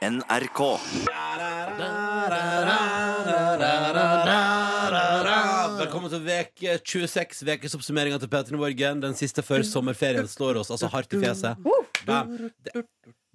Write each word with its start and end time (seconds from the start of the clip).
NRK. 0.00 0.60
Velkommen 5.76 6.08
til 6.08 6.22
veke 6.24 6.76
26, 6.80 7.42
vekes 7.44 7.74
oppsummeringa 7.76 8.16
til 8.22 8.30
Peter 8.32 8.56
Morgen. 8.56 9.02
Den 9.02 9.16
siste 9.18 9.44
før 9.44 9.60
sommerferien 9.68 10.24
slår 10.30 10.62
oss 10.62 10.70
altså 10.72 10.88
hardt 10.94 11.12
i 11.12 11.20
fjeset. 11.20 11.60
Bam. 12.08 12.32
Det- 12.64 12.86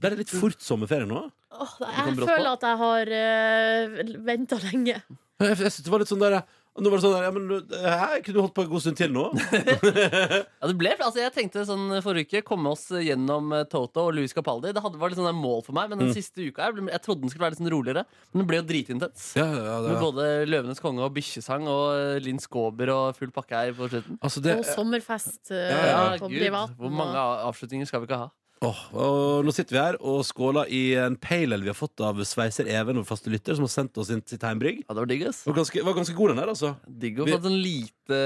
Ble 0.02 0.10
det 0.12 0.18
litt 0.26 0.34
fort 0.34 0.58
sommerferie 0.60 1.06
nå? 1.08 1.22
Åh, 1.56 1.76
jeg 1.86 2.16
føler 2.18 2.49
at 2.51 2.66
jeg 2.68 2.78
har 2.82 3.12
uh, 3.16 4.18
venta 4.28 4.58
lenge. 4.66 4.97
Jeg, 5.40 5.54
jeg 5.56 5.72
synes 5.72 5.84
det 5.86 5.92
var 5.94 6.02
litt 6.02 6.10
sånn 6.12 6.20
der 6.26 6.36
Nå 6.76 6.92
var 6.92 6.99
det 6.99 7.05
sånn 7.05 7.13
der, 7.15 7.23
ja, 7.23 7.31
men 7.31 7.44
Hæ, 7.71 8.07
kunne 8.26 8.35
du 8.35 8.39
holdt 8.44 8.53
på 8.57 8.63
en 8.65 8.71
god 8.73 8.83
stund 8.83 8.97
til 8.99 9.13
nå? 9.15 9.21
Ja, 10.60 10.67
det 10.67 10.75
ble, 10.79 10.92
altså 10.97 11.21
jeg 11.21 11.31
tenkte 11.35 11.63
sånn 11.67 11.85
forrige 12.03 12.28
uke 12.28 12.42
Komme 12.49 12.74
oss 12.75 12.83
gjennom 12.92 13.53
eh, 13.55 13.63
Toto 13.71 14.03
og 14.10 14.15
Louis 14.17 14.35
Capaldi 14.35 14.74
Det 14.75 14.83
hadde, 14.83 14.99
var 14.99 15.13
litt 15.13 15.19
sånn 15.21 15.29
der 15.29 15.38
mål 15.39 15.63
for 15.63 15.78
meg 15.78 15.93
Men 15.93 16.03
den 16.03 16.11
siste 16.16 16.43
uka 16.43 16.67
jeg, 16.67 16.84
jeg 16.91 17.03
trodde 17.05 17.23
den 17.23 17.31
skulle 17.31 17.48
være 17.48 17.55
litt 17.55 17.61
sånn 17.63 17.71
roligere 17.71 18.03
Men 18.34 18.41
den 18.43 18.49
ble 18.52 18.59
jo 18.59 18.67
dritintens 18.73 19.30
Ja, 19.39 19.47
ja, 19.55 19.77
Med 19.88 20.03
både 20.03 20.27
Løvenes 20.52 20.83
konge 20.83 21.05
og 21.07 21.16
Bikkjesang 21.16 21.67
Og 21.71 21.85
eh, 21.95 22.19
Linn 22.25 22.43
Skåber 22.43 22.91
og 22.95 23.19
full 23.21 23.31
pakke 23.35 23.61
her 23.61 23.75
på 23.77 23.88
slutten 23.94 24.19
Altså 24.19 24.44
det, 24.44 24.59
Og 24.59 24.67
sommerfest 24.75 25.55
Ja, 25.55 25.63
Ja, 25.66 25.85
ja, 25.94 26.17
på 26.19 26.27
Gud. 26.31 26.44
Hvor 26.81 26.91
mange 26.91 27.23
avslutninger 27.47 27.88
skal 27.88 28.03
vi 28.03 28.09
ikke 28.11 28.25
ha? 28.25 28.33
Åh, 28.64 28.82
og 28.95 29.45
nå 29.45 29.54
sitter 29.55 29.76
vi 29.76 29.82
her 29.82 29.98
og 30.00 30.22
skåler 30.27 30.70
i 30.72 30.82
en 31.02 31.18
pale 31.20 31.58
ale 31.58 31.66
vi 31.66 31.72
har 31.72 31.77
fått 31.77 32.04
av 32.05 32.22
Sveiser 32.27 32.70
Even, 32.72 33.02
vår 33.02 33.08
faste 33.09 33.34
lytter, 33.34 33.58
som 33.58 33.68
har 33.68 33.73
sendt 33.73 34.00
oss 34.02 34.12
inn 34.14 34.23
sitt 34.28 34.45
heimbrygg. 34.45 34.84
Ja, 34.86 34.94
det 34.94 35.04
var 35.04 35.12
digg 35.12 35.26
ass 35.30 35.41
Var 35.48 35.58
ganske, 35.58 35.84
var 35.86 35.98
ganske 35.98 36.16
god, 36.18 36.34
den 36.34 36.41
der, 36.44 36.54
altså. 36.54 36.72
Digg 36.88 37.20
å 37.20 37.28
få 37.28 37.36
et 37.40 37.50
sånn 37.50 37.59
lite 37.59 38.22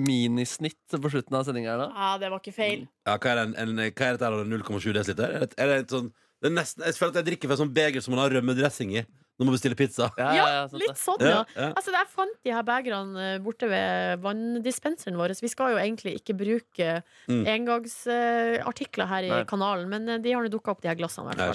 minisnitt 0.00 0.96
på 0.96 1.12
slutten 1.12 1.38
av 1.38 1.46
sendingen 1.46 1.72
her 1.74 1.84
da 1.84 1.90
Ja, 1.92 2.10
det 2.22 2.32
var 2.32 2.42
ikke 2.42 2.56
feil. 2.56 2.88
Ja, 3.06 3.14
hva 3.16 3.34
er, 3.34 3.42
det, 3.42 3.46
en, 3.50 3.56
en, 3.62 3.86
hva 3.86 4.10
er 4.10 4.18
dette 4.18 4.28
her, 4.30 4.50
0,7 4.56 4.90
dl? 4.90 5.00
Er 5.00 5.38
det, 5.46 5.54
er 5.54 5.72
det 5.74 5.78
et 5.84 5.96
sånn 5.96 6.10
det 6.40 6.48
er 6.48 6.56
nesten, 6.56 6.84
Jeg 6.88 6.96
føler 6.96 7.12
at 7.12 7.18
jeg 7.20 7.28
drikker 7.34 7.50
fra 7.50 7.56
et 7.58 7.60
sånt 7.60 7.74
beger 7.76 8.04
som 8.04 8.14
man 8.14 8.22
har 8.24 8.32
rømmedressing 8.38 8.94
i 8.96 9.02
når 9.40 9.48
vi 9.48 9.56
bestille 9.56 9.76
pizza. 9.78 10.10
Ja, 10.20 10.68
sant 10.68 10.76
litt 10.82 11.00
sånn, 11.00 11.22
ja. 11.24 11.30
Ja, 11.30 11.44
ja. 11.56 11.68
Altså, 11.72 11.94
Jeg 11.96 12.08
fant 12.12 12.36
de 12.44 12.52
her 12.52 12.62
begrene 12.68 13.24
eh, 13.34 13.38
borte 13.40 13.68
ved 13.72 14.20
vanndispenseren 14.20 15.16
vår. 15.16 15.32
Vi 15.40 15.48
skal 15.48 15.72
jo 15.74 15.80
egentlig 15.80 16.18
ikke 16.20 16.36
bruke 16.36 16.88
Mm. 17.30 17.44
engangsartikler 17.46 19.06
her 19.10 19.22
i 19.26 19.30
Nei. 19.30 19.44
kanalen, 19.48 19.88
men 19.90 20.08
eh, 20.08 20.18
de 20.22 20.32
har 20.34 20.42
nå 20.44 20.50
dukka 20.52 20.72
opp, 20.74 20.80
de 20.82 20.88
her 20.90 20.98
glassene. 20.98 21.32
i 21.32 21.38
Ja, 21.40 21.52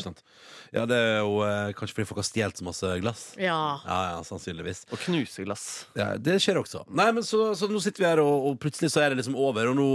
ja, 0.73 0.85
det 0.89 0.97
er 0.97 1.19
jo 1.21 1.41
eh, 1.45 1.71
kanskje 1.77 1.95
fordi 1.99 2.07
folk 2.09 2.21
har 2.21 2.27
stjålet 2.29 2.59
så 2.61 2.65
masse 2.67 2.91
glass. 3.03 3.23
Ja. 3.37 3.57
Ja, 3.85 3.99
ja, 4.15 4.21
sannsynligvis. 4.27 4.85
Og 4.91 4.99
knuseglass 5.05 5.65
Ja, 5.97 6.13
det 6.17 6.39
skjer 6.43 6.59
også. 6.61 6.85
Nei, 6.89 7.11
men 7.11 7.23
så, 7.23 7.51
så 7.57 7.69
nå 7.69 7.81
sitter 7.83 8.03
vi 8.05 8.09
her, 8.09 8.21
og, 8.23 8.49
og 8.51 8.59
plutselig 8.63 8.91
så 8.93 9.03
er 9.05 9.13
det 9.13 9.21
liksom 9.21 9.35
over, 9.39 9.67
og 9.71 9.75
nå, 9.79 9.89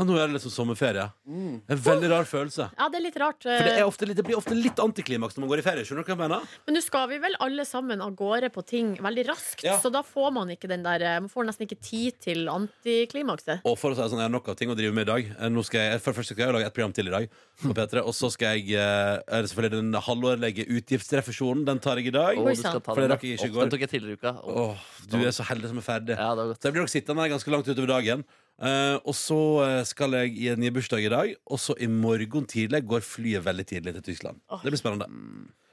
ja, 0.00 0.06
nå 0.08 0.16
er 0.16 0.30
det 0.30 0.38
liksom 0.38 0.54
sommerferie. 0.54 1.04
mm. 1.28 1.60
En 1.68 1.82
veldig 1.84 2.08
rar 2.10 2.24
følelse. 2.24 2.70
ja, 2.78 2.88
det 2.88 2.96
er 3.00 3.04
litt 3.04 3.18
rart. 3.20 3.44
eh, 3.44 3.58
For 3.60 3.68
det, 3.68 3.74
er 3.78 3.84
ofte 3.86 4.08
litt, 4.08 4.16
det 4.16 4.24
blir 4.24 4.38
ofte 4.40 4.56
litt 4.56 4.80
antiklimaks 4.80 5.36
når 5.36 5.44
man 5.44 5.50
går 5.52 5.60
i 5.60 5.66
ferie. 5.68 5.84
Skjønner 5.84 6.06
du 6.06 6.10
hva 6.10 6.16
jeg 6.16 6.22
mener? 6.24 6.56
Men 6.66 6.74
nå 6.78 6.82
skal 6.82 7.08
vi 7.12 7.18
vel 7.22 7.36
alle 7.44 7.66
sammen 7.68 8.00
av 8.00 8.14
gårde 8.16 8.48
på 8.56 8.64
ting 8.66 8.94
veldig 8.96 9.26
raskt, 9.28 9.62
Ja. 9.68 9.76
så 9.78 9.92
da 9.92 10.00
får 10.02 10.32
man 10.32 10.48
ikke 10.56 10.68
den 10.72 10.82
der 10.88 11.04
eh, 11.04 11.20
Man 11.20 11.28
får 11.28 11.44
nesten 11.50 11.68
ikke 11.68 11.78
tid 11.84 12.16
til 12.24 12.48
antiklimakset. 12.48 13.60
Og 13.68 13.76
for 13.78 13.92
å 13.92 13.96
si 13.98 14.02
det 14.02 14.08
sånn, 14.10 14.20
jeg 14.22 14.28
har 14.30 14.34
nok 14.34 14.48
av 14.50 14.56
ting 14.58 14.70
å 14.72 14.76
drive 14.78 14.94
med 14.96 15.06
i 15.06 15.10
dag. 15.12 15.30
Eh, 15.38 15.48
Nå 15.52 15.62
skal 15.66 15.80
jeg, 15.84 16.00
for 16.00 16.12
det 16.14 16.18
første 16.20 16.34
skal 16.36 16.46
jeg 16.48 16.56
lage 16.56 16.66
et 16.70 16.74
program 16.76 16.94
til 16.96 17.10
i 17.10 17.14
dag 17.14 17.28
på 17.60 17.74
P3, 17.76 18.02
og 18.06 18.14
så 18.16 18.30
skal 18.32 18.56
jeg 18.58 18.72
eh, 18.80 19.20
er 19.20 19.42
det 19.44 19.50
selvfølgelig 19.52 19.76
den 19.76 20.00
halvårlige 20.06 20.66
utgiftsrefusjonen. 20.78 21.64
Den 21.68 21.80
tar 21.82 22.00
jeg 22.00 22.10
i 22.10 22.14
dag. 22.16 22.38
Å, 22.40 22.46
du 22.48 22.54
skal 22.60 22.80
ta 22.80 22.94
For 22.94 23.00
det 23.02 23.08
den, 23.08 23.14
rakk 23.16 23.26
jeg 23.26 23.38
ikke 23.38 23.48
i 23.48 23.50
Å, 23.50 23.54
går. 23.56 23.66
Den 23.66 23.74
tok 23.74 23.84
jeg 23.86 23.92
tidligere 23.94 24.16
i 24.16 24.20
uka 24.20 24.32
Å, 24.40 24.54
Åh, 24.70 24.84
du 25.10 25.18
er 25.20 25.34
så 25.36 25.46
heldig 25.50 25.70
som 25.72 25.80
er 25.82 25.86
ferdig. 25.86 26.16
Ja, 26.16 26.30
det 26.34 26.44
var 26.44 26.52
godt 26.54 26.62
Så 26.62 26.70
jeg 26.70 26.76
blir 26.76 26.84
nok 26.86 26.94
sittende 26.94 27.24
her 27.26 27.32
ganske 27.34 27.54
langt 27.54 27.68
utover 27.70 27.92
dagen. 27.96 28.24
Eh, 28.60 28.96
og 29.08 29.14
så 29.16 29.38
eh, 29.64 29.82
skal 29.88 30.16
jeg 30.18 30.34
i 30.36 30.48
en 30.52 30.60
ny 30.60 30.68
bursdag 30.74 31.06
i 31.06 31.12
dag, 31.12 31.30
og 31.48 31.60
så 31.62 31.76
i 31.80 31.88
morgen 31.88 32.48
tidlig 32.50 32.82
går 32.88 33.04
flyet 33.06 33.44
veldig 33.46 33.64
tidlig 33.70 33.94
til 33.96 34.10
Tyskland. 34.10 34.42
Åh. 34.52 34.60
Det 34.64 34.74
blir 34.74 34.82
spennende. 34.82 35.08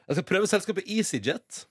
Jeg 0.08 0.20
skal 0.20 0.28
prøve 0.30 0.48
selskapet 0.48 0.88
EasyJet. 0.88 1.66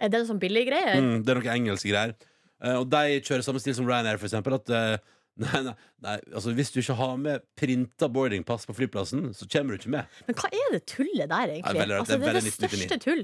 Er 0.00 0.12
det 0.12 0.20
en 0.20 0.28
sånn 0.34 0.42
billige 0.42 0.68
greier? 0.68 1.00
Mm, 1.00 1.22
det 1.24 1.32
er 1.32 1.40
noen 1.40 1.54
engelske 1.54 1.92
greier. 1.92 2.12
Eh, 2.60 2.76
og 2.76 2.86
de 2.92 3.22
kjører 3.24 3.46
samme 3.46 3.62
stil 3.62 3.76
som 3.78 3.88
Ryanair, 3.88 4.20
for 4.20 4.28
eksempel. 4.28 4.58
At, 4.60 4.72
eh, 4.76 5.18
nei, 5.44 5.60
nei, 5.64 5.74
nei, 6.04 6.16
altså, 6.34 6.52
hvis 6.56 6.72
du 6.74 6.80
ikke 6.82 6.98
har 7.00 7.16
med 7.20 7.44
printa 7.56 8.10
boardingpass 8.12 8.68
på 8.68 8.76
flyplassen, 8.76 9.30
så 9.36 9.48
kommer 9.48 9.72
du 9.72 9.80
ikke 9.80 9.94
med. 9.96 10.18
Men 10.28 10.36
hva 10.42 10.50
er 10.52 10.74
det 10.76 10.82
tullet 10.90 11.24
der, 11.30 11.54
egentlig? 11.54 11.72
Er 11.72 11.84
veldig 11.84 11.96
rart. 11.96 12.04
altså, 12.04 12.18
Det 12.18 12.20
er 12.20 12.36
det 12.36 12.42
er 12.42 12.48
det 12.50 12.56
største 12.58 13.00
tull. 13.06 13.22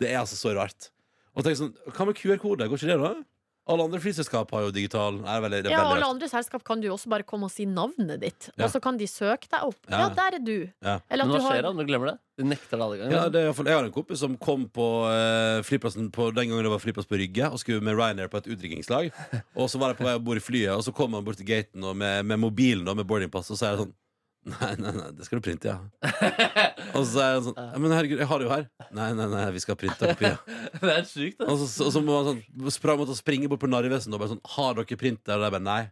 Det 0.00 0.08
er 0.08 0.22
altså 0.22 0.40
så 0.40 0.56
rart. 0.56 0.88
Og 1.36 1.44
tenk 1.44 1.58
sånn, 1.60 1.74
Hva 1.92 2.08
med 2.08 2.16
QR-kode? 2.18 2.66
Går 2.70 2.80
ikke 2.80 2.90
det, 2.94 3.02
da? 3.04 3.12
Alle 3.68 3.84
andre 3.84 4.00
flyselskap 4.00 4.50
har 4.56 4.62
jo 4.64 4.70
digital. 4.72 5.18
er 5.20 5.42
veldig, 5.44 5.58
det 5.62 5.66
er 5.68 5.74
Ja, 5.74 5.78
veldig 5.82 5.90
alle 5.92 6.00
rart. 6.00 6.14
andre 6.14 6.28
selskap 6.28 6.64
kan 6.64 6.80
du 6.80 6.88
også 6.88 7.08
bare 7.12 7.22
komme 7.28 7.44
og 7.44 7.50
si 7.52 7.66
navnet 7.66 8.20
ditt, 8.20 8.48
Ja. 8.56 8.64
og 8.64 8.70
så 8.72 8.80
kan 8.80 8.96
de 8.96 9.04
søke 9.06 9.48
deg 9.50 9.60
opp. 9.62 9.76
Ja. 9.90 9.98
Ja, 10.00 10.08
der 10.16 10.36
er 10.38 10.42
du. 10.44 10.68
Ja. 10.82 10.98
Eller 11.10 11.24
Men 11.26 11.34
at 11.34 11.36
hva 11.36 11.38
du 11.38 11.44
skjer 11.48 11.54
har 11.58 11.62
da 11.62 11.68
om 11.68 11.76
du 11.76 11.84
glemmer 11.84 12.06
det? 12.12 12.18
Du 12.38 12.44
nekter 12.44 12.78
det 12.78 12.80
alle 12.86 12.96
ganger 12.98 13.10
Ja, 13.12 13.28
det 13.28 13.36
er 13.36 13.44
i 13.44 13.46
hvert 13.52 13.56
fall, 13.56 13.66
jeg 13.66 13.76
har 13.76 13.84
en 13.84 13.92
kompis 13.92 14.18
som 14.18 14.36
kom 14.38 14.68
på 14.68 14.86
eh, 15.10 15.60
flyplassen 15.66 16.10
på 16.10 16.32
den 16.34 16.48
gangen 16.48 16.62
det 16.64 16.70
var 16.70 16.78
flyplass 16.78 17.06
på 17.10 17.18
Rygge, 17.18 17.50
og 17.52 17.58
skulle 17.58 17.82
med 17.82 17.96
Ryanair 17.98 18.28
på 18.28 18.38
et 18.38 18.46
utdrikningslag. 18.54 19.12
Og 19.58 19.68
så 19.68 19.78
var 19.78 19.88
jeg 19.92 19.98
på 19.98 20.04
vei 20.08 20.14
om 20.14 20.24
bord 20.24 20.36
i 20.38 20.40
flyet, 20.40 20.72
og 20.76 20.82
så 20.86 20.94
kom 20.94 21.12
han 21.14 21.24
bort 21.24 21.36
til 21.36 21.46
gaten 21.46 21.82
og 21.84 21.96
med, 21.96 22.24
med 22.24 22.38
mobilen 22.38 22.84
da, 22.86 22.94
med 22.94 23.06
boardingpass, 23.06 23.50
og 23.50 23.58
så 23.58 23.66
er 23.66 23.76
det 23.76 23.84
sånn 23.84 23.94
Nei, 24.48 24.70
nei, 24.80 24.92
nei, 24.96 25.08
det 25.16 25.26
skal 25.26 25.40
du 25.40 25.44
printe, 25.44 25.68
ja. 25.68 25.76
og 26.96 27.04
så 27.04 27.20
er 27.20 27.34
han 27.34 27.44
sånn 27.44 27.56
ja, 27.58 27.80
Men 27.82 27.92
herregud, 27.92 28.20
jeg 28.22 28.28
har 28.30 28.40
det 28.40 28.46
jo 28.46 28.52
her. 28.52 28.64
Nei, 28.96 29.08
nei, 29.18 29.26
nei, 29.32 29.44
vi 29.52 29.62
skal 29.64 29.76
printe 29.80 30.12
kopier. 30.14 30.38
Det 30.82 30.94
er 30.94 31.04
sykt, 31.08 31.40
da. 31.40 31.50
Og 31.52 31.60
så, 31.60 31.68
og 31.84 31.92
så 31.94 32.02
må 32.04 32.16
han 32.16 32.28
sånn 32.30 32.72
sprang 32.74 33.02
å 33.02 33.16
springe 33.18 33.50
bort 33.50 33.62
på 33.62 33.70
Narvesen 33.70 34.14
og 34.14 34.22
bare 34.22 34.32
sånn 34.32 34.42
Har 34.54 34.78
dere 34.78 34.98
printer? 35.00 35.36
Og 35.36 35.44
de 35.44 35.52
bare 35.56 35.64
nei. 35.64 35.82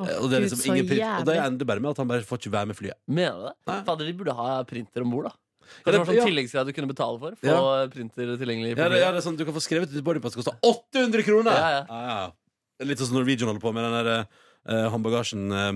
Å, 0.00 0.06
og 0.22 0.30
det 0.32 0.38
er 0.38 0.44
liksom 0.46 0.62
Gud, 0.62 0.72
ingen 0.72 0.88
print. 0.88 1.04
Og 1.20 1.28
det 1.28 1.36
ender 1.42 1.68
bare 1.68 1.82
med 1.84 1.92
at 1.92 2.00
han 2.00 2.08
bare 2.08 2.24
får 2.26 2.40
ikke 2.40 2.52
være 2.54 2.70
med 2.70 2.78
flyet. 2.78 2.96
Mener 3.10 3.36
du 3.36 3.46
det? 3.50 3.54
Nei. 3.68 3.78
Fader, 3.88 4.08
de 4.08 4.16
burde 4.16 4.36
ha 4.38 4.50
printer 4.68 5.04
om 5.04 5.12
bord 5.12 5.28
da 5.28 5.34
Ja, 5.34 5.70
Kanskje 5.70 5.92
det 5.92 5.98
var 6.00 6.08
sånn 6.08 6.18
ja. 6.18 6.28
tilleggsgreie 6.30 6.66
du 6.66 6.74
kunne 6.74 6.90
betale 6.90 7.20
for 7.20 7.36
Få 7.44 7.58
printer 7.92 8.32
tilgjengelig 8.40 8.72
Ja, 8.72 8.88
det, 8.90 9.02
ja, 9.02 9.10
det 9.12 9.20
er 9.20 9.26
sånn, 9.26 9.36
Du 9.38 9.44
kan 9.46 9.54
få 9.54 9.62
skrevet 9.62 9.92
ut 9.92 10.06
boardingpass 10.06 10.38
koster 10.38 10.56
800 10.66 11.26
kroner! 11.26 11.54
Ja, 11.54 11.68
ja. 11.76 11.82
Det 11.84 12.86
ja. 12.86 12.88
litt 12.90 13.02
sånn 13.02 13.14
Norwegian 13.18 13.52
holder 13.52 13.62
på 13.62 13.74
med 13.76 13.86
den 13.86 13.98
der 13.98 14.10
uh, 14.24 14.86
håndbagasjen. 14.94 15.46
eh. 15.52 15.70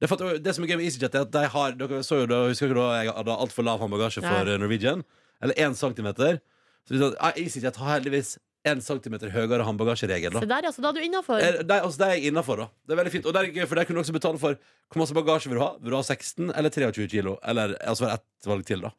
Det, 0.00 0.08
for 0.10 0.20
at, 0.20 0.42
det 0.44 0.54
som 0.56 0.64
er 0.64 0.72
gøy 0.72 0.80
med 0.80 0.88
EasyJet, 0.88 1.14
er 1.14 1.24
at 1.24 1.32
de 1.32 1.44
har 1.54 1.76
Dere 1.80 2.02
så 2.04 2.18
jo 2.22 2.26
da, 2.30 2.42
Husker 2.50 2.72
dere 2.72 2.82
da 2.82 2.98
jeg 3.00 3.14
hadde 3.16 3.36
altfor 3.46 3.64
lav 3.64 3.80
håndbagasje 3.80 4.24
for 4.24 4.50
eh, 4.50 4.58
Norwegian? 4.60 5.04
Eller 5.44 5.56
én 5.60 5.76
centimeter. 5.76 6.40
Så 6.86 6.94
vi 6.94 7.00
sa, 7.00 7.12
ah, 7.20 7.32
EasyJet 7.36 7.80
har 7.80 7.94
heldigvis 7.98 8.36
én 8.66 8.80
centimeter 8.82 9.30
høyere 9.30 9.64
håndbagasjeregel. 9.66 10.34
da 10.34 10.42
Se 10.42 10.50
der, 10.50 10.66
ja, 10.68 10.72
så 10.74 10.82
da 10.82 10.90
er 10.90 10.98
du 10.98 11.06
innafor. 11.06 11.40
Eh, 11.40 11.60
altså, 11.62 11.98
det 12.02 12.06
er 12.08 12.14
jeg 12.18 12.32
innafor, 12.32 12.64
da. 12.64 12.68
Det 12.86 12.96
er 12.96 13.00
veldig 13.02 13.14
fint. 13.14 13.26
Og 13.26 13.34
det 13.36 13.42
er 13.42 13.50
gøy, 13.54 13.66
for 13.70 13.78
der 13.78 13.88
kunne 13.88 14.00
du 14.00 14.04
også 14.04 14.16
betale 14.16 14.42
for 14.42 14.58
hvor 14.90 15.02
masse 15.02 15.16
bagasje 15.16 15.50
vil 15.50 15.60
du 15.60 15.64
ha. 15.64 15.72
Vil 15.80 15.94
du 15.94 15.98
ha 15.98 16.04
16 16.04 16.52
eller 16.52 16.74
23 16.74 17.08
kilo? 17.16 17.36
Eller 17.46 17.76
altså 17.86 18.08
ett 18.10 18.48
valg 18.50 18.66
til, 18.68 18.84
da. 18.86 18.92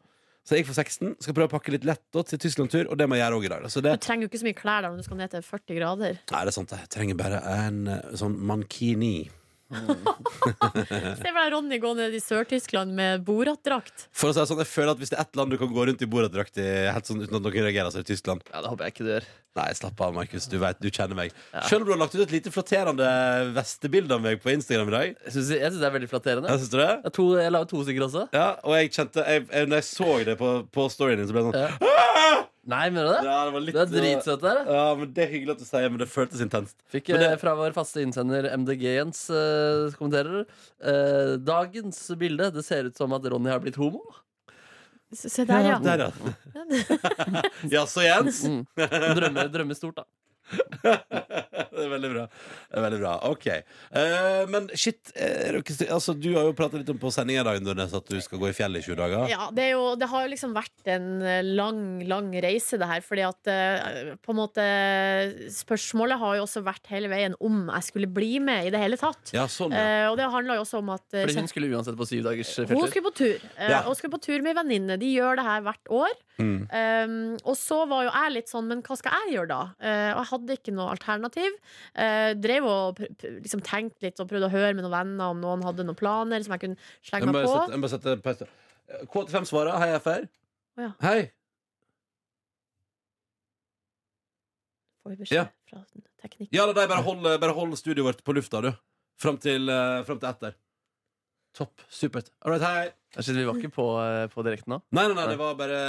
Så 0.47 0.55
jeg 0.55 0.63
gikk 0.63 0.69
for 0.71 0.79
16. 0.79 1.15
Skal 1.19 1.35
prøve 1.35 1.49
å 1.49 1.55
pakke 1.57 1.73
litt 1.75 1.85
lett 1.87 2.03
da, 2.15 2.21
til 2.23 2.39
Tyskland-tur, 2.39 2.87
og 2.87 2.95
det 2.99 3.07
må 3.11 3.17
jeg 3.17 3.25
gjøre 3.25 3.39
òg 3.41 3.47
i 3.47 3.49
dag. 3.51 3.65
Da. 3.65 3.71
Så 3.73 3.83
det, 3.83 3.97
Du 3.99 4.05
trenger 4.05 4.23
jo 4.23 4.29
ikke 4.31 4.39
så 4.39 4.47
mye 4.47 4.55
klær 4.55 4.85
der 4.85 4.93
når 4.93 5.01
du 5.01 5.07
skal 5.09 5.19
ned 5.19 5.33
til 5.33 5.43
40 5.43 5.79
grader. 5.81 6.21
nei, 6.31 6.43
det 6.47 6.53
er 6.53 6.55
sant. 6.55 6.71
Jeg 6.71 6.91
trenger 6.93 7.19
bare 7.19 7.41
en 7.51 7.81
eh, 7.91 8.13
sånn 8.21 8.37
mankini. 8.47 9.15
Se 11.17 11.27
for 11.27 11.39
deg 11.41 11.49
Ronny 11.53 11.79
gå 11.83 11.91
ned 11.97 12.13
i 12.15 12.21
Sør-Tyskland 12.23 12.93
med 12.95 13.25
Borat-drakt. 13.27 14.07
For 14.15 14.31
å 14.31 14.35
si 14.35 14.39
det 14.39 14.47
sånn, 14.51 14.61
jeg 14.63 14.69
føler 14.71 14.93
at 14.93 15.01
Hvis 15.01 15.11
det 15.11 15.17
er 15.19 15.25
ett 15.25 15.39
land 15.39 15.51
du 15.51 15.57
kan 15.59 15.73
gå 15.73 15.87
rundt 15.89 16.03
i 16.05 16.07
boradrakt 16.09 16.61
i 16.61 16.67
helt 16.93 17.09
sånn 17.09 17.19
uten 17.23 17.35
at 17.39 17.43
noen 17.43 17.57
reagerer, 17.67 17.91
så 17.91 17.99
er 17.99 18.05
det 18.07 18.13
Tyskland. 18.13 18.45
Ja, 18.53 18.61
det 18.63 18.71
håper 18.71 18.87
jeg 18.87 18.95
ikke 18.95 19.07
du 19.07 19.11
gjør 19.17 19.27
Nei, 19.57 19.71
slapp 19.73 20.01
av, 20.05 20.11
Markus. 20.13 20.45
Du 20.45 20.59
vet, 20.61 20.77
du 20.77 20.85
kjenner 20.93 21.17
meg. 21.17 21.31
Ja. 21.49 21.63
Selv 21.65 21.81
om 21.81 21.87
du 21.89 21.93
har 21.95 21.97
lagt 22.03 22.13
ut 22.13 22.21
et 22.21 22.33
lite 22.35 22.51
flatterende 22.53 23.07
vestebilde 23.55 24.13
av 24.13 24.21
meg 24.21 24.37
på 24.43 24.51
Instagram 24.53 24.91
i 24.91 24.93
dag. 24.93 25.15
Jeg 25.25 25.33
synes, 25.33 25.49
jeg 25.55 25.71
synes 25.71 25.81
det 25.81 25.87
er 25.87 25.95
veldig 25.95 26.09
flatterende 26.11 26.51
Jeg 26.51 26.61
synes 26.61 26.69
du 26.69 26.77
det? 26.77 26.89
jeg, 27.07 27.13
to, 27.17 27.25
jeg 27.41 27.55
la 27.55 27.63
ut 27.65 27.71
to 27.73 27.81
stykker 27.87 28.05
også 28.05 28.27
Ja, 28.37 28.45
og 28.61 28.77
jeg 28.77 28.91
kjente 28.93 29.25
jeg, 29.25 29.47
jeg, 29.49 29.69
Når 29.71 29.81
jeg 29.81 29.87
så 29.89 30.11
det 30.29 30.37
på, 30.37 30.51
på 30.77 30.85
storyen 30.93 31.23
din, 31.23 31.31
så 31.31 31.33
ble 31.33 31.47
jeg 31.47 31.49
sånn 31.49 31.63
Ja. 31.65 32.37
Nei, 32.67 32.89
mener 32.91 33.05
du 33.07 33.11
det? 33.15 33.21
Ja, 33.29 33.35
det 33.47 33.53
var 33.55 33.63
litt 33.63 33.75
Du 33.77 33.79
er 33.79 33.91
dritsøt 33.91 34.41
der 34.43 34.57
Ja, 34.67 34.83
men 34.99 35.11
Det 35.15 35.23
er 35.23 35.29
hyggelig 35.31 35.53
at 35.55 35.61
du 35.63 35.67
sier 35.69 35.89
men 35.93 36.01
det 36.01 36.07
føltes 36.11 36.41
intenst. 36.43 36.75
Fikk 36.91 37.13
Men 37.13 37.21
det- 37.23 37.29
eh, 37.31 37.37
fra 37.39 37.53
vår 37.55 37.71
faste 37.77 38.03
innsender 38.03 38.49
MDG 38.57 38.83
Jens 38.97 39.21
uh, 39.31 39.87
kommenterer 39.95 40.43
uh, 40.43 41.37
Dagens 41.47 42.01
bilde, 42.19 42.51
det 42.51 42.65
ser 42.67 42.89
ut 42.91 42.97
som 42.99 43.15
at 43.15 43.23
Ronny 43.31 43.49
har 43.53 43.63
blitt 43.63 43.79
homo 43.79 44.03
Se 45.15 45.45
der, 45.47 45.63
ja. 45.63 45.77
Der, 45.79 46.11
ja. 47.71 47.85
så 47.87 48.03
Jens? 48.03 48.41
mm. 48.43 48.65
Drømmer, 48.75 49.47
drømmer 49.53 49.77
stort 49.79 50.01
da 50.01 50.03
det 50.87 51.83
er 51.83 51.89
veldig 51.91 52.09
bra. 52.13 52.23
Det 52.71 52.77
er 52.79 52.83
veldig 52.85 52.99
bra. 53.01 53.13
OK. 53.29 53.47
Eh, 53.51 54.43
men 54.51 54.69
shit, 54.77 55.11
er 55.15 55.57
dere, 55.57 55.63
st- 55.67 55.89
altså, 55.93 56.15
du 56.17 56.29
har 56.35 56.47
jo 56.47 56.53
pratet 56.57 56.81
litt 56.83 56.91
om 56.93 56.99
på 57.01 57.11
sendinga 57.13 57.43
i 57.43 57.47
dag 57.49 57.61
Nordnes, 57.65 57.93
at 57.97 58.07
du 58.11 58.17
skal 58.23 58.41
gå 58.41 58.49
i 58.51 58.55
fjellet 58.57 58.83
i 58.83 58.87
20 58.87 58.99
dager. 59.01 59.25
Ja, 59.31 59.49
det, 59.55 59.67
er 59.69 59.73
jo, 59.75 59.83
det 59.99 60.09
har 60.11 60.25
jo 60.25 60.31
liksom 60.33 60.55
vært 60.55 60.91
en 60.93 61.09
eh, 61.21 61.41
lang, 61.45 61.81
lang 62.09 62.31
reise, 62.43 62.79
det 62.81 62.89
her. 62.89 63.03
Fordi 63.05 63.25
at 63.27 63.51
eh, 63.53 64.13
på 64.23 64.33
en 64.35 64.39
måte 64.41 64.67
Spørsmålet 65.53 66.19
har 66.21 66.37
jo 66.39 66.45
også 66.45 66.61
vært 66.65 66.89
hele 66.91 67.09
veien 67.11 67.35
om 67.43 67.67
jeg 67.71 67.87
skulle 67.89 68.09
bli 68.11 68.37
med 68.43 68.67
i 68.69 68.73
det 68.73 68.81
hele 68.81 68.97
tatt. 68.99 69.33
Ja, 69.35 69.45
sånn, 69.51 69.75
ja. 69.75 70.05
Eh, 70.05 70.11
og 70.11 70.17
det 70.19 70.29
handla 70.33 70.57
jo 70.59 70.63
også 70.65 70.81
om 70.81 70.91
at 70.95 71.05
eh, 71.15 71.25
Fordi 71.27 71.41
hun 71.43 71.51
skulle 71.51 71.71
uansett 71.75 71.97
på 71.99 72.07
syv 72.09 72.23
dagers 72.27 72.53
hun 72.67 72.87
skulle 72.87 73.07
på 73.09 73.15
tur. 73.23 73.35
Eh, 73.57 73.67
Ja. 73.67 73.83
Og 73.89 73.97
skulle 73.99 74.13
på 74.13 74.21
tur 74.23 74.39
med 74.43 74.53
ei 74.53 74.57
venninne. 74.61 74.95
De 75.01 75.09
gjør 75.11 75.37
det 75.39 75.45
her 75.47 75.63
hvert 75.65 75.91
år. 75.93 76.15
Mm. 76.37 76.67
Um, 76.69 77.13
og 77.49 77.55
så 77.57 77.79
var 77.89 78.03
jo 78.05 78.11
jeg 78.13 78.33
litt 78.35 78.51
sånn, 78.51 78.67
men 78.69 78.83
hva 78.85 78.93
skal 78.99 79.15
jeg 79.23 79.33
gjøre 79.37 79.49
da? 79.49 79.59
Eh, 79.81 80.11
og 80.13 80.19
jeg 80.21 80.29
hadde 80.31 80.36
hadde 80.37 80.57
ikke 80.59 80.73
noe 80.77 80.91
alternativ. 80.93 81.57
Eh, 81.97 82.31
drev 82.39 82.69
og 82.69 83.01
liksom 83.01 83.63
tenkte 83.65 84.07
litt 84.07 84.23
og 84.23 84.29
prøvde 84.31 84.49
å 84.49 84.53
høre 84.53 84.73
med 84.77 84.85
noen 84.85 84.95
venner 84.95 85.33
om 85.33 85.43
noen 85.43 85.65
hadde 85.67 85.85
noen 85.87 85.99
planer 85.99 86.45
som 86.45 86.55
jeg 86.55 86.65
kunne 86.65 86.89
slenge 87.05 87.33
meg 87.33 87.49
på. 87.49 87.59
Jeg 87.73 87.83
må 87.83 87.91
sette, 87.91 88.47
K85 89.11 89.49
svarer. 89.49 89.75
Hei, 89.81 89.89
FR. 89.99 90.27
Oh, 90.77 90.85
ja. 90.85 90.91
Hei. 91.03 91.19
Får 95.03 95.15
vi 95.15 95.19
beskjed 95.23 95.39
ja. 95.39 95.47
fra 95.69 95.83
teknikken? 96.23 96.53
Ja, 96.55 96.67
da, 96.71 96.85
bare 96.87 97.03
hold, 97.05 97.27
hold 97.59 97.75
studioet 97.79 98.07
vårt 98.11 98.23
på 98.27 98.35
lufta, 98.37 98.61
du. 98.63 98.71
Fram 99.17 99.39
til, 99.41 99.69
eh, 99.71 100.03
fram 100.07 100.19
til 100.21 100.29
etter. 100.29 100.57
Topp. 101.57 101.81
Supert. 101.89 102.29
All 102.45 102.53
right, 102.53 102.63
hei. 102.63 102.91
Vi 103.17 103.45
var 103.47 103.57
ikke 103.57 103.73
på, 103.73 103.85
eh, 104.03 104.27
på 104.29 104.43
direkten 104.45 104.75
nå. 104.75 104.81
Nei, 104.93 105.07
nei, 105.09 105.15
nei, 105.17 105.25
det 105.31 105.39
var 105.39 105.55
bare 105.57 105.79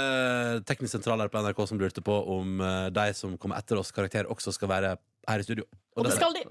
teknisk 0.65 0.95
sentral 0.95 1.21
her 1.21 1.29
på 1.29 1.43
NRK 1.43 1.61
som 1.69 1.81
lurte 1.81 2.01
på 2.05 2.15
om 2.37 2.57
eh, 2.65 2.87
de 2.95 3.05
som 3.13 3.35
kommer 3.37 3.61
etter 3.61 3.77
oss 3.77 3.93
karakter, 3.93 4.25
også 4.33 4.55
skal 4.55 4.71
være 4.71 4.95
her 5.29 5.43
i 5.43 5.45
studio. 5.45 5.67
Og 5.95 6.07
det 6.07 6.15
skal 6.17 6.33
de. 6.33 6.47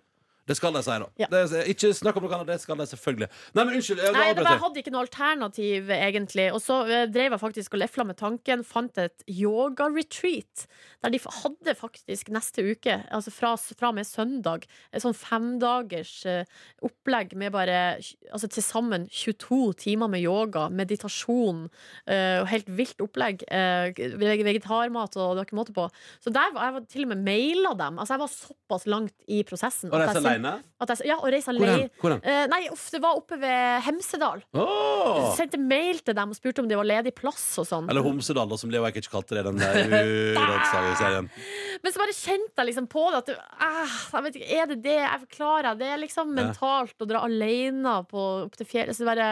Det 0.49 0.57
skal 0.57 0.73
de 0.75 0.83
si, 0.83 0.97
da. 1.03 1.09
Ja. 1.21 1.29
Det, 1.33 1.43
ikke 1.75 1.91
snakk 1.95 2.17
om 2.19 2.25
noe 2.27 2.35
annet, 2.39 2.49
det 2.55 2.61
skal 2.63 2.81
de 2.81 2.87
selvfølgelig. 2.89 3.29
Nei, 3.55 3.65
men 3.69 3.75
unnskyld. 3.79 4.01
Jeg, 4.03 4.15
Nei, 4.17 4.27
det 4.39 4.47
jeg 4.49 4.63
hadde 4.65 4.83
ikke 4.83 4.93
noe 4.95 5.05
alternativ, 5.05 5.91
egentlig. 5.99 6.47
Og 6.57 6.63
så 6.65 6.81
eh, 6.89 7.05
drev 7.13 7.37
jeg 7.37 7.43
faktisk 7.43 7.77
og 7.77 7.83
lefla 7.85 8.07
med 8.09 8.17
tanken. 8.21 8.65
Fant 8.67 8.99
et 9.05 9.25
yoga-retreat. 9.29 10.67
Der 11.05 11.13
de 11.15 11.21
hadde 11.23 11.75
faktisk 11.79 12.31
neste 12.35 12.65
uke, 12.73 12.97
altså 13.15 13.31
fra, 13.35 13.53
fra 13.79 13.91
og 13.93 13.99
med 13.99 14.07
søndag, 14.09 14.65
et 14.93 15.05
sånn 15.05 15.15
femdagers 15.17 16.15
eh, 16.27 16.45
opplegg 16.85 17.35
med 17.39 17.53
bare 17.55 17.77
altså 18.33 18.49
til 18.51 18.65
sammen 18.65 19.07
22 19.13 19.61
timer 19.85 20.11
med 20.11 20.25
yoga, 20.25 20.67
meditasjon 20.75 21.67
eh, 22.09 22.41
og 22.43 22.49
helt 22.51 22.69
vilt 22.79 23.05
opplegg. 23.05 23.45
veg- 23.49 24.45
vegetarmat 24.49 25.17
og 25.19 25.35
det 25.37 25.43
var 25.43 25.47
ikke 25.47 25.59
måte 25.59 25.75
på. 25.77 25.87
Så 26.25 26.33
der 26.35 26.53
var 26.55 26.69
jeg 26.69 26.77
var 26.79 26.87
til 26.91 27.07
og 27.07 27.13
med 27.13 27.23
maila 27.27 27.75
dem. 27.79 27.99
Altså 27.99 28.17
jeg 28.17 28.23
var 28.25 28.33
såpass 28.35 28.87
langt 28.91 29.15
i 29.29 29.43
prosessen. 29.47 29.91
Og 29.93 30.01
at 30.01 30.15
reise 30.17 30.25
jeg 30.35 30.38
jeg, 30.45 31.09
ja, 31.09 31.17
og 31.19 31.29
reise 31.33 31.51
alene. 31.53 31.89
Hvor 32.01 32.15
hen? 32.15 32.23
Eh, 32.23 32.45
nei, 32.51 32.61
uff, 32.73 32.87
det 32.95 33.01
var 33.03 33.19
oppe 33.19 33.39
ved 33.41 33.83
Hemsedal. 33.87 34.43
Oh! 34.57 35.35
Sendte 35.39 35.61
mail 35.61 36.01
til 36.05 36.17
dem 36.19 36.35
og 36.35 36.39
spurte 36.39 36.63
om 36.63 36.71
det 36.71 36.79
var 36.79 36.89
ledig 36.89 37.15
plass 37.19 37.47
og 37.61 37.69
sånn. 37.69 37.89
Eller 37.91 38.05
Homsedal, 38.07 38.55
som 38.61 38.73
Leo 38.73 38.87
Ajkic 38.89 39.11
kalte 39.13 39.39
det 39.39 39.45
den 39.49 39.61
der. 39.61 39.91
Men 41.83 41.95
så 41.95 42.01
bare 42.01 42.17
kjente 42.17 42.63
jeg 42.63 42.71
liksom 42.71 42.89
på 42.91 43.05
det 43.13 43.23
at 43.23 43.33
ah, 43.65 43.99
jeg 44.15 44.27
vet 44.27 44.41
ikke, 44.41 44.51
Er 44.59 44.71
det 44.73 44.81
det 44.87 44.99
jeg 44.99 45.23
forklarer? 45.27 45.79
Det 45.79 45.93
liksom 46.05 46.35
mentalt 46.37 47.05
å 47.05 47.09
dra 47.09 47.25
alene 47.27 48.01
på, 48.11 48.27
opp 48.47 48.59
til 48.59 48.69
fjellet. 48.69 48.97
Så 48.97 49.05
det 49.05 49.11
bare 49.13 49.31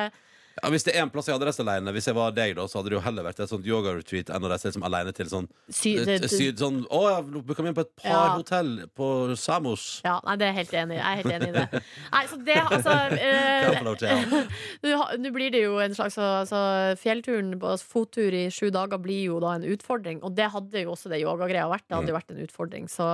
Ja, 0.63 0.71
hvis 0.73 0.87
det 0.87 0.95
er 0.97 1.03
en 1.05 1.11
plass 1.13 1.27
jeg 1.29 1.35
hadde 1.37 1.47
reist 1.51 1.61
alene, 1.61 1.93
Hvis 1.93 2.07
jeg 2.09 2.17
var 2.17 2.31
deg, 2.33 2.55
da 2.57 2.65
så 2.65 2.79
hadde 2.81 2.89
det 2.89 2.97
jo 2.97 3.03
heller 3.05 3.27
vært 3.27 3.41
et 3.45 3.51
sånt 3.51 3.67
yoga-retreat 3.69 4.31
enn 4.33 4.47
å 4.47 4.49
reise 4.49 4.71
liksom 4.71 4.87
alene 4.89 5.13
til 5.13 5.29
sånn 5.29 5.49
sy, 5.69 5.97
det, 6.01 6.15
et- 6.25 6.31
syd, 6.33 6.57
sånn, 6.63 6.79
Å 6.89 7.01
ja, 7.11 7.19
booka 7.21 7.61
meg 7.63 7.75
inn 7.75 7.77
på 7.77 7.85
et 7.85 7.93
par 8.01 8.11
Ja. 8.11 8.37
hotell 8.39 8.71
på 8.97 9.37
Samos. 9.37 10.01
ja, 10.05 10.19
nei, 10.25 10.37
det 10.41 10.49
er 10.49 10.57
helt 10.57 10.73
enig. 10.73 10.97
Jeg 10.97 11.05
er 11.05 11.17
helt 11.21 11.35
enig 11.37 11.49
i 11.49 11.57
det. 11.59 11.83
Nei, 12.13 12.25
så 12.31 12.39
det, 12.45 12.57
altså 12.57 12.95
eh, 13.19 13.73
ja. 13.77 13.83
Nå 15.21 15.33
blir 15.35 15.51
det 15.53 15.63
jo 15.63 15.77
en 15.83 15.95
slags 15.97 16.17
altså, 16.19 16.61
Fjellturen, 17.01 17.53
altså, 17.61 17.85
fottur 17.93 18.33
i 18.33 18.47
sju 18.53 18.71
dager, 18.75 18.99
blir 19.03 19.27
jo 19.29 19.41
da 19.45 19.55
en 19.59 19.67
utfordring. 19.69 20.23
Og 20.25 20.35
det 20.39 20.49
hadde 20.55 20.85
jo 20.87 20.95
også 20.95 21.13
det 21.13 21.21
yogagreia 21.23 21.69
vært. 21.71 21.85
Det 21.89 21.99
hadde 21.99 22.13
jo 22.13 22.17
vært 22.19 22.33
en 22.35 22.43
utfordring. 22.47 22.89
Så, 22.93 23.11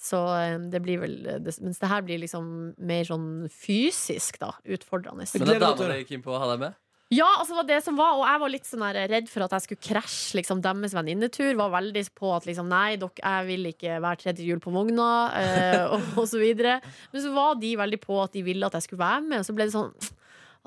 så 0.00 0.22
eh, 0.40 0.58
det 0.72 0.82
blir 0.84 1.00
vel 1.04 1.16
det, 1.44 1.56
Mens 1.60 1.78
det 1.78 1.90
her 1.92 2.02
blir 2.06 2.18
liksom 2.22 2.74
mer 2.78 3.04
sånn 3.08 3.48
fysisk, 3.52 4.40
da. 4.42 4.52
Utfordrende. 4.66 5.26
Men 5.38 5.46
det 5.48 5.58
er 5.58 5.64
dama 5.64 5.96
gikk 6.00 6.16
inn 6.18 6.24
på 6.24 6.34
å 6.34 6.40
ha 6.40 6.50
deg 6.54 6.62
med? 6.66 6.79
Ja, 7.10 7.26
altså 7.40 7.56
var 7.58 7.66
det 7.66 7.80
som 7.82 7.96
var 7.98 8.14
Og 8.14 8.22
jeg 8.22 8.38
var 8.38 8.52
litt 8.52 8.68
sånn 8.68 8.84
redd 8.94 9.26
for 9.30 9.42
at 9.42 9.54
jeg 9.56 9.64
skulle 9.64 9.82
krasje 9.82 10.38
liksom, 10.38 10.60
deres 10.62 10.94
venninnetur. 10.94 11.56
Var 11.58 11.72
veldig 11.74 12.04
på 12.14 12.30
at 12.36 12.46
liksom, 12.46 12.70
nei, 12.70 12.94
dere, 13.00 13.18
jeg 13.18 13.48
vil 13.48 13.70
ikke 13.72 13.98
være 14.04 14.20
tredje 14.20 14.46
hjul 14.46 14.62
på 14.62 14.70
vogna, 14.74 15.10
eh, 15.40 15.82
og, 15.96 16.06
og 16.22 16.30
så 16.30 16.38
videre. 16.38 16.78
Men 17.10 17.24
så 17.24 17.34
var 17.34 17.58
de 17.58 17.74
veldig 17.80 18.00
på 18.04 18.20
at 18.22 18.36
de 18.36 18.44
ville 18.46 18.66
at 18.66 18.78
jeg 18.78 18.86
skulle 18.86 19.02
være 19.02 19.26
med, 19.26 19.42
og 19.42 19.48
så 19.48 19.56
ble 19.56 19.66
det 19.66 19.74
sånn 19.74 19.90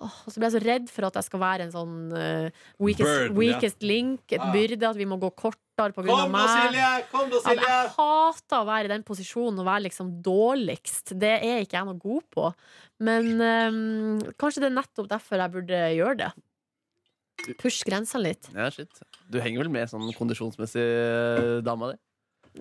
Åh, 0.02 0.14
og 0.26 0.34
så 0.34 0.42
ble 0.42 0.48
jeg 0.50 0.56
så 0.56 0.62
redd 0.64 0.88
for 0.90 1.06
at 1.06 1.18
jeg 1.20 1.26
skal 1.28 1.42
være 1.44 1.66
en 1.68 1.74
sånn 1.74 1.98
uh, 2.18 2.64
weakest, 2.82 3.30
Burden, 3.36 3.60
ja. 3.62 3.70
link, 3.86 4.24
et 4.34 4.42
Ah. 4.42 4.50
byrde, 4.56 4.88
at 4.90 4.98
vi 4.98 5.06
må 5.06 5.20
gå 5.22 5.30
kortere 5.38 5.92
av 5.92 5.94
Kom 5.94 6.08
da, 6.10 6.26
meg. 6.34 6.50
Silje! 6.50 6.88
Kom 7.12 7.30
da, 7.30 7.42
Silje! 7.46 7.68
jeg 7.70 7.92
hater 7.94 8.58
å 8.58 8.66
være 8.72 8.90
i 8.90 8.94
den 8.94 9.06
posisjonen 9.06 9.62
og 9.62 9.68
være 9.70 9.86
liksom 9.88 10.10
dårligst. 10.26 11.14
Det 11.22 11.36
er 11.46 11.62
ikke 11.62 11.78
jeg 11.78 11.86
noe 11.92 12.02
god 12.02 12.26
på. 12.34 12.48
Men 13.06 13.30
um, 13.38 14.34
kanskje 14.42 14.66
det 14.66 14.72
er 14.72 14.76
nettopp 14.80 15.12
derfor 15.14 15.42
jeg 15.46 15.54
burde 15.60 15.84
gjøre 15.94 16.18
det. 16.24 16.32
Push 17.60 17.84
grensene 17.86 18.24
litt. 18.30 18.50
Ja, 18.56 18.70
shit. 18.74 18.90
Du 19.30 19.40
henger 19.42 19.64
vel 19.64 19.72
med 19.74 19.90
sånn 19.92 20.10
kondisjonsmessig 20.16 20.84
eh, 20.84 21.62
dama 21.66 21.92
di? 21.94 21.98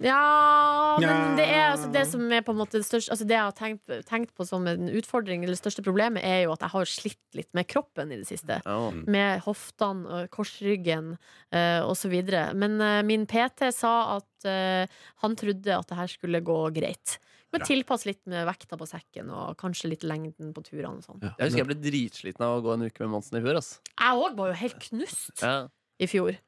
Ja, 0.01 0.97
men 1.03 1.35
det 1.37 1.45
er 1.53 1.67
altså 1.75 1.91
det 1.93 2.07
som 2.09 2.25
er 2.33 2.45
på 2.45 2.55
en 2.55 2.61
måte 2.63 2.79
det 2.81 2.87
største 2.87 3.13
Altså 3.13 3.27
det 3.29 3.37
jeg 3.37 3.45
har 3.45 3.57
tenkt, 3.57 3.93
tenkt 4.09 4.31
på 4.33 4.47
som 4.49 4.65
en 4.71 4.89
utfordring, 4.89 5.45
eller 5.45 5.53
det 5.53 5.61
største 5.61 5.85
problemet, 5.85 6.25
er 6.25 6.47
jo 6.47 6.55
at 6.55 6.65
jeg 6.65 6.73
har 6.73 6.89
slitt 6.89 7.37
litt 7.37 7.51
med 7.57 7.69
kroppen 7.69 8.15
i 8.15 8.19
det 8.23 8.29
siste. 8.31 8.61
Oh. 8.65 8.89
Med 9.05 9.43
hoftene, 9.45 10.09
og 10.09 10.33
korsryggen 10.33 11.13
uh, 11.19 11.83
osv. 11.85 12.17
Men 12.57 12.81
uh, 12.81 13.03
min 13.05 13.29
PT 13.29 13.69
sa 13.77 13.93
at 14.17 14.49
uh, 14.49 15.05
han 15.25 15.37
trodde 15.37 15.77
at 15.77 15.93
det 15.93 16.01
her 16.01 16.13
skulle 16.15 16.41
gå 16.45 16.59
greit. 16.73 17.19
Men 17.53 17.67
tilpass 17.69 18.07
litt 18.09 18.23
med 18.33 18.47
vekta 18.49 18.79
på 18.81 18.89
sekken 18.89 19.29
og 19.29 19.59
kanskje 19.61 19.91
litt 19.93 20.07
lengden 20.09 20.55
på 20.57 20.65
turene 20.65 21.05
sånn. 21.05 21.21
Ja. 21.21 21.35
Jeg 21.37 21.51
husker 21.51 21.61
jeg 21.61 21.69
ble 21.69 21.81
dritsliten 21.85 22.47
av 22.47 22.57
å 22.57 22.63
gå 22.65 22.73
en 22.73 22.87
uke 22.89 23.05
med 23.05 23.13
Monsen 23.13 23.37
i 23.37 23.45
fjor. 23.45 23.61
ass. 23.61 23.75
Jeg 23.93 24.23
òg 24.25 24.39
var 24.39 24.55
jo 24.55 24.61
helt 24.63 24.79
knust 24.89 25.43
Ja. 25.45 25.69
i 26.01 26.09
fjor. 26.09 26.39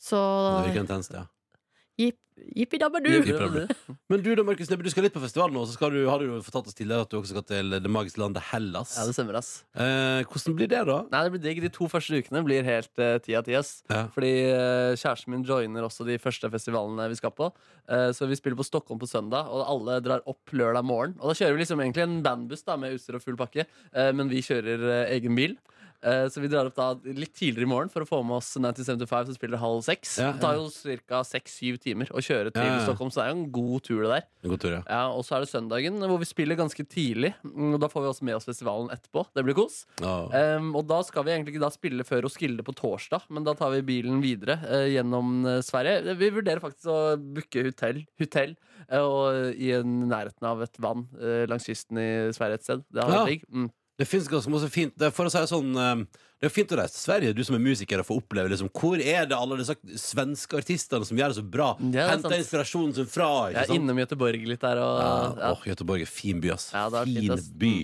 Så 0.00 0.18
Det 0.18 0.72
virker 0.72 0.82
intenst, 0.88 1.14
ja. 1.14 1.28
Jippi-dabba-du. 2.56 3.10
Men 4.10 4.22
du 4.24 4.30
da, 4.36 4.44
Markus 4.46 4.70
Neby, 4.70 4.86
du 4.86 4.92
skal 4.92 5.06
litt 5.06 5.14
på 5.14 5.22
festival 5.22 5.52
nå, 5.54 5.64
så 5.68 5.76
skal 5.76 5.94
du, 5.94 6.00
har 6.08 6.22
du 6.22 6.28
jo 6.28 6.40
fortalt 6.44 6.70
oss 6.70 6.76
tidligere 6.78 7.06
at 7.06 7.12
du 7.12 7.18
også 7.20 7.34
skal 7.34 7.46
til 7.48 7.76
det 7.76 7.92
magiske 7.92 8.20
landet 8.22 8.44
Hellas. 8.50 8.96
Ja, 8.98 9.06
det 9.08 9.16
stemmer, 9.16 9.38
ass. 9.40 9.50
Eh, 9.74 10.22
hvordan 10.26 10.56
blir 10.58 10.70
det, 10.70 10.82
da? 10.88 10.98
Nei, 11.12 11.22
det 11.26 11.34
blir 11.34 11.44
digg. 11.44 11.62
De 11.64 11.72
to 11.74 11.88
første 11.90 12.20
ukene 12.20 12.44
blir 12.46 12.66
helt 12.66 13.02
uh, 13.02 13.16
ti 13.22 13.36
av 13.38 13.46
ti. 13.48 13.56
ass. 13.58 13.80
Ja. 13.90 14.04
Fordi 14.14 14.32
uh, 14.50 14.92
kjæresten 14.98 15.34
min 15.34 15.46
joiner 15.46 15.86
også 15.86 16.06
de 16.08 16.18
første 16.22 16.50
festivalene 16.52 17.08
vi 17.12 17.18
skal 17.20 17.34
på. 17.36 17.50
Uh, 17.90 18.10
så 18.16 18.28
vi 18.30 18.38
spiller 18.38 18.58
på 18.58 18.66
Stockholm 18.66 19.00
på 19.00 19.10
søndag, 19.10 19.50
og 19.50 19.66
alle 19.66 20.00
drar 20.04 20.24
opp 20.30 20.54
lørdag 20.54 20.86
morgen. 20.86 21.16
Og 21.20 21.32
da 21.32 21.38
kjører 21.40 21.56
vi 21.56 21.64
liksom 21.64 21.82
egentlig 21.84 22.06
en 22.06 22.20
bandbuss 22.24 22.66
da, 22.66 22.78
med 22.80 22.96
utstyr 22.96 23.18
og 23.18 23.24
full 23.24 23.38
pakke, 23.40 23.66
eh, 23.66 24.10
men 24.16 24.30
vi 24.30 24.42
kjører 24.44 24.86
egen 25.10 25.36
bil. 25.38 25.56
Eh, 26.02 26.26
så 26.32 26.40
vi 26.40 26.48
drar 26.48 26.64
opp 26.70 26.76
da 26.78 26.94
litt 27.12 27.34
tidligere 27.36 27.66
i 27.66 27.70
morgen 27.70 27.90
for 27.92 28.00
å 28.00 28.08
få 28.08 28.20
med 28.24 28.38
oss 28.38 28.54
1975, 28.56 29.26
som 29.28 29.34
spiller 29.36 29.60
halv 29.60 29.82
seks. 29.84 30.14
Ja, 30.18 30.30
Det 30.32 30.40
tar 30.40 30.54
jo 30.56 30.68
ca. 31.06 31.20
seks-syv 31.28 31.76
timer 31.82 32.08
å 32.16 32.22
kjøre 32.24 32.52
til 32.54 32.62
Ja, 32.64 32.78
ja. 32.78 32.84
Stockholm, 32.86 33.10
så 33.12 33.20
det 33.20 33.26
er 33.26 33.34
jo 33.34 33.38
en 33.40 33.52
god 33.52 33.82
tur, 33.84 34.00
det 34.02 34.10
der. 34.14 34.24
En 34.44 34.50
god 34.54 34.60
tur, 34.60 34.72
ja. 34.78 34.82
Ja, 34.88 35.02
Og 35.12 35.24
så 35.24 35.36
er 35.36 35.40
det 35.44 35.50
søndagen, 35.52 35.98
hvor 36.00 36.18
vi 36.18 36.24
spiller 36.30 36.56
ganske 36.56 36.86
tidlig. 36.88 37.34
Mm, 37.44 37.74
og 37.74 37.80
Da 37.80 37.88
får 37.88 38.00
vi 38.06 38.08
også 38.14 38.22
med 38.24 38.34
oss 38.36 38.48
festivalen 38.48 38.88
etterpå. 38.90 39.26
Det 39.34 39.44
blir 39.44 39.54
kos. 39.54 39.84
Åh. 40.00 40.32
Um, 40.56 40.74
og 40.76 40.86
da 40.88 41.02
skal 41.02 41.24
vi 41.24 41.32
egentlig 41.36 41.54
ikke 41.56 41.66
da 41.66 41.70
spille 41.74 42.04
før 42.08 42.22
Roskilde 42.24 42.64
på 42.64 42.72
torsdag, 42.74 43.26
men 43.28 43.44
da 43.44 43.52
tar 43.54 43.70
vi 43.76 43.82
bilen 43.82 44.22
videre 44.22 44.56
uh, 44.64 44.88
gjennom 44.88 45.44
eh, 45.46 45.60
Sverige. 45.60 46.16
Vi 46.16 46.30
vurderer 46.30 46.60
faktisk 46.60 46.86
å 46.88 47.16
booke 47.20 47.62
hotell, 47.66 48.06
hotell 48.18 48.56
uh, 48.90 49.04
og, 49.04 49.54
i 49.54 49.72
nærheten 49.84 50.48
av 50.48 50.62
et 50.62 50.76
vann 50.80 51.06
uh, 51.20 51.44
langs 51.50 51.66
kysten 51.68 51.98
i 52.00 52.08
Sverige 52.32 52.54
et 52.60 52.64
sted. 52.64 52.84
Det 52.90 53.02
har 53.04 53.10
Ja. 53.12 53.20
vært 53.24 53.32
digg. 53.34 53.44
Mm. 53.52 53.70
Det 54.00 54.06
finnes 54.08 54.30
ganske 54.32 54.48
masse 54.52 54.70
fint 54.72 54.94
det 54.96 55.10
er, 55.10 55.12
For 55.12 55.28
å 55.28 55.32
si 55.32 55.40
det 55.42 55.50
sånn 55.50 55.74
eh, 55.76 56.04
Det 56.40 56.48
er 56.48 56.52
fint 56.54 56.70
å 56.72 56.78
reise 56.80 56.94
til 56.96 57.02
Sverige, 57.04 57.34
du 57.36 57.42
som 57.44 57.58
er 57.58 57.60
musiker, 57.60 58.00
og 58.00 58.06
få 58.08 58.16
oppleve 58.22 58.48
liksom, 58.48 58.70
hvor 58.72 58.96
er 58.96 59.26
det 59.28 59.36
alle 59.36 59.58
disse 59.60 59.76
svenske 60.00 60.56
artistene 60.56 61.04
som 61.04 61.18
gjør 61.20 61.34
det 61.34 61.36
så 61.36 61.44
bra? 61.44 61.66
Ja, 61.92 62.06
er 62.06 62.14
Henter 62.14 62.38
inspirasjonen 62.38 62.94
sin 62.96 63.10
fra. 63.12 63.28
Ikke 63.52 63.66
sant? 63.68 63.76
innom 63.76 64.00
Göteborg 64.00 64.46
litt 64.48 64.64
der 64.64 64.80
og 64.80 64.94
Ja, 65.02 65.10
ja. 65.36 65.50
åh, 65.52 65.66
Göteborg 65.68 66.06
er 66.06 66.08
fin 66.08 66.40
by, 66.40 66.54
ass. 66.56 66.70
Ja, 66.72 66.86
det 66.88 67.02
er 67.02 67.10
fin 67.10 67.20
fint, 67.26 67.34
ass. 67.36 67.50
by. 67.60 67.74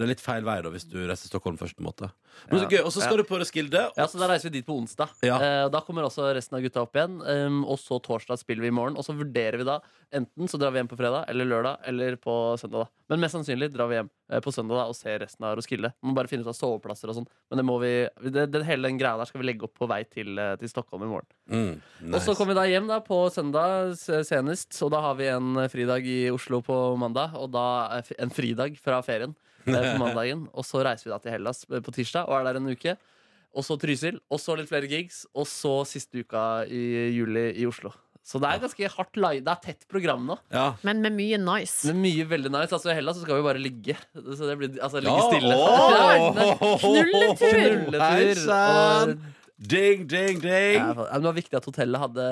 Det 0.00 0.06
er 0.06 0.12
litt 0.14 0.22
feil 0.24 0.46
vei 0.46 0.54
da 0.64 0.70
hvis 0.72 0.86
du 0.88 0.96
reiser 1.04 1.26
til 1.28 1.34
Stockholm 1.34 1.58
først. 1.60 1.76
på 1.76 1.82
en 1.84 1.90
måte 1.90 2.08
Men 2.48 2.62
så 2.62 2.68
gøy, 2.72 2.80
Og 2.88 2.92
så 2.94 3.02
skal 3.04 3.18
du 3.20 3.24
på 3.28 3.36
Roskilde. 3.36 3.82
Ja, 3.98 4.06
så 4.08 4.16
Da 4.18 4.28
reiser 4.30 4.48
vi 4.48 4.54
dit 4.60 4.66
på 4.66 4.72
onsdag. 4.80 5.10
Ja. 5.22 5.36
Eh, 5.36 5.64
og 5.66 5.72
Da 5.74 5.80
kommer 5.84 6.06
også 6.08 6.24
resten 6.34 6.56
av 6.56 6.62
gutta 6.64 6.80
opp 6.86 6.94
igjen. 6.96 7.18
Um, 7.20 7.64
og 7.68 7.76
så 7.78 8.00
torsdag 8.00 8.38
spiller 8.40 8.62
vi 8.64 8.68
i 8.72 8.76
morgen. 8.78 8.96
Og 8.96 9.04
så 9.04 9.12
vurderer 9.12 9.58
vi 9.60 9.64
da 9.68 9.76
enten 10.10 10.48
så 10.48 10.58
drar 10.58 10.72
vi 10.72 10.80
hjem 10.80 10.88
på 10.88 10.96
fredag 10.98 11.28
eller 11.28 11.44
lørdag 11.44 11.76
eller 11.86 12.16
på 12.16 12.56
søndag. 12.58 12.88
da 12.88 12.88
Men 13.12 13.20
mest 13.20 13.34
sannsynlig 13.36 13.68
drar 13.74 13.88
vi 13.92 13.98
hjem 14.00 14.08
eh, 14.32 14.40
på 14.40 14.50
søndag 14.56 14.80
da 14.80 14.86
og 14.88 14.96
ser 14.96 15.18
resten 15.20 15.44
av 15.44 15.58
Roskilde. 15.60 15.92
Må 16.02 16.14
bare 16.16 16.28
finne 16.32 16.42
ut 16.42 16.48
av 16.48 16.56
soveplasser 16.56 17.12
og 17.12 17.18
sånn. 17.20 17.28
Men 17.50 17.58
det 17.60 17.66
må 17.68 17.76
vi 17.84 17.92
det, 18.30 18.46
det, 18.50 18.64
hele 18.64 18.88
den 18.88 18.98
greia 18.98 19.18
der 19.20 19.26
skal 19.28 19.42
vi 19.42 19.46
legge 19.52 19.68
opp 19.68 19.76
på 19.78 19.86
vei 19.86 20.00
til, 20.08 20.32
eh, 20.38 20.56
til 20.56 20.68
Stockholm 20.72 21.04
i 21.04 21.12
morgen. 21.12 21.28
Mm, 21.50 22.14
Og 22.14 22.20
så 22.24 22.34
kommer 22.34 22.54
vi 22.54 22.60
da 22.62 22.66
hjem 22.72 22.88
da 22.88 23.00
på 23.04 23.20
søndag 23.30 23.92
s- 23.92 24.26
senest. 24.32 24.80
Og 24.82 24.90
da 24.90 25.00
har 25.02 25.14
vi 25.20 25.26
en 25.28 25.68
fridag 25.68 26.06
i 26.08 26.30
Oslo 26.32 26.62
på 26.62 26.96
mandag. 26.96 27.34
Og 27.36 27.50
da 27.52 27.68
er 27.98 28.02
f- 28.02 28.16
en 28.18 28.30
fridag 28.30 28.78
fra 28.80 29.02
ferien 29.02 29.36
på 29.64 29.96
mandagen. 30.00 30.46
Og 30.54 30.64
så 30.66 30.82
reiser 30.86 31.08
vi 31.08 31.14
da 31.14 31.18
til 31.24 31.34
Hellas 31.36 31.64
eh, 31.70 31.80
på 31.84 31.94
tirsdag 31.96 32.28
og 32.28 32.38
er 32.40 32.50
der 32.50 32.60
en 32.60 32.70
uke. 32.72 32.96
Og 33.50 33.64
så 33.66 33.74
Trysil, 33.82 34.20
og 34.30 34.38
så 34.38 34.54
litt 34.58 34.68
flere 34.70 34.86
gigs. 34.90 35.24
Og 35.34 35.48
så 35.50 35.80
siste 35.90 36.22
uka 36.22 36.62
i 36.70 37.10
juli 37.16 37.48
i 37.58 37.66
Oslo. 37.66 37.90
Så 38.22 38.36
det 38.38 38.46
er 38.52 38.60
ganske 38.62 38.88
hardt 38.92 39.16
live. 39.16 39.40
Det 39.42 39.50
er 39.50 39.60
tett 39.64 39.86
program 39.90 40.26
nå. 40.28 40.36
ja. 40.52 40.66
Men 40.86 41.00
med 41.02 41.16
mye 41.16 41.38
nice. 41.40 41.88
Med 41.88 41.96
mye 42.04 42.26
veldig 42.30 42.52
nice. 42.52 42.70
Altså 42.76 42.92
I 42.92 42.94
Hellas 42.98 43.16
så 43.18 43.24
skal 43.24 43.40
vi 43.40 43.46
bare 43.48 43.58
ligge. 43.64 43.96
Så 44.14 44.44
det 44.46 44.58
blir 44.60 44.76
altså 44.84 45.00
ligge 45.00 45.16
Ja, 45.16 45.28
stille. 45.32 45.56
Knulletur. 46.84 47.46
Hei, 47.48 47.70
Knulletur. 47.80 48.42
sann. 48.44 49.10
Og 49.10 49.39
Ding, 49.60 50.06
ding, 50.08 50.38
ding. 50.40 50.78
Ja, 50.78 50.94
men 50.96 51.20
det 51.20 51.28
var 51.28 51.36
viktig 51.36 51.56
at 51.58 51.66
hotellet 51.68 52.00
hadde 52.00 52.26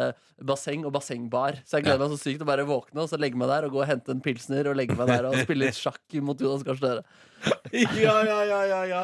basseng 0.49 0.87
og 0.89 0.95
bassengbar. 0.97 1.59
Så 1.69 1.77
jeg 1.77 1.85
gleder 1.85 2.01
meg 2.01 2.15
så 2.17 2.21
sykt 2.23 2.41
å 2.41 2.49
bare 2.49 2.65
våkne 2.65 3.05
og 3.05 3.11
så 3.11 3.21
legge 3.21 3.37
meg 3.37 3.51
der 3.53 3.67
og 3.69 3.75
gå 3.77 3.83
og 3.85 3.89
hente 3.91 4.15
en 4.15 4.23
pilsner 4.25 4.71
og 4.71 4.79
legge 4.81 4.97
meg 4.97 5.11
der 5.13 5.29
og 5.29 5.37
spille 5.43 5.69
litt 5.69 5.77
sjakk 5.77 6.19
mot 6.25 6.41
Jonas 6.41 6.65
Gahr 6.65 6.81
Støre. 6.81 7.05
Ja, 8.01 8.17
ja, 8.25 8.39
ja, 8.49 8.63
ja, 8.67 8.85
ja. 8.89 9.03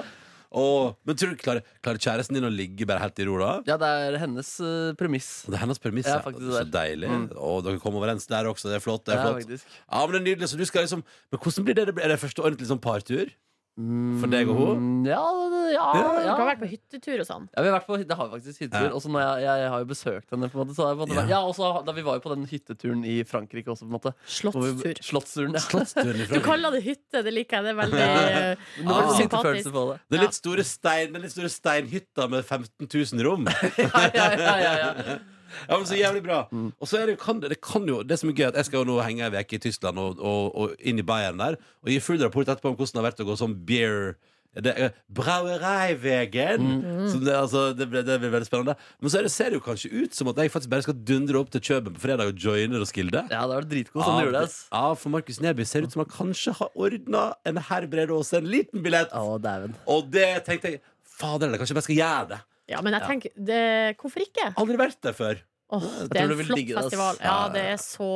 Åh, 0.55 0.93
men 1.03 1.17
tror 1.19 1.33
du 1.35 1.39
klarer, 1.43 1.65
klarer 1.83 1.99
kjæresten 1.99 2.37
din 2.39 2.47
å 2.47 2.51
ligge 2.53 2.87
bare 2.87 3.03
helt 3.03 3.19
i 3.19 3.25
ro, 3.27 3.37
da? 3.43 3.55
Ja, 3.67 3.75
det 3.81 3.89
er 4.07 4.17
hennes 4.23 4.53
uh, 4.63 4.93
premiss. 4.99 5.29
Det 5.51 5.57
er 5.59 5.65
hennes 5.65 5.83
premiss. 5.83 6.07
Ja, 6.07 6.21
faktisk 6.23 6.47
Så 6.55 6.63
deilig. 6.71 7.11
Mm. 7.11 7.25
Og 7.43 7.65
dere 7.67 7.81
kommer 7.83 8.05
overens 8.05 8.29
der 8.31 8.47
også. 8.47 8.71
Det 8.71 8.79
er 8.79 8.85
flott. 8.85 9.03
Det 9.05 9.17
er 9.17 9.19
Ja, 9.19 9.25
flott. 9.27 9.43
faktisk. 9.43 9.67
Ja, 9.83 10.05
men 10.07 10.15
det 10.15 10.21
er 10.21 10.27
nydelig. 10.29 10.51
Så 10.53 10.61
du 10.61 10.63
skal 10.71 10.87
liksom 10.87 11.03
Men 11.35 11.43
hvordan 11.43 11.67
blir 11.67 11.75
det? 11.81 11.89
Er 11.99 12.15
det 12.15 12.21
første 12.23 12.45
ordentlig 12.47 12.71
sånn 12.71 12.81
partur? 12.87 13.35
For 13.75 14.31
deg 14.31 14.47
og 14.53 14.55
hun? 14.55 14.79
Mm, 14.79 15.07
Ja, 15.09 15.19
ja, 15.19 15.63
Ja, 15.75 15.87
Dere 16.15 16.21
ja. 16.29 16.35
har 16.39 16.47
vært 16.47 16.61
på 16.63 16.69
hyttetur 16.71 17.19
og 17.19 17.27
sånn. 17.27 17.49
Ja, 17.57 17.63
vi 17.65 17.71
har 17.73 17.81
vært 17.81 17.87
på, 17.89 17.97
det 18.07 18.15
har 18.15 18.29
vi 18.31 18.37
faktisk 18.39 18.61
hyttetur. 18.63 18.87
Ja. 18.87 18.95
Og 18.95 19.03
så 19.03 19.11
når 19.11 19.21
jeg, 19.25 19.43
jeg, 19.43 19.59
jeg 19.65 19.71
har 19.73 19.81
jo 19.83 19.89
besøkt 19.91 20.31
henne. 20.31 20.49
på 20.53 20.55
en 20.55 20.63
måte, 20.63 20.77
så 20.77 20.85
har 20.85 20.93
jeg 20.93 20.99
på 21.01 21.03
en 21.03 21.09
måte, 21.09 21.15
Ja. 21.17 21.23
vært- 21.25 21.33
ja, 21.35 21.41
og 21.43 21.55
så 21.59 21.85
da 21.85 21.93
vi 21.97 22.03
var 22.07 22.15
jo 22.15 22.21
på 22.23 22.35
den 22.37 22.47
hytteturen 22.47 23.03
i 23.05 23.17
Frankrike 23.27 23.67
også. 23.75 23.83
på 23.83 23.91
en 23.91 23.97
måte 23.99 24.13
Hvor 24.15 24.63
vi- 24.63 24.95
Slotttur. 24.95 25.03
Slottsturen. 25.03 25.53
Ja. 25.59 25.59
Slottsturen 25.67 26.29
Du 26.31 26.41
kaller 26.41 26.71
det 26.71 26.83
hytte, 26.85 27.25
det 27.27 27.35
liker 27.35 27.57
jeg. 27.59 27.65
Det 27.65 27.73
er 27.75 27.81
veldig 27.83 27.99
eh, 27.99 28.57
Ah. 28.87 29.01
litt 29.03 29.17
sympatisk. 29.19 29.73
på 29.75 29.83
det. 29.91 30.01
Det 30.09 30.19
er 30.19 30.23
litt 30.23 30.35
store 30.39 30.63
stein 30.65 31.13
Den 31.13 31.23
litt 31.23 31.33
store 31.33 31.51
steinhytta 31.51 32.29
med 32.31 32.45
15 32.45 32.87
000 32.87 33.25
rom. 33.27 33.45
Ja, 33.79 34.11
ja, 34.15 34.31
ja, 34.39 34.57
ja, 34.57 34.95
ja. 34.95 35.19
Ja, 35.69 35.79
men 35.79 35.87
Så 35.89 35.99
jævlig 35.99 36.25
bra. 36.27 36.45
Mm. 36.51 36.71
Og 36.79 36.91
så 36.91 37.01
er 37.01 37.11
det, 37.11 37.19
kan, 37.23 37.41
det, 37.43 37.61
kan 37.65 37.89
jo 37.89 38.03
Det 38.03 38.19
som 38.21 38.31
er 38.31 38.39
gøy, 38.39 38.47
at 38.51 38.61
jeg 38.61 38.71
skal 38.71 38.83
jo 38.83 38.91
nå 38.93 39.01
henge 39.05 39.27
ei 39.27 39.43
uke 39.43 39.59
i 39.59 39.65
Tyskland 39.67 40.01
og, 40.01 40.21
og, 40.21 40.55
og 40.55 40.77
inn 40.81 41.01
i 41.01 41.07
Bayern 41.07 41.41
der 41.41 41.59
og 41.85 41.91
gi 41.93 42.01
full 42.03 42.23
rapport 42.23 42.49
etterpå 42.49 42.73
om 42.73 42.79
hvordan 42.79 42.97
det 42.97 43.03
har 43.03 43.11
vært 43.11 43.25
å 43.25 43.29
gå 43.29 43.37
sånn 43.41 43.59
beer 43.69 44.15
det 44.55 44.71
er 44.79 44.93
Brauereivegen. 45.11 46.63
Mm. 46.63 47.25
Det, 47.25 47.33
altså, 47.35 47.73
det, 47.75 47.89
blir, 47.91 48.05
det 48.07 48.21
blir 48.23 48.31
veldig 48.31 48.47
spennende. 48.47 48.77
Men 49.03 49.11
så 49.11 49.23
det, 49.25 49.33
ser 49.35 49.51
det 49.51 49.59
jo 49.59 49.65
kanskje 49.65 49.91
ut 49.91 50.15
som 50.15 50.31
at 50.31 50.39
jeg 50.39 50.53
faktisk 50.55 50.71
bare 50.71 50.87
skal 50.87 50.99
dundre 51.09 51.41
opp 51.41 51.51
til 51.55 51.65
Kjøben 51.65 51.97
på 51.97 52.05
fredag 52.05 52.31
og 52.31 52.39
joine 52.39 52.79
Roskilde. 52.79 53.25
ja, 53.31 53.43
det 53.43 53.59
var 53.59 53.69
dritgod 53.71 54.05
som 54.05 54.19
du 54.21 54.29
gjorde 54.29 54.45
det. 54.47 54.59
Ja, 54.71 54.87
for 55.01 55.15
Markus 55.17 55.41
Neby 55.43 55.67
ser 55.67 55.87
ut 55.87 55.95
som 55.95 56.05
han 56.05 56.13
kanskje 56.13 56.55
har 56.61 56.71
ordna 56.87 57.27
en 57.49 57.63
herr 57.71 57.89
Brede 57.91 58.15
Aase 58.15 58.39
en 58.39 58.51
liten 58.51 58.85
billett. 58.85 59.11
Å. 59.11 59.39
Og 59.91 60.11
det 60.15 60.29
tenkte 60.47 60.77
jeg 60.77 60.83
Fader, 61.15 61.49
eller 61.49 61.61
kanskje 61.61 61.75
jeg 61.75 61.79
bare 61.79 61.89
skal 61.89 62.01
gjøre 62.01 62.29
det. 62.35 62.43
Ja, 62.71 62.81
men 62.85 62.97
jeg 62.97 63.05
tenker 63.09 63.35
det, 63.37 63.65
Hvorfor 64.01 64.25
ikke? 64.25 64.53
Aldri 64.61 64.79
vært 64.81 65.03
der 65.05 65.17
før. 65.17 65.43
Åh, 65.73 65.85
det 66.13 66.21
er 66.21 66.29
en 66.29 66.41
flott 66.45 66.59
digge 66.59 66.75
festival. 66.77 67.19
Ja, 67.25 67.37
det 67.53 67.63
er 67.73 67.79
så 67.81 68.09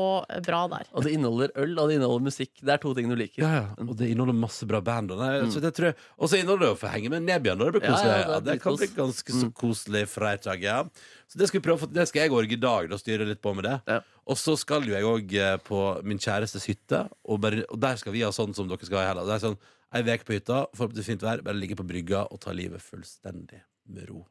bra 0.45 0.61
der. 0.69 0.89
Og 0.93 1.05
det 1.07 1.15
inneholder 1.17 1.53
øl, 1.63 1.73
og 1.81 1.89
det 1.89 1.97
inneholder 1.97 2.27
musikk. 2.29 2.53
Det 2.61 2.75
er 2.75 2.83
to 2.83 2.93
ting 2.95 3.09
du 3.09 3.17
liker. 3.19 3.41
Ja, 3.41 3.53
ja. 3.55 3.87
Og 3.87 3.95
det 3.99 4.11
inneholder 4.13 4.37
masse 4.37 4.69
bra 4.69 4.83
band. 4.85 5.15
Og, 5.17 5.23
så 5.55 5.63
det 5.65 5.73
tror 5.77 5.91
jeg, 5.91 5.97
og 6.19 6.35
inneholder 6.37 6.67
det 6.67 6.71
å 6.77 6.79
få 6.79 6.93
henge 6.93 7.13
med 7.15 7.25
Nebyan. 7.25 7.63
Det, 7.63 7.71
blir 7.79 7.85
koselig. 7.87 8.13
ja, 8.13 8.19
ja, 8.21 8.37
det 8.45 8.53
det, 8.53 8.59
kan 8.63 8.77
bli 8.77 8.91
ganske 8.99 9.39
så 9.41 9.49
koselig 9.63 10.05
fredag. 10.13 10.67
Ja. 10.67 10.83
Så 11.29 11.41
det 11.41 11.49
skal, 11.49 11.63
vi 11.63 11.67
prøve, 11.71 11.89
det 11.93 12.07
skal 12.11 12.27
jeg 12.27 12.37
orge 12.37 12.59
i 12.59 12.61
dag. 12.61 12.93
Da 12.93 13.01
styre 13.01 13.27
litt 13.29 13.43
på 13.45 13.55
med 13.57 13.67
det. 13.71 13.79
Ja. 13.89 13.99
Og 14.29 14.39
så 14.39 14.55
skal 14.61 14.85
jo 14.85 14.93
jeg 14.93 15.09
òg 15.09 15.35
på 15.65 15.83
min 16.05 16.21
kjærestes 16.21 16.69
hytte, 16.69 17.07
og, 17.25 17.41
bare, 17.43 17.65
og 17.73 17.81
der 17.81 17.97
skal 18.01 18.13
vi 18.15 18.27
ha 18.29 18.33
sånn 18.35 18.53
som 18.57 18.69
dere 18.69 18.85
skal 18.85 19.01
ha 19.01 19.09
i 19.09 19.11
helga. 19.15 19.35
Er 19.39 19.45
sånn 19.49 19.61
Ei 19.89 20.03
uke 20.05 20.27
på 20.29 20.35
hytta, 20.37 20.67
forhåpentligvis 20.77 21.07
fint 21.09 21.23
vær, 21.25 21.41
bare 21.41 21.57
ligge 21.57 21.79
på 21.79 21.87
brygga 21.89 22.27
og 22.29 22.43
ta 22.45 22.53
livet 22.53 22.85
fullstendig 22.85 23.63
med 23.89 24.05
ro. 24.11 24.27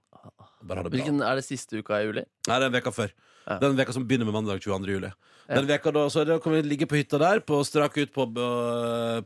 Bare 0.68 0.82
ha 0.82 0.86
det 0.86 0.92
bra. 0.92 0.98
Hvilken 0.98 1.22
er 1.24 1.40
det 1.40 1.46
siste 1.48 1.80
uka 1.82 2.00
i 2.02 2.08
juli? 2.08 2.24
Nei, 2.50 2.60
den 2.64 2.76
veka 2.76 2.94
før. 2.96 3.14
Ja. 3.48 3.60
Den 3.62 3.78
veka 3.78 3.94
som 3.96 4.06
begynner 4.08 4.28
med 4.28 4.36
mandag 4.36 4.60
22. 4.64 4.98
juli. 4.98 5.12
Den 5.48 5.68
veka 5.70 5.94
da, 5.96 6.08
så 6.12 6.26
da 6.28 6.36
kan 6.44 6.58
vi 6.58 6.64
ligge 6.66 6.88
på 6.90 6.98
hytta 7.00 7.20
der, 7.22 7.40
på 7.40 7.62
strak 7.64 7.96
ut 8.02 8.12
på, 8.16 8.26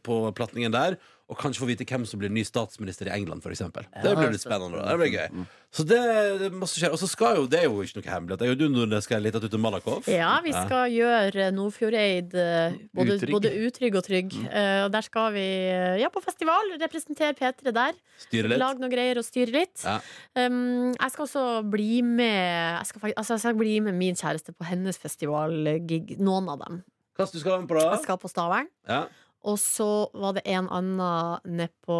på 0.05 0.17
platningen 0.37 0.73
der, 0.75 0.99
og 1.31 1.37
kanskje 1.39 1.63
få 1.63 1.67
vite 1.69 1.85
hvem 1.87 2.03
som 2.07 2.19
blir 2.19 2.31
ny 2.33 2.43
statsminister 2.43 3.07
i 3.07 3.13
England, 3.15 3.45
eksempel. 3.47 3.85
det 4.03 4.11
blir 4.17 4.33
litt 4.33 4.43
spennende. 4.43 4.83
Det 4.83 4.97
blir 4.99 5.13
gøy. 5.13 5.45
Så 5.71 5.85
det, 5.87 5.99
det 6.41 6.49
er 6.49 6.55
masse 6.59 6.75
skjer. 6.75 6.91
Og 6.91 6.99
så 6.99 7.07
skal 7.07 7.37
jo, 7.39 7.45
det 7.47 7.61
er 7.61 7.69
jo 7.69 7.79
ikke 7.85 8.01
noe 8.01 8.11
hemmelighet. 8.11 8.43
Jeg 8.43 8.55
og 8.57 8.59
du 8.59 8.65
Nordnes 8.73 9.07
skal 9.07 9.23
litt 9.23 9.37
ut 9.37 9.45
til 9.47 9.61
Malakoff. 9.63 10.09
Ja, 10.11 10.33
vi 10.43 10.51
skal 10.51 10.91
gjøre 10.91 11.47
Nordfjordeid 11.55 12.35
eh, 12.35 12.75
både, 12.97 13.15
både 13.31 13.53
utrygg 13.63 13.95
og 13.95 14.03
trygg. 14.03 14.35
Eh, 14.49 14.81
og 14.83 14.91
der 14.91 15.07
skal 15.07 15.31
vi 15.37 15.45
eh, 15.71 16.01
ja, 16.03 16.11
på 16.11 16.19
festival. 16.25 16.75
Representere 16.83 17.31
P3 17.39 17.71
der. 17.79 17.95
Styre 18.25 18.51
litt. 18.51 18.59
Lage 18.59 18.83
noen 18.83 18.91
greier 18.91 19.23
og 19.23 19.27
styre 19.27 19.55
litt. 19.55 19.85
Ja. 19.87 20.01
Um, 20.35 20.91
jeg 20.91 21.15
skal 21.15 21.27
også 21.29 21.47
bli 21.71 22.01
med 22.03 22.35
Jeg 22.35 22.91
skal, 22.91 23.13
altså, 23.15 23.37
jeg 23.37 23.45
skal 23.45 23.59
bli 23.63 23.79
med 23.87 23.95
min 23.95 24.19
kjæreste 24.19 24.51
på 24.51 24.67
hennes 24.67 24.99
festivalgig. 24.99 26.17
Noen 26.19 26.51
av 26.51 26.65
dem. 26.67 26.83
Hva 27.15 27.27
skal 27.29 27.39
du 27.39 27.43
skal 27.45 27.55
være 27.55 27.63
med 27.63 27.71
på 27.71 27.79
da? 27.79 27.89
Jeg 27.95 28.03
skal 28.03 28.19
på 28.19 28.31
Stavern. 28.31 28.71
Ja. 28.89 29.05
Og 29.47 29.57
så 29.57 29.87
var 30.13 30.35
det 30.37 30.43
en 30.45 30.67
annen 30.69 31.41
nede 31.49 31.71
på 31.85 31.97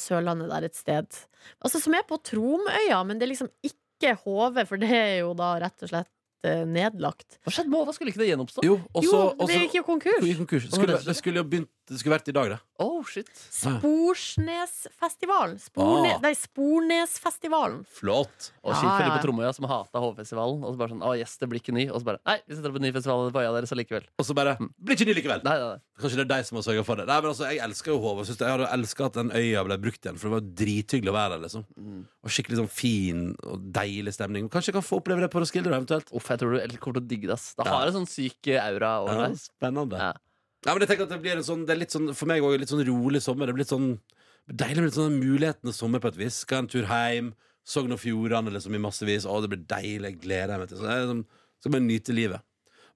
Sørlandet 0.00 0.48
der 0.52 0.66
et 0.68 0.78
sted. 0.78 1.18
Altså 1.60 1.80
Som 1.82 1.96
er 1.98 2.06
på 2.08 2.20
Tromøya, 2.24 3.02
men 3.04 3.18
det 3.20 3.26
er 3.26 3.34
liksom 3.34 3.52
ikke 3.66 4.14
HV, 4.24 4.64
for 4.66 4.80
det 4.80 4.90
er 4.96 5.16
jo 5.20 5.34
da 5.38 5.54
rett 5.62 5.84
og 5.84 5.92
slett 5.92 6.10
eh, 6.44 6.64
nedlagt. 6.66 7.38
Hva 7.46 7.50
skjedde 7.52 7.68
med 7.70 7.86
Hva 7.86 7.92
skulle 7.94 8.10
ikke 8.12 8.18
det 8.24 8.28
gjenoppstå? 8.32 8.60
Jo, 8.66 8.74
og 8.94 9.02
Jo, 9.04 9.10
så 9.10 9.36
det 9.38 9.48
så- 9.48 9.60
gikk 9.62 9.74
jo 9.74 9.82
konkurs. 9.82 10.22
gikk 10.26 10.38
konkurs. 10.46 10.68
Skulle, 10.70 10.98
det- 11.04 11.16
skulle 11.16 11.36
jo 11.36 11.44
begynt 11.44 11.68
Det 11.92 11.98
skulle 11.98 12.14
vært 12.16 12.28
i 12.28 12.32
dag, 12.32 12.48
det. 12.48 12.58
Oh, 12.78 13.02
shit. 13.04 13.26
Sporsnesfestivalen. 13.50 15.58
Sporne, 15.60 16.12
Ah. 16.14 16.18
Nei, 16.22 16.32
Spornesfestivalen. 16.34 17.84
Flott. 17.86 18.52
Og 18.64 18.72
Ja, 18.72 18.78
kjipt 18.78 18.96
Filip 18.96 18.98
de 18.98 19.02
ja, 19.02 19.10
på 19.10 19.16
ja. 19.18 19.22
Tromøya 19.26 19.52
som 19.54 19.64
hata 19.66 19.98
Hovfestivalen. 20.00 20.64
Og 20.64 20.72
så 20.74 20.78
bare 20.78 20.88
sånn, 20.90 21.02
å 21.02 21.14
yes, 21.18 21.36
det 21.38 21.48
blir 21.50 21.60
ikke 21.60 21.72
ny 21.74 21.88
Og 21.90 22.00
så 22.00 22.04
bare, 22.04 22.18
nei, 22.26 22.38
vi 22.46 22.54
setter 22.54 22.68
opp 22.70 22.76
en 22.76 22.82
ny 22.82 22.92
festival 22.92 23.30
på 23.32 23.40
øya 23.42 23.52
deres 23.52 23.72
allikevel. 23.72 24.02
Og 24.18 24.24
så 24.24 24.34
bare 24.34 24.56
Blir 24.82 24.94
ikke 24.96 25.06
ny 25.06 25.14
likevel. 25.14 25.42
Nei, 25.44 25.58
nei, 25.58 25.68
nei. 25.74 25.78
Kanskje 26.00 26.16
det 26.16 26.20
er 26.30 26.36
de 26.36 26.42
som 26.44 26.56
har 26.56 26.62
sørga 26.62 26.84
for 26.84 26.96
det. 26.96 27.06
Nei, 27.06 27.20
men 27.20 27.30
altså, 27.30 27.44
Jeg 27.50 27.58
elsker 27.60 27.86
jo. 27.92 27.98
Jeg, 28.16 28.26
synes 28.26 28.36
det- 28.38 28.46
jeg 28.48 28.58
hadde 28.58 28.72
elska 28.72 29.04
at 29.06 29.12
den 29.12 29.30
øya 29.30 29.64
ble 29.64 29.78
brukt 29.78 30.00
igjen, 30.02 30.16
for 30.18 30.28
det 30.28 30.32
var 30.32 30.40
drithyggelig 30.64 31.10
å 31.10 31.18
være 31.18 31.30
der. 31.30 31.38
liksom 31.48 31.64
Og 32.24 32.30
Skikkelig 32.30 32.56
sånn 32.58 32.68
fin 32.70 33.36
og 33.44 33.72
deilig 33.72 34.12
stemning. 34.14 34.48
Kanskje 34.48 34.66
jeg 34.72 34.74
kan 34.74 34.82
få 34.82 34.96
oppleve 35.02 35.20
det 35.20 35.30
på 35.30 35.40
Roskilde, 35.40 35.70
da, 35.70 35.76
eventuelt. 35.80 36.08
Uff, 36.14 36.28
jeg 36.32 36.40
tror 36.42 36.56
du 36.68 36.76
kommer 36.82 36.98
til 37.00 37.04
å 37.04 37.08
digge 37.12 37.26
det. 37.30 37.36
ass. 37.38 37.54
Det 37.54 37.66
Ja. 37.66 37.72
har 37.78 37.86
en 37.88 37.94
sånn 38.00 38.08
syk 38.08 38.48
aura 38.56 38.92
over 39.04 39.14
Ja, 39.14 39.28
deg. 39.28 39.36
spennende. 39.38 39.98
Ja. 39.98 40.12
Ja, 40.64 40.72
men 40.74 40.80
jeg 40.86 40.88
tenker 40.92 41.02
at 41.04 41.08
det 41.10 41.22
blir 41.22 41.32
en 41.36 41.42
sånn 41.42 41.66
Det 41.66 41.74
er 41.74 41.80
litt 41.80 41.90
sånn 41.90 42.14
for 42.14 42.26
meg 42.26 42.40
òg 42.42 42.58
litt 42.58 42.68
sånn 42.70 42.84
rolig 42.86 43.20
sommer. 43.22 43.46
Det 43.46 43.54
blir 43.54 43.64
litt 43.64 43.72
sånn 43.74 44.00
deilig 44.48 44.76
med 44.76 44.84
litt 44.90 44.94
sånn 45.00 45.18
mulighetenes 45.20 45.74
sommer 45.74 45.98
på 46.00 46.08
et 46.08 46.16
vis. 46.16 46.34
Skal 46.44 46.58
en 46.58 46.68
tur 46.68 46.84
hjem. 46.86 47.34
Sogn 47.64 47.92
og 47.92 47.98
Fjordane 48.00 48.50
liksom 48.50 48.74
i 48.74 48.78
massevis. 48.78 49.24
Å, 49.26 49.40
det 49.42 49.50
blir 49.50 49.66
deilig. 49.66 50.02
Jeg 50.12 50.20
gleder 50.20 50.58
meg 50.58 50.68
til 50.68 50.78
Så 50.78 50.82
jeg 50.88 51.02
liksom, 51.06 51.26
skal 51.60 51.70
bare 51.72 51.82
nyte 51.86 52.14
livet. 52.14 52.40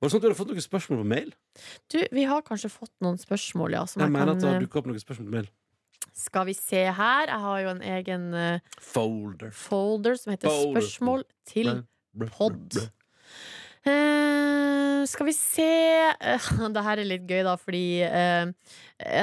Var 0.00 0.08
det 0.08 0.10
sånn 0.12 0.16
at 0.18 0.22
du 0.22 0.28
hadde 0.28 0.38
fått 0.38 0.50
noen 0.52 0.66
spørsmål 0.68 0.98
på 1.02 1.06
mail? 1.06 1.32
Du, 1.88 1.98
vi 2.12 2.24
har 2.24 2.42
kanskje 2.42 2.68
fått 2.70 2.90
noen 3.00 3.16
spørsmål, 3.18 3.70
ja. 3.72 3.84
Som 3.86 4.00
Jeg 4.02 4.06
jeg 4.08 4.12
mener 4.12 4.26
kan, 4.26 4.36
at 4.36 4.42
det 4.42 4.48
har 4.50 4.56
eh, 4.60 4.66
dukket 4.66 4.76
opp 4.76 4.86
noen 4.90 5.00
spørsmål 5.00 5.26
på 5.26 5.36
mail. 5.38 5.48
skal 6.12 6.44
vi 6.46 6.52
se 6.54 6.82
her. 6.92 7.26
Jeg 7.26 7.40
har 7.40 7.58
jo 7.62 7.68
en 7.68 7.80
egen 7.82 8.34
eh, 8.34 8.58
Folder. 8.80 9.50
folder 9.52 10.16
som 10.18 10.32
heter 10.34 10.48
Folder. 10.50 10.80
Spørsmål 10.82 11.24
til 11.46 11.84
Bl- 12.16 12.30
Pod. 12.30 12.68
bl- 12.70 12.90
Eh, 13.86 15.04
skal 15.06 15.28
vi 15.28 15.34
se 15.36 15.66
eh, 16.10 16.48
Det 16.74 16.82
her 16.82 16.98
er 16.98 17.06
litt 17.06 17.28
gøy, 17.28 17.44
da, 17.46 17.54
fordi 17.60 18.02
eh, 18.02 18.48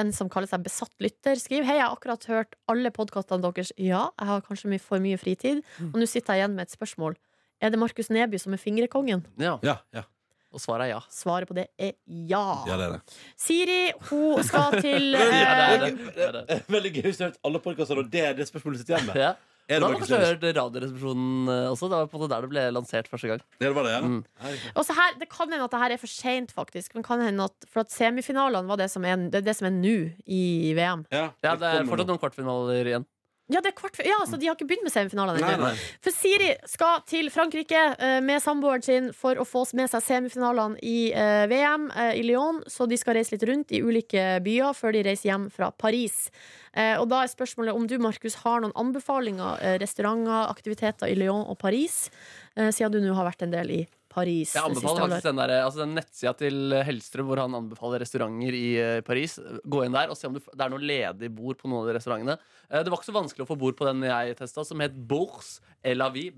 en 0.00 0.14
som 0.16 0.30
kaller 0.32 0.48
seg 0.48 0.64
Besatt 0.64 0.94
lytter, 1.04 1.36
skriver 1.40 1.68
Hei, 1.68 1.76
jeg 1.80 1.84
har 1.84 1.92
akkurat 1.92 2.24
hørt 2.30 2.56
alle 2.72 2.92
podkastene 2.94 3.44
deres. 3.44 3.74
Ja, 3.76 4.06
jeg 4.16 4.30
har 4.30 4.42
kanskje 4.46 4.72
mye, 4.72 4.82
for 4.82 5.04
mye 5.04 5.20
fritid. 5.20 5.60
Mm. 5.76 5.92
Og 5.92 6.00
nå 6.00 6.08
sitter 6.08 6.38
jeg 6.38 6.44
igjen 6.44 6.56
med 6.56 6.68
et 6.68 6.74
spørsmål. 6.74 7.18
Er 7.60 7.72
det 7.72 7.80
Markus 7.80 8.10
Neby 8.12 8.40
som 8.40 8.56
er 8.56 8.62
fingrekongen? 8.62 9.24
Ja, 9.40 9.58
Ja, 9.64 9.78
ja. 9.94 10.08
Og 10.54 10.62
svaret 10.62 10.86
er 10.86 10.92
ja. 10.92 11.00
Svaret 11.10 11.50
på 11.50 11.54
det 11.56 11.64
er 11.82 11.96
ja. 12.06 12.42
ja, 12.68 12.76
det 12.78 12.84
er 12.84 12.92
det. 12.92 13.14
Siri, 13.34 13.78
hun 14.06 14.44
skal 14.46 14.76
til 14.84 15.16
Ja, 15.16 15.24
det 15.26 15.40
eh, 15.40 15.72
er 15.72 15.80
det. 15.82 16.12
det, 16.20 16.44
er. 16.46 16.60
Veldig 16.70 16.92
gøy 16.94 17.08
hvis 17.08 17.18
du 17.18 17.24
har 17.24 17.32
hørt 17.32 17.40
alle 17.50 17.60
podkastene, 17.64 18.04
og 18.04 18.12
det 18.12 18.22
er 18.22 18.36
det 18.38 18.46
spørsmålet 18.46 18.78
du 18.78 18.84
sitter 18.84 19.00
igjen 19.00 19.10
med. 19.10 19.42
Er 19.64 19.78
det 19.78 19.80
Da 19.80 19.86
har 19.86 19.94
Markus 19.94 20.10
du 20.10 20.14
hørt 20.20 20.42
Radioresepsjonen 20.58 21.48
eh, 21.48 21.70
også. 21.72 21.88
Det 21.88 21.96
var 21.96 22.08
på 22.12 22.18
en 22.18 22.22
måte 22.24 22.34
der 22.34 22.44
det 22.44 22.50
ble 22.52 22.64
lansert 22.76 23.08
første 23.08 23.30
gang. 23.30 23.40
Det 23.62 23.70
var 23.72 23.86
det, 23.86 23.94
ja? 23.94 24.00
Mm. 24.04 24.18
Ja. 24.42 24.52
Og 24.76 24.84
så 24.84 24.96
her, 24.98 25.16
Det 25.18 25.28
kan 25.32 25.48
hende 25.48 25.64
at 25.64 25.72
det 25.72 25.80
her 25.80 25.94
er 25.96 26.02
for 26.02 26.12
seint, 26.12 26.52
faktisk. 26.52 26.94
Men 26.94 27.06
kan 27.06 27.22
hende 27.24 27.46
at, 27.48 27.68
for 27.72 27.80
at 27.80 27.94
semifinalene 27.94 28.68
var 28.68 28.76
det 28.76 28.90
som 28.92 29.04
er, 29.08 29.16
det 29.32 29.40
er 29.40 29.48
det 29.48 29.56
som 29.56 29.70
er 29.70 29.74
nå 29.78 29.96
i 30.28 30.74
VM. 30.76 31.06
Ja, 31.10 31.30
Ja, 31.42 31.56
Det 31.56 31.70
er 31.70 31.88
fortsatt 31.88 32.12
noen 32.12 32.20
kvartfinaler 32.20 32.92
igjen. 32.92 33.06
Ja, 33.52 33.60
det 33.60 33.74
er 33.74 33.76
kvart, 33.76 33.98
ja, 34.00 34.16
så 34.24 34.38
De 34.40 34.48
har 34.48 34.54
ikke 34.56 34.64
begynt 34.70 34.86
med 34.86 34.92
semifinalene 34.94 35.44
ennå. 35.44 35.70
For 36.00 36.16
Siri 36.16 36.54
skal 36.70 37.02
til 37.08 37.28
Frankrike 37.32 37.82
eh, 37.92 38.20
med 38.24 38.40
samboeren 38.40 38.84
sin 38.84 39.10
for 39.12 39.36
å 39.36 39.44
få 39.44 39.66
med 39.76 39.90
seg 39.92 40.00
semifinalene 40.06 40.80
i 40.80 41.10
eh, 41.12 41.44
VM 41.50 41.90
eh, 41.92 42.14
i 42.20 42.24
Lyon. 42.24 42.62
Så 42.72 42.88
de 42.88 42.96
skal 43.00 43.18
reise 43.18 43.34
litt 43.34 43.44
rundt 43.50 43.74
i 43.76 43.82
ulike 43.84 44.38
byer 44.44 44.72
før 44.78 44.96
de 44.96 45.04
reiser 45.04 45.28
hjem 45.28 45.50
fra 45.52 45.68
Paris. 45.76 46.30
Eh, 46.72 46.96
og 46.96 47.10
da 47.12 47.20
er 47.20 47.34
spørsmålet 47.34 47.76
om 47.76 47.84
du, 47.90 47.98
Markus, 48.00 48.38
har 48.46 48.64
noen 48.64 48.72
anbefalinger, 48.80 49.60
eh, 49.60 49.76
restauranter, 49.82 50.48
aktiviteter 50.48 51.12
i 51.12 51.18
Lyon 51.20 51.44
og 51.44 51.58
Paris, 51.60 52.08
eh, 52.56 52.72
siden 52.72 52.96
du 52.96 53.04
nå 53.04 53.12
har 53.14 53.28
vært 53.28 53.44
en 53.44 53.52
del 53.52 53.76
i 53.76 53.82
Paris. 54.14 54.52
Jeg 54.54 54.62
anbefaler 54.68 55.00
faktisk 55.04 55.26
den, 55.26 55.40
der, 55.42 55.52
altså 55.64 55.82
den 55.82 55.94
nettsida 55.98 56.32
til 56.38 56.74
Hellstrøm 56.86 57.26
hvor 57.28 57.40
han 57.42 57.56
anbefaler 57.58 58.02
restauranter 58.04 58.54
i 58.58 58.64
eh, 58.78 59.00
Paris. 59.06 59.36
Gå 59.66 59.82
inn 59.86 59.96
der 59.96 60.12
og 60.12 60.18
se 60.18 60.28
om 60.30 60.36
du, 60.36 60.40
det 60.46 60.64
er 60.66 60.70
noe 60.72 60.82
ledig 60.82 61.30
bord 61.34 61.58
på 61.58 61.68
noen 61.70 61.82
av 61.82 61.90
de 61.90 61.96
restaurantene. 61.98 62.38
Eh, 62.70 62.80
Det 62.84 62.92
var 62.92 63.00
ikke 63.00 63.10
så 63.10 63.16
vanskelig 63.18 63.46
å 63.46 63.50
få 63.50 63.58
bord 63.60 63.76
på 63.78 63.88
den 63.90 64.06
jeg 64.06 64.38
testa, 64.38 64.64
som 64.66 64.82
het 64.84 64.94
Bourse 64.94 65.60
L-A-V. 65.82 66.28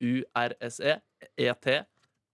B-O-U-R-S-E. 0.00 0.98
E-T. 1.36 1.78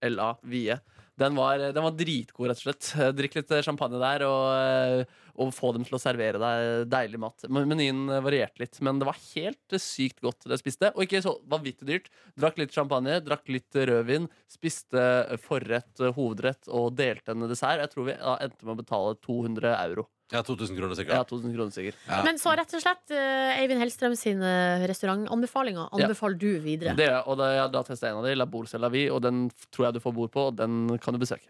L-A-Vie. 0.07 0.77
Den 1.17 1.37
var, 1.37 1.57
den 1.73 1.81
var 1.81 1.95
dritgod, 1.97 2.49
rett 2.51 2.59
og 2.59 2.67
slett. 2.67 2.89
Eh, 2.93 3.09
Drikk 3.17 3.39
litt 3.39 3.53
champagne 3.65 3.97
der 4.01 4.25
og, 4.27 4.43
eh, 4.53 5.23
og 5.37 5.53
få 5.53 5.71
dem 5.73 5.85
til 5.85 5.97
å 5.97 6.01
servere 6.01 6.41
deg 6.41 6.83
deilig 6.91 7.21
mat. 7.21 7.47
Menyen 7.49 8.03
varierte 8.25 8.61
litt, 8.61 8.77
men 8.85 9.01
det 9.01 9.07
var 9.09 9.17
helt 9.33 9.73
eh, 9.73 9.81
sykt 9.81 10.21
godt 10.21 10.45
det 10.45 10.57
jeg 10.57 10.65
spiste. 10.65 10.91
Og 10.93 11.07
ikke 11.07 11.23
så 11.25 11.33
vanvittig 11.49 11.89
dyrt. 11.89 12.11
Drakk 12.37 12.61
litt 12.61 12.75
champagne, 12.75 13.17
drakk 13.25 13.49
litt 13.49 13.79
rødvin, 13.89 14.29
spiste 14.51 15.07
forrett, 15.41 16.05
hovedrett 16.17 16.69
og 16.69 16.93
delte 16.99 17.33
en 17.33 17.49
dessert. 17.49 17.81
Jeg 17.81 17.95
tror 17.95 18.11
vi 18.11 18.19
endte 18.19 18.61
med 18.69 18.75
å 18.75 18.81
betale 18.83 19.17
200 19.25 19.73
euro 19.87 20.05
Ja, 20.33 20.41
2000 20.43 20.75
kroner 20.75 20.95
sikkert. 20.99 21.15
Ja, 21.15 21.23
2000 21.23 21.53
kroner 21.55 21.71
sikkert. 21.71 21.95
Ja. 22.07 22.17
Men 22.27 22.35
så 22.41 22.51
rett 22.59 22.73
og 22.75 22.81
slett 22.83 23.13
eh, 23.15 23.61
Eivind 23.61 23.79
Hellstrøm 23.79 24.15
sine 24.19 24.49
restaurantanbefalinger 24.91 25.85
Ja. 25.87 26.05
anbefaler 26.07 26.37
du 26.41 26.49
videre. 26.59 26.95
Det, 26.99 27.07
og 27.25 27.37
da, 27.39 27.47
jeg, 27.55 27.71
da 27.71 27.83
testet 27.87 28.09
jeg 28.09 28.11
en 28.15 28.19
av 28.19 28.27
de, 28.27 28.35
La 28.35 28.45
Bourse 28.45 28.77
La 28.81 28.89
Vie, 28.91 29.07
og 29.13 29.21
den 29.23 29.45
tror 29.71 29.87
jeg 29.87 29.93
du 29.95 29.99
får 30.03 30.13
bord 30.19 30.31
på, 30.33 30.47
og 30.51 30.57
den 30.59 30.97
kan 30.99 31.15
du 31.15 31.19
besøke. 31.23 31.47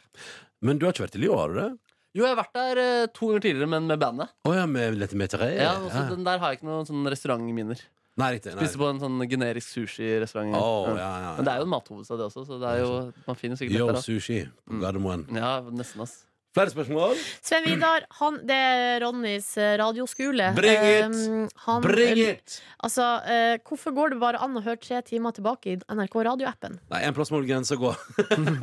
Men 0.62 0.78
du 0.78 0.86
har 0.86 0.94
ikke 0.94 1.08
vært 1.08 1.18
i 1.18 1.24
Lyon, 1.26 1.38
har 1.42 1.50
du 1.56 1.60
det? 1.64 1.70
Jo, 2.18 2.24
jeg 2.26 2.36
har 2.36 2.40
vært 2.44 2.54
der 2.58 2.80
eh, 2.84 3.08
to 3.14 3.28
ganger 3.32 3.44
tidligere, 3.48 3.70
men 3.74 3.88
med 3.90 4.00
bandet. 4.02 4.30
Å 4.46 4.54
ja, 4.56 4.66
med 4.70 4.96
Lette 5.02 5.18
Meteré? 5.20 5.52
Ja, 5.58 5.74
også, 5.82 6.06
Den 6.14 6.24
der 6.26 6.38
har 6.42 6.54
jeg 6.54 6.62
ikke 6.62 6.70
noen 6.70 6.86
sånn 6.90 7.10
restaurantminner. 7.10 7.82
Nei, 8.18 8.32
riktig. 8.34 8.56
Nei. 8.58 8.64
Spiste 8.66 8.80
på 8.82 8.88
en 8.90 8.98
sånn 9.02 9.20
generisk 9.30 9.74
sushirestaurant. 9.76 10.56
Å, 10.58 10.70
Ja. 10.88 10.96
ja, 10.98 11.10
ja, 11.22 11.34
Men 11.38 11.46
det 11.46 11.52
er 11.54 11.58
jo 11.62 11.68
en 11.68 11.74
mathovedstad, 11.76 12.18
det 12.18 12.26
også, 12.32 12.46
så 12.48 12.58
det 12.62 12.70
er 12.72 12.80
jo, 12.82 12.94
man 13.28 13.36
finner 13.38 13.58
sikkert 13.60 13.78
Yo 13.78 13.88
dette. 13.92 14.02
Sushi 14.06 14.40
på 14.66 14.80
Gardermoen. 14.82 15.28
da. 15.30 15.38
Ja, 15.38 15.52
nesten, 15.70 16.02
ass. 16.02 16.16
Flere 16.58 16.74
spørsmål? 16.74 17.20
Sven 17.46 17.66
Vidar, 17.68 18.06
han, 18.18 18.40
det 18.50 18.56
er 18.58 19.04
Ronnys 19.04 19.52
eh, 19.62 19.76
radioskole. 19.78 20.48
Bring 20.58 20.86
it! 20.90 21.18
Eh, 21.20 21.60
han, 21.68 21.84
Bring 21.86 22.22
it! 22.24 22.56
Altså, 22.82 23.06
eh, 23.30 23.60
hvorfor 23.68 23.94
går 23.94 24.16
det 24.16 24.18
bare 24.24 24.42
an 24.42 24.58
å 24.58 24.64
høre 24.66 24.80
tre 24.82 25.04
timer 25.06 25.36
tilbake 25.38 25.76
i 25.76 25.78
NRK 25.78 26.18
radioappen? 26.26 26.80
Nei, 26.90 27.04
en 27.06 27.14
plass 27.14 27.30
må 27.34 27.44
det 27.44 27.52
grense 27.52 27.78
å 27.78 27.82
gå. 27.84 27.92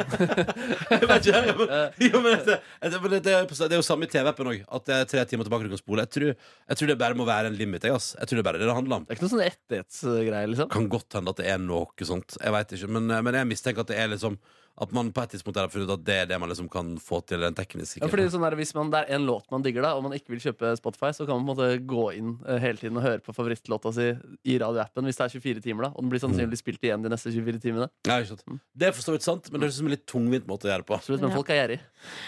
jeg 0.90 1.06
vet 1.06 1.28
ikke. 1.30 1.44
jeg 1.44 2.08
Jo, 2.08 2.24
men 2.24 2.42
det, 2.48 2.58
det, 2.82 2.98
det, 2.98 3.22
det, 3.28 3.36
er 3.70 3.76
jo 3.78 3.86
samme 3.86 4.08
i 4.08 4.10
TV-appen 4.10 4.50
òg. 4.50 4.66
At 4.74 4.90
det 4.90 4.98
er 4.98 5.08
tre 5.14 5.24
timer 5.30 5.46
tilbake 5.46 5.70
du 5.70 5.76
kan 5.76 5.82
spole. 5.84 6.08
Jeg 6.08 6.14
tror, 6.16 6.34
jeg 6.74 6.80
tror 6.80 6.92
det 6.92 6.98
bare 7.04 7.20
må 7.20 7.28
være 7.30 7.52
en 7.52 7.60
limit. 7.60 7.86
Jeg, 7.86 7.94
ass. 7.94 8.10
jeg 8.18 8.26
tror 8.26 8.40
det 8.40 8.46
er 8.46 8.50
bare 8.50 8.62
det 8.64 8.70
det 8.72 8.76
handler 8.80 8.98
om. 8.98 9.06
Det 9.06 9.14
er 9.14 9.20
ikke 9.20 9.28
noe 9.28 9.36
sånn 9.36 9.46
rettighetsgreie, 9.46 10.50
liksom. 10.50 10.74
Kan 10.74 10.90
godt 10.90 11.20
hende 11.20 11.36
at 11.36 11.44
det 11.44 11.48
er 11.54 11.62
noe 11.62 12.10
sånt. 12.10 12.40
Jeg 12.42 12.58
vet 12.58 12.74
ikke, 12.74 12.92
men, 12.98 13.18
men 13.22 13.38
jeg 13.38 13.52
mistenker 13.54 13.86
at 13.86 13.94
det 13.94 14.02
er 14.02 14.14
liksom 14.16 14.42
At 14.74 14.90
man 14.94 15.12
på 15.14 15.22
et 15.22 15.30
tidspunkt 15.36 15.58
har 15.60 15.68
funnet 15.70 15.86
ut 15.86 15.94
at 15.94 16.04
det 16.06 16.14
er 16.24 16.26
det 16.26 16.38
man 16.42 16.50
liksom 16.50 16.66
kan 16.70 16.94
få 16.98 17.20
til 17.28 17.44
den 17.44 17.54
tekniske 17.54 18.00
Ja, 18.02 18.08
fordi 18.10 18.26
sånn 18.32 18.42
der, 18.42 18.56
Hvis 18.58 18.74
man, 18.74 18.90
det 18.90 19.04
er 19.04 19.14
en 19.18 19.26
låt 19.28 19.46
man 19.54 19.62
digger, 19.62 19.84
da 19.86 19.92
og 19.94 20.02
man 20.06 20.16
ikke 20.16 20.34
vil 20.34 20.42
kjøpe 20.42 20.72
Spotify, 20.80 21.12
så 21.14 21.28
kan 21.28 21.38
man 21.38 21.46
på 21.46 21.54
en 21.54 21.60
måte 21.60 21.86
gå 21.94 22.06
inn 22.18 22.32
eh, 22.42 22.58
hele 22.62 22.80
tiden 22.80 22.98
og 22.98 23.06
høre 23.06 23.22
på 23.22 23.34
favorittlåta 23.36 23.92
si 23.94 24.08
i 24.50 24.58
radioappen 24.58 25.06
hvis 25.06 25.20
det 25.20 25.26
er 25.28 25.34
24 25.36 25.64
timer. 25.68 25.86
da 25.86 25.90
Og 25.94 26.02
den 26.02 26.12
blir 26.12 26.24
sannsynligvis 26.24 26.64
spilt 26.64 26.88
igjen 26.88 27.06
de 27.06 27.12
neste 27.12 27.30
24 27.30 27.62
timene. 27.62 27.88
Ja, 28.08 28.18
ikke 28.18 28.34
sant. 28.34 28.60
Det 28.74 28.90
er 28.90 28.96
for 28.96 29.06
så 29.06 29.14
vidt 29.14 29.26
sant, 29.26 29.50
men 29.50 29.60
det 29.60 29.68
høres 29.68 29.78
ut 29.78 29.82
som 29.84 29.90
en 29.90 29.94
litt 29.94 30.06
tungvint 30.10 30.50
måte 30.50 30.66
å 30.66 30.72
gjøre 30.72 30.82
det 30.82 30.90
på. 30.90 30.98
Absolutt, 30.98 31.22
Men 31.22 31.36
folk 31.36 31.54
er 31.54 31.60
gjerrig. 31.62 31.80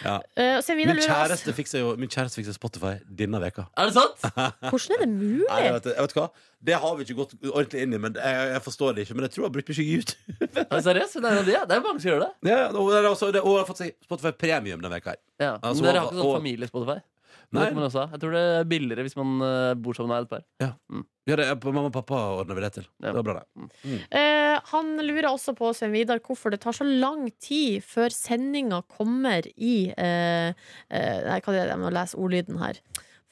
Ja. 0.06 0.16
Uh, 0.38 0.76
Min 0.78 1.02
kjæreste 1.02 1.52
fikser 1.56 1.82
jo 1.82 1.94
Min 2.00 2.10
kjæreste 2.12 2.40
fikser 2.40 2.54
Spotify 2.56 2.94
denne 3.18 3.40
veka 3.42 3.66
Er 3.76 3.90
det 3.90 3.96
sant? 3.96 4.22
Hvordan 4.70 4.94
er 4.96 5.02
det 5.02 5.08
mulig? 5.10 5.48
Nei, 5.50 5.58
jeg 5.66 5.74
vet, 5.76 5.88
jeg 5.92 6.06
vet 6.06 6.16
hva 6.16 6.26
Det 6.66 6.78
har 6.82 6.94
vi 6.98 7.06
ikke 7.06 7.18
gått 7.20 7.34
ordentlig 7.46 7.84
inn 7.86 7.96
i, 7.96 8.00
men 8.02 8.16
jeg, 8.18 8.46
jeg 8.52 8.62
forstår 8.64 8.96
det 8.96 9.06
ikke. 9.06 9.16
Men 9.18 9.28
jeg 9.28 9.34
tror 9.34 9.44
jeg 9.44 9.48
har 9.48 9.56
brukt 9.56 9.72
mye 9.72 9.88
YouTube. 9.96 10.38
Det 10.56 10.80
seriøst? 10.88 11.18
Det 11.22 11.32
er, 11.32 11.42
det, 11.46 11.58
det 11.70 11.76
er 11.76 11.84
mange 11.84 12.02
som 12.02 12.10
gjør 12.10 12.24
det. 12.24 12.30
Ja, 12.50 12.62
og, 12.70 12.88
det 12.92 13.10
også, 13.10 13.32
det, 13.34 13.42
og 13.44 13.54
jeg 13.54 13.62
har 13.62 13.68
fått 13.68 13.82
seg 13.84 13.98
Spotify 14.06 14.32
Premium 14.34 14.82
denne 14.82 14.98
her. 14.98 15.20
Ja. 15.38 15.52
Altså, 15.60 15.84
men 15.84 15.92
dere 15.92 16.02
har 16.02 16.10
ikke 16.10 16.24
sånn 16.24 16.40
familie-Spotify? 16.40 16.98
Nei. 17.54 17.68
Jeg 17.70 18.18
tror 18.22 18.32
det 18.34 18.42
er 18.42 18.66
billigere 18.66 19.04
hvis 19.06 19.14
man 19.14 19.36
eh, 19.46 19.72
bor 19.78 19.94
sammen 19.94 20.10
med 20.10 20.26
et 20.26 20.32
par. 20.32 20.42
Ja, 20.58 20.72
det 21.30 21.44
er 21.44 21.58
på 21.62 21.70
Mamma 21.74 21.90
og 21.92 21.94
pappa 21.94 22.18
ordner 22.40 22.58
vi 22.58 22.64
det 22.64 22.72
til. 22.74 22.88
Ja. 22.98 23.12
Det 23.12 23.14
var 23.20 23.26
bra, 23.28 23.44
det. 23.44 24.00
Eh, 24.18 24.56
han 24.72 24.92
lurer 25.06 25.30
også 25.30 25.54
på 25.58 25.70
Sven 25.76 25.94
Vidar, 25.94 26.20
hvorfor 26.26 26.54
det 26.54 26.60
tar 26.64 26.74
så 26.76 26.86
lang 26.86 27.28
tid 27.42 27.86
før 27.86 28.14
sendinga 28.14 28.82
kommer 28.90 29.46
i 29.54 29.76
eh, 29.94 30.50
eh, 30.50 31.18
hva 31.22 31.38
er 31.38 31.46
det? 31.46 31.68
Jeg 31.70 31.82
må 31.82 31.94
lese 31.94 32.18
ordlyden 32.18 32.58
her. 32.62 32.82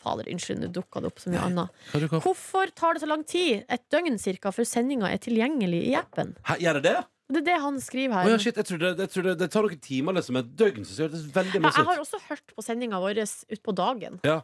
Fader, 0.04 0.28
unnskyld, 0.34 0.60
nå 0.62 0.70
dukka 0.76 1.02
det 1.02 1.10
opp 1.10 1.24
så 1.24 1.32
mye 1.32 1.42
annet. 1.48 1.82
Hvorfor 2.12 2.70
tar 2.76 2.96
det 2.96 3.04
så 3.04 3.10
lang 3.10 3.24
tid, 3.28 3.64
et 3.72 3.84
døgn 3.92 4.20
cirka, 4.20 4.52
før 4.54 4.68
sendinga 4.68 5.10
er 5.10 5.20
tilgjengelig 5.24 5.82
i 5.88 5.98
appen? 5.98 6.36
Hæ, 6.46 6.60
gjør 6.62 6.80
det 6.80 6.86
det? 6.90 6.96
Det 7.32 7.40
er 7.40 7.46
det 7.46 7.60
han 7.62 7.78
skriver 7.80 8.18
her. 8.18 8.26
her. 8.26 8.34
ja, 8.34 8.40
shit, 8.42 8.58
jeg 8.60 8.68
tror 8.68 8.80
det, 8.82 8.90
jeg 9.00 9.10
tror 9.14 9.24
det, 9.30 9.32
det 9.40 9.46
tar 9.52 9.64
noen 9.64 9.80
timer, 9.80 10.16
liksom. 10.18 10.38
Et 10.42 10.50
døgn. 10.60 10.84
Så 10.84 11.06
det 11.08 11.22
veldig 11.32 11.56
Ja, 11.56 11.62
masse 11.64 11.80
jeg 11.80 11.88
har 11.88 12.02
også 12.02 12.20
hørt 12.28 12.52
på 12.52 12.64
sendinga 12.66 13.00
vår 13.00 13.22
utpå 13.56 13.74
dagen. 13.76 14.20
Ja. 14.28 14.42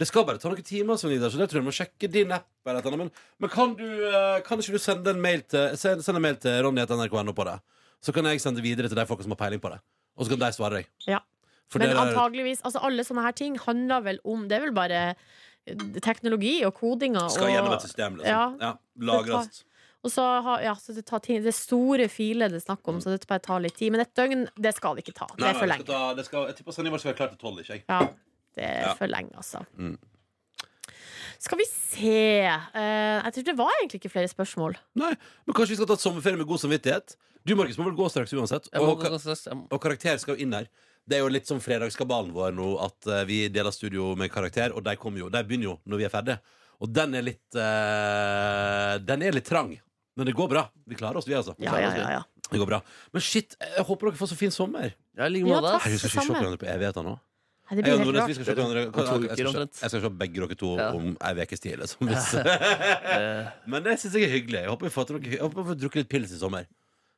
Det 0.00 0.08
skal 0.08 0.24
bare 0.28 0.40
ta 0.40 0.48
noen 0.48 0.64
timer, 0.64 0.96
så 0.96 1.08
det 1.08 1.30
tror 1.30 1.58
jeg 1.60 1.66
må 1.66 1.72
sjekke 1.76 2.08
din 2.12 2.30
app. 2.32 2.46
Men, 2.64 3.10
men 3.40 3.50
kan, 3.52 3.74
du, 3.76 3.84
eh, 3.84 4.38
kan 4.44 4.60
ikke 4.60 4.76
du 4.76 4.80
sende 4.80 5.12
en 5.12 5.20
mail 5.20 5.42
til 5.48 5.76
Send, 5.80 6.04
send 6.04 6.16
en 6.16 6.24
mail 6.24 6.38
til 6.40 6.64
nrk.no 6.64 7.34
på 7.36 7.48
det? 7.48 7.56
Så 8.00 8.12
kan 8.16 8.24
jeg 8.28 8.40
sende 8.40 8.60
det 8.60 8.68
videre 8.68 8.88
til 8.88 8.96
de 8.96 9.04
folka 9.08 9.24
som 9.26 9.34
har 9.34 9.40
peiling 9.40 9.60
på 9.60 9.72
det. 9.72 9.80
Og 10.16 10.24
så 10.24 10.32
kan 10.32 10.40
de 10.40 10.52
svare 10.56 10.80
deg. 10.80 10.88
Ja. 11.08 11.20
For 11.70 11.82
Men 11.82 11.94
antageligvis, 11.94 12.64
altså 12.66 12.82
alle 12.82 13.04
sånne 13.06 13.22
her 13.22 13.34
ting 13.38 13.56
handler 13.62 14.02
vel 14.02 14.16
om 14.26 14.48
Det 14.50 14.56
er 14.58 14.64
vel 14.66 14.72
bare 14.74 15.00
eh, 15.14 15.84
teknologi 16.02 16.56
og 16.66 16.74
kodinger. 16.80 17.28
skal 17.30 17.46
og, 17.46 17.54
gjennom 17.54 17.76
et 17.76 17.84
system, 17.86 18.16
liksom. 18.18 18.32
Ja. 18.32 18.70
Ja, 18.70 19.06
lagres. 19.10 19.64
Og 20.00 20.12
så 20.14 20.24
har, 20.46 20.62
ja, 20.64 20.72
så 20.80 20.94
det, 20.96 21.04
tar 21.06 21.20
ting, 21.20 21.42
det 21.44 21.52
er 21.52 21.56
store 21.56 22.06
filer 22.08 22.48
det 22.48 22.62
er 22.62 22.64
snakk 22.64 22.88
om, 22.88 23.02
så 23.04 23.12
det 23.12 23.26
bare 23.28 23.42
tar 23.44 23.60
litt 23.60 23.76
tid. 23.76 23.92
Men 23.92 24.02
et 24.06 24.14
døgn, 24.16 24.46
det 24.56 24.72
skal 24.74 24.96
det 24.96 25.04
ikke 25.04 25.18
ta. 25.18 25.28
Det 25.36 25.50
er 25.50 25.58
for 25.58 25.68
lenge. 25.68 25.84
ta, 25.88 26.14
det 26.16 26.24
skal, 26.26 26.46
jeg 26.48 26.56
tipper 26.58 26.72
vår 26.80 27.02
skal 27.02 27.12
være 27.12 27.18
klar 27.18 27.32
til 27.34 27.40
tolv, 27.42 27.60
ikke 27.60 27.76
jeg? 27.76 27.84
Ja, 27.86 28.00
det 28.56 28.64
er 28.64 28.80
Ja. 28.88 28.94
for 28.96 29.12
lenge, 29.12 29.36
altså. 29.36 29.60
Mm. 29.76 29.98
Skal 31.40 31.56
vi 31.56 31.64
se 31.64 32.44
uh, 32.44 33.24
Jeg 33.24 33.32
tror 33.32 33.44
det 33.44 33.56
var 33.56 33.70
egentlig 33.80 34.00
ikke 34.00 34.12
flere 34.12 34.28
spørsmål. 34.28 34.76
Nei, 35.00 35.14
men 35.46 35.56
kanskje 35.56 35.72
vi 35.72 35.80
skal 35.80 35.88
ta 35.88 35.96
sommerferie 36.00 36.36
med 36.36 36.48
god 36.48 36.60
samvittighet? 36.64 37.16
Du, 37.48 37.54
Markus, 37.56 37.78
må 37.80 37.86
vel 37.88 37.96
gå 37.96 38.08
straks 38.12 38.34
uansett. 38.36 38.68
Og, 38.76 39.00
og 39.00 39.80
karakter 39.80 40.18
skal 40.20 40.36
jo 40.36 40.44
inn 40.44 40.52
her. 40.52 40.68
Det 41.08 41.16
er 41.16 41.22
jo 41.24 41.28
litt 41.32 41.46
som 41.48 41.58
fredagskabalen 41.60 42.32
vår 42.32 42.52
nå, 42.54 42.68
at 42.84 43.06
eh, 43.10 43.24
vi 43.26 43.48
deler 43.48 43.72
studio 43.74 44.12
med 44.16 44.30
karakter, 44.30 44.72
og 44.76 44.84
de 44.84 44.94
kommer 45.00 45.18
jo, 45.24 45.28
de 45.32 45.42
begynner 45.44 45.70
jo 45.72 45.78
når 45.90 45.96
vi 46.02 46.04
er 46.06 46.12
ferdige. 46.12 46.40
Og 46.80 46.88
den 46.96 47.14
er 47.18 47.22
litt 47.26 47.56
eh, 47.58 48.98
Den 49.04 49.22
er 49.26 49.32
litt 49.36 49.48
trang. 49.48 49.72
Men 50.16 50.26
det 50.28 50.34
går 50.36 50.48
bra. 50.50 50.66
Vi 50.90 50.96
klarer 50.98 51.16
oss, 51.20 51.26
vi, 51.28 51.34
altså. 51.38 51.54
Vi 51.58 51.64
Ja, 51.66 51.70
klarer 51.72 51.82
ja, 51.82 51.88
oss, 51.88 51.94
vi. 51.96 52.00
ja, 52.00 52.10
ja. 52.20 52.46
Det 52.50 52.58
går 52.58 52.66
bra. 52.66 52.80
Men 53.14 53.22
shit, 53.22 53.54
jeg 53.62 53.84
håper 53.86 54.08
dere 54.10 54.18
får 54.18 54.30
så 54.32 54.36
fin 54.38 54.50
sommer. 54.54 54.94
ja, 55.16 55.26
i 55.26 55.30
like 55.30 55.46
Ja, 55.48 55.60
måte. 55.60 55.70
takk. 55.76 55.82
Herregud, 55.86 55.98
skal 56.00 56.10
ikke 56.10 56.20
se 56.20 56.26
Samme. 56.26 56.38
hverandre 56.40 56.60
på 56.64 56.70
evigheter 56.74 57.04
nå. 57.06 57.12
Nei, 57.70 57.76
det 57.76 57.86
Jeg 57.86 57.98
blir 58.00 58.00
helt 58.10 58.16
rart. 58.18 58.32
skal 58.34 58.44
se 58.44 58.54
hverandre 58.56 58.80
Om 58.86 58.92
to 58.92 59.00
jeg 59.00 59.20
uker 59.20 59.30
skal, 59.30 59.36
se, 59.38 59.50
omtrent. 59.50 59.80
jeg 59.80 59.90
skal 59.92 60.00
se 60.02 60.10
begge 60.22 60.40
dere 60.42 60.56
to 60.58 60.70
Ja. 60.80 60.88
om 60.98 61.16
ei 61.22 61.32
ukes 61.44 61.60
tid. 61.62 61.78
Liksom, 61.78 62.08
hvis. 62.10 62.26
Eh, 63.20 63.46
Men 63.70 63.82
det 63.86 63.94
syns 64.00 64.14
jeg 64.18 64.24
er 64.26 64.34
hyggelig. 64.34 64.60
Jeg 64.64 64.70
håper 64.70 64.86
vi 64.88 64.94
får, 64.94 65.06
til 65.06 65.16
noe, 65.16 65.30
jeg 65.30 65.40
håper 65.40 65.62
vi 65.62 65.68
får 65.70 65.78
drukket 65.84 66.00
litt 66.02 66.08
pils 66.10 66.32
i 66.34 66.38
sommer. 66.42 66.66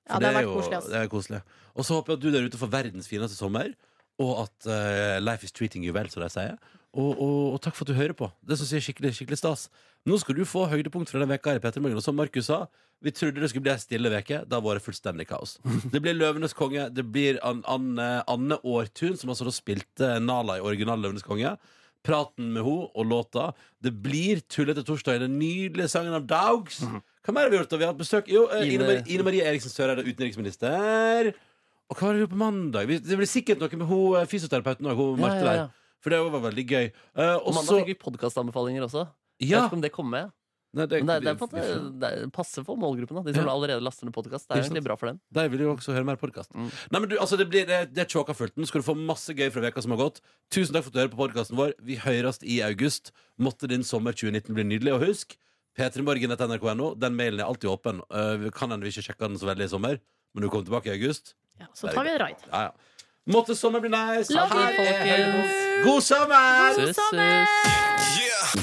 Ja, 0.09 0.19
det 0.19 0.27
har 0.29 0.35
vært 0.35 0.43
er 0.43 0.49
jo- 0.49 0.55
koselig. 0.59 0.83
Det 0.91 1.01
er 1.01 1.09
koselig. 1.09 1.43
Og 1.77 1.85
så 1.89 1.95
håper 1.97 2.13
jeg 2.13 2.19
at 2.19 2.23
du 2.23 2.31
der 2.35 2.47
ute 2.49 2.59
får 2.61 2.71
verdens 2.73 3.09
fineste 3.09 3.37
sommer. 3.39 3.73
Og 4.21 4.43
at 4.45 4.67
uh, 4.69 5.19
life 5.25 5.43
is 5.45 5.53
treating 5.53 5.85
you 5.87 5.93
well, 5.95 6.09
som 6.13 6.23
de 6.23 6.29
sier. 6.31 6.59
Og, 6.93 7.15
og, 7.17 7.55
og 7.55 7.61
takk 7.65 7.75
for 7.75 7.87
at 7.87 7.95
du 7.95 7.97
hører 7.97 8.13
på. 8.13 8.27
Det 8.45 8.59
synes 8.59 8.73
jeg 8.75 8.83
er 8.83 8.85
skikkelig, 8.85 9.13
skikkelig 9.17 9.39
stas. 9.41 9.69
Nå 10.05 10.19
skal 10.21 10.37
du 10.37 10.45
få 10.45 10.67
høydepunkt 10.69 11.09
fra 11.09 11.23
denne 11.23 11.33
veka 11.33 11.55
her 11.55 11.61
i 11.61 11.63
Petter 11.65 11.81
Morgen. 11.81 11.97
Og 11.97 12.05
som 12.05 12.15
Markus 12.19 12.51
sa, 12.51 12.67
vi 13.03 13.11
trodde 13.17 13.41
det 13.41 13.49
skulle 13.51 13.65
bli 13.65 13.73
ei 13.73 13.81
stille 13.81 14.11
veke. 14.13 14.43
Det 14.45 14.53
har 14.59 14.63
vært 14.67 14.85
fullstendig 14.85 15.25
kaos. 15.31 15.57
Det 15.91 16.03
blir 16.05 16.19
Løvenes 16.19 16.53
konge. 16.59 16.85
Det 16.93 17.07
blir 17.09 17.41
An 17.43 17.63
Anne, 17.67 18.11
Anne 18.31 18.59
Aartun, 18.61 19.17
som 19.19 19.33
altså 19.33 19.49
da 19.49 19.55
spilte 19.57 20.11
Nala 20.21 20.59
i 20.61 20.67
original 20.67 21.01
Løvenes 21.01 21.25
konge. 21.25 21.55
Praten 22.05 22.53
med 22.53 22.67
henne 22.67 22.91
og 22.93 23.09
låta. 23.09 23.49
Det 23.81 23.95
blir 24.05 24.43
Tullete 24.53 24.85
torsdag 24.85 25.17
i 25.17 25.25
den 25.25 25.39
nydelige 25.41 25.89
sangen 25.89 26.13
av 26.19 26.29
Dogs. 26.29 26.83
Hva 27.23 27.35
mer 27.35 27.43
har 27.47 27.51
vi 27.51 27.59
gjort? 27.59 27.71
da? 27.71 27.77
Vi 27.79 27.85
har 27.87 27.93
hatt 27.93 28.01
besøk 28.03 28.29
Jo, 28.29 28.47
eh, 28.51 28.65
Ine, 28.67 28.75
Ine- 28.75 28.87
Marie, 28.87 29.03
Ine 29.15 29.23
Marie 29.25 29.43
Eriksen 29.47 29.71
Søreide, 29.71 30.03
utenriksminister. 30.05 31.33
Og 31.91 31.97
hva 31.97 32.09
har 32.09 32.15
vi 32.15 32.21
gjort 32.25 32.33
på 32.35 32.41
mandag? 32.41 32.87
Vi- 32.89 32.99
Det 32.99 33.17
blir 33.19 33.27
sikkert 33.29 33.59
noe 33.61 33.77
med 33.77 33.87
hun 33.87 34.17
eh, 34.17 34.27
fysioterapeuten 34.27 34.87
og 34.91 34.97
hun 34.97 35.19
Ja, 35.21 35.27
Marte 35.27 35.45
ja, 35.45 35.45
ja. 35.45 35.67
der. 35.67 35.71
For 36.01 36.11
det 36.11 36.19
var 36.33 36.41
veldig 36.51 36.67
gøy. 36.67 36.85
Eh, 37.17 37.35
og 37.37 37.47
Og 37.49 37.55
mandag 37.55 37.69
så 37.69 37.79
fikk 37.85 37.87
vi 37.87 37.95
podkastanbefalinger 37.95 38.83
også. 38.89 39.09
Jeg 39.41 39.49
Ja! 39.51 39.61
vet 39.61 39.69
ikke 39.71 39.73
om 39.75 39.81
det 39.83 39.93
kom 39.93 40.11
med. 40.11 40.33
Nei, 40.75 40.87
det, 40.87 41.05
Men 41.05 41.07
det, 41.07 41.15
er- 41.17 41.21
det 41.21 41.29
er 41.29 41.35
på 41.37 41.53
en 41.53 41.61
måte 41.61 42.01
det 42.01 42.13
er 42.25 42.31
passe 42.31 42.65
for 42.65 42.77
målgruppen. 42.77 43.15
Da. 43.15 43.23
De 43.31 43.35
som 43.35 43.45
Ja. 43.47 43.53
allerede 43.53 43.83
laster 43.83 44.07
ned 44.07 44.15
podkast. 44.15 44.49
Det 44.49 44.57
Ikke 44.57 44.59
er 44.59 44.63
sant? 44.63 44.73
egentlig 44.73 44.85
bra 44.85 44.97
for 44.97 45.07
dem. 45.07 45.21
De 45.31 45.49
vil 45.51 45.61
jo 45.61 45.77
også 45.77 45.93
høre 45.93 46.05
mer 46.05 46.17
podkast. 46.17 46.49
Mm. 46.55 46.71
Nei, 46.91 46.99
men 47.01 47.09
du, 47.11 47.17
altså, 47.19 47.37
det, 47.37 47.51
blir, 47.51 47.67
det, 47.67 47.93
det 47.93 47.99
er 47.99 48.07
tjåka 48.09 48.35
fullt. 48.35 48.57
Nå 48.57 48.67
skal 48.67 48.81
du 48.81 48.87
få 48.91 48.97
masse 48.97 49.29
gøy 49.37 49.51
fra 49.53 49.61
veka 49.61 49.83
som 49.83 49.91
har 49.91 49.99
gått. 49.99 50.21
Tusen 50.51 50.73
takk 50.73 50.85
for 50.85 50.89
at 50.89 50.95
du 50.95 50.99
hører 51.01 51.13
på 51.13 51.29
podkasten 51.29 51.57
vår. 51.59 51.75
Vi 51.79 51.97
høres 51.97 52.39
i 52.43 52.63
august. 52.63 53.13
Måtte 53.39 53.69
din 53.69 53.83
sommer 53.85 54.13
2019 54.13 54.55
bli 54.55 54.65
nydelig. 54.65 54.95
Og 54.95 55.05
husk, 55.07 55.37
p3morgen.nrk.no. 55.79 56.95
Den 57.01 57.17
mailen 57.19 57.41
er 57.41 57.49
alltid 57.49 57.71
åpen. 57.71 58.03
Uh, 58.13 58.37
vi 58.43 58.53
kan 58.55 58.73
hende 58.73 58.87
vi 58.87 58.93
ikke 58.95 59.07
sjekka 59.09 59.29
den 59.29 59.41
så 59.41 59.49
veldig 59.49 59.69
i 59.69 59.73
sommer, 59.73 60.01
men 60.35 60.45
du 60.45 60.51
kommer 60.51 60.69
tilbake 60.69 60.93
i 60.93 60.97
august. 60.97 61.35
Ja, 61.61 61.69
så 61.75 61.93
tar 61.93 62.05
vi 62.05 62.17
en 62.17 62.21
ride. 62.27 62.51
Ja, 62.51 62.69
ja. 62.71 63.03
Måtte 63.33 63.55
sommer 63.55 63.81
bli 63.81 63.91
nice. 63.93 64.35
Love 64.35 64.51
you. 64.51 64.67
folkens. 64.77 65.85
God 65.85 66.03
sommer! 66.03 66.75
God 66.75 66.95
sommer! 66.97 67.47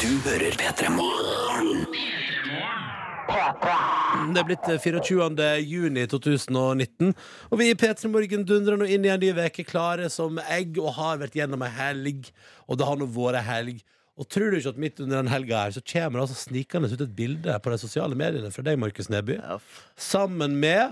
Du 0.02 0.30
hører 0.30 0.52
P3 0.52 0.90
Morgen. 0.90 1.86
Det 4.34 4.42
er 4.42 4.46
blitt 4.48 4.68
eh, 4.68 4.82
24. 4.82 5.48
juni 5.64 6.04
2019, 6.10 7.14
og 7.50 7.62
vi 7.62 7.70
i 7.70 7.78
P3 7.78 8.10
Morgen 8.12 8.44
dundrer 8.48 8.78
nå 8.80 8.88
inn 8.90 9.06
i 9.06 9.12
en 9.14 9.22
ny 9.22 9.30
uke, 9.38 9.64
klare 9.68 10.10
som 10.12 10.42
egg, 10.50 10.80
og 10.82 10.96
har 10.98 11.22
vært 11.22 11.38
gjennom 11.40 11.64
ei 11.66 11.72
helg. 11.78 12.32
Og 12.68 12.80
det 12.80 12.88
har 12.90 13.00
nå 13.00 13.08
vært 13.14 13.46
helg. 13.48 13.84
Og 14.20 14.28
tror 14.28 14.52
du 14.52 14.58
ikke 14.60 14.74
at 14.74 14.82
midt 14.82 15.00
under 15.00 15.22
den 15.22 15.32
helga 15.32 15.62
her 15.64 15.76
så 15.78 15.84
kommer 15.94 16.20
det 16.20 16.26
altså 16.28 16.42
snikende 16.50 16.90
ut 16.92 17.06
et 17.06 17.16
bilde 17.16 17.60
på 17.64 17.72
de 17.72 17.78
sosiale 17.80 18.18
mediene 18.20 18.52
fra 18.52 18.66
deg, 18.68 18.80
Markus 18.82 19.08
Neby, 19.12 19.38
Ja, 19.40 19.56
sammen 19.96 20.58
med 20.60 20.92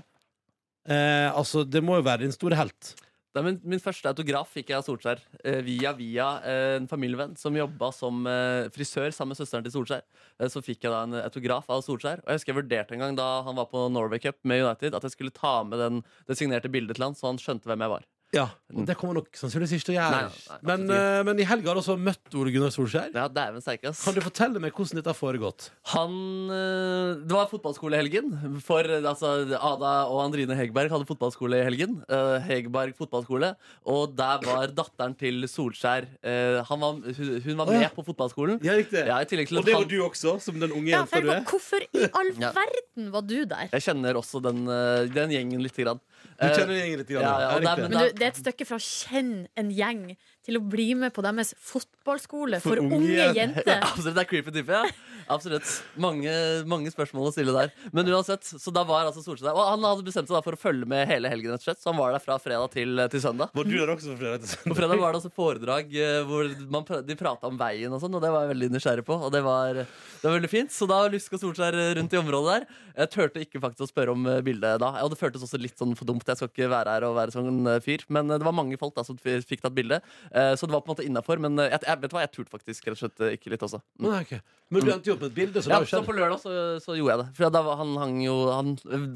eh, 0.88 1.28
Altså, 1.34 1.66
det 1.68 1.84
må 1.84 2.00
jo 2.00 2.08
være 2.08 2.24
din 2.24 2.36
store 2.36 2.56
helt. 2.56 2.96
Det 3.36 3.44
er 3.44 3.46
min, 3.52 3.58
min 3.70 3.82
første 3.84 4.10
autograf 4.10 4.50
fikk 4.56 4.72
jeg 4.72 4.80
av 4.80 4.86
Solskjær 4.88 5.20
eh, 5.44 5.60
via 5.62 5.92
via 5.94 6.30
eh, 6.48 6.78
en 6.80 6.88
familievenn 6.90 7.36
som 7.38 7.54
jobba 7.54 7.92
som 7.94 8.24
eh, 8.26 8.72
frisør 8.74 9.12
sammen 9.14 9.36
med 9.36 9.42
søsteren 9.42 9.68
til 9.68 9.76
Solskjær. 9.76 10.06
Eh, 10.40 10.50
så 10.50 10.64
fikk 10.66 10.88
jeg 10.88 10.96
da 10.96 11.04
en 11.06 11.20
autograf 11.20 11.68
av 11.70 11.84
Solskjær. 11.86 12.24
Og 12.24 12.32
jeg 12.32 12.40
husker 12.40 12.56
jeg 12.56 12.62
vurderte 12.64 12.96
en 12.98 13.04
gang 13.04 13.20
da 13.20 13.28
han 13.46 13.60
var 13.60 13.68
på 13.70 13.84
Norway 13.94 14.24
Cup 14.24 14.40
med 14.48 14.64
United, 14.64 14.96
at 14.98 15.06
jeg 15.06 15.14
skulle 15.14 15.36
ta 15.36 15.60
med 15.68 15.84
den, 15.84 16.02
det 16.26 16.40
signerte 16.40 16.72
bildet 16.72 16.98
til 16.98 17.10
han, 17.10 17.20
så 17.20 17.30
han 17.30 17.42
skjønte 17.44 17.70
hvem 17.70 17.84
jeg 17.86 17.94
var. 17.94 18.08
Ja, 18.36 18.50
og 18.76 18.84
Det 18.84 18.98
kommer 19.00 19.16
nok 19.16 19.30
sannsynligvis 19.40 19.78
ikke 19.78 19.86
til 19.88 19.94
å 19.94 20.02
gjøre. 20.02 20.16
Nei, 20.18 20.24
nei, 20.28 20.58
men, 20.68 20.82
absolutt 20.84 20.98
eh, 21.00 21.22
men 21.30 21.40
i 21.40 21.46
helga 21.48 21.70
har 21.72 21.78
du 21.78 21.80
også 21.80 21.94
møtt 21.96 22.36
Ole 22.36 22.52
Gunnar 22.52 22.74
Solskjær. 22.76 23.14
Ja, 23.16 23.28
dæven 23.32 23.64
steike, 23.64 23.88
ass. 23.94 24.02
Kan 24.04 24.18
du 24.18 24.20
fortelle 24.26 24.60
meg 24.60 24.74
hvordan 24.76 25.00
dette 25.00 25.08
har 25.14 25.16
foregått? 25.16 25.70
Han 25.94 26.18
øh, 26.52 27.22
Det 27.24 27.32
var 27.38 27.48
fotballskolehelgen. 27.48 28.34
For 28.68 28.84
øh, 28.84 29.08
altså, 29.08 29.32
Ada 29.56 29.94
og 30.12 30.20
Andrine 30.26 30.58
Hegberg 30.60 30.92
hadde 30.92 31.08
fotballskole 31.08 31.62
i 31.62 31.64
helgen. 31.70 32.02
Øh, 32.12 32.36
Hegberg 32.50 32.92
fotballskole. 33.00 33.54
Og 33.88 34.12
der 34.20 34.44
var 34.44 34.76
datteren 34.76 35.16
til 35.18 35.48
Solskjær 35.48 36.10
øh, 36.20 36.60
han 36.68 36.84
var, 36.84 37.00
hun, 37.00 37.32
hun 37.48 37.58
var 37.64 37.72
Å, 37.72 37.78
ja. 37.78 37.86
med 37.88 37.96
på 37.96 38.06
fotballskolen. 38.12 38.60
Ja, 38.68 38.76
riktig. 38.82 39.06
Ja, 39.08 39.22
i 39.24 39.30
tillegg 39.32 39.48
til 39.54 39.62
Og 39.62 39.64
at 39.64 39.72
det 39.72 39.78
var 39.78 39.86
han, 39.88 39.94
du 39.96 40.04
også, 40.04 40.36
som 40.44 40.60
den 40.60 40.76
unge 40.76 40.92
Ja, 40.92 41.06
for 41.08 41.24
jenta 41.24 41.32
du 41.32 41.34
er? 41.40 41.48
hvorfor 41.48 41.88
i 41.88 42.12
all 42.12 42.34
Ja. 42.44 42.52
verden 42.60 43.10
var 43.16 43.24
du 43.32 43.38
der? 43.48 43.72
Jeg 43.72 43.88
kjenner 43.88 44.20
også 44.20 44.44
den, 44.44 44.66
øh, 44.68 45.08
den 45.16 45.32
gjengen 45.38 45.64
lite 45.64 45.88
grann. 45.88 46.04
Du 46.38 46.46
Eh, 46.46 46.54
kjenner 46.54 46.76
gjengen 46.78 47.00
litt? 47.02 47.08
Grann, 47.10 47.24
ja, 47.24 47.40
ja, 47.42 47.48
og 47.56 47.62
det 47.62 47.70
er-. 47.70 47.82
Men 47.82 47.92
du, 47.92 48.18
det 48.20 48.26
er 48.28 48.34
et 48.34 48.42
stykke 48.44 48.66
fra 48.70 48.78
å 48.78 48.84
kjenne 48.84 49.48
en 49.58 49.72
gjeng 49.74 50.04
til 50.48 50.60
å 50.60 50.64
bli 50.64 50.90
med 50.96 51.12
på 51.16 51.24
deres 51.26 51.52
fotballskole 51.60 52.62
for, 52.64 52.78
For 52.78 52.84
unge 52.86 52.98
unge 53.02 53.14
jenter. 53.14 53.38
jenter. 53.42 53.84
Absolutt, 53.84 54.16
det 54.16 54.24
er 54.24 54.30
creepy 54.32 54.54
type, 54.56 54.80
ja. 54.80 55.16
Absolutt. 55.28 55.68
Mange, 56.00 56.32
mange 56.72 56.92
spørsmål 56.94 57.28
å 57.28 57.34
stille 57.36 57.52
der. 57.52 57.74
Men 57.92 58.08
uansett, 58.16 58.48
så 58.48 58.72
da 58.72 58.86
var 58.88 59.10
altså 59.10 59.20
Solskjær 59.26 59.50
der. 59.50 59.58
Og 59.60 59.66
han 59.74 59.84
hadde 59.84 60.06
bestemt 60.08 60.30
seg 60.30 60.38
da 60.38 60.44
for 60.46 60.56
å 60.56 60.62
følge 60.62 60.88
med 60.88 61.04
hele 61.10 61.28
helgen, 61.32 61.52
rett 61.52 61.60
og 61.60 61.68
slett. 61.68 61.82
Så 61.84 61.92
han 61.92 62.00
var 62.00 62.16
der 62.16 62.24
fra 62.24 62.38
fredag 62.40 62.72
til, 62.72 63.02
til 63.12 63.24
søndag. 63.26 63.52
Var 63.58 63.68
du 63.68 63.76
der 63.76 63.92
også 63.92 64.14
på 64.14 64.20
fredag 64.22 64.46
til 64.46 64.72
På 64.72 64.78
fredag 64.78 65.02
var 65.02 65.12
det 65.12 65.20
også 65.20 65.34
foredrag 65.36 65.92
eh, 66.00 66.22
hvor 66.30 66.48
man, 66.72 66.88
de 67.10 67.18
prata 67.20 67.52
om 67.52 67.60
veien 67.60 67.92
og 67.92 68.00
sånn, 68.04 68.16
og 68.16 68.24
det 68.24 68.32
var 68.32 68.46
jeg 68.46 68.54
veldig 68.54 68.70
nysgjerrig 68.78 69.06
på. 69.08 69.20
Og 69.28 69.34
det 69.36 69.44
var, 69.44 69.82
det 69.84 70.24
var 70.30 70.38
veldig 70.38 70.52
fint. 70.54 70.72
Så 70.72 70.88
da 70.90 71.02
luska 71.12 71.40
Solskjær 71.44 71.76
rundt 72.00 72.16
i 72.16 72.22
området 72.22 72.56
der. 72.62 72.80
Jeg 72.98 73.12
turte 73.14 73.44
ikke 73.44 73.62
faktisk 73.62 73.84
å 73.86 73.90
spørre 73.92 74.16
om 74.16 74.24
eh, 74.32 74.40
bildet 74.48 74.80
da. 74.82 74.94
Og 75.04 75.12
det 75.12 75.20
føltes 75.20 75.44
også 75.44 75.60
litt 75.62 75.76
sånn 75.78 75.92
for 76.00 76.08
dumt. 76.08 76.24
Jeg 76.26 76.40
skal 76.40 76.50
ikke 76.54 76.72
være 76.72 76.96
her 76.96 77.10
og 77.10 77.18
være 77.20 77.36
sånn 77.36 77.68
eh, 77.76 77.82
fyr. 77.84 78.08
Men 78.16 78.32
eh, 78.32 78.40
det 78.40 78.48
var 78.48 78.56
mange 78.58 78.80
folk 78.80 78.96
da 78.96 79.04
som 79.06 79.20
fikk 79.20 79.60
tatt 79.66 79.76
bilde. 79.76 80.00
Eh, 80.38 80.54
Så 80.56 80.68
det 80.68 80.76
var 80.76 80.84
på 80.86 80.92
en 80.92 80.96
måte 80.96 81.06
innafor. 81.08 81.42
Men 81.42 81.58
eh, 81.60 81.72
jeg, 81.74 81.84
jeg, 81.88 82.02
vet 82.04 82.16
hva, 82.16 82.24
jeg 82.26 82.34
turte 82.36 82.54
faktisk 82.54 82.88
rett 82.88 82.98
og 82.98 83.02
slett 83.02 83.24
eh, 83.26 83.36
ikke 83.38 83.54
litt 83.54 83.66
også. 83.68 83.82
Mm. 83.98 84.08
Nei, 84.08 84.22
okay. 84.26 84.42
Men 84.74 84.84
du 84.84 84.92
endte 84.94 85.10
jo 85.10 85.16
opp 85.16 85.24
med 85.24 85.32
et 85.32 85.38
bilde, 85.38 85.64
så 85.64 85.72
Ja, 85.72 85.80
så 85.88 86.02
på 86.06 86.16
lørdag 86.18 86.42
så, 86.44 86.52
så 86.84 86.98
gjorde 86.98 87.16
jeg 87.16 87.22
det. 87.24 87.28
For 87.38 87.56
da 87.56 87.64
han 87.82 87.94
hang 88.02 88.18
jo 88.26 88.36
han, 88.52 88.74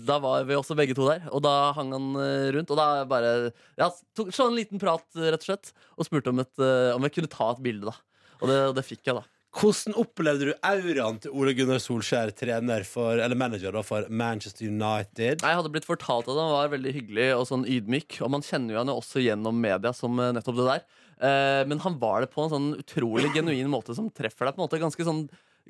Da 0.07 0.21
var 0.23 0.45
vi 0.47 0.55
også 0.57 0.77
begge 0.79 0.95
to 0.97 1.09
der. 1.09 1.27
Og 1.31 1.43
da 1.45 1.55
hang 1.77 1.91
han 1.95 2.07
rundt. 2.55 2.71
Og 2.71 2.79
da 2.79 2.87
bare 3.09 3.33
ja, 3.79 3.91
tok 4.17 4.31
så 4.35 4.47
en 4.47 4.57
liten 4.57 4.81
prat, 4.81 5.05
rett 5.19 5.43
og 5.43 5.49
slett. 5.51 5.75
Og 5.97 6.07
spurte 6.07 6.31
om, 6.31 6.41
et, 6.43 6.65
om 6.95 7.03
jeg 7.07 7.19
kunne 7.19 7.31
ta 7.31 7.51
et 7.51 7.61
bilde, 7.63 7.91
da. 7.91 8.25
Og 8.41 8.49
det, 8.49 8.57
det 8.79 8.87
fikk 8.87 9.03
jeg, 9.05 9.19
da. 9.19 9.27
Hvordan 9.51 9.97
opplevde 9.99 10.47
du 10.47 10.51
auraen 10.63 11.17
til 11.19 11.33
Ole 11.35 11.51
Gunnar 11.57 11.81
Solskjær, 11.83 12.31
trener 12.39 12.85
for, 12.87 13.19
eller 13.19 13.35
manager 13.35 13.75
da, 13.75 13.81
for 13.83 14.07
Manchester 14.07 14.69
United? 14.69 15.43
Jeg 15.43 15.57
hadde 15.59 15.71
blitt 15.73 15.87
fortalt 15.89 16.29
at 16.31 16.39
han 16.39 16.53
var 16.53 16.71
veldig 16.71 16.93
hyggelig 16.95 17.27
og 17.35 17.43
sånn 17.49 17.67
ydmyk. 17.67 18.21
Og 18.23 18.31
man 18.31 18.45
kjenner 18.47 18.77
jo 18.77 18.79
han 18.79 18.93
også 18.95 19.25
gjennom 19.25 19.59
media 19.59 19.91
som 19.95 20.15
nettopp 20.15 20.61
det 20.61 20.69
der. 20.69 20.85
Eh, 21.21 21.61
men 21.69 21.79
han 21.83 21.99
var 22.01 22.23
det 22.25 22.31
på 22.33 22.41
en 22.43 22.51
sånn 22.55 22.67
utrolig 22.81 23.29
genuin 23.35 23.69
måte 23.69 23.93
som 23.97 24.09
treffer 24.09 24.47
deg 24.49 24.55
på 24.57 24.61
en 24.61 24.67
måte 24.67 24.81
ganske 24.81 25.05
sånn 25.05 25.25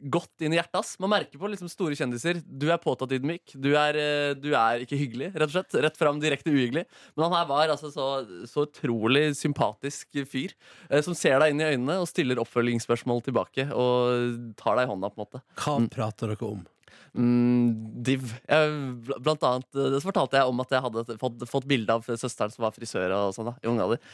godt 0.08 0.42
inn 0.42 0.54
i 0.54 0.58
hjertet. 0.58 0.78
ass. 0.80 0.94
Man 1.04 1.12
merker 1.12 1.38
på 1.38 1.50
liksom 1.52 1.68
store 1.70 1.94
kjendiser. 2.00 2.40
Du 2.48 2.70
er 2.72 2.80
påtatt 2.82 3.12
ydmyk. 3.12 3.52
Du 3.60 3.74
er, 3.76 3.98
uh, 4.00 4.32
du 4.40 4.54
er 4.56 4.86
ikke 4.86 4.98
hyggelig, 4.98 5.28
rett 5.36 5.52
og 5.52 5.58
slett. 5.58 5.76
Rett 5.84 6.00
fram, 6.00 6.18
direkte 6.24 6.50
uhyggelig. 6.50 6.86
Men 7.14 7.26
han 7.28 7.36
her 7.36 7.50
var 7.52 7.74
altså 7.76 7.92
så, 7.94 8.08
så 8.50 8.64
utrolig 8.70 9.36
sympatisk 9.38 10.22
fyr. 10.32 10.56
uh, 10.90 11.02
som 11.04 11.14
ser 11.14 11.38
deg 11.44 11.52
inn 11.54 11.62
i 11.62 11.68
øynene 11.76 12.00
og 12.02 12.08
stiller 12.10 12.40
oppfølgingsspørsmål 12.42 13.22
tilbake. 13.28 13.68
Og 13.76 14.56
tar 14.58 14.80
deg 14.80 14.88
i 14.88 14.94
hånda, 14.96 15.12
på 15.12 15.20
en 15.20 15.26
måte. 15.28 15.44
Hva 15.60 15.78
prater 15.92 16.34
dere 16.34 16.50
om? 16.56 16.64
Mm, 17.12 18.02
div. 18.08 18.32
Jeg, 18.48 18.76
bl- 19.06 19.20
blant 19.28 19.44
annet, 19.44 19.70
så 19.76 20.06
fortalte 20.08 20.40
jeg 20.40 20.48
om 20.50 20.64
at 20.64 20.72
jeg 20.72 20.86
hadde 20.88 21.18
fått, 21.20 21.44
fått 21.52 21.68
bilde 21.70 22.00
av 22.00 22.08
søsteren 22.08 22.54
som 22.56 22.64
var 22.64 22.74
frisør 22.80 23.12
og 23.20 23.34
sånn 23.36 23.52
da, 23.52 23.60
i 23.60 23.68
unge 23.70 23.84
alder. 23.86 24.14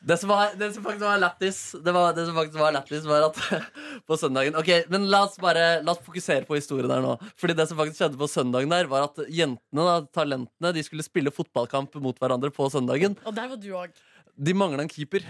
Det 0.00 0.16
som, 0.16 0.30
var, 0.32 0.54
det 0.56 0.70
som 0.72 0.84
faktisk 0.84 1.04
var 1.04 1.18
lættis, 1.20 1.58
det, 1.84 1.92
var, 1.92 2.14
det 2.16 2.22
som 2.24 2.38
faktisk 2.38 2.56
var 2.56 2.72
lættis, 2.72 3.04
var 3.04 3.26
at 3.26 3.40
på 4.08 4.16
søndagen 4.16 4.56
Ok, 4.56 4.70
men 4.88 5.04
la 5.12 5.26
oss 5.26 5.36
bare 5.40 5.66
La 5.84 5.92
oss 5.92 6.00
fokusere 6.06 6.46
på 6.48 6.56
historien 6.56 6.88
her 6.88 7.04
nå. 7.04 7.18
Fordi 7.40 7.56
det 7.58 7.66
som 7.68 7.76
faktisk 7.80 8.00
skjedde 8.00 8.20
på 8.20 8.30
søndagen 8.30 8.72
der, 8.72 8.88
var 8.88 9.10
at 9.10 9.20
jentene, 9.28 9.84
da, 9.84 9.98
talentene, 10.16 10.72
de 10.76 10.86
skulle 10.86 11.04
spille 11.04 11.34
fotballkamp 11.34 12.00
mot 12.00 12.16
hverandre 12.16 12.48
på 12.54 12.70
søndagen. 12.72 13.18
Og 13.28 13.36
der 13.36 13.52
var 13.52 13.60
du 13.60 13.70
òg. 13.76 13.92
De 14.40 14.56
mangla 14.56 14.86
en 14.86 14.92
keeper. 14.92 15.26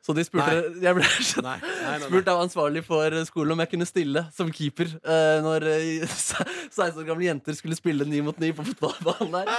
Så 0.00 0.14
de 0.16 0.24
spurte 0.24 0.54
Jeg 0.80 0.96
ble 0.96 1.04
Nei, 1.44 1.58
nei, 1.60 1.72
nei, 1.84 1.96
nei. 2.00 2.06
spurt 2.06 2.28
av 2.32 2.40
ansvarlig 2.40 2.82
for 2.86 3.16
skolen 3.28 3.52
om 3.52 3.60
jeg 3.64 3.72
kunne 3.74 3.88
stille 3.88 4.22
som 4.32 4.48
keeper 4.54 4.88
uh, 5.04 5.40
når 5.44 5.66
uh, 5.76 6.14
16 6.16 7.02
år 7.02 7.08
gamle 7.10 7.28
jenter 7.28 7.58
skulle 7.58 7.76
spille 7.76 8.08
ni 8.08 8.22
mot 8.24 8.38
ni 8.40 8.52
på 8.56 8.64
fotballbanen 8.70 9.42
der. 9.42 9.52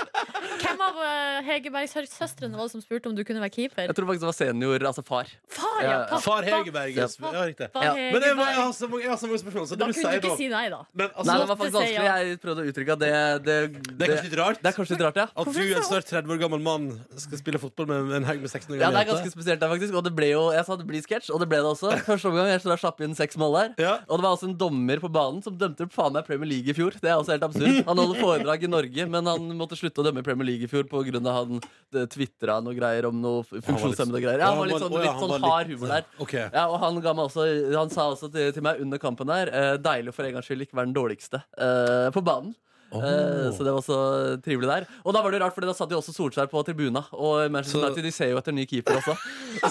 Av 0.92 0.98
uh, 1.00 1.40
Hegerberg-søstrene 1.48 2.58
var 2.58 2.68
det 2.68 2.74
som 2.74 2.82
spurte 2.84 3.08
om 3.08 3.16
du 3.16 3.22
kunne 3.28 3.40
være 3.44 3.54
keeper? 3.54 3.86
Jeg 3.88 3.96
tror 3.96 4.08
faktisk 4.10 4.24
det 4.26 4.28
var 4.28 4.36
senior, 4.36 4.84
altså 4.90 5.04
far. 5.08 5.30
Far, 5.48 5.78
Ja. 5.82 5.94
Pappa, 6.10 6.20
Far 6.26 6.46
Hegerberg. 6.46 6.98
Ja, 6.98 7.08
ja 7.08 7.44
riktig. 7.48 7.68
Ja. 7.74 7.94
Men 7.96 8.26
jeg, 8.26 8.36
jeg, 8.36 8.58
har 8.58 8.72
så 8.76 8.90
mange, 8.92 9.04
jeg 9.06 9.12
har 9.12 9.20
så 9.22 9.30
mange 9.30 9.42
spørsmål, 9.42 9.68
så 9.70 9.78
det 9.78 9.80
Da 9.82 9.88
kunne 9.96 10.12
du 10.12 10.28
ikke 10.28 10.40
si 10.40 10.50
nei, 10.52 10.64
da. 10.74 10.82
Men 10.92 11.08
Nei, 11.08 11.16
altså, 11.16 11.32
det 11.32 11.48
var 11.52 11.60
faktisk 11.62 11.78
vanskelig. 11.78 12.10
Jeg 12.10 12.42
prøvde 12.44 12.66
å 12.66 12.72
uttrykke 12.72 12.98
at 12.98 13.04
det, 13.04 13.14
det, 13.48 13.56
det 13.88 14.08
er 14.08 14.12
kanskje 14.12 14.28
litt 14.28 14.38
rart 14.42 14.62
det 14.62 14.72
er 14.72 14.76
kanskje 14.78 14.98
litt 14.98 15.06
rart, 15.08 15.20
ja. 15.22 15.28
at 15.32 15.52
du, 15.56 15.62
en 15.62 15.88
snart 15.88 16.10
30 16.12 16.36
år 16.36 16.42
gammel 16.44 16.64
mann, 16.66 16.90
skal 17.24 17.42
spille 17.42 17.62
fotball 17.62 17.90
med 17.90 18.18
en 18.20 18.28
haug 18.28 18.44
med 18.44 18.52
16 18.52 18.76
år 18.76 18.84
Ja, 18.84 18.92
det 18.92 19.06
er 19.06 19.10
ganske 19.14 19.32
spesielt 19.34 19.64
der, 19.64 19.72
faktisk. 19.72 19.96
Og 19.98 20.06
det 20.06 20.14
ble 20.18 20.32
jo, 20.34 20.44
jeg 20.56 20.68
sa 20.68 20.78
det 20.82 20.88
blir 20.92 21.06
sketsj, 21.06 21.32
og 21.32 21.42
det 21.44 21.50
ble 21.52 21.62
det 21.64 21.72
også. 21.72 21.96
Første 22.10 22.32
omgang 22.32 22.52
jeg 22.52 22.64
slår 22.66 22.76
jeg 22.76 22.84
slapp 22.84 23.02
inn 23.08 23.18
seks 23.18 23.40
mål 23.40 23.58
der. 23.58 23.74
Ja. 23.88 23.96
Og 24.10 24.20
det 24.20 24.28
var 24.28 24.36
også 24.36 24.50
en 24.52 24.58
dommer 24.60 25.02
på 25.04 25.12
banen 25.14 25.42
som 25.46 25.56
dømte 25.58 25.88
faen 25.96 26.18
meg 26.18 26.28
Premier 26.28 26.52
League 26.52 26.74
i 26.74 26.78
fjor. 26.78 27.00
Det 27.00 27.10
er 27.10 27.18
også 27.18 27.36
helt 27.38 27.48
absurd. 27.48 27.82
Han 27.88 28.04
holder 28.04 28.22
foredrag 28.22 28.68
i 28.68 28.72
Norge, 28.72 29.08
men 29.16 29.32
han 29.32 29.52
måtte 29.58 29.80
slutte 29.80 30.04
å 30.04 30.08
dømme 30.10 30.26
Premier 30.26 30.52
League 30.52 30.68
i 30.68 30.72
fjor 30.72 30.81
pga. 30.90 31.22
han 31.36 31.62
tvitra 31.92 32.58
noe 32.64 32.76
greier 32.78 33.08
om 33.10 33.22
noe 33.22 33.44
funksjonshemmede 33.44 34.24
greier. 34.24 34.40
Ja, 34.40 34.52
han 34.52 34.62
var 34.62 34.72
litt 34.72 34.82
sånn, 34.82 34.96
litt 34.96 35.24
sånn 35.26 35.46
hard 35.46 35.72
humor 35.74 35.94
der. 35.94 36.10
Ja, 36.54 36.66
og 36.68 36.80
han, 36.82 37.00
ga 37.04 37.14
meg 37.18 37.30
også, 37.30 37.48
han 37.76 37.94
sa 37.94 38.10
også 38.14 38.32
til, 38.32 38.52
til 38.56 38.66
meg 38.66 38.82
under 38.84 39.02
kampen 39.02 39.30
der 39.32 39.52
eh, 39.52 39.78
Deilig 39.82 40.16
for 40.16 40.28
en 40.28 40.38
gangs 40.38 40.48
skyld 40.50 40.66
ikke 40.66 40.80
være 40.80 40.92
den 40.92 40.98
dårligste 40.98 41.44
eh, 41.58 42.10
på 42.16 42.24
banen. 42.26 42.56
Eh, 42.92 43.52
så 43.56 43.64
det 43.64 43.72
var 43.72 43.82
så 43.82 43.98
trivelig 44.44 44.68
der. 44.68 44.88
Og 45.06 45.16
da 45.16 45.22
var 45.24 45.32
det 45.32 45.40
rart, 45.42 45.56
for 45.56 45.64
da 45.64 45.76
satt 45.76 45.94
jo 45.94 46.00
også 46.02 46.14
Solskjær 46.16 46.50
på 46.52 46.64
tribuna. 46.68 47.06
Og 47.16 47.52
Manchester 47.52 47.80
Så- 47.80 47.86
United 47.88 48.04
de 48.04 48.12
ser 48.12 48.32
jo 48.32 48.38
etter 48.38 48.52
ny 48.52 48.66
keeper 48.66 49.00
også. 49.00 49.16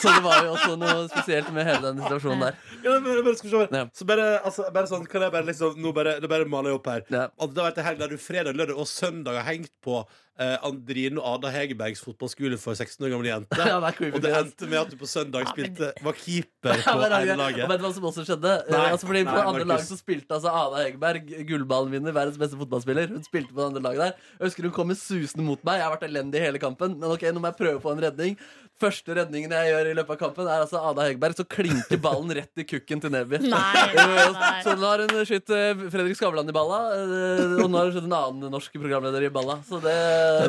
Så 0.00 0.08
det 0.08 0.22
var 0.24 0.44
jo 0.44 0.54
også 0.54 0.76
noe 0.80 1.08
spesielt 1.08 1.52
med 1.52 1.66
hele 1.66 1.82
den 1.82 2.00
situasjonen 2.00 2.40
der. 2.40 2.54
Ja, 2.84 2.98
men, 2.98 3.24
bare, 3.24 3.36
skal 3.36 3.50
vi 3.50 3.56
se. 3.56 3.76
Ja. 3.76 3.84
Så 3.92 4.06
bare, 4.06 4.40
altså, 4.44 4.70
bare 4.72 4.86
sånn, 4.86 5.06
kan 5.06 5.22
jeg 5.22 5.32
bare 5.32 5.44
liksom 5.44 5.76
Nå 5.80 5.92
bare, 5.92 6.16
bare 6.20 6.48
maler 6.48 6.70
jeg 6.70 6.80
opp 6.80 6.86
her. 6.86 7.04
Ja. 7.10 7.26
Det 7.28 7.56
var 7.56 7.70
vært 7.70 7.78
en 7.78 7.84
helg 7.84 7.98
der 7.98 8.08
du 8.08 8.16
fredag, 8.16 8.56
lørdag 8.56 8.76
og 8.80 8.88
søndag 8.88 9.36
har 9.36 9.52
hengt 9.52 9.72
på 9.84 10.00
eh, 10.40 10.56
Andrine 10.66 11.20
og 11.20 11.36
Ada 11.36 11.52
Hegerbergs 11.54 12.02
fotballskole 12.04 12.58
for 12.60 12.74
16 12.78 13.06
år 13.06 13.12
gamle 13.14 13.30
jenter. 13.30 13.64
Ja, 13.70 13.76
det 13.82 13.90
er 13.90 13.96
creepy. 13.98 14.16
Og 14.16 14.24
det 14.24 14.32
endte 14.38 14.68
med 14.70 14.78
at 14.80 14.92
du 14.92 14.96
på 15.00 15.08
søndag 15.10 15.50
spilte, 15.52 15.90
var 16.02 16.16
keeper 16.18 16.80
på 16.86 16.96
ja, 17.04 17.20
ene 17.20 17.48
og 17.50 17.60
vet 17.60 17.82
du 17.82 17.86
hva 17.86 17.92
som 17.96 18.08
også 18.10 18.24
skjedde? 18.26 18.54
Eh, 18.66 18.74
Nei, 18.74 18.86
altså 18.94 19.10
fordi 19.10 19.24
nei, 19.26 19.34
På 19.36 19.52
andre 19.52 19.68
lag 19.68 19.84
så 19.86 19.98
spilte 20.00 20.38
altså 20.38 20.54
Ada 20.54 20.82
Hegerberg, 20.84 21.30
gullballvinner, 21.50 22.16
verdens 22.16 22.40
beste 22.40 22.58
fotballspiller. 22.60 23.12
Hun 23.14 23.26
spilte 23.26 23.52
på 23.52 23.60
det 23.60 23.68
andre 23.68 23.84
laget 23.88 24.04
der. 24.06 24.26
Jeg 24.38 24.48
husker 24.48 24.68
hun 24.68 24.74
kom 24.80 24.94
susende 24.96 25.46
mot 25.46 25.62
meg. 25.66 25.80
Jeg 25.80 25.86
har 25.86 25.94
vært 25.94 26.08
elendig 26.08 26.42
hele 26.42 26.62
kampen, 26.62 26.96
men 26.98 27.14
ok, 27.14 27.28
nå 27.30 27.42
må 27.42 27.52
jeg 27.52 27.60
prøve 27.60 27.82
på 27.84 27.94
en 27.94 28.02
redning. 28.08 28.36
Første 28.80 29.12
redningen 29.12 29.52
jeg 29.52 29.72
gjør 29.74 29.90
i 29.90 29.96
løpet 29.98 30.14
av 30.14 30.20
kampen, 30.22 30.46
er 30.48 30.62
altså 30.64 30.80
Ada 30.88 31.04
Hegerberg. 31.04 31.36
Så 31.36 31.44
klinker 31.52 32.00
ballen 32.00 32.32
rett 32.38 32.62
i 32.62 32.64
kukken 32.64 33.02
til 33.02 33.12
Neby. 33.12 33.42
Nei, 33.50 33.82
nei. 33.96 34.60
Så 34.64 34.72
nå 34.78 34.88
har 34.88 35.02
hun 35.04 35.26
skutt 35.28 35.52
eh, 35.52 35.82
Fredrik 35.92 36.16
Skavlan 36.16 36.48
i 36.48 36.54
balla, 36.54 36.78
eh, 36.96 37.58
og 37.60 37.68
nå 37.68 37.76
har 37.76 37.90
hun 37.90 37.94
skutt 37.96 38.08
en 38.08 38.16
annen 38.16 38.54
norsk 38.54 38.78
programleder 38.80 39.26
i 39.26 39.32
balla. 39.34 39.58
Så 39.68 39.82
det, 39.84 39.96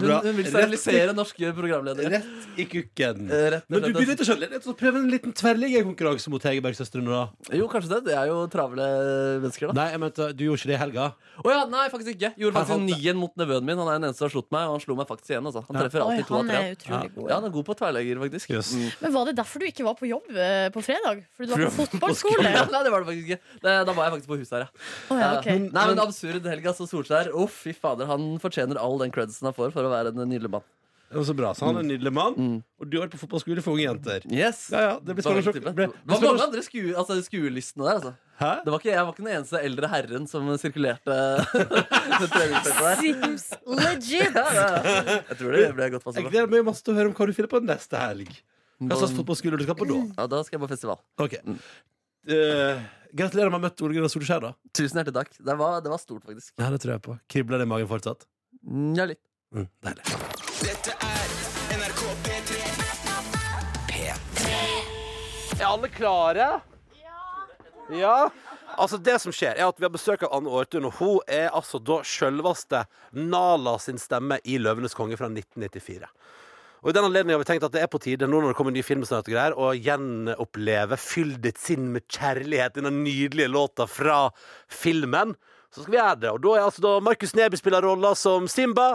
hun, 0.02 0.12
hun 0.26 0.38
vil 0.38 0.50
sterilisere 0.50 1.16
norske 1.16 1.52
programledere. 1.58 2.20
Rett 2.20 2.60
i 2.60 2.66
kukken. 2.70 3.26
Eh, 3.32 3.48
rett 3.56 3.68
Men 3.72 3.86
du 3.86 3.90
begynner 3.96 4.18
ikke 4.18 4.60
å 4.62 4.72
å 4.72 4.78
prøve 4.78 5.02
en 5.02 5.10
liten 5.12 5.34
tverrliggerkonkurranse 5.36 6.32
mot 6.34 6.44
Hegerberg-søstrene, 6.46 7.10
da? 7.12 7.56
Jo, 7.58 7.68
kanskje 7.72 7.96
det. 7.96 8.02
Det 8.10 8.16
er 8.18 8.32
jo 8.32 8.44
travle 8.52 8.88
mennesker, 9.44 9.72
da. 9.72 9.78
Nei, 9.82 9.88
jeg 9.94 10.04
mente, 10.04 10.30
du 10.38 10.44
gjorde 10.48 10.62
ikke 10.62 10.72
det 10.72 10.78
i 10.78 10.82
helga. 10.82 11.08
Å 11.42 11.54
ja, 11.54 11.62
nei, 11.72 11.86
faktisk 11.94 12.16
ikke. 12.16 12.34
Gjorde 12.42 12.62
faktisk 12.62 13.02
nien 13.02 13.20
mot 13.20 13.34
nevøen 13.40 13.66
min. 13.68 13.80
Han 13.82 13.90
er 13.90 14.00
den 14.00 14.10
eneste 14.10 14.24
som 14.24 14.30
har 14.30 14.36
slått 14.36 14.50
meg, 14.54 14.68
og 14.68 14.78
han 14.78 14.84
slo 14.84 14.98
meg 15.00 15.10
faktisk 15.10 15.34
igjen. 15.34 15.50
Altså. 15.50 15.64
Han 15.68 15.80
treffer 15.80 16.04
Oi, 16.04 16.08
alltid 16.08 16.30
to 16.30 16.38
av 16.38 16.52
tre. 16.52 17.00
Ja, 17.32 17.38
han 17.38 17.48
er 17.48 17.56
god 17.56 17.68
på 17.70 17.78
tverrlegger, 17.80 18.22
faktisk. 18.26 18.54
Yes. 18.54 18.74
Mm. 18.78 18.88
Men 19.02 19.16
Var 19.18 19.30
det 19.32 19.36
derfor 19.42 19.64
du 19.64 19.68
ikke 19.70 19.88
var 19.88 19.98
på 20.00 20.10
jobb 20.10 20.32
eh, 20.36 20.68
på 20.74 20.84
fredag? 20.86 21.24
Fordi 21.38 21.50
du 21.50 21.56
var 21.56 21.66
på 21.68 21.88
fotballskole? 21.88 22.52
Ja, 22.52 22.66
nei, 22.72 22.84
det 22.86 22.94
var 22.94 23.04
det 23.04 23.10
faktisk 23.12 23.32
ikke. 23.32 23.58
Det, 23.64 23.76
da 23.88 23.96
var 23.98 24.08
jeg 24.08 24.16
faktisk 24.18 24.32
på 24.32 24.40
huset 24.42 24.58
her, 24.58 24.66
ja. 24.68 24.86
Oh, 25.08 25.18
ja, 25.22 25.32
okay. 25.40 25.64
Nei, 25.66 25.86
men 25.92 26.04
Absurd 26.04 26.50
helg, 26.52 26.70
altså. 26.74 26.88
Solskjær. 26.92 27.32
Uff, 27.42 27.62
fy 27.66 27.74
fader. 27.78 28.10
Han 28.12 28.34
fortjener 28.44 28.80
all 28.82 29.00
den 29.02 29.14
credsen 29.14 29.50
han 29.50 29.58
får 29.58 29.71
for 29.74 29.88
å 29.88 29.92
være 29.94 30.14
en 30.16 30.24
nydelig 30.30 30.52
mann. 30.58 30.68
Det 31.12 31.18
var 31.20 31.26
så 31.28 31.34
bra. 31.36 31.50
Så 31.52 31.66
han 31.68 31.76
er 31.76 31.84
en 31.84 31.90
nydelig 31.92 32.12
mann, 32.16 32.36
Mm. 32.40 32.60
og 32.80 32.88
du 32.90 32.94
har 32.98 33.04
vært 33.08 33.18
på 33.18 33.20
fotballskole 33.26 33.60
for 33.66 33.76
unge 33.76 33.84
jenter. 33.84 34.24
Yes. 34.32 34.70
Ja, 34.72 34.80
ja, 34.86 34.94
det 35.04 35.16
blir 35.18 35.26
spennende 35.26 35.74
det 35.76 35.90
var 36.08 36.22
mange 36.24 36.46
andre 36.46 36.62
skue, 36.64 36.94
altså, 36.96 37.18
skuelistene 37.26 37.84
der, 37.84 37.98
altså. 38.00 38.14
Hæ? 38.40 38.52
Det 38.64 38.72
var 38.72 38.80
ikke, 38.80 38.94
jeg 38.94 39.04
var 39.06 39.12
ikke 39.12 39.26
den 39.26 39.34
eneste 39.36 39.60
eldre 39.62 39.90
herren 39.92 40.28
som 40.32 40.48
sirkulerte. 40.58 41.18
Seems 43.02 43.50
legit! 43.68 44.34
Ja, 44.36 44.46
ja. 44.56 44.70
Jeg 45.30 45.38
tror 45.42 45.52
det 45.56 45.68
ble 45.76 45.90
godt 45.98 46.08
Jeg 46.16 46.30
gleder 46.32 46.50
meg 46.52 46.64
masse 46.66 46.84
til 46.86 46.94
å 46.96 46.98
høre 46.98 47.12
om 47.12 47.16
hva 47.18 47.28
du 47.30 47.34
finner 47.38 47.52
på 47.52 47.62
neste 47.66 48.00
helg. 48.02 48.32
Hva 48.82 48.98
slags 48.98 49.14
fotballskole 49.20 49.60
du 49.60 49.66
skal 49.68 49.78
på 49.78 49.86
da? 49.92 50.00
Ja, 50.18 50.26
da 50.32 50.40
skal 50.48 50.58
jeg 50.60 50.64
på 50.66 50.72
festival. 50.74 51.02
Ok 51.22 51.38
Uh, 52.22 52.78
Gratulerer 53.18 53.50
med 53.50 53.56
å 53.58 53.58
ha 53.58 53.64
møtt 53.64 53.82
Ole 53.82 53.96
Gunnar 53.96 54.12
Solskjær, 54.14 54.44
da. 54.44 54.52
Tusen 54.78 55.00
hjertelig 55.00 55.16
takk. 55.16 55.32
Det 55.42 55.56
var, 55.58 55.80
det 55.82 55.90
var 55.90 55.98
stort, 55.98 56.22
faktisk. 56.22 56.52
Ja, 56.62 56.68
det 56.70 56.78
tror 56.84 56.92
jeg 56.94 57.02
på. 57.02 57.16
Kribler 57.34 57.58
det 57.58 57.66
i 57.66 57.70
magen 57.72 57.90
fortsatt? 57.90 58.28
Mm, 58.62 58.92
Ja, 58.94 59.08
litt. 59.10 59.18
Mm, 59.52 59.68
deilig. 59.84 60.04
Dette 60.62 60.94
er 60.96 61.32
NRK 61.76 62.02
P3. 62.24 62.60
P3. 63.90 64.52
Er 65.58 65.66
alle 65.68 65.90
klare? 65.92 66.46
Ja. 66.96 67.26
ja. 68.00 68.14
Altså 68.80 68.96
Det 68.98 69.18
som 69.20 69.36
skjer, 69.36 69.60
er 69.60 69.68
at 69.68 69.82
vi 69.82 69.84
har 69.84 69.92
besøk 69.92 70.24
av 70.24 70.32
Anne 70.38 70.54
Aartun, 70.56 70.88
og 70.88 70.96
hun 71.02 71.20
er 71.28 71.50
altså 71.52 71.82
da 71.84 72.00
sjølveste 72.08 72.86
Nala 73.12 73.76
sin 73.84 74.00
stemme 74.00 74.40
i 74.48 74.56
'Løvenes 74.56 74.96
konge' 74.96 75.20
fra 75.20 75.28
1994. 75.28 76.08
Og 76.82 76.90
I 76.90 76.96
den 76.96 77.10
anledning 77.10 77.36
har 77.36 77.44
vi 77.44 77.52
tenkt 77.52 77.68
at 77.68 77.76
det 77.76 77.84
er 77.84 77.92
på 77.92 78.00
tide 78.02 78.32
nå 78.32 78.40
når 78.40 78.54
det 78.54 78.58
kommer 78.58 78.72
en 78.72 78.80
ny 78.80 78.86
film 78.88 79.04
og 79.04 79.28
greier, 79.28 79.52
å 79.52 79.76
gjenoppleve 79.76 80.96
'Fyll 80.96 81.36
ditt 81.44 81.60
sinn 81.60 81.92
med 81.92 82.08
kjærlighet', 82.08 82.80
denne 82.80 82.96
nydelige 83.04 83.52
låta 83.52 83.84
fra 83.84 84.30
filmen. 84.72 85.36
Så 85.72 85.84
skal 85.84 85.94
vi 85.94 86.00
gjøre 86.00 86.18
det. 86.20 86.32
Og 86.32 86.42
da 86.44 86.56
er 86.58 86.66
altså 86.66 86.84
da 86.84 86.98
Markus 87.04 87.36
Neby 87.38 87.60
spiller 87.60 87.86
rolla 87.86 88.12
som 88.20 88.48
Simba, 88.52 88.90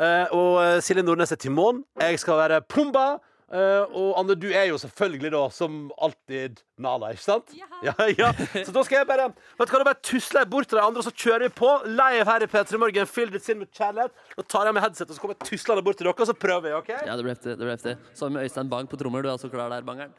eh, 0.00 0.32
og 0.32 0.82
Silje 0.84 1.04
Nordnes 1.04 1.34
er 1.34 1.40
Timon. 1.42 1.84
Jeg 2.00 2.18
skal 2.22 2.40
være 2.40 2.62
Pumba. 2.64 3.18
Uh, 3.52 3.84
og 3.92 4.14
Anne, 4.16 4.32
du 4.40 4.46
er 4.48 4.70
jo 4.70 4.78
selvfølgelig 4.80 5.28
da 5.34 5.40
som 5.52 5.90
alltid 6.00 6.62
Nala, 6.80 7.10
ikke 7.12 7.20
sant? 7.26 7.50
Ja. 7.84 7.92
ja, 8.08 8.30
Så 8.64 8.72
da 8.72 8.84
skal 8.86 9.02
jeg 9.02 9.08
bare 9.10 9.26
Vet 9.58 9.68
du 9.68 9.74
hva, 9.74 9.80
da 9.82 9.88
bare 9.90 10.00
tusler 10.00 10.44
jeg 10.44 10.48
bort 10.54 10.70
til 10.70 10.78
de 10.78 10.84
andre, 10.86 11.02
og 11.02 11.04
så 11.04 11.12
kjører 11.12 11.44
vi 11.44 11.50
på. 11.58 11.72
Live 11.90 12.24
her 12.30 12.46
i 12.46 12.48
P3 12.48 12.80
Morgen. 12.80 13.10
Fyll 13.10 13.32
ditt 13.34 13.44
sinn 13.44 13.60
med 13.60 13.68
kjærlighet. 13.76 14.14
Da 14.38 14.44
tar 14.54 14.70
jeg 14.70 14.76
med 14.78 14.86
headset, 14.86 15.10
og 15.10 15.18
så 15.18 15.24
kommer 15.24 15.36
jeg 15.36 15.50
tuslende 15.50 15.84
bort 15.84 16.00
til 16.00 16.08
dere, 16.08 16.16
og 16.16 16.30
så 16.30 16.36
prøver 16.46 16.64
vi, 16.64 16.72
OK? 16.78 16.90
Ja, 16.94 17.18
det 17.18 17.26
ble 17.26 17.34
heftig. 17.34 17.58
det 17.58 17.66
ble 17.66 17.74
heftig 17.74 17.94
Sammen 18.16 18.38
med 18.38 18.48
Øystein 18.48 18.72
Bang 18.72 18.88
på 18.88 19.00
trommer. 19.02 19.20
Du 19.20 19.28
er 19.28 19.34
altså 19.34 19.52
klar 19.52 19.68
der, 19.74 19.84
Bangeren? 19.84 20.16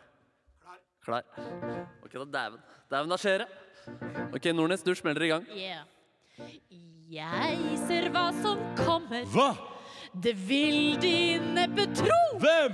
Klar. 1.07 1.25
Ok, 2.05 2.13
da 2.13 2.29
dæven. 2.37 2.61
Dæven, 2.93 3.15
da 3.15 3.21
skjer 3.23 3.45
det. 3.45 3.49
Ok, 4.29 4.51
Nordnes, 4.53 4.85
du 4.85 4.93
smeller 4.99 5.25
i 5.25 5.33
gang. 5.33 5.49
Jeg 7.13 7.77
ser 7.85 8.09
hva 8.13 8.31
som 8.41 8.57
kommer. 8.79 9.25
Hva? 9.29 9.51
Det 10.13 10.35
vil 10.47 10.99
de 11.01 11.39
neppe 11.53 11.85
tro. 11.93 12.37
Hvem? 12.41 12.73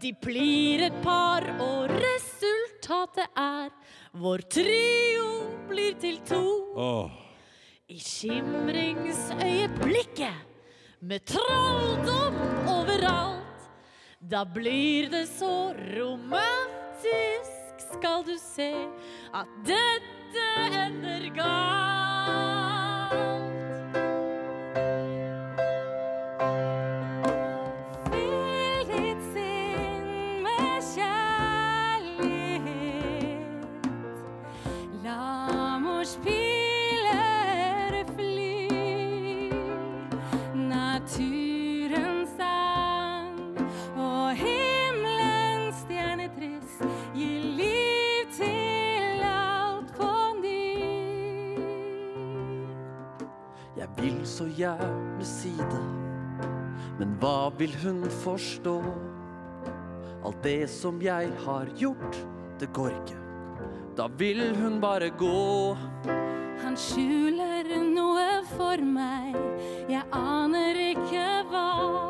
De 0.00 0.12
blir 0.20 0.82
et 0.86 1.02
par, 1.04 1.42
og 1.60 1.90
resultatet 1.92 3.28
er 3.36 3.70
vår 4.20 4.38
trio 4.52 5.28
blir 5.68 5.94
til 6.00 6.18
to. 6.28 6.42
I 7.88 7.98
skimringsøyeblikket, 8.00 10.34
med 11.04 11.20
trolldom 11.28 12.34
overalt, 12.72 13.68
da 14.20 14.44
blir 14.48 15.10
det 15.12 15.28
så 15.28 15.74
romantisk, 15.92 17.52
skal 17.92 18.24
du 18.24 18.36
se, 18.40 18.72
at 19.36 19.46
dette 19.68 20.46
ender 20.84 21.28
galt. 21.36 21.93
Så 54.44 54.50
gjerne 54.58 55.24
si 55.24 55.52
det, 55.56 55.84
men 56.98 57.14
hva 57.20 57.48
vil 57.56 57.72
hun 57.80 58.02
forstå? 58.20 58.74
Alt 60.24 60.42
det 60.44 60.68
som 60.68 61.00
jeg 61.00 61.30
har 61.46 61.70
gjort, 61.80 62.18
det 62.60 62.68
går 62.76 62.92
ikke. 62.92 63.20
Da 63.96 64.08
vil 64.20 64.42
hun 64.58 64.80
bare 64.82 65.08
gå. 65.16 65.76
Han 66.60 66.76
skjuler 66.76 67.72
noe 67.88 68.42
for 68.52 68.84
meg, 68.84 69.36
jeg 69.88 70.04
aner 70.12 70.80
ikke 70.90 71.28
hva. 71.48 72.03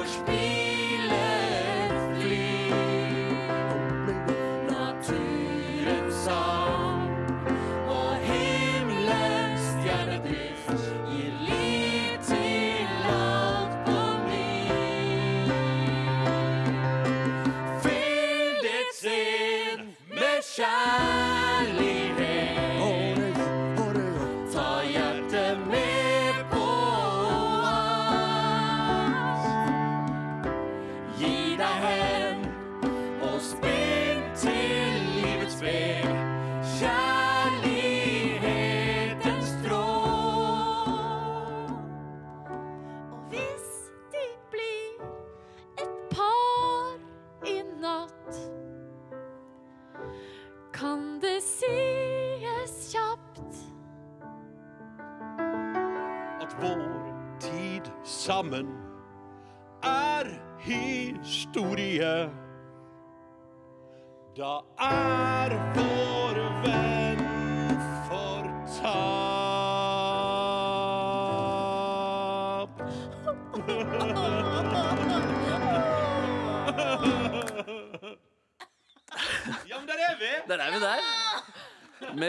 push 0.00 0.18
me. 0.26 0.39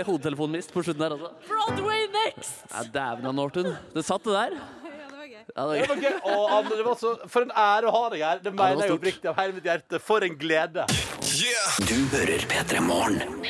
Med 0.01 0.07
hodetelefonmist 0.09 0.71
på 0.73 0.81
slutten 0.81 1.03
der 1.03 1.13
altså. 1.13 1.29
Broadway 1.45 2.07
next! 2.09 2.63
Ja, 2.71 2.81
Dæven 2.93 3.27
av 3.29 3.35
Norton. 3.37 3.67
Det 3.93 4.01
satt, 4.05 4.23
det 4.25 4.33
der. 4.33 4.55
Ja, 5.51 5.65
det 5.67 5.81
Det 5.81 5.87
var 5.89 5.99
gøy. 5.99 6.13
Å, 6.31 6.33
Anne, 6.55 6.75
det 6.79 6.83
var 6.85 6.95
så, 6.95 7.09
for 7.29 7.43
en 7.43 7.51
ære 7.51 7.89
å 7.89 7.91
ha 7.91 8.01
deg 8.13 8.21
her. 8.23 8.41
Det 8.41 8.53
mener 8.55 8.85
jeg 8.85 8.93
oppriktig 8.95 9.27
av 9.27 9.39
hele 9.41 9.57
mitt 9.57 9.65
hjerte. 9.67 9.99
For 9.99 10.23
en 10.23 10.37
glede. 10.39 10.85
Du 11.89 11.97
hører 12.13 12.45
P3 12.49 12.81
Morgen. 12.85 13.41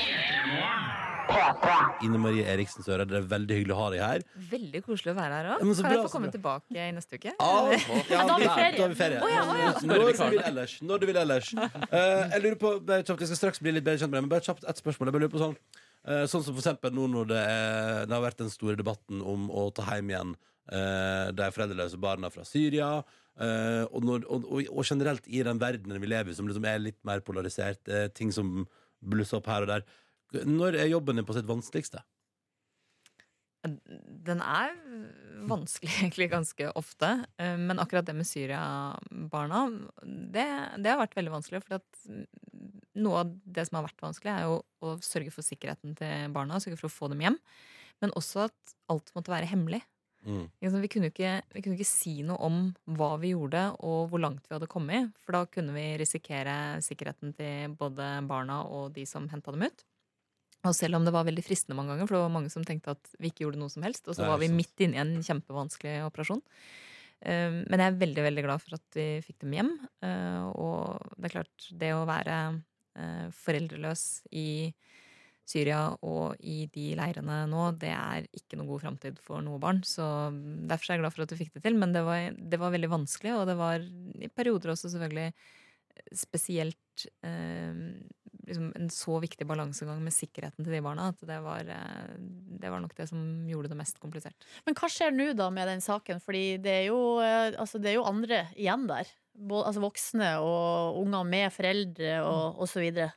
Ine 2.01 2.19
Marie 2.23 2.47
Eriksen 2.49 2.83
Søre, 2.87 3.05
det 3.07 3.19
er 3.19 3.27
veldig 3.35 3.59
hyggelig 3.59 3.75
å 3.75 3.79
ha 3.83 3.89
deg 3.93 4.01
her. 4.03 4.25
Veldig 4.49 4.81
koselig 4.87 5.13
å 5.13 5.17
være 5.19 5.37
her 5.37 5.51
òg. 5.51 5.61
Kan 5.61 5.75
bra, 5.77 5.93
jeg 5.93 6.07
få 6.07 6.13
komme 6.15 6.31
tilbake 6.33 6.87
i 6.87 6.95
neste 6.95 7.21
uke? 7.21 7.35
Ja, 7.37 7.53
da 8.09 8.25
har 8.33 8.41
vi 8.41 8.49
ferie. 8.49 8.73
Da 8.79 8.83
har 8.87 8.91
vi 8.95 8.99
ferie. 9.03 9.21
Å, 9.21 9.29
ja, 9.31 9.45
å, 9.45 9.59
ja. 9.61 9.71
Når 9.91 10.01
du 10.01 10.09
vil 10.09 10.43
ellers. 10.49 10.75
Når 10.89 11.03
du 11.03 11.07
vil 11.11 11.21
ellers. 11.21 11.53
Uh, 11.53 11.93
jeg 11.93 12.43
lurer 12.47 12.59
på, 12.65 12.73
bare 12.89 13.05
kjapt, 13.05 13.23
jeg 13.23 13.31
skal 13.31 13.41
straks 13.45 13.63
bli 13.63 13.77
litt 13.77 13.87
bedre 13.87 14.01
kjent 14.03 14.11
med 14.11 14.19
deg, 14.19 14.27
men 14.27 14.33
bare 14.33 14.47
kjapt 14.49 14.67
et 14.67 14.83
spørsmål. 14.83 15.11
Jeg 15.11 15.19
bare 15.19 15.27
lurer 15.27 15.35
på 15.37 15.45
sånn, 15.45 15.55
sånn 16.01 16.41
som 16.41 16.55
for 16.55 16.61
eksempel 16.63 16.95
nå 16.97 17.07
når 17.11 17.27
det, 17.29 17.41
er, 17.45 18.05
det 18.09 18.15
har 18.15 18.23
vært 18.23 18.39
den 18.41 18.53
store 18.53 18.79
debatten 18.79 19.19
om 19.21 19.49
å 19.53 19.67
ta 19.75 19.85
hjem 19.93 20.09
igjen 20.09 20.31
eh, 20.71 21.31
de 21.35 21.49
foreldreløse 21.53 21.99
barna 22.01 22.31
fra 22.33 22.45
Syria. 22.47 23.03
eh, 23.39 23.83
og, 23.89 23.99
når, 24.05 24.25
og, 24.29 24.47
og, 24.69 24.83
generelt 24.85 25.27
i 25.27 25.43
den 25.45 25.61
verdenen 25.61 26.01
vi 26.01 26.09
lever 26.09 26.31
i, 26.31 26.37
som 26.37 26.47
liksom 26.49 26.65
er 26.65 26.81
litt 26.81 26.99
mer 27.07 27.21
polarisert, 27.25 27.83
eh, 27.89 28.07
ting 28.13 28.31
som 28.33 28.65
blusser 29.01 29.39
opp 29.39 29.49
her 29.51 29.65
og 29.65 29.71
der. 29.71 29.85
Når 30.47 30.79
er 30.79 30.91
jobben 30.91 31.19
din 31.19 31.27
på 31.27 31.35
sitt 31.35 31.49
vanskeligste? 31.49 32.03
Den 33.61 34.41
er 34.41 34.71
vanskelig 35.49 35.91
egentlig 35.99 36.29
ganske 36.31 36.71
ofte. 36.77 37.11
eh, 37.37 37.57
Men 37.57 37.81
akkurat 37.81 38.07
det 38.07 38.17
med 38.17 38.29
Syria-barna, 38.29 39.65
det, 40.03 40.47
det 40.81 40.93
har 40.93 41.01
vært 41.03 41.17
veldig 41.19 41.35
vanskelig. 41.37 41.63
For 41.65 41.77
noe 42.99 43.21
av 43.23 43.31
det 43.45 43.67
som 43.67 43.79
har 43.79 43.87
vært 43.87 44.03
vanskelig, 44.03 44.33
er 44.33 44.47
jo 44.49 44.57
å 44.83 44.95
sørge 45.05 45.31
for 45.33 45.45
sikkerheten 45.45 45.95
til 45.99 46.33
barna. 46.35 46.59
Sørge 46.59 46.79
for 46.79 46.89
å 46.89 46.93
få 46.93 47.11
dem 47.13 47.23
hjem. 47.23 47.37
Men 48.01 48.13
også 48.17 48.47
at 48.49 48.75
alt 48.91 49.11
måtte 49.15 49.31
være 49.33 49.49
hemmelig. 49.51 49.83
Mm. 50.21 50.45
Vi 50.61 50.89
kunne, 50.91 51.09
ikke, 51.09 51.41
vi 51.49 51.61
kunne 51.65 51.77
ikke 51.79 51.87
si 51.87 52.19
noe 52.25 52.37
om 52.45 52.57
hva 52.97 53.15
vi 53.21 53.31
gjorde 53.33 53.71
og 53.81 54.11
hvor 54.11 54.21
langt 54.21 54.45
vi 54.45 54.53
hadde 54.57 54.69
kommet. 54.69 55.13
For 55.23 55.33
da 55.37 55.45
kunne 55.49 55.73
vi 55.73 55.85
risikere 56.01 56.81
sikkerheten 56.85 57.33
til 57.37 57.73
både 57.77 58.13
barna 58.29 58.61
og 58.67 58.91
de 58.97 59.05
som 59.09 59.29
henta 59.31 59.53
dem 59.55 59.65
ut. 59.65 59.85
Og 60.61 60.75
selv 60.77 60.99
om 60.99 61.05
det 61.07 61.13
var 61.15 61.25
veldig 61.25 61.41
fristende 61.41 61.73
mange 61.77 61.95
ganger, 61.95 62.05
for 62.05 62.19
det 62.19 62.25
var 62.27 62.35
mange 62.35 62.51
som 62.53 62.65
tenkte 62.65 62.93
at 62.93 63.13
vi 63.17 63.31
ikke 63.31 63.47
gjorde 63.47 63.57
noe 63.57 63.73
som 63.73 63.81
helst, 63.81 64.05
og 64.05 64.13
så 64.13 64.27
var 64.29 64.37
vi 64.43 64.51
midt 64.53 64.83
inne 64.85 64.99
i 64.99 65.01
en 65.01 65.15
kjempevanskelig 65.25 66.03
operasjon. 66.05 66.43
Eh, 67.21 67.63
Men 67.65 67.81
jeg 67.81 67.87
er 67.87 68.01
veldig 68.03 68.25
veldig 68.27 68.43
glad 68.45 68.61
for 68.61 68.77
at 68.77 68.97
vi 68.97 69.07
fikk 69.25 69.39
dem 69.41 69.55
hjem. 69.57 69.71
Eh, 70.05 70.43
Og 70.53 71.01
det 71.17 71.31
er 71.31 71.35
klart, 71.39 71.71
det 71.73 71.95
å 71.97 72.05
være 72.05 72.37
foreldreløs 73.37 74.01
i 74.35 74.73
Syria 75.51 75.81
og 76.05 76.37
i 76.43 76.65
de 76.71 76.91
leirene 76.99 77.41
nå, 77.49 77.71
det 77.81 77.91
er 77.91 78.27
ikke 78.37 78.59
noe 78.59 78.69
god 78.69 78.83
framtid 78.85 79.19
for 79.23 79.43
noe 79.43 79.59
barn. 79.61 79.81
Så 79.87 80.05
derfor 80.69 80.91
er 80.91 80.97
jeg 80.97 81.03
glad 81.03 81.15
for 81.15 81.25
at 81.25 81.33
du 81.33 81.39
fikk 81.39 81.55
det 81.57 81.65
til. 81.65 81.77
Men 81.79 81.95
det 81.95 82.05
var, 82.07 82.29
det 82.35 82.61
var 82.61 82.73
veldig 82.75 82.91
vanskelig, 82.91 83.33
og 83.35 83.47
det 83.49 83.57
var 83.59 83.81
i 83.81 84.31
perioder 84.31 84.75
også 84.75 84.93
selvfølgelig 84.93 85.31
spesielt 86.15 87.07
eh, 87.25 87.81
liksom 88.47 88.71
en 88.75 88.89
så 88.93 89.17
viktig 89.21 89.45
balansegang 89.47 89.99
med 90.03 90.15
sikkerheten 90.15 90.65
til 90.65 90.73
de 90.73 90.83
barna 90.83 91.09
at 91.11 91.25
det 91.27 91.39
var, 91.43 91.67
eh, 91.67 92.13
det 92.61 92.71
var 92.71 92.83
nok 92.83 92.95
det 92.97 93.09
som 93.11 93.21
gjorde 93.49 93.71
det 93.73 93.79
mest 93.79 93.99
komplisert. 94.01 94.47
Men 94.65 94.77
hva 94.77 94.89
skjer 94.91 95.13
nå 95.15 95.31
da 95.37 95.49
med 95.53 95.69
den 95.69 95.83
saken? 95.83 96.21
Fordi 96.23 96.45
det 96.63 96.77
er 96.79 96.85
jo, 96.89 97.01
eh, 97.23 97.57
altså 97.59 97.81
det 97.81 97.91
er 97.91 97.99
jo 97.99 98.07
andre 98.07 98.45
igjen 98.55 98.87
der. 98.89 99.11
Både, 99.33 99.67
altså 99.69 99.83
voksne 99.83 100.29
og 100.43 100.99
unger 101.01 101.27
med 101.27 101.53
foreldre 101.55 102.19
og, 102.27 102.63
så 102.69 102.83
videre. 102.83 103.13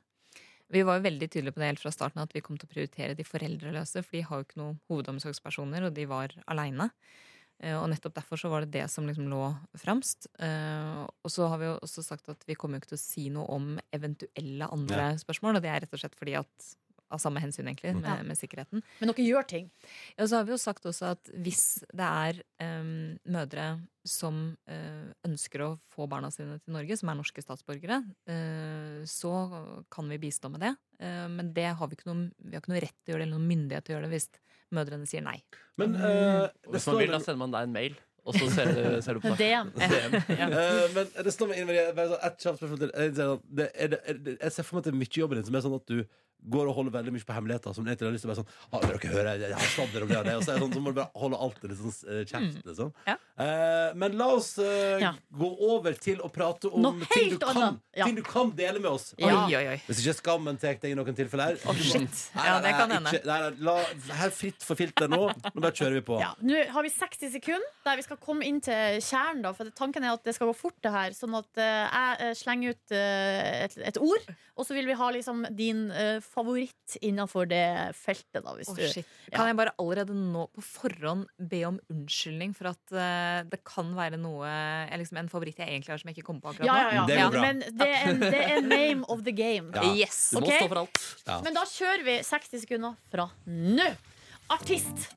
Vi 0.73 0.83
var 0.87 0.99
jo 0.99 1.05
veldig 1.05 1.29
tydelige 1.29 1.55
på 1.55 1.61
det 1.61 1.69
helt 1.73 1.83
fra 1.83 1.93
starten 1.95 2.23
at 2.23 2.33
vi 2.35 2.43
kom 2.43 2.57
til 2.59 2.69
å 2.69 2.73
prioritere 2.73 3.17
de 3.19 3.27
foreldreløse, 3.27 4.03
for 4.03 4.17
de 4.17 4.25
har 4.27 4.41
jo 4.41 4.47
ikke 4.47 4.61
noen 4.63 4.79
hovedomsorgspersoner, 4.91 5.87
og 5.87 5.95
de 5.95 6.07
var 6.11 6.35
aleine. 6.51 6.89
Og 7.65 7.85
nettopp 7.89 8.17
derfor 8.17 8.41
så 8.41 8.51
var 8.51 8.65
det 8.65 8.75
det 8.75 8.89
som 8.91 9.07
liksom 9.07 9.29
lå 9.31 9.45
fremst. 9.79 10.27
Eh, 10.43 11.05
Og 11.07 11.31
så 11.31 11.47
har 11.49 11.61
vi 11.61 11.69
jo 11.69 11.77
også 11.79 12.03
sagt 12.03 12.29
at 12.33 12.43
vi 12.49 12.57
kommer 12.59 12.77
jo 12.77 12.83
ikke 12.83 12.93
til 12.95 12.99
å 12.99 13.05
si 13.05 13.29
noe 13.33 13.47
om 13.55 13.69
eventuelle 13.95 14.69
andre 14.75 15.13
spørsmål, 15.23 15.57
og 15.57 15.65
det 15.65 15.71
er 15.71 15.85
rett 15.85 15.95
og 15.95 16.03
slett 16.03 16.19
fordi 16.19 16.35
at 16.41 16.73
av 17.13 17.21
samme 17.23 17.43
hensyn, 17.43 17.69
egentlig, 17.69 17.95
med, 17.99 18.25
med 18.29 18.39
sikkerheten. 18.39 18.85
Men 19.01 19.11
dere 19.11 19.27
gjør 19.27 19.49
ting. 19.51 19.69
Ja, 20.15 20.25
og 20.25 20.31
så 20.31 20.39
har 20.39 20.47
vi 20.49 20.55
jo 20.55 20.61
sagt 20.61 20.87
også 20.89 21.11
at 21.15 21.33
hvis 21.45 21.65
det 21.95 22.07
er 22.07 22.41
um, 22.63 23.17
mødre 23.37 23.67
som 24.09 24.41
uh, 24.71 25.11
ønsker 25.25 25.65
å 25.65 25.71
få 25.95 26.09
barna 26.11 26.31
sine 26.35 26.59
til 26.63 26.77
Norge, 26.77 26.99
som 27.01 27.13
er 27.13 27.21
norske 27.21 27.45
statsborgere, 27.45 28.03
uh, 28.31 29.05
så 29.09 29.35
kan 29.93 30.11
vi 30.13 30.21
bistå 30.27 30.53
med 30.53 30.65
det. 30.67 30.75
Uh, 31.03 31.29
men 31.33 31.53
det 31.57 31.71
har 31.77 31.91
vi, 31.91 31.99
ikke 31.99 32.11
noe, 32.11 32.31
vi 32.41 32.57
har 32.57 32.65
ikke 32.65 32.75
noe 32.75 32.85
rett 32.85 32.99
til 33.01 33.13
å 33.13 33.15
gjøre 33.15 33.25
det, 33.25 33.29
eller 33.29 33.39
noen 33.39 33.53
myndighet 33.53 33.87
til 33.87 33.95
å 33.95 33.99
gjøre 33.99 34.09
det 34.09 34.17
hvis 34.19 34.33
mødrene 34.75 35.09
sier 35.09 35.25
nei. 35.25 35.39
Men 35.81 35.95
eh, 35.99 36.49
Hvis 36.73 36.89
man 36.91 37.01
vil, 37.01 37.15
da 37.15 37.23
sender 37.23 37.41
man 37.45 37.55
deg 37.55 37.69
en 37.69 37.75
mail, 37.75 37.97
og 38.25 38.37
så 38.39 38.49
ser 38.55 38.71
du, 38.73 38.83
ser 39.05 39.19
du 39.19 39.25
på 39.25 39.35
DM. 39.43 39.73
Eh, 40.45 40.85
men 40.95 41.11
det 41.27 41.35
står 41.35 41.51
med 41.51 41.73
bare 41.97 42.11
sånn, 42.13 42.21
et 42.29 42.47
kjapt 42.47 42.61
spørsmål 42.61 42.83
til. 42.83 42.93
Jeg, 42.95 44.53
ser 44.55 44.67
for 44.67 44.77
meg 44.77 44.85
at 44.85 44.89
det 44.89 44.95
er 44.95 45.01
mye 45.01 45.11
i 45.11 45.21
jobben 45.23 45.41
din 45.41 45.49
som 45.49 45.59
er 45.59 45.67
sånn 45.67 45.79
at 45.79 45.91
du 45.91 45.99
går 46.51 46.69
og 46.69 46.75
holder 46.79 46.93
veldig 46.99 47.13
mye 47.15 47.25
på 47.29 47.35
hemmeligheter. 47.37 47.73
Som 47.77 47.87
egentlig 47.87 48.09
har 48.09 48.13
lyst 48.15 48.25
til 48.27 48.31
å 48.31 48.35
være 48.35 48.43
sånn 48.43 48.51
ah, 48.71 48.81
vil 48.85 48.93
dere 48.99 49.13
høre, 49.15 49.35
jeg 49.41 49.55
har 49.59 49.71
sladder 49.75 50.03
om 50.05 50.09
det 50.13 50.19
og 50.19 50.25
det. 50.29 50.35
Og 50.37 50.43
så, 50.45 50.51
er 50.51 50.55
det 50.59 50.65
sånn, 50.65 50.75
så 50.75 50.83
må 50.85 50.93
du 50.95 50.99
bare 51.01 51.23
holde 51.25 51.41
alt 51.47 51.63
litt 51.65 51.79
sånn 51.81 51.95
eh, 52.15 52.25
kjeft, 52.29 52.59
liksom. 52.69 52.93
Ja. 53.09 53.17
Eh, 53.45 53.95
men 54.01 54.17
la 54.21 54.29
oss 54.37 54.51
eh, 54.63 54.99
Ja. 55.03 55.13
gå 55.35 55.49
over 55.71 55.97
til 55.99 56.21
å 56.25 56.29
prate 56.33 56.71
om 56.71 56.83
Noe 56.85 57.09
ting 57.11 57.31
du, 57.33 57.37
helt 57.37 57.43
kan, 57.45 57.57
annet. 57.63 57.81
Ja. 57.97 58.05
ting 58.09 58.19
du 58.19 58.23
kan 58.27 58.51
dele 58.57 58.79
med 58.83 58.91
oss. 58.93 59.13
Ja. 59.19 59.47
Oi, 59.47 59.57
oi, 59.59 59.65
oi. 59.75 59.79
Hvis 59.89 60.03
ikke 60.05 60.17
skammen 60.21 60.59
tar 60.61 60.77
deg 60.83 60.93
i 60.93 60.99
noen 60.99 61.17
tilfeller. 61.17 61.59
Å, 61.65 61.75
shit. 61.79 62.21
Ja, 62.37 62.59
det 62.63 62.75
kan 62.77 62.91
hende. 62.91 63.11
ikke- 63.15 63.27
Nei, 63.27 63.41
nei, 63.41 63.51
la, 63.65 63.77
her 64.21 64.31
fritt 64.35 64.63
for 64.63 64.77
filter 64.79 65.09
nå. 65.09 65.23
Nå 65.55 65.61
bare 65.61 65.73
kjører 65.73 65.99
vi 65.99 66.05
på. 66.07 66.19
Ja, 66.21 66.33
Nå 66.45 66.61
har 66.71 66.83
vi 66.87 66.91
60 66.93 67.33
sekunder 67.39 67.71
der 67.85 67.97
vi 67.97 68.03
skal 68.07 68.17
komme 68.23 68.45
inn 68.47 68.61
til 68.65 69.01
kjernen. 69.05 69.43
Da, 69.45 69.53
for 69.57 69.71
tanken 69.77 70.05
er 70.05 70.13
at 70.15 70.25
det 70.25 70.35
skal 70.37 70.51
gå 70.51 70.57
fort, 70.57 70.77
det 70.85 70.93
her. 70.95 71.11
Sånn 71.17 71.35
at 71.39 71.61
eh, 71.61 71.85
jeg 71.89 72.21
eh, 72.29 72.35
slenger 72.39 72.75
ut 72.77 72.95
eh, 72.97 73.65
et, 73.65 73.77
et 73.93 73.99
ord, 74.03 74.29
og 74.57 74.67
så 74.69 74.75
vil 74.77 74.87
vi 74.87 74.97
ha 74.99 75.11
liksom 75.15 75.45
din 75.57 75.87
eh, 75.91 76.19
favoritt 76.35 76.97
innafor 77.05 77.49
det 77.51 77.65
feltet. 77.99 78.43
Da, 78.43 78.55
hvis 78.59 78.71
oh, 78.73 78.79
du, 78.79 78.85
shit. 78.91 79.09
ja. 79.31 79.37
Kan 79.37 79.51
jeg 79.51 79.59
bare 79.59 79.75
allerede 79.81 80.17
nå 80.19 80.47
på 80.55 80.65
forhånd 80.67 81.27
be 81.39 81.63
om 81.69 81.79
unnskyldning 81.93 82.55
for 82.57 82.73
at 82.73 82.95
uh, 82.95 83.41
det 83.51 83.61
kan 83.67 83.93
være 83.97 84.19
noe 84.21 84.51
liksom, 84.99 85.21
En 85.23 85.31
favoritt 85.33 85.61
jeg 85.63 85.71
egentlig 85.71 85.95
har 85.95 86.03
som 86.03 86.11
jeg 86.11 86.19
ikke 86.19 86.29
kommer 86.29 86.45
på 86.45 86.55
akkurat 86.55 86.69
ja, 86.69 86.75
nå? 86.75 86.83
ja, 86.85 86.97
ja. 86.99 87.05
Det 87.09 87.21
går. 87.23 87.45
Men 87.45 87.63
det 87.65 87.91
er, 87.91 88.09
en, 88.11 88.25
det 88.25 88.43
er 88.45 88.65
name 88.67 89.11
of 89.13 89.25
the 89.27 89.35
game. 89.35 89.71
Ja. 89.75 89.95
Yes! 90.05 90.21
Du 90.35 90.41
må 90.41 90.49
okay? 90.49 90.61
stå 90.63 90.73
for 90.73 90.85
alt. 90.85 91.05
Ja. 91.29 91.39
Men 91.47 91.57
da 91.57 91.67
kjører 91.71 92.07
vi 92.07 92.19
60 92.27 92.67
sekunder 92.67 92.99
fra 93.13 93.29
nå. 93.47 93.91
Artist. 94.53 95.09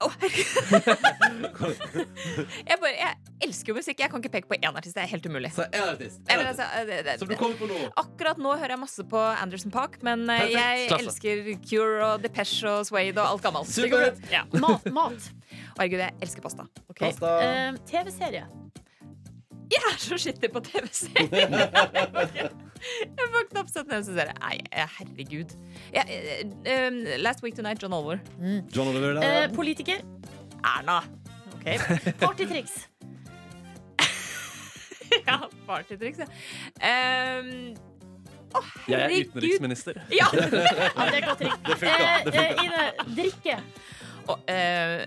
Herregud. 0.00 1.76
jeg, 2.70 2.76
bare, 2.80 2.92
jeg 2.96 3.16
elsker 3.46 3.72
jo 3.72 3.76
musikk. 3.76 4.00
Jeg 4.00 4.12
kan 4.12 4.22
ikke 4.22 4.32
peke 4.38 4.50
på 4.50 4.58
én 4.58 4.70
artist. 4.70 4.96
Det 4.96 5.02
er 5.04 5.10
helt 5.12 5.26
umulig. 5.28 5.50
Så 5.56 5.66
en 5.68 5.84
artist. 5.92 6.20
En 6.24 6.32
artist. 6.32 6.32
Eller, 6.32 6.46
altså, 6.52 6.64
det, 6.88 7.00
det, 7.06 7.16
Som 7.20 7.28
du 7.28 7.36
kommer 7.40 7.60
på 7.60 7.68
nå. 7.70 7.78
Akkurat 8.00 8.40
nå 8.40 8.54
hører 8.56 8.76
jeg 8.76 8.82
masse 8.84 9.06
på 9.12 9.24
Anderson 9.30 9.74
Park, 9.74 10.00
men 10.06 10.24
eh, 10.28 10.46
Perfekt. 10.46 10.58
jeg 10.60 10.88
Klasse. 10.88 11.04
elsker 11.04 11.52
Cure 11.68 11.98
og 12.08 12.24
Depeche 12.24 12.72
og 12.72 12.86
Suede 12.88 13.16
og 13.20 13.26
alt 13.26 13.44
gammelt. 13.44 14.24
Ja. 14.32 14.46
Mat. 14.56 14.88
mat. 15.00 15.30
Herregud, 15.78 16.00
jeg 16.06 16.16
elsker 16.24 16.44
pasta. 16.44 16.68
Okay. 16.88 17.10
Pasta. 17.10 17.36
Uh, 17.40 17.80
TV-serie. 17.90 18.46
Jeg 19.70 19.82
er 19.86 19.98
så 20.02 20.18
skittig 20.18 20.50
på 20.50 20.60
TV-serier. 20.66 21.52
jeg 22.40 23.26
får 23.34 23.48
knapt 23.52 23.70
sett 23.70 23.92
og 23.94 24.08
Nei, 24.40 24.56
eh, 24.72 24.88
herregud. 24.98 25.54
Ja, 25.94 26.02
eh, 26.08 27.18
Last 27.22 27.44
Week 27.44 27.54
Tonight, 27.54 27.82
John 27.82 27.94
Oliver. 27.94 28.20
John 28.74 28.88
Oliver. 28.88 29.20
Eh, 29.22 29.50
politiker. 29.54 30.02
Erna. 30.64 31.00
Ok. 31.54 31.68
Partytriks. 32.18 32.88
ja, 35.28 35.38
partytriks, 35.66 36.18
ja. 36.18 36.26
Um, 36.80 37.76
å, 38.50 38.62
Jeg 38.90 38.98
er 38.98 39.14
utenriksminister. 39.28 40.02
Ja! 40.20 40.26
Ja, 40.34 41.06
det 41.06 41.20
er 41.20 41.26
godt 41.28 41.44
triks. 41.44 41.86
Eh, 41.86 41.90
eh, 42.34 42.64
Ine, 42.64 42.84
drikke. 43.14 43.58
Og, 44.26 44.42
eh, 44.50 45.04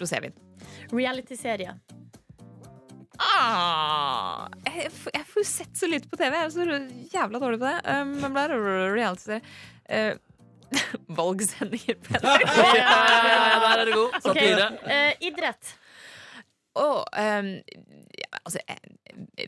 rosévin. 0.00 0.34
Reality-serie. 0.92 1.76
Ah, 3.18 4.46
jeg, 4.66 4.90
jeg 5.14 5.24
får 5.26 5.42
jo 5.42 5.46
sett 5.48 5.78
så 5.78 5.88
lite 5.90 6.08
på 6.10 6.18
TV. 6.20 6.36
Jeg 6.36 6.46
er 6.46 6.54
så 6.54 6.66
jævla 7.16 7.40
dårlig 7.42 7.58
på 7.62 7.66
det. 7.66 7.78
Um, 7.88 8.14
men 8.22 8.34
blir 8.36 8.54
det 8.54 8.58
reality 8.94 9.38
uh, 9.40 10.14
Valgsendinger 11.18 11.98
på 12.04 12.18
NRK. 12.20 12.56
Der 12.62 13.82
er 13.82 13.84
du 13.90 13.94
god. 13.96 14.18
Satire. 14.22 14.68
Okay. 14.78 14.98
Uh, 15.10 15.28
idrett. 15.30 15.74
Oh, 16.78 17.00
um, 17.18 17.48
ja, 18.14 18.28
altså 18.44 18.60
eh, 18.70 18.76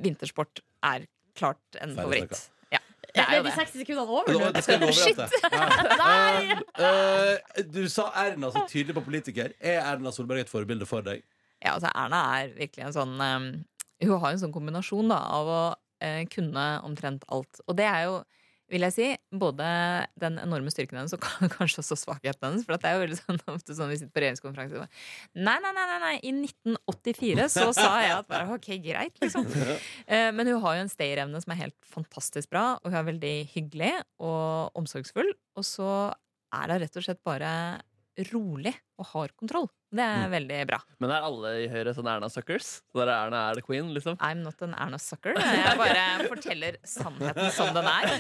Vintersport 0.03 0.63
er 0.83 1.05
klart 1.39 1.79
en 1.83 1.93
favoritt. 1.95 2.49
Ja, 2.73 2.81
det 3.15 3.23
Er 3.23 3.37
jo 3.37 3.39
jo 3.39 3.45
de 3.45 3.51
det. 3.51 3.57
60 3.59 3.83
sekundene 3.85 4.07
over 4.07 4.33
Nå, 4.35 4.51
det 4.55 4.63
skal 4.65 4.81
det- 4.81 5.29
Ja. 5.53 5.67
Nei! 6.03 6.57
Eh, 6.87 7.63
du 7.71 7.85
sa 7.91 8.09
Erna 8.25 8.51
så 8.55 8.65
tydelig 8.71 8.95
på 8.99 9.05
politiker. 9.07 9.55
Er 9.61 9.79
Erna 9.93 10.11
Solberg 10.15 10.43
et 10.45 10.51
forbilde 10.51 10.87
for 10.87 11.07
deg? 11.07 11.23
Ja, 11.61 11.77
altså 11.77 11.93
Erna 11.93 12.25
er 12.39 12.53
virkelig 12.57 12.89
en 12.89 12.97
sånn 12.97 13.17
um, 13.21 13.49
Hun 14.01 14.19
har 14.23 14.33
en 14.33 14.43
sånn 14.43 14.55
kombinasjon 14.55 15.13
da, 15.13 15.21
av 15.37 15.49
å 15.53 15.63
uh, 15.77 16.21
kunne 16.33 16.67
omtrent 16.87 17.27
alt. 17.29 17.61
Og 17.67 17.77
det 17.77 17.85
er 17.85 18.07
jo, 18.07 18.15
vil 18.71 18.87
jeg 18.87 18.95
si, 18.95 19.09
både 19.43 19.67
den 20.23 20.39
enorme 20.41 20.73
styrken 20.73 21.01
hennes 21.01 21.13
og 21.17 21.27
kanskje 21.59 21.83
også 21.83 21.99
svakheten 22.01 22.49
hennes. 22.49 22.65
For 22.65 22.81
det 22.81 22.89
er 22.89 22.97
jo 22.97 23.03
veldig 23.05 23.19
sånn, 23.19 23.43
ofte 23.57 23.77
sånn 23.77 23.93
vi 23.93 23.99
sitter 24.01 24.15
på 24.17 24.25
regjeringskonferanse 24.25 24.79
og 24.79 24.87
bare, 24.87 25.05
Nei, 25.37 25.59
nei, 25.67 25.75
nei, 25.77 25.99
nei, 26.07 26.15
i 26.23 26.33
1984 26.39 27.51
så 27.53 27.69
sa 27.77 27.91
jeg 28.07 28.17
at 28.17 28.31
bare, 28.31 28.57
ok, 28.57 28.73
greit, 28.87 29.21
liksom. 29.21 29.49
Uh, 30.11 30.31
men 30.35 30.49
hun 30.49 30.63
har 30.65 30.79
jo 30.79 30.87
en 30.87 30.91
stayerevne 30.91 31.39
som 31.45 31.53
er 31.53 31.61
helt 31.61 31.77
fantastisk 31.87 32.51
bra, 32.51 32.65
og 32.81 32.89
hun 32.89 32.99
er 32.99 33.07
veldig 33.07 33.37
hyggelig 33.53 33.93
og 34.23 34.81
omsorgsfull. 34.81 35.29
Og 35.61 35.67
så 35.67 35.91
er 36.57 36.73
hun 36.73 36.81
rett 36.83 36.97
og 36.99 37.05
slett 37.05 37.21
bare 37.27 37.53
rolig 38.31 38.73
og 39.01 39.09
har 39.15 39.33
kontroll. 39.39 39.69
Det 39.91 40.05
er 40.07 40.29
veldig 40.31 40.59
bra. 40.71 40.79
Men 41.03 41.11
er 41.11 41.25
alle 41.27 41.51
i 41.65 41.67
Høyre 41.71 41.93
sånn 41.97 42.07
Erna 42.11 42.29
Suckers? 42.31 42.69
Så 42.93 43.01
der 43.01 43.11
er 43.11 43.27
Erna 43.27 43.41
er 43.49 43.59
the 43.59 43.65
queen, 43.67 43.89
liksom? 43.95 44.15
I'm 44.23 44.45
not 44.45 44.63
an 44.63 44.77
Erna 44.79 45.01
sucker. 45.03 45.35
Jeg 45.61 45.79
bare 45.81 46.29
forteller 46.31 46.79
sannheten 46.87 47.51
som 47.57 47.73
den 47.75 47.89
er. 47.91 48.11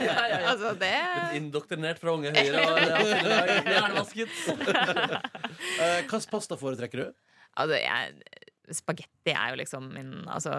Altså, 0.40 0.74
det 0.80 0.92
Indoktrinert 1.38 2.02
fra 2.02 2.16
unge 2.16 2.34
Høyre. 2.34 2.64
Og 2.66 2.80
det 2.80 3.38
er 3.38 3.70
hjernevasket. 3.70 4.40
Uh, 4.50 5.16
Hvilken 6.10 6.28
pasta 6.34 6.58
foretrekker 6.58 7.04
du? 7.04 7.20
Altså, 7.60 7.78
jeg 7.78 8.49
spagetti 8.76 9.32
er 9.34 9.52
jo 9.52 9.58
liksom 9.60 9.88
min 9.94 10.10
Altså, 10.30 10.52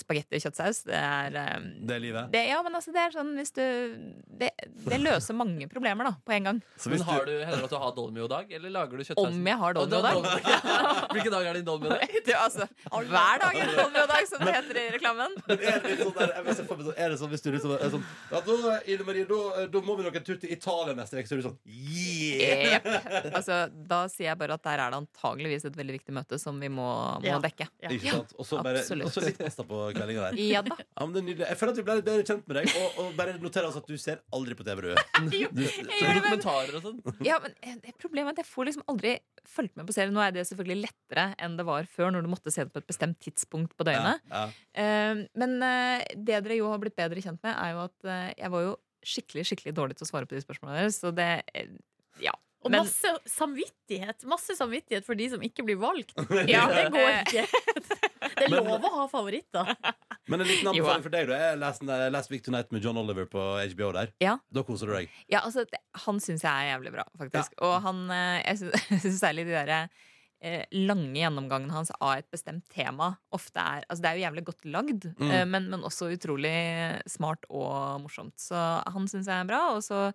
spagetti 0.00 0.38
og 0.38 0.44
kjøttsaus, 0.44 0.82
det 0.88 0.98
er 0.98 1.36
um, 1.58 1.66
Det 1.88 1.96
er 1.96 2.02
livet. 2.02 2.30
det, 2.32 2.42
Ja, 2.50 2.60
men 2.66 2.74
altså, 2.78 2.92
det 2.94 3.02
er 3.02 3.14
sånn 3.14 3.32
hvis 3.38 3.52
du 3.56 3.62
Det, 4.40 4.50
det 4.88 4.98
løser 5.00 5.36
mange 5.38 5.68
problemer, 5.70 6.08
da, 6.10 6.14
på 6.24 6.34
en 6.36 6.48
gang. 6.50 6.60
Så 6.76 6.90
Men 6.92 7.04
har 7.06 7.24
du, 7.28 7.32
du, 7.32 7.64
at 7.64 7.70
du 7.70 7.76
har 7.80 7.94
dolmio-dag, 7.96 8.50
eller 8.58 8.70
lager 8.74 8.98
du 8.98 9.04
kjøttsaus? 9.04 9.28
Om 9.30 9.46
jeg 9.50 9.58
har 9.62 9.76
dolmio-dag. 9.78 10.28
Hvilken 11.14 11.32
dag 11.34 11.46
er 11.50 11.58
din 11.60 11.66
dolmio-dag? 11.68 12.18
Altså, 12.44 12.66
hver 12.90 13.40
dag 13.44 13.58
er 13.62 13.72
dolmio-dag, 13.78 14.26
som 14.28 14.42
det 14.44 14.54
heter 14.58 14.80
i 14.80 14.86
reklamen. 14.96 15.36
Men 15.46 15.64
er 15.70 15.80
det 15.84 15.96
sånn 16.02 16.14
der, 16.18 16.34
jeg 16.34 16.66
for 16.66 16.76
meg 16.80 16.86
sånn, 16.88 16.98
er 16.98 17.12
det 17.14 17.18
sånn 17.20 17.32
hvis 17.34 17.44
du 17.44 17.50
liksom 17.54 17.74
er 17.78 17.92
sånn 17.94 18.04
Ja, 18.32 18.40
da, 18.46 18.74
Ine 18.90 19.06
Marie, 19.06 19.26
da, 19.28 19.66
da 19.70 19.82
må 19.84 19.96
vi 19.98 20.06
nok 20.06 20.18
en 20.20 20.26
tur 20.26 20.38
til 20.42 20.52
Italia 20.54 20.94
neste 20.98 21.18
uke. 21.20 21.28
Så 21.30 21.36
er 21.36 21.42
du 21.42 21.46
sånn 21.48 21.58
Yeah! 21.64 22.74
Yep. 22.74 22.86
Altså, 23.38 23.58
da 23.88 24.00
sier 24.10 24.30
jeg 24.32 24.38
bare 24.40 24.56
at 24.58 24.64
der 24.66 24.82
er 24.82 24.92
det 24.94 24.98
antageligvis 25.02 25.66
et 25.68 25.76
veldig 25.78 25.96
viktig 26.00 26.14
møte 26.16 26.38
som 26.40 26.58
vi 26.60 26.68
må, 26.72 26.88
må 27.22 27.26
Ja. 27.28 27.38
dekke. 27.42 27.53
Ja. 27.60 27.66
Ikke 27.92 28.10
sant? 28.10 28.32
Og 28.40 28.46
så 28.48 28.58
bare 28.64 28.80
absolutt. 28.82 29.06
og 29.06 29.12
så 29.14 29.22
litt 29.24 29.38
pasta 29.38 29.62
på 29.68 29.78
kveldinga 29.94 30.28
der. 30.30 30.38
Ja 30.42 30.62
da. 30.66 30.76
Ja, 30.82 31.04
men 31.06 31.12
det 31.14 31.20
er 31.22 31.26
nydelig. 31.28 31.46
Jeg 31.50 31.58
føler 31.60 31.72
at 31.74 31.78
vi 31.78 31.84
ble 31.86 31.96
litt 32.00 32.06
bedre 32.08 32.24
kjent 32.26 32.48
med 32.50 32.58
deg. 32.58 32.72
Og, 32.80 32.98
og 33.04 33.12
bare 33.18 33.34
noter 33.42 33.68
oss 33.68 33.76
at 33.78 33.86
du 33.90 33.94
ser 34.00 34.22
aldri 34.34 34.56
på 34.58 34.66
TV, 34.66 34.82
du. 34.82 34.90
Gjør 35.38 35.52
det, 35.54 35.68
men- 35.84 36.18
dokumentarer 36.18 36.78
og 36.80 36.86
sånn? 36.88 36.98
Ja, 37.28 37.38
men 37.44 37.54
eh, 37.62 37.92
Problemet 38.02 38.32
er 38.32 38.38
at 38.38 38.42
jeg 38.44 38.50
får 38.50 38.68
liksom 38.70 38.86
aldri 38.90 39.14
fulgt 39.54 39.76
med 39.78 39.86
på 39.90 39.94
serien. 39.96 40.14
Nå 40.16 40.22
er 40.24 40.34
det 40.34 40.46
selvfølgelig 40.50 40.80
lettere 40.88 41.26
enn 41.44 41.54
det 41.60 41.66
var 41.68 41.86
før, 41.94 42.10
når 42.16 42.26
du 42.26 42.32
måtte 42.34 42.52
se 42.54 42.64
det 42.66 42.74
på 42.74 42.82
et 42.82 42.88
bestemt 42.90 43.20
tidspunkt 43.22 43.76
på 43.78 43.86
døgnet. 43.90 44.24
Ja, 44.32 44.46
Eh, 44.74 45.20
men 45.38 45.52
eh, 45.62 46.02
det 46.18 46.40
dere 46.42 46.56
jo 46.58 46.66
har 46.72 46.80
blitt 46.82 46.96
bedre 46.98 47.22
kjent 47.22 47.38
med, 47.46 47.52
er 47.54 47.76
jo 47.76 47.84
at 47.84 48.08
eh, 48.10 48.32
jeg 48.40 48.50
var 48.50 48.64
jo 48.64 48.72
skikkelig 49.06 49.44
skikkelig 49.46 49.72
dårlig 49.76 49.96
til 50.00 50.06
å 50.06 50.08
svare 50.10 50.26
på 50.26 50.34
de 50.34 50.42
spørsmålene 50.42 50.80
deres. 50.82 50.96
Så 50.98 51.12
det 51.14 51.28
eh, 51.54 51.68
Ja. 52.24 52.32
Og 52.64 52.70
Men- 52.72 52.80
masse 52.86 53.10
samvittighet 53.28 54.24
Masse 54.30 54.54
samvittighet 54.56 55.04
for 55.04 55.14
de 55.18 55.26
som 55.34 55.42
ikke 55.44 55.64
blir 55.66 55.76
valgt. 55.80 56.14
Ja, 56.48 56.64
Det 56.72 56.86
går 56.94 57.10
ikke. 57.20 57.44
Det 58.34 58.46
er 58.46 58.50
Men- 58.50 58.64
lov 58.64 58.86
å 58.88 58.90
ha 58.96 59.04
favoritter. 59.12 59.74
Men 60.32 60.40
en 60.40 60.48
liten 60.48 60.70
anbefaling 60.72 61.02
for 61.04 61.12
deg, 61.12 61.26
Du 61.28 61.34
er 61.36 61.58
last, 61.60 61.82
Last 61.84 62.30
Week 62.32 62.42
Tonight 62.46 62.72
med 62.72 62.82
John 62.82 62.96
Oliver 62.96 63.26
på 63.28 63.42
HBO 63.74 63.90
der. 63.92 64.14
Ja. 64.24 64.38
Da 64.50 64.62
koser 64.64 64.88
du 64.88 64.94
deg. 64.96 65.12
Ja, 65.28 65.42
altså, 65.44 65.66
det, 65.68 65.78
han 66.06 66.18
syns 66.24 66.42
jeg 66.46 66.50
er 66.50 66.72
jævlig 66.72 66.94
bra, 66.96 67.04
faktisk. 67.20 67.52
Og 67.60 67.76
han, 67.84 68.00
eh, 68.10 68.40
jeg 68.48 68.64
syns- 68.64 69.20
særlig 69.20 69.44
de 69.50 69.52
derre 69.58 69.82
eh, 70.44 70.64
lange 70.72 71.12
gjennomgangene 71.20 71.72
hans 71.76 71.92
av 72.00 72.16
et 72.18 72.26
bestemt 72.32 72.64
tema 72.72 73.12
ofte 73.32 73.60
er 73.60 73.84
Altså, 73.88 74.00
det 74.04 74.10
er 74.10 74.16
jo 74.18 74.24
jævlig 74.26 74.44
godt 74.48 74.64
lagd, 74.72 75.06
Mm. 75.20 75.30
eh, 75.30 75.44
men, 75.44 75.68
men 75.72 75.84
også 75.84 76.08
utrolig 76.16 76.56
smart 77.08 77.44
og 77.50 78.00
morsomt. 78.02 78.34
Så 78.40 78.56
han 78.88 79.06
syns 79.12 79.28
jeg 79.28 79.36
er 79.44 79.48
bra. 79.52 79.62
Og 79.76 79.84
så 79.84 80.08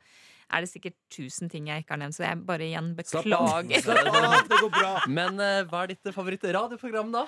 er 0.49 0.65
det 0.65 0.69
sikkert 0.71 0.95
tusen 1.13 1.49
ting 1.51 1.67
jeg 1.69 1.83
ikke 1.83 1.93
har 1.93 2.01
nevnt, 2.01 2.15
så 2.17 2.23
jeg 2.25 2.39
bare 2.47 2.65
igjen 2.65 2.91
Slapp 3.05 3.27
av. 3.37 3.65
beklager. 3.67 3.81
Slapp 3.85 4.09
av, 4.17 4.35
det 4.49 4.59
går 4.63 4.71
bra. 4.73 4.93
Men 5.09 5.41
uh, 5.41 5.61
hva 5.69 5.83
er 5.85 5.93
ditt 5.93 6.11
favoritt-radioprogram, 6.15 7.11
da? 7.13 7.25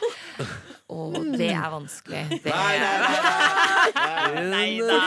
oh, 0.91 1.17
det 1.37 1.51
er 1.53 1.67
vanskelig. 1.73 2.23
Det 2.41 2.51
Nei, 2.51 2.75
nei, 2.81 2.95
nei, 3.11 4.41
Nei 4.51 4.71
da. 4.81 4.99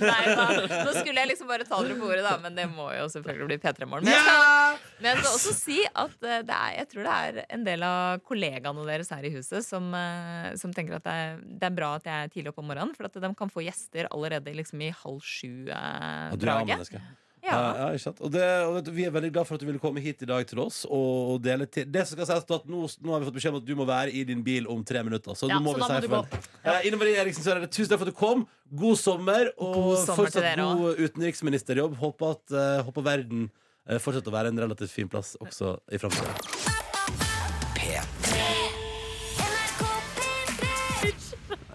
Nei 0.00 0.24
da. 0.34 0.46
Nå 0.86 0.94
skulle 0.96 1.22
jeg 1.22 1.30
liksom 1.32 1.50
bare 1.50 1.66
ta 1.68 1.78
dere 1.84 1.98
på 1.98 2.08
ordet, 2.08 2.24
da, 2.26 2.34
men 2.42 2.56
det 2.58 2.66
må 2.72 2.88
jo 2.96 3.06
selvfølgelig 3.12 3.48
bli 3.52 3.60
P3 3.62 3.88
Morgen. 3.90 4.08
Men 4.08 4.14
jeg 4.16 4.24
skal, 4.26 4.80
men 4.98 5.10
jeg 5.10 5.20
skal 5.22 5.38
også 5.38 5.54
si 5.56 5.78
at 6.04 6.16
det 6.22 6.58
er, 6.58 6.72
jeg 6.80 6.90
tror 6.92 7.08
det 7.08 7.16
er 7.28 7.40
en 7.58 7.66
del 7.66 7.86
av 7.86 8.24
kollegaene 8.28 8.86
deres 8.88 9.12
her 9.14 9.26
i 9.28 9.32
huset 9.34 9.66
som, 9.66 9.90
eh, 9.96 10.50
som 10.60 10.74
tenker 10.76 10.98
at 10.98 11.06
det 11.06 11.16
er, 11.22 11.38
det 11.62 11.70
er 11.70 11.78
bra 11.78 11.94
at 11.98 12.08
jeg 12.08 12.26
er 12.26 12.32
tidlig 12.34 12.52
oppe 12.52 12.64
om 12.64 12.70
morgenen, 12.72 12.94
for 12.96 13.08
at 13.08 13.18
de 13.22 13.32
kan 13.38 13.52
få 13.52 13.64
gjester 13.66 14.08
allerede 14.10 14.54
liksom 14.56 14.82
i 14.86 14.92
halv 14.94 15.18
Og 15.18 15.24
sju-draget. 15.26 17.00
Ja. 17.48 17.58
Ja, 17.78 17.86
ikke 17.96 18.04
sant? 18.04 18.20
Og, 18.24 18.32
det, 18.34 18.44
og 18.66 18.74
vet 18.76 18.88
du, 18.88 18.90
vi 18.96 19.06
er 19.08 19.12
veldig 19.14 19.30
glad 19.32 19.48
for 19.48 19.56
at 19.56 19.62
du 19.62 19.66
ville 19.68 19.80
komme 19.82 20.02
hit 20.04 20.22
i 20.24 20.28
dag 20.28 20.44
til 20.48 20.60
oss 20.62 20.82
og, 20.84 21.38
dele 21.44 21.66
til 21.70 21.86
Det 21.88 22.02
som 22.06 22.18
skal 22.18 22.28
sies 22.28 22.44
at 22.58 22.66
nå, 22.68 22.82
nå 23.04 23.14
har 23.14 23.22
vi 23.22 23.28
fått 23.30 23.38
beskjed 23.38 23.54
om 23.54 23.60
at 23.62 23.68
du 23.68 23.74
må 23.78 23.86
være 23.88 24.12
i 24.12 24.24
din 24.28 24.42
bil 24.44 24.68
om 24.70 24.82
tre 24.86 25.02
minutter. 25.06 25.36
Så 25.38 25.48
Ja, 25.48 25.56
nå 25.56 25.64
må 25.64 25.74
så 25.74 25.80
vi 25.80 25.84
da 25.86 25.88
si 25.88 26.06
du 26.06 26.12
farvel. 26.12 26.50
Eh, 26.64 26.88
Ine 26.90 27.00
Marie 27.00 27.20
Eriksen 27.22 27.46
Søreide, 27.46 27.70
tusen 27.72 27.92
takk 27.92 28.02
for 28.02 28.10
at 28.10 28.14
du 28.14 28.18
kom. 28.18 28.44
God 28.68 29.00
sommer, 29.00 29.52
og 29.56 29.74
God 29.74 29.96
sommer 30.04 30.04
til 30.04 30.18
fortsatt 30.20 30.44
dere 30.50 30.68
god 30.82 31.04
utenriksministerjobb. 31.06 31.96
Håper 32.02 32.36
at 32.36 32.58
eh, 32.64 32.82
håper 32.88 33.08
verden 33.12 33.48
eh, 33.88 33.96
fortsetter 34.02 34.32
å 34.32 34.36
være 34.38 34.52
en 34.52 34.64
relativt 34.66 34.92
fin 34.92 35.08
plass 35.08 35.36
også 35.40 35.78
i 35.92 36.00
framtida. 36.02 36.36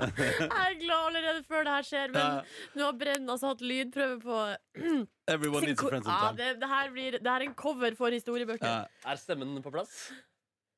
Jeg 0.04 0.20
er 0.20 0.44
glad 0.50 0.73
allerede 1.14 1.46
før 1.48 1.66
det 1.68 1.78
her 1.78 1.88
skjer, 1.88 2.14
men 2.14 2.52
nå 2.78 2.90
har 2.90 3.00
Brenn 3.00 3.30
altså 3.30 3.54
hatt 3.54 3.64
lydprøve 3.64 4.20
på 4.24 4.42
Everyone 5.34 5.66
needs 5.66 5.80
a 5.80 5.88
friend 5.88 6.06
ja, 6.06 6.20
sometime. 6.20 6.38
det, 6.42 6.52
det, 6.62 6.70
her 6.74 6.92
blir, 6.92 7.18
det 7.20 7.30
her 7.32 7.40
er 7.46 7.48
en 7.48 7.58
cover 7.64 7.98
for 8.00 8.16
historiebøkene. 8.16 8.76
Ja. 8.84 9.10
Er 9.14 9.20
stemmen 9.22 9.58
på 9.64 9.74
plass? 9.74 9.98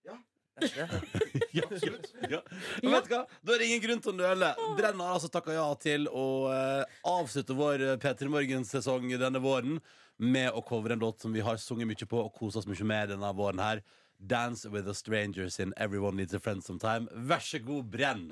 Ja. 0.06 0.20
Ja. 0.62 0.88
Ja, 1.56 1.64
absolutt. 1.72 2.14
Ja. 2.30 2.42
Men 2.84 2.92
vet 2.92 3.06
du 3.08 3.14
hva? 3.16 3.22
Da 3.44 3.54
er 3.56 3.62
det 3.62 3.68
ingen 3.70 3.84
grunn 3.84 4.02
til 4.04 4.12
å 4.12 4.18
nøle. 4.20 4.50
Brenn 4.76 5.00
har 5.04 5.14
altså 5.16 5.30
takka 5.32 5.56
ja 5.56 5.68
til 5.80 6.08
å 6.12 6.26
eh, 6.52 6.98
avslutte 7.08 7.56
vår 7.56 7.84
P3 8.04 8.28
Morgen-sesong 8.32 9.08
denne 9.20 9.40
våren 9.44 9.80
med 10.20 10.52
å 10.56 10.64
covre 10.64 10.96
en 10.96 11.04
låt 11.04 11.24
som 11.24 11.36
vi 11.36 11.44
har 11.44 11.60
sunget 11.60 11.88
mye 11.88 12.08
på 12.08 12.20
og 12.24 12.34
kosa 12.36 12.62
oss 12.62 12.68
mye 12.68 12.88
med 12.88 13.14
denne 13.14 13.32
våren 13.36 13.64
her. 13.64 13.84
Dance 14.20 14.68
with 14.70 14.86
the 14.86 14.96
strangers 14.96 15.60
in 15.60 15.74
Everyone 15.78 16.16
Needs 16.16 16.34
a 16.34 16.40
Friend 16.40 16.64
Sometime. 16.64 17.08
Vær 17.12 17.44
så 17.44 17.60
god, 17.60 17.92
Brenn. 17.92 18.30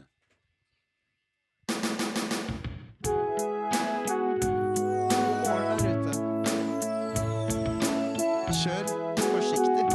Kjør 8.64 8.86
forsiktig. 9.18 9.88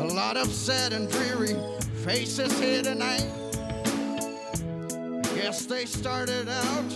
A 0.00 0.06
lot 0.14 0.38
of 0.38 0.48
sad 0.48 0.94
and 0.94 1.10
dreary 1.10 1.54
faces 2.02 2.58
here 2.58 2.82
tonight. 2.82 3.28
Guess 5.34 5.66
they 5.66 5.84
started 5.84 6.48
out 6.48 6.92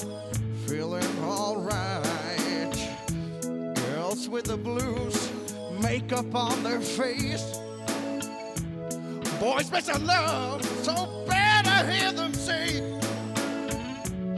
feeling 0.67 1.05
alright. 1.23 2.75
Girls 3.75 4.31
with 4.31 4.45
the 4.45 4.57
blues, 4.57 5.31
makeup 5.83 6.35
on 6.35 6.63
their 6.63 6.81
face. 6.81 7.59
Boys 9.39 9.71
missing 9.71 10.07
love, 10.07 10.65
so 10.83 11.27
bad 11.29 11.67
I 11.67 11.93
hear 11.93 12.13
them 12.13 12.33
say, 12.33 12.81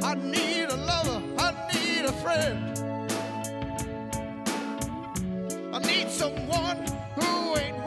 I 0.02 0.14
need 0.14 0.64
a 0.70 0.76
lover, 0.76 1.22
I 1.22 1.23
friend. 2.24 2.78
I 5.74 5.78
need 5.80 6.08
someone 6.08 6.78
who 7.16 7.56
ain't 7.58 7.78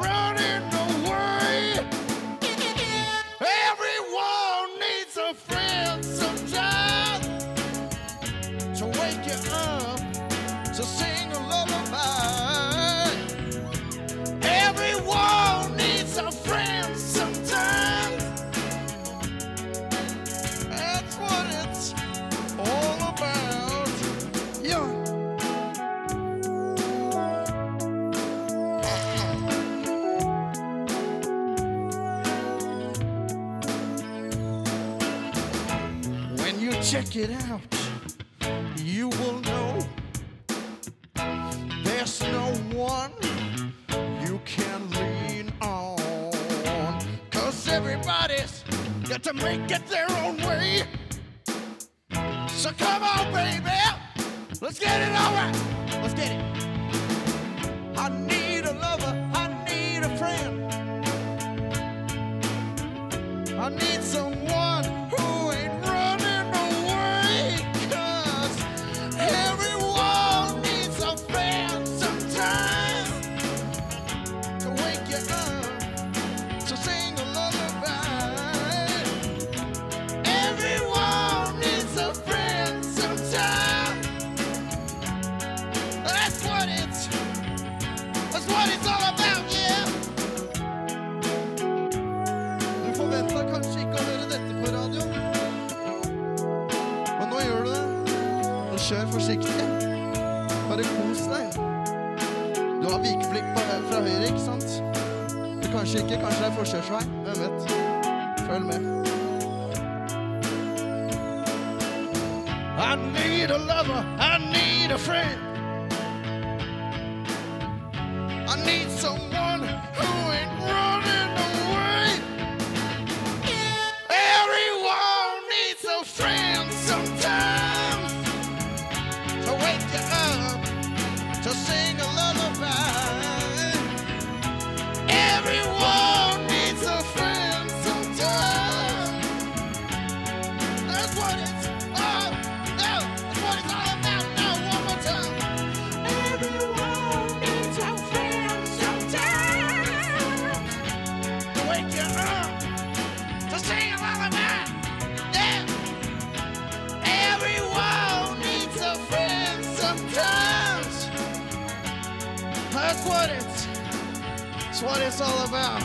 what 164.88 165.02
it's 165.02 165.22
all 165.22 165.40
about. 165.44 165.84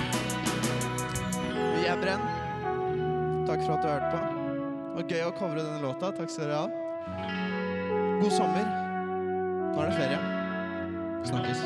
Vi 1.77 1.87
er 1.91 1.97
Brenn. 2.03 2.23
Takk 3.47 3.65
for 3.67 3.75
at 3.75 3.83
du 3.83 3.89
hørte 3.89 4.11
på. 4.13 4.19
Det 4.93 4.99
var 4.99 5.09
gøy 5.11 5.25
å 5.27 5.33
covre 5.35 5.65
denne 5.65 5.81
låta. 5.83 6.13
Takk 6.15 6.31
skal 6.31 6.47
dere 6.47 6.61
ha. 6.61 6.67
God 8.21 8.35
sommer. 8.37 8.69
Nå 9.73 9.83
er 9.83 9.91
det 9.91 9.97
ferie. 9.97 10.21
Snakkes. 11.27 11.65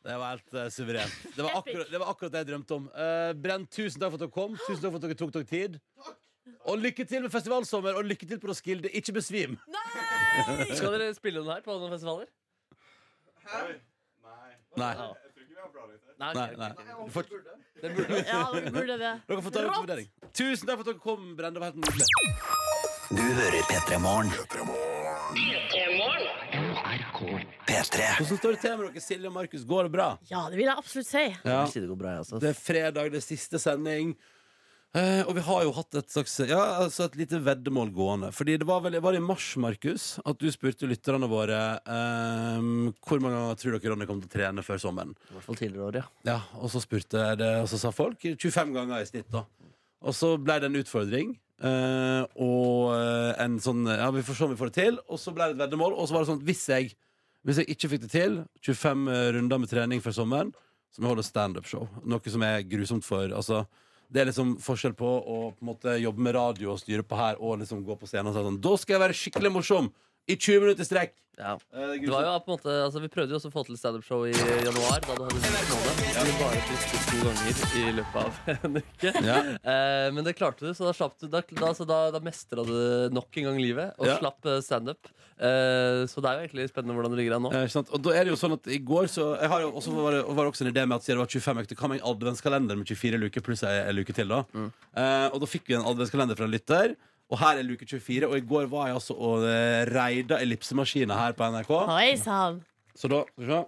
Det 0.00 0.16
var 0.16 0.32
helt 0.32 0.56
uh, 0.56 0.64
suverent. 0.72 1.20
Det 1.36 1.44
var, 1.44 1.52
akkurat, 1.60 1.86
det 1.92 1.98
var 2.00 2.08
akkurat 2.10 2.32
det 2.32 2.40
jeg 2.40 2.50
drømte 2.54 2.80
om. 2.80 2.88
Uh, 2.96 3.30
Brenn, 3.36 3.68
tusen 3.68 4.00
takk 4.00 4.14
for 4.14 4.16
at 4.16 4.24
dere 4.24 4.34
kom. 4.40 4.56
Tusen 4.64 4.80
takk 4.80 4.94
for 4.94 5.02
at 5.02 5.08
dere 5.10 5.20
tok 5.20 5.36
dere 5.36 5.50
tid. 5.52 5.80
Og 6.70 6.78
lykke 6.78 7.04
til 7.08 7.22
med 7.24 7.30
festivalsommer, 7.32 7.96
og 7.98 8.04
lykke 8.04 8.26
til 8.28 8.40
på 8.42 8.48
Roskilde. 8.50 8.90
Ikke 8.96 9.12
besvim. 9.16 9.56
Skal 10.74 10.92
dere 10.98 11.14
spille 11.16 11.40
den 11.42 11.50
her 11.50 11.60
på 11.64 11.74
noen 11.78 11.90
festivaler? 11.94 12.26
Nei. 13.50 13.80
Nei, 14.76 14.94
Nei, 16.20 16.32
Nei, 16.36 16.46
nei. 16.56 16.56
nei. 16.60 16.94
ok. 17.00 17.06
Du 17.06 17.10
får, 17.14 17.24
Det 17.80 17.90
burde 17.96 18.16
Ja, 18.28 18.40
dere 18.52 18.70
burde 18.74 18.96
det. 19.00 19.12
dere 19.28 19.42
får 19.42 19.50
ta 19.54 19.60
en 19.62 19.70
vurdering. 19.72 20.08
Tusen 20.36 20.68
takk 20.68 20.76
for 20.76 20.84
at 20.84 20.90
dere 20.90 21.00
kom, 21.00 21.30
Brenn. 21.38 21.54
Det 21.56 21.60
var 21.62 21.70
helt 21.72 21.80
nydelig. 21.80 22.06
Du 23.10 23.22
hører 23.22 23.62
P3 23.70 23.98
Morgen. 23.98 24.30
P3. 27.66 28.04
Hvordan 28.18 28.38
står 28.38 28.50
det 28.54 28.60
til 28.60 28.76
med 28.78 28.84
dere, 28.90 29.00
Silje 29.04 29.26
og 29.30 29.34
Markus? 29.34 29.64
Går 29.68 29.82
det 29.88 29.92
bra? 29.94 30.08
Ja, 30.30 30.44
det 30.50 30.58
vil 30.60 30.66
jeg 30.68 30.76
absolutt 30.78 31.08
si. 31.08 31.24
Ja. 31.44 31.64
Si 31.70 31.80
det 31.80 31.88
går 31.90 31.98
bra, 32.00 32.12
jeg 32.18 32.24
også. 32.26 32.40
Det 32.42 32.50
er 32.52 32.58
fredag, 32.58 33.10
det 33.14 33.20
er 33.20 33.24
siste 33.26 33.58
sending. 33.62 34.12
Eh, 34.90 35.20
og 35.22 35.36
vi 35.36 35.42
har 35.46 35.60
jo 35.62 35.70
hatt 35.76 35.94
et 36.00 36.08
slags 36.10 36.32
Ja, 36.50 36.58
altså 36.82 37.04
et 37.06 37.14
lite 37.20 37.38
veddemål 37.46 37.92
gående. 37.94 38.32
Fordi 38.34 38.56
det 38.58 38.66
var 38.66 38.80
vel 38.82 38.96
var 38.98 39.14
det 39.14 39.20
i 39.20 39.26
mars, 39.26 39.52
Markus, 39.62 40.06
at 40.26 40.40
du 40.42 40.48
spurte 40.50 40.88
lytterne 40.90 41.28
våre 41.30 41.60
eh, 41.78 42.64
hvor 43.06 43.20
mange 43.22 43.36
ganger 43.38 43.60
tror 43.60 43.76
dere 43.76 43.92
Ronny 43.92 44.08
kommer 44.08 44.24
til 44.26 44.32
å 44.32 44.34
trene 44.34 44.64
før 44.66 44.80
sommeren. 44.82 45.12
I 45.30 45.36
hvert 45.36 45.46
fall 45.46 45.60
tidligere 45.60 45.86
år, 45.92 45.98
ja. 46.00 46.06
Ja, 46.26 46.38
Og 46.58 46.72
så 46.74 46.82
spurte 46.82 47.22
jeg 47.22 47.38
det, 47.38 47.52
og 47.62 47.68
så 47.70 47.78
sa 47.78 47.92
folk 47.94 48.26
25 48.34 48.72
ganger 48.74 49.04
i 49.04 49.06
snitt, 49.06 49.28
da. 49.30 49.44
Og 50.00 50.16
så 50.16 50.32
ble 50.42 50.56
det 50.58 50.70
en 50.72 50.80
utfordring. 50.80 51.36
eh, 51.62 52.24
og 52.40 52.90
eh, 52.96 53.44
en 53.44 53.58
sånn 53.62 53.84
Ja, 53.86 54.08
vi 54.10 54.22
får 54.26 54.38
se 54.40 54.44
om 54.48 54.50
vi 54.54 54.58
får 54.58 54.72
det 54.72 54.78
til. 54.80 54.98
Og 55.06 55.20
så 55.22 55.30
ble 55.36 55.52
det 55.52 55.54
et 55.58 55.62
veddemål. 55.68 55.94
Og 56.00 56.08
så 56.08 56.16
var 56.16 56.24
det 56.24 56.32
sånn 56.32 56.40
at 56.42 56.48
hvis 56.50 56.64
jeg, 56.72 56.90
hvis 57.46 57.60
jeg 57.62 57.70
ikke 57.76 57.92
fikk 57.94 58.02
det 58.08 58.10
til, 58.16 58.40
25 58.66 59.06
runder 59.36 59.60
med 59.62 59.70
trening 59.70 60.02
før 60.02 60.16
sommeren, 60.18 60.50
så 60.90 60.98
må 60.98 61.06
jeg 61.06 61.14
holde 61.14 61.26
standup-show. 61.28 61.86
Noe 62.10 62.32
som 62.34 62.42
er 62.42 62.64
grusomt 62.66 63.06
for 63.06 63.30
Altså 63.38 63.60
det 64.10 64.22
er 64.22 64.30
liksom 64.30 64.56
forskjell 64.62 64.94
på 64.98 65.06
å 65.06 65.38
på 65.54 65.62
en 65.62 65.70
måte 65.70 65.96
jobbe 66.02 66.24
med 66.26 66.34
radio 66.34 66.72
og 66.74 66.80
styre 66.82 67.04
på 67.06 67.18
her 67.18 67.38
og 67.38 67.60
liksom 67.62 67.84
gå 67.86 67.96
på 67.98 68.08
scenen 68.10 68.32
og 68.32 68.36
si 68.36 68.42
sånn 68.46 68.60
Da 68.62 68.72
skal 68.80 68.96
jeg 68.96 69.04
være 69.04 69.18
skikkelig 69.20 69.52
morsom! 69.54 69.90
I 70.30 70.36
20 70.38 70.60
minutter 70.66 70.86
strekk! 70.86 71.16
ja. 71.40 71.54
Eh, 71.72 71.94
det 72.02 72.10
var 72.12 72.26
jo 72.26 72.32
på 72.44 72.50
en 72.52 72.56
måte, 72.58 72.72
altså 72.84 73.00
Vi 73.02 73.08
prøvde 73.12 73.32
jo 73.34 73.38
også 73.40 73.50
å 73.50 73.54
få 73.54 73.62
til 73.68 73.78
standup-show 73.80 74.26
i 74.28 74.32
januar, 74.34 75.00
da 75.06 75.16
du 75.16 75.22
hadde 75.24 75.40
det 75.40 76.24
Vi 76.26 76.34
bare 76.40 76.60
twistet 76.68 77.06
to 77.08 77.22
ganger 77.24 77.62
i 77.80 77.84
løpet 77.96 78.18
av 78.20 78.50
en 78.68 78.76
uke. 78.80 79.14
Ja. 79.24 79.38
Eh, 79.56 80.08
men 80.14 80.26
det 80.26 80.36
klarte 80.38 80.66
du, 80.66 80.74
så 80.76 80.90
da, 80.90 80.92
slapp 80.96 81.16
du, 81.22 81.28
da, 81.32 81.42
da, 81.62 81.72
så 81.76 81.86
da, 81.88 82.02
da 82.14 82.20
mestra 82.24 82.66
du 82.66 82.76
nok 83.16 83.40
en 83.40 83.50
gang 83.50 83.60
livet 83.62 83.96
og 83.98 84.10
Ja. 84.10 84.18
slapp 84.20 84.46
eh, 84.50 84.60
standup. 84.64 85.10
Eh, 85.40 86.04
så 86.10 86.20
det 86.20 86.28
er 86.28 86.36
jo 86.36 86.44
egentlig 86.44 86.68
spennende 86.68 86.96
hvordan 86.98 87.14
det 87.14 87.22
ligger 87.22 87.38
an 87.38 87.46
nå. 87.48 87.52
Ja, 87.56 87.64
ikke 87.64 87.78
sant? 87.78 87.92
Og 87.96 88.02
da 88.04 88.12
er 88.18 88.26
det 88.28 88.34
jo 88.34 88.40
sånn 88.40 88.58
at 88.58 88.68
i 88.68 88.80
går 88.84 89.08
så 89.08 89.30
jeg 89.40 89.48
har 89.54 89.64
jo 89.64 89.70
også, 89.80 89.94
var, 89.96 90.18
det, 90.18 90.24
var 90.36 90.50
også 90.50 90.66
en 90.66 90.72
idé 90.74 90.84
med 90.84 90.98
at 90.98 91.06
siden 91.06 91.16
det 91.16 91.24
var 91.24 91.32
25 91.40 91.62
økter, 91.64 91.80
kan 91.80 91.92
man 91.94 92.02
en 92.02 92.08
adventskalender 92.12 92.80
med 92.80 92.90
24 92.92 93.22
luker 93.24 93.46
pluss 93.46 93.64
ei 93.64 93.94
luke 93.96 94.12
til. 94.16 94.28
da 94.28 94.42
eh, 94.52 95.28
Og 95.32 95.40
da 95.40 95.48
fikk 95.48 95.70
vi 95.72 95.78
en 95.78 95.88
adventskalender 95.88 96.36
fra 96.36 96.50
en 96.50 96.52
lytter. 96.52 96.98
Og 97.30 97.38
her 97.38 97.60
er 97.60 97.66
luke 97.66 97.86
24. 97.86 98.26
Og 98.26 98.36
i 98.40 98.46
går 98.52 98.66
var 98.72 98.88
jeg 98.90 98.96
altså 98.98 99.14
og 99.14 99.44
eh, 99.46 99.84
reida 99.94 100.40
ellipsemaskina 100.42 101.14
her 101.14 101.36
på 101.38 101.46
NRK. 101.54 101.70
Oi 101.94 102.08
sann. 102.18 102.58
Så 102.98 103.08
da 103.12 103.20
skal 103.28 103.44
vi 103.44 103.52
se. 103.52 103.60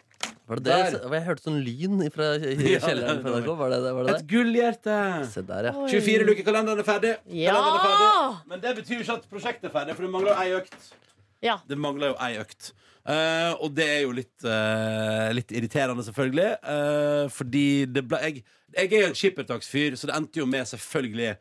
Var 0.51 0.59
det 0.59 0.65
det? 0.67 0.77
Der. 0.99 1.15
Jeg 1.15 1.25
hørte 1.29 1.45
sånn 1.47 1.61
lyn 1.63 2.03
fra 2.13 2.27
kjelleren 2.85 3.21
på 3.23 3.31
NRK. 3.37 3.51
Var 3.63 3.71
det 3.73 3.79
det? 3.85 3.93
Var 3.97 4.03
det, 4.09 4.15
Et 4.17 4.19
det? 4.25 4.27
gullhjerte! 4.33 4.97
Se 5.31 5.45
der, 5.47 5.69
ja. 5.71 5.75
24 5.95 6.27
luker, 6.29 6.45
kalenderen 6.49 6.83
er 6.83 6.89
ferdig. 6.89 7.13
Ja! 7.31 7.55
Kalenderen 7.55 7.79
er 7.79 7.87
ferdig. 7.87 8.49
Men 8.53 8.65
det 8.67 8.73
betyr 8.81 8.97
jo 8.99 9.05
ikke 9.07 9.17
at 9.21 9.29
prosjektet 9.31 9.69
er 9.71 9.75
ferdig, 9.79 9.97
for 9.99 10.07
det 10.09 10.13
mangler 10.17 10.35
jo 10.35 10.41
ei 10.43 10.57
økt. 10.59 10.91
Ja. 11.47 11.57
Det 11.71 11.79
mangler 11.87 12.13
jo 12.13 12.19
ei 12.27 12.33
økt. 12.43 12.73
Eh, 13.03 13.53
og 13.63 13.73
det 13.79 13.87
er 13.97 14.01
jo 14.05 14.13
litt, 14.15 14.45
eh, 14.47 15.31
litt 15.39 15.55
irriterende, 15.59 16.05
selvfølgelig. 16.07 16.51
eh, 16.75 17.25
fordi 17.35 17.65
det 17.91 18.05
ble 18.11 18.21
Jeg, 18.27 18.45
jeg 18.77 18.93
er 18.93 19.01
jo 19.07 19.09
en 19.13 19.19
skippertaksfyr, 19.23 19.97
så 19.99 20.11
det 20.11 20.19
endte 20.19 20.39
jo 20.43 20.47
med 20.51 20.67
selvfølgelig 20.71 21.33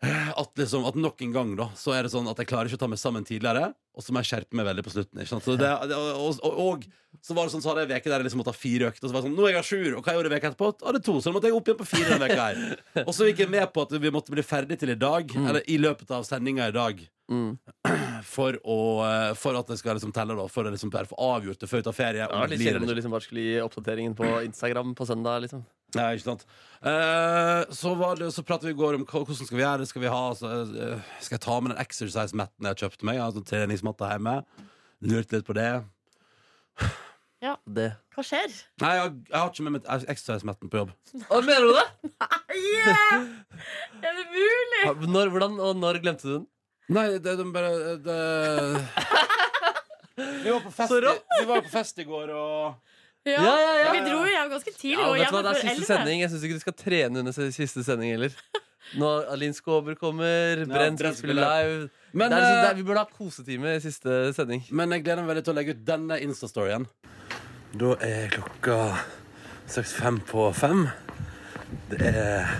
at, 0.00 0.52
liksom, 0.56 0.86
at 0.88 0.96
nok 0.96 1.20
en 1.20 1.32
gang 1.34 1.50
da 1.58 1.66
Så 1.76 1.92
er 1.92 2.06
det 2.06 2.12
sånn 2.14 2.28
at 2.30 2.38
jeg 2.40 2.48
klarer 2.48 2.70
ikke 2.70 2.78
å 2.78 2.82
ta 2.86 2.88
meg 2.88 3.00
sammen 3.02 3.26
tidligere, 3.28 3.74
og 3.92 4.04
så 4.04 4.14
må 4.14 4.22
jeg 4.22 4.30
skjerpe 4.30 4.56
meg 4.56 4.64
veldig 4.70 4.84
på 4.86 4.92
slutten. 4.94 5.20
Så 5.28 5.56
det, 5.60 5.68
og, 5.68 6.38
og, 6.40 6.60
og 6.64 6.86
så 7.20 7.36
var 7.36 7.44
det 7.44 7.52
sånn 7.52 7.64
Så 7.64 7.68
hadde 7.68 7.84
jeg 7.84 7.90
en 7.90 8.00
uke 8.00 8.12
der 8.12 8.22
jeg 8.22 8.28
liksom 8.30 8.40
måtte 8.40 8.54
ha 8.54 8.56
fire 8.56 8.88
økter. 8.88 9.04
Og 9.04 9.10
så 9.10 9.16
var 9.16 9.20
det 9.20 9.28
sånn, 9.28 9.36
nå 9.36 9.48
er 9.48 9.56
jeg 9.58 9.68
sjur. 9.68 9.98
Og 9.98 10.06
hva 10.06 10.14
gjorde 10.16 10.30
jeg 10.30 10.36
veka 10.38 10.52
etterpå? 10.52 10.70
Da 10.80 10.88
hadde 10.88 11.02
to, 11.04 11.18
så 11.20 11.28
da 11.28 11.36
måtte 11.36 11.50
jeg 11.50 11.58
opp 11.58 11.68
igjen 11.68 11.80
på 11.82 11.88
fire 11.90 12.14
denne 12.14 12.30
uka 12.30 12.46
her. 12.46 12.60
Og 13.08 13.12
så 13.16 13.28
gikk 13.28 13.44
jeg 13.44 13.52
med 13.52 13.66
på 13.74 13.84
at 13.84 13.96
vi 14.00 14.12
måtte 14.14 14.32
bli 14.32 14.46
ferdig 14.46 14.78
til 14.80 14.94
i 14.94 15.00
dag, 15.00 15.34
eller 15.42 15.66
i 15.68 15.76
løpet 15.82 16.14
av 16.16 16.24
sendinga 16.28 16.70
i 16.70 16.76
dag 16.76 17.08
Mm. 17.30 17.52
for, 18.34 18.56
å, 18.66 18.78
eh, 19.06 19.32
for 19.38 19.54
at 19.54 19.68
det 19.70 19.76
skal 19.78 19.94
liksom 19.94 20.10
telle, 20.14 20.34
da. 20.34 20.48
For 20.50 20.66
å 20.66 20.72
liksom 20.74 20.90
få 20.90 21.14
avgjort 21.14 21.60
det 21.62 21.68
før 21.70 21.78
vi 21.82 21.86
tar 21.86 21.94
ferie. 21.94 22.26
Om 22.26 22.48
litt 22.50 22.64
kjedelig 22.64 22.82
om 22.82 22.90
du 22.90 22.94
liksom 22.98 23.14
bare 23.14 23.26
skulle 23.26 23.44
gi 23.46 23.60
oppdateringen 23.62 24.16
på 24.18 24.32
Instagram 24.48 24.96
på 24.98 25.06
søndag. 25.06 25.44
liksom 25.46 25.62
Nei, 25.98 26.08
ikke 26.16 26.26
sant. 26.28 26.44
Eh, 26.80 27.62
så, 27.76 27.92
var 27.98 28.16
det, 28.20 28.28
så 28.34 28.44
pratet 28.46 28.68
vi 28.70 28.74
i 28.74 28.78
går 28.78 28.94
om 28.98 29.04
hva- 29.06 29.24
hvordan 29.26 29.46
skal 29.48 29.56
vi 29.58 29.64
gjøre 29.64 29.78
det. 29.82 29.88
Skal 29.90 30.02
vi 30.04 30.12
ha 30.12 30.20
så, 30.38 30.50
eh, 30.64 31.00
Skal 31.20 31.36
jeg 31.38 31.44
ta 31.46 31.56
med 31.60 31.74
den 31.74 31.82
exercise-matten 31.84 32.68
jeg 32.70 32.80
kjøpte 32.84 33.04
meg? 33.08 33.18
Jeg 33.18 33.24
har 33.26 33.34
sånn 33.36 33.48
treningsmatte 33.50 34.10
hjemme. 34.12 34.36
Lurte 35.10 35.38
litt 35.40 35.48
på 35.48 35.56
det. 35.56 35.70
Det. 37.70 37.86
Hva 38.14 38.22
skjer? 38.26 38.52
Nei, 38.82 38.90
jeg, 38.98 39.12
jeg 39.30 39.38
har 39.40 39.48
ikke 39.48 39.64
med 39.64 39.72
meg 39.78 39.86
exercise-matten 40.12 40.68
på 40.72 40.80
jobb. 40.82 40.90
Å, 41.32 41.38
mener 41.40 41.64
du 41.64 41.72
det? 41.78 41.86
Er 44.04 44.16
det 44.16 44.26
mulig? 44.34 44.82
Ha- 44.84 44.94
Når, 45.14 45.30
hvordan 45.32 45.56
og 45.64 45.78
når 45.80 46.00
glemte 46.04 46.26
du 46.28 46.32
den? 46.34 46.46
Nei, 46.90 47.06
det, 47.22 47.36
de 47.38 47.46
bare 47.54 47.96
det... 48.02 48.18
Vi 50.44 50.50
var 50.52 50.60
på 50.60 50.72
fest, 50.74 50.90
Så 50.92 50.98
i, 51.00 51.12
vi 51.40 51.46
var 51.48 51.62
på 51.64 51.70
fest 51.72 52.00
i 52.02 52.04
går, 52.04 52.28
og 52.36 52.89
Ja. 53.28 53.36
Ja, 53.36 53.56
ja, 53.60 53.72
ja. 53.84 53.92
Vi 53.92 54.00
dro 54.06 54.22
jo 54.24 54.32
hjem 54.32 54.50
ganske 54.54 54.72
tidlig. 54.72 54.96
Ja, 54.96 55.12
vet 55.12 55.28
du 55.28 55.36
hva, 55.36 55.42
Det 55.44 55.50
er 55.50 55.60
siste 55.60 55.76
11. 55.76 55.86
sending. 55.90 56.20
Jeg 56.22 56.32
syns 56.32 56.44
ikke 56.48 56.56
du 56.56 56.64
skal 56.64 56.76
trene 56.78 57.22
under 57.22 57.52
siste 57.52 57.84
sending 57.84 58.14
heller. 58.14 58.36
Når 58.98 59.28
Alin 59.30 59.54
Skåber 59.54 59.94
kommer, 59.94 60.64
Brenn 60.66 60.96
skal 60.98 61.14
spille 61.14 61.36
live. 61.36 61.90
Men, 62.12 62.32
det 62.32 62.38
er 62.38 62.42
liksom, 62.42 62.56
det 62.56 62.64
eh, 62.64 62.70
er, 62.70 62.78
vi 62.80 62.86
burde 62.88 63.04
ha 63.04 63.18
kosetime 63.18 63.74
i 63.76 63.82
siste 63.84 64.16
sending. 64.34 64.64
Men 64.74 64.96
jeg 64.96 65.04
gleder 65.04 65.22
meg 65.22 65.34
veldig 65.34 65.44
til 65.46 65.54
å 65.54 65.58
legge 65.60 65.76
ut 65.76 65.84
denne 65.86 66.18
Insta-storyen. 66.24 66.88
Da 67.78 67.92
er 68.02 68.32
klokka 68.34 68.80
straks 69.70 69.94
fem 69.94 70.18
på 70.26 70.48
fem. 70.56 70.88
Det 71.92 72.00
er 72.10 72.50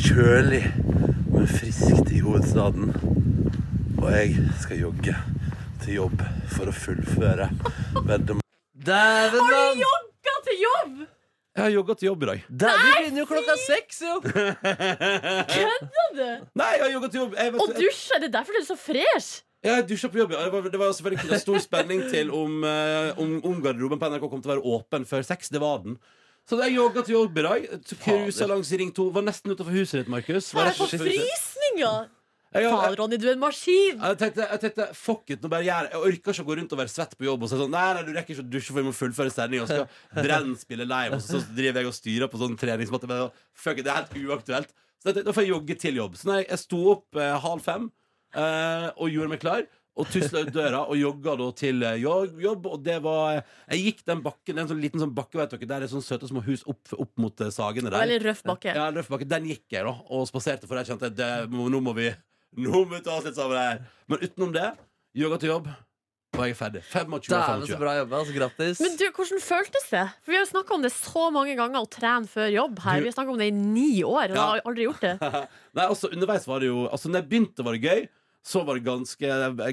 kjølig, 0.00 0.62
men 1.28 1.48
friskt 1.50 2.14
i 2.14 2.22
hovedstaden. 2.24 2.94
Og 3.98 4.10
jeg 4.14 4.48
skal 4.62 4.84
jogge 4.86 5.16
til 5.84 5.98
jobb 5.98 6.28
for 6.54 6.70
å 6.70 6.78
fullføre 6.86 7.52
veddemål. 8.00 8.47
Dæven, 8.86 9.40
Har 9.42 9.74
du 9.74 9.80
jogga 9.82 10.34
til 10.46 10.56
jobb?! 10.62 11.06
Jeg 11.58 11.64
har 11.64 11.70
jogga 11.74 11.94
til 11.98 12.06
jobb 12.06 12.22
i 12.22 12.26
dag. 12.26 12.42
Der, 12.60 12.76
vi 12.78 12.90
begynner 12.98 13.18
jo 13.18 13.26
klokka 13.26 13.54
seks, 13.66 14.02
jo! 14.06 14.20
Kødder 14.22 16.12
du? 16.14 16.46
Nei, 16.60 16.68
jeg 16.76 16.84
har 16.84 16.92
jogga 16.92 17.08
til 17.10 17.20
jobb. 17.24 17.34
Jeg, 17.34 17.52
vet, 17.52 17.60
Og 17.64 17.72
dusja. 17.74 18.20
Det 18.22 18.28
er 18.28 18.34
derfor 18.38 18.52
du 18.54 18.60
er 18.62 18.66
så 18.68 18.76
fresh! 18.78 19.42
jeg 19.66 19.88
dusja 19.88 20.08
på 20.08 20.18
jobb. 20.20 20.32
ja. 20.36 20.44
Det 20.44 20.52
var, 20.52 20.68
det 20.70 20.78
var 20.78 20.92
selvfølgelig 20.94 21.40
stor 21.40 21.58
spenning 21.58 22.04
til 22.12 22.30
om, 22.30 22.60
eh, 22.64 23.18
om, 23.18 23.32
om 23.44 23.56
garderoben 23.64 23.98
på 23.98 24.10
NRK 24.12 24.28
kom 24.30 24.42
til 24.44 24.52
å 24.52 24.54
være 24.54 24.62
åpen 24.76 25.06
før 25.10 25.24
seks. 25.26 25.50
Det 25.50 25.60
var 25.60 25.80
den. 25.82 25.98
Så 26.48 26.60
jeg 26.62 26.76
jogga 26.78 27.02
til 27.04 27.16
jobb 27.18 27.38
i 27.38 27.42
dag. 27.48 27.66
Cruisa 28.04 28.46
langs 28.48 28.70
Ring 28.78 28.94
2. 28.96 29.08
Var 29.18 29.26
nesten 29.26 29.52
utafor 29.52 29.74
huset 29.74 30.04
ditt, 30.04 30.12
Markus. 30.14 30.52
Var 30.54 30.62
Jeg 30.62 30.70
rett 30.70 30.78
får 30.78 30.92
utenfor 30.94 31.10
huset. 31.10 31.26
frysninger! 31.26 32.06
Faen, 32.52 32.94
Ronny, 32.96 33.18
du 33.20 33.26
er 33.28 33.34
en 33.34 33.42
maskin! 33.42 33.98
jeg, 34.00 34.18
tenkte, 34.22 34.46
jeg 34.48 34.60
tenkte 34.62 34.86
fuck 34.96 35.30
it, 35.34 35.42
nå 35.44 35.50
bare 35.52 35.66
gjør 35.66 35.88
jeg 35.92 36.00
orker 36.08 36.32
ikke 36.32 36.44
å 36.44 36.48
gå 36.48 36.56
rundt 36.60 36.72
og 36.72 36.80
være 36.80 36.92
svett 36.94 37.12
på 37.18 37.26
jobb 37.28 37.44
og 37.44 37.50
si 37.50 37.58
sånn 37.60 37.74
Nei, 37.74 37.86
nei, 37.98 38.04
du 38.06 38.12
rekker 38.16 38.34
ikke 38.38 38.44
å 38.46 38.48
dusje, 38.54 38.72
for 38.72 38.80
vi 38.80 38.86
må 38.88 38.94
fullføre 38.96 39.32
sendinga. 39.34 39.66
Og 39.66 39.68
så 39.68 39.82
skal 39.82 40.22
Brenn 40.24 40.54
spille 40.56 40.86
live, 40.88 41.18
og 41.18 41.24
så, 41.24 41.42
så 41.44 41.56
driver 41.58 41.82
jeg 41.84 41.90
og 41.92 41.96
styrer 41.98 42.32
på 42.32 42.40
sånn 42.40 42.56
treningsmatte. 42.60 43.10
Men 43.10 43.26
fuck 43.52 43.80
it, 43.82 43.84
det 43.88 43.92
er 43.92 44.00
helt 44.00 44.16
uaktuelt. 44.32 44.72
Så 44.98 45.10
jeg 45.10 45.18
tenkte, 45.18 45.26
da 45.28 45.34
får 45.36 45.44
jeg 45.44 45.52
jogge 45.52 45.76
til 45.84 46.00
jobb. 46.00 46.16
Så 46.18 46.30
nei, 46.32 46.38
jeg, 46.46 46.60
sto 46.64 46.80
opp 46.94 47.20
eh, 47.20 47.34
halv 47.44 47.66
fem 47.68 47.90
eh, 48.32 48.88
og 48.96 49.12
gjorde 49.12 49.34
meg 49.36 49.42
klar. 49.44 49.66
Og 49.98 50.06
tusla 50.14 50.44
ut 50.46 50.52
døra 50.54 50.84
og 50.86 50.94
jogga 50.94 51.32
da 51.40 51.46
til 51.58 51.82
eh, 51.82 51.96
jobb. 52.04 52.66
Og 52.70 52.80
det 52.86 52.96
var 53.02 53.40
Jeg 53.74 53.80
gikk 53.82 54.02
den 54.06 54.20
bakken, 54.24 54.54
det 54.54 54.60
er 54.60 54.64
en 54.64 54.70
sånn 54.72 54.82
liten 54.82 55.02
sånn 55.02 55.12
bakke, 55.16 55.40
vet 55.40 55.52
dere, 55.56 55.68
der 55.74 55.84
er 55.86 55.90
sånne 55.90 56.06
søte 56.06 56.28
små 56.30 56.42
hus 56.46 56.62
opp, 56.70 56.94
opp 56.96 57.12
mot 57.18 57.42
eh, 57.44 57.50
Sagene 57.54 57.90
der. 57.92 57.98
Veldig 58.06 58.18
røff 58.24 58.42
bakke. 58.46 58.72
Ja, 58.78 58.88
røff 58.94 59.10
bakke. 59.12 59.26
Den 59.28 59.48
gikk 59.50 59.66
jeg 59.74 59.84
da 59.84 59.92
og 59.98 60.24
spaserte, 60.30 60.70
for 60.70 60.78
jeg 60.80 60.92
kjente 60.92 61.10
at 61.12 61.18
det, 61.18 61.30
må- 61.52 61.66
nå 61.74 61.80
må 61.82 61.94
vi 61.98 62.08
Nå 62.56 62.70
må 62.84 62.96
vi 62.96 63.02
ta 63.04 63.18
oss 63.18 63.24
litt 63.28 63.36
sammen 63.36 63.58
her. 63.58 63.82
Men 64.08 64.18
utenom 64.24 64.52
det, 64.54 64.70
yoga 65.18 65.36
til 65.38 65.50
jobb, 65.52 65.68
og 66.36 66.40
jeg 66.44 66.54
er 66.54 66.58
ferdig. 66.58 66.82
25 66.88 67.14
av 67.14 67.20
Dæven, 67.28 67.62
så 67.66 67.74
25. 67.74 67.78
bra 67.80 67.92
jobba. 67.98 68.18
Altså, 68.22 68.34
grattis. 68.36 68.80
Men 68.84 68.96
du, 69.00 69.04
hvordan 69.16 69.40
føltes 69.44 69.86
det? 69.90 70.04
For 70.22 70.32
Vi 70.32 70.36
har 70.38 70.44
jo 70.44 70.50
snakka 70.52 70.74
om 70.74 70.82
det 70.82 70.92
så 70.92 71.24
mange 71.34 71.54
ganger, 71.58 71.80
å 71.84 71.90
trene 71.90 72.28
før 72.30 72.48
jobb 72.52 72.78
her. 72.84 72.96
Du- 72.98 73.02
Vi 73.06 73.10
har 73.12 73.16
snakka 73.18 73.30
om 73.34 73.38
det 73.38 73.48
i 73.48 73.56
ni 73.56 74.02
år, 74.02 74.30
og 74.30 74.36
Ja. 74.36 74.54
jeg 74.54 74.62
har 74.62 74.62
aldri 74.64 74.84
gjort 74.88 75.00
det. 75.00 75.14
Nei, 75.78 75.84
altså 75.86 76.10
underveis 76.12 76.46
var 76.46 76.60
det 76.60 76.68
jo 76.72 76.88
Altså 76.88 77.08
når 77.08 77.20
jeg 77.22 77.28
begynte 77.28 77.64
var 77.64 77.72
det 77.72 77.82
gøy 77.82 78.08
Så 78.46 78.62
var 78.64 78.78
det 78.78 78.84
ganske, 78.86 79.28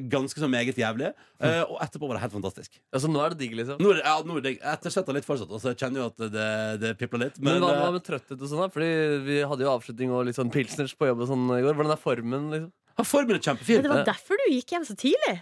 ganske 0.09 0.39
så 0.41 0.47
meget 0.49 0.75
jævlig 0.79 1.11
eh, 1.11 1.61
Og 1.69 1.77
etterpå 1.85 2.07
var 2.09 2.17
det 2.17 2.23
helt 2.25 2.33
fantastisk 2.33 2.79
Altså, 2.91 3.07
nå 3.11 3.21
er 3.21 3.35
det 3.35 3.39
digg, 3.43 3.53
liksom. 3.59 3.77
Nå 3.79 3.91
er 3.93 3.99
det, 3.99 4.05
ja, 4.07 4.15
nå 4.25 4.37
er 4.39 4.45
det 4.47 4.53
ettersett 4.73 5.11
litt 5.15 5.27
fortsatt 5.27 5.51
Altså 5.53 5.71
jeg 5.71 5.79
kjenner 5.83 6.01
jo 6.01 6.07
at 6.09 6.23
det, 6.33 6.47
det 6.81 6.93
pipler 6.99 7.27
litt 7.27 7.37
Men, 7.39 7.59
Men, 7.59 7.67
hva, 7.67 7.75
eh, 7.75 7.83
hva 7.83 7.91
med 7.95 8.05
trøtthet 8.07 8.41
og 8.41 8.49
sånn? 8.49 8.63
da? 8.65 8.71
Fordi 8.73 8.89
Vi 9.29 9.37
hadde 9.45 9.67
jo 9.67 9.71
avslutning 9.75 10.15
og 10.17 10.25
litt 10.27 10.39
sånn 10.39 10.51
pilsners 10.51 10.95
på 10.97 11.11
jobb 11.11 11.23
og 11.23 11.29
sånn 11.29 11.45
i 11.55 11.61
går. 11.61 11.77
Hvordan 11.77 11.93
er 11.95 12.01
formen? 12.01 12.49
liksom? 12.55 12.73
ja, 12.95 13.03
formen 13.05 13.35
er 13.35 13.39
Men 13.39 13.45
kjempefin 13.49 13.85
det 13.85 13.93
var 13.93 14.03
derfor 14.07 14.41
du 14.41 14.49
gikk 14.51 14.75
hjem 14.75 14.87
så 14.87 14.97
tidlig? 14.97 15.37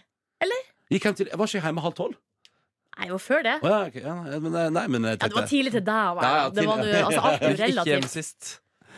Gikk 0.91 1.07
hjem 1.07 1.17
til, 1.17 1.31
jeg 1.31 1.39
var 1.39 1.49
ikke 1.49 1.63
hjemme 1.63 1.83
halv 1.87 1.97
tolv 1.97 2.19
Nei, 2.93 3.07
det 3.07 3.13
var 3.15 3.21
før 3.25 3.39
det. 3.41 3.53
Å 3.57 3.69
ja, 3.71 3.77
ok, 3.89 3.95
ja, 4.03 4.15
men, 4.37 4.53
eh, 4.53 4.67
Nei, 4.69 4.83
men 4.93 5.07
jeg 5.07 5.15
Ja, 5.17 5.17
det 5.17 5.33
var 5.33 5.41
tenkte 5.41 5.49
tidlig 5.49 5.71
til 5.73 5.85
deg 5.87 6.09
å 6.11 6.17
være 6.19 6.27
Ja, 6.27 6.35
ja, 6.43 6.49
det 6.53 6.65
var 6.67 6.77
tidlig. 6.77 6.93
nå- 6.93 7.07
altså, 7.07 7.21
Alt 7.23 7.41
er 7.41 7.47
jo 7.49 7.53
Ikke 7.73 7.85
hjem 7.89 8.05
sist. 8.11 8.49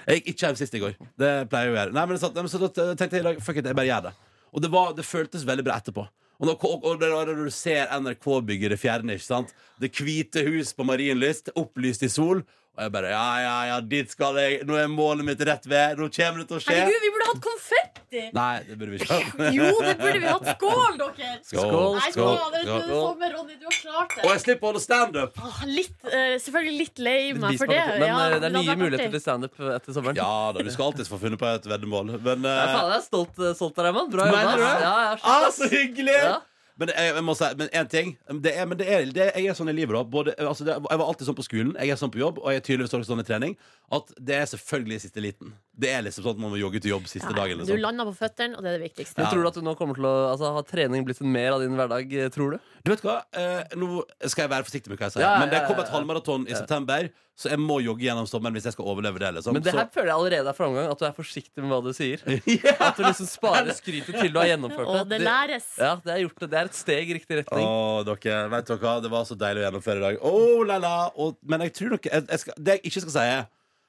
Jeg 0.05 0.21
gikk 0.21 0.27
ikke 0.33 0.45
hjem 0.45 0.59
sist 0.59 0.75
i 0.77 0.83
går 0.83 0.93
Det 1.17 1.31
pleier 1.49 1.69
jeg 1.69 1.73
å 1.73 1.79
gjøre 1.79 1.95
Nei, 1.95 2.05
men, 2.09 2.19
nei, 2.21 2.43
men 2.45 2.51
så 2.51 2.61
da 2.61 2.69
tenkte 2.99 3.21
jeg 3.21 3.41
Fuck 3.45 3.61
it, 3.61 3.71
jeg 3.71 3.77
bare 3.77 3.89
gjør 3.89 4.05
det 4.09 4.13
Og 4.51 4.63
det, 4.63 4.71
var, 4.71 4.93
det 4.97 5.07
føltes 5.07 5.47
veldig 5.47 5.65
bra 5.65 5.79
etterpå 5.81 6.05
og 6.35 6.49
når, 6.49 6.65
og 6.83 6.99
når 6.99 7.45
du 7.45 7.51
ser 7.53 7.87
NRK-bygget 7.95 8.73
det 8.73 8.79
fjerne, 8.81 9.15
ikke 9.15 9.23
sant? 9.23 9.53
Det 9.79 9.87
hvite 9.95 10.43
hus 10.49 10.73
på 10.75 10.83
Marienlyst, 10.83 11.53
opplyst 11.55 12.03
i 12.03 12.09
sol. 12.11 12.41
Og 12.75 12.83
jeg 12.83 12.91
bare 12.91 13.11
Ja, 13.13 13.27
ja, 13.39 13.55
ja, 13.69 13.75
dit 13.79 14.11
skal 14.11 14.35
jeg. 14.41 14.63
Nå 14.67 14.75
er 14.75 14.89
målet 14.91 15.23
mitt 15.27 15.41
rett 15.47 15.63
ved. 15.69 15.99
Nå 15.99 16.09
kommer 16.11 16.41
det 16.41 16.47
til 16.49 16.57
å 16.57 16.63
skje. 16.63 16.75
Herregud, 16.75 17.03
vi 17.05 17.11
burde 17.13 17.27
hatt 17.29 17.43
konfetti! 17.45 18.23
Nei, 18.35 18.55
det 18.67 18.75
burde 18.79 18.91
vi 18.91 18.99
ikke. 18.99 19.19
Jo, 19.55 19.69
det 19.85 19.93
burde 20.01 20.19
vi 20.19 20.27
hatt. 20.27 20.49
Skål, 20.57 20.97
dere! 20.99 21.29
Skål, 21.47 21.95
Nei, 21.95 22.09
skål, 22.11 22.33
skål. 22.35 22.49
det 22.51 22.61
er 22.61 22.83
skål. 22.83 23.13
det 23.21 23.29
Ronny. 23.35 23.55
Du 23.61 23.69
har 23.69 23.77
klart 23.79 24.17
Og 24.25 24.31
jeg 24.33 24.41
slipper 24.43 24.67
å 24.67 24.71
holde 24.73 24.81
standup. 24.83 25.39
Litt, 25.69 25.95
eh, 26.09 26.33
selvfølgelig 26.43 26.75
litt 26.81 27.03
lei 27.07 27.19
meg 27.37 27.61
for 27.61 27.71
det. 27.71 27.79
Men 27.95 28.07
Ja, 28.09 28.17
eh, 28.25 28.35
det 28.43 28.49
er 28.49 28.55
nye 28.57 28.75
muligheter 28.81 29.15
til 29.15 29.23
standup 29.23 29.63
etter 29.77 29.95
sommeren. 29.95 30.19
Ja 30.19 30.51
da, 30.55 30.65
du 30.65 30.73
skal 30.75 30.89
alltid 30.89 31.07
få 31.11 31.21
funnet 31.21 31.39
på 31.39 31.47
et 31.53 31.69
veddemål. 31.71 32.11
Men 32.19 32.43
uh... 32.43 32.51
faen, 32.51 32.91
jeg 32.91 32.99
er 32.99 33.07
stolt, 33.07 33.39
stolt 33.55 33.79
av 33.79 33.87
deg, 33.87 33.95
mann. 34.01 34.11
Bra 34.11 34.27
jobba. 34.33 34.43
det? 34.51 34.67
Ja, 34.83 34.93
ja, 35.07 35.15
ah, 35.23 35.47
så 35.55 35.71
hyggelig! 35.71 36.19
Ja. 36.19 36.35
Men 36.75 36.91
jeg, 36.91 37.11
jeg 37.15 37.23
må 37.23 37.33
si, 37.39 37.47
men 37.55 37.69
én 37.79 37.87
ting. 37.91 38.09
Det 38.43 38.51
er, 38.51 38.65
men 38.67 38.79
det 38.79 38.87
er, 38.91 39.05
det, 39.15 39.25
jeg 39.31 39.47
er 39.47 39.55
sånn 39.55 39.71
i 39.71 39.75
livet, 39.75 39.95
da. 39.95 40.01
Både, 40.11 40.33
altså 40.43 40.65
det, 40.67 40.73
jeg 40.75 40.99
var 40.99 41.07
alltid 41.07 41.29
sånn 41.29 41.37
på 41.37 41.45
skolen, 41.45 41.71
jeg 41.79 41.93
er 41.93 41.99
sånn 42.01 42.11
på 42.11 42.19
jobb, 42.19 42.41
og 42.43 42.51
jeg 42.51 42.59
er 42.59 42.65
tydeligvis 42.67 42.95
også 42.97 43.07
sånn 43.13 43.23
i 43.23 43.27
trening. 43.27 43.55
At 43.95 44.11
det 44.19 44.35
er 44.35 44.49
selvfølgelig 44.51 44.97
siste 45.05 45.23
liten. 45.23 45.53
Det 45.71 45.93
er 45.93 46.03
liksom 46.03 46.25
sånn 46.25 46.35
at 46.35 46.43
man 46.43 46.51
må 46.51 46.59
jogge 46.59 46.81
til 46.83 46.91
jobb 46.91 47.07
siste 47.07 47.31
Ja, 47.31 47.37
dagen. 47.37 47.63
Du 47.63 47.71
lander 47.71 47.85
landa 47.85 48.07
på 48.09 48.15
føttene, 48.19 48.59
og 48.59 48.65
det 48.65 48.73
er 48.73 48.77
det 48.79 48.89
viktigste. 48.89 49.21
Men 49.21 49.31
tror 49.31 49.45
du 49.45 49.51
at 49.53 49.59
du 49.59 49.63
nå 49.63 49.75
kommer 49.79 49.99
til 49.99 50.09
å 50.09 50.15
altså, 50.33 50.51
Ha 50.55 50.63
trening 50.67 51.07
blitt 51.07 51.23
en 51.23 51.31
mer 51.31 51.55
av 51.55 51.63
din 51.63 51.79
hverdag, 51.79 52.11
eh, 52.11 52.31
tror 52.35 52.55
du? 52.55 52.71
Du 52.83 52.91
vet 52.91 53.05
hva? 53.07 53.21
Eh, 53.31 53.77
nå 53.79 54.03
skal 54.27 54.45
jeg 54.45 54.53
være 54.57 54.67
forsiktig 54.67 54.91
med 54.91 54.99
hva 54.99 55.07
jeg 55.07 55.15
sier. 55.15 55.23
Ja, 55.23 55.37
men 55.39 55.51
det 55.53 55.61
ja, 55.61 55.69
kom 55.69 55.79
et 55.79 55.95
halvmaraton 55.95 56.47
i 56.49 56.57
september, 56.57 57.07
så 57.35 57.49
jeg 57.51 57.59
må 57.59 57.81
jogge 57.83 58.05
gjennom 58.05 58.27
sommeren 58.29 58.55
hvis 58.55 58.67
jeg 58.69 58.75
skal 58.77 58.87
overleve 58.87 59.19
det. 59.19 59.31
Liksom. 59.35 59.57
Men 59.57 59.63
det 59.65 59.73
her 59.75 59.89
så, 59.89 59.91
føler 59.91 60.07
jeg 60.07 60.15
allerede 60.15 60.51
er 60.51 60.55
framgang. 60.55 60.85
At 60.93 61.01
du 61.01 61.07
er 61.07 61.15
forsiktig 61.17 61.63
med 61.63 61.73
hva 61.73 61.81
du 61.83 61.91
sier. 61.95 62.21
Ja. 62.55 62.75
At 62.87 62.95
du 62.95 63.03
liksom 63.03 63.27
sparer 63.27 63.75
skrytet 63.81 64.15
til 64.15 64.31
du 64.31 64.39
har 64.39 64.47
gjennomført 64.53 64.87
Og 64.87 65.09
det 65.09 65.19
det. 65.19 65.25
læres. 65.27 65.67
Ja, 65.81 65.97
det 66.05 66.13
er 66.13 66.21
gjort 66.23 66.39
det. 66.45 66.49
Det 66.53 66.61
er 66.61 66.69
et 66.71 66.77
steg 66.79 67.11
i 67.11 67.17
riktig 67.19 67.41
retning. 67.41 67.65
Åh, 67.67 67.99
dere, 68.07 68.37
vet 68.53 68.71
dere 68.71 68.79
hva? 68.85 68.95
Det 69.03 69.11
var 69.11 69.27
så 69.27 69.35
deilig 69.41 69.63
å 69.63 69.67
gjennomføre 69.67 69.99
i 69.99 70.05
dag. 70.05 70.23
Oh, 70.31 70.63
la, 70.67 70.79
la. 70.79 70.95
Og, 71.19 71.35
men 71.43 71.67
jeg 71.67 71.75
tror 71.81 71.97
nok 71.97 72.07
jeg, 72.07 72.23
jeg 72.31 72.43
skal, 72.45 72.57
Det 72.59 72.77
jeg 72.77 72.85
ikke 72.91 73.03
skal 73.03 73.15
si, 73.17 73.27
er 73.35 73.45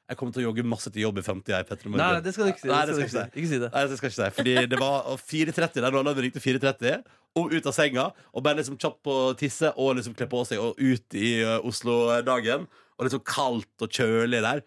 jeg 0.07 0.19
kommer 0.21 0.35
til 0.37 0.45
å 0.45 0.51
jogge 0.51 0.63
masse 0.63 0.91
til 0.95 1.03
jobb 1.03 1.17
i 1.19 1.23
framtida. 1.27 1.63
Nei, 1.67 1.99
nei, 1.99 2.21
det 2.23 2.33
skal 2.35 2.47
du 2.47 2.53
ikke 2.53 2.63
si. 2.63 2.69
Nei, 2.71 2.83
Det 2.87 2.95
det 2.95 2.97
skal 2.97 3.09
skal 3.11 3.23
du 3.23 3.27
ikke 3.27 3.35
si. 3.35 3.41
Ikke 3.43 3.51
si 3.51 3.59
det. 3.59 3.71
Nei, 3.73 3.81
det 3.91 3.97
skal 3.99 4.11
ikke 4.13 4.19
si. 4.19 4.29
Fordi 4.37 4.53
det 4.71 4.79
var 4.79 5.09
4.30 5.19 5.83
der 5.83 5.97
Ronald 5.97 6.21
ringte 6.23 6.43
4.30 6.43 7.01
og 7.41 7.53
ut 7.53 7.67
av 7.67 7.75
senga. 7.75 8.05
Og 8.31 8.45
bare 8.47 8.61
liksom 8.61 8.79
kjapt 8.79 9.01
på 9.07 9.17
tisse 9.41 9.73
og 9.75 9.97
liksom 9.99 10.15
kle 10.19 10.29
på 10.31 10.45
seg 10.47 10.63
og 10.63 10.79
ut 10.79 11.19
i 11.19 11.33
uh, 11.43 11.57
Oslo-dagen. 11.67 12.69
Og 12.97 13.07
liksom 13.09 13.23
kaldt 13.29 13.85
og 13.85 13.93
kjølig 13.93 14.41
der. 14.45 14.63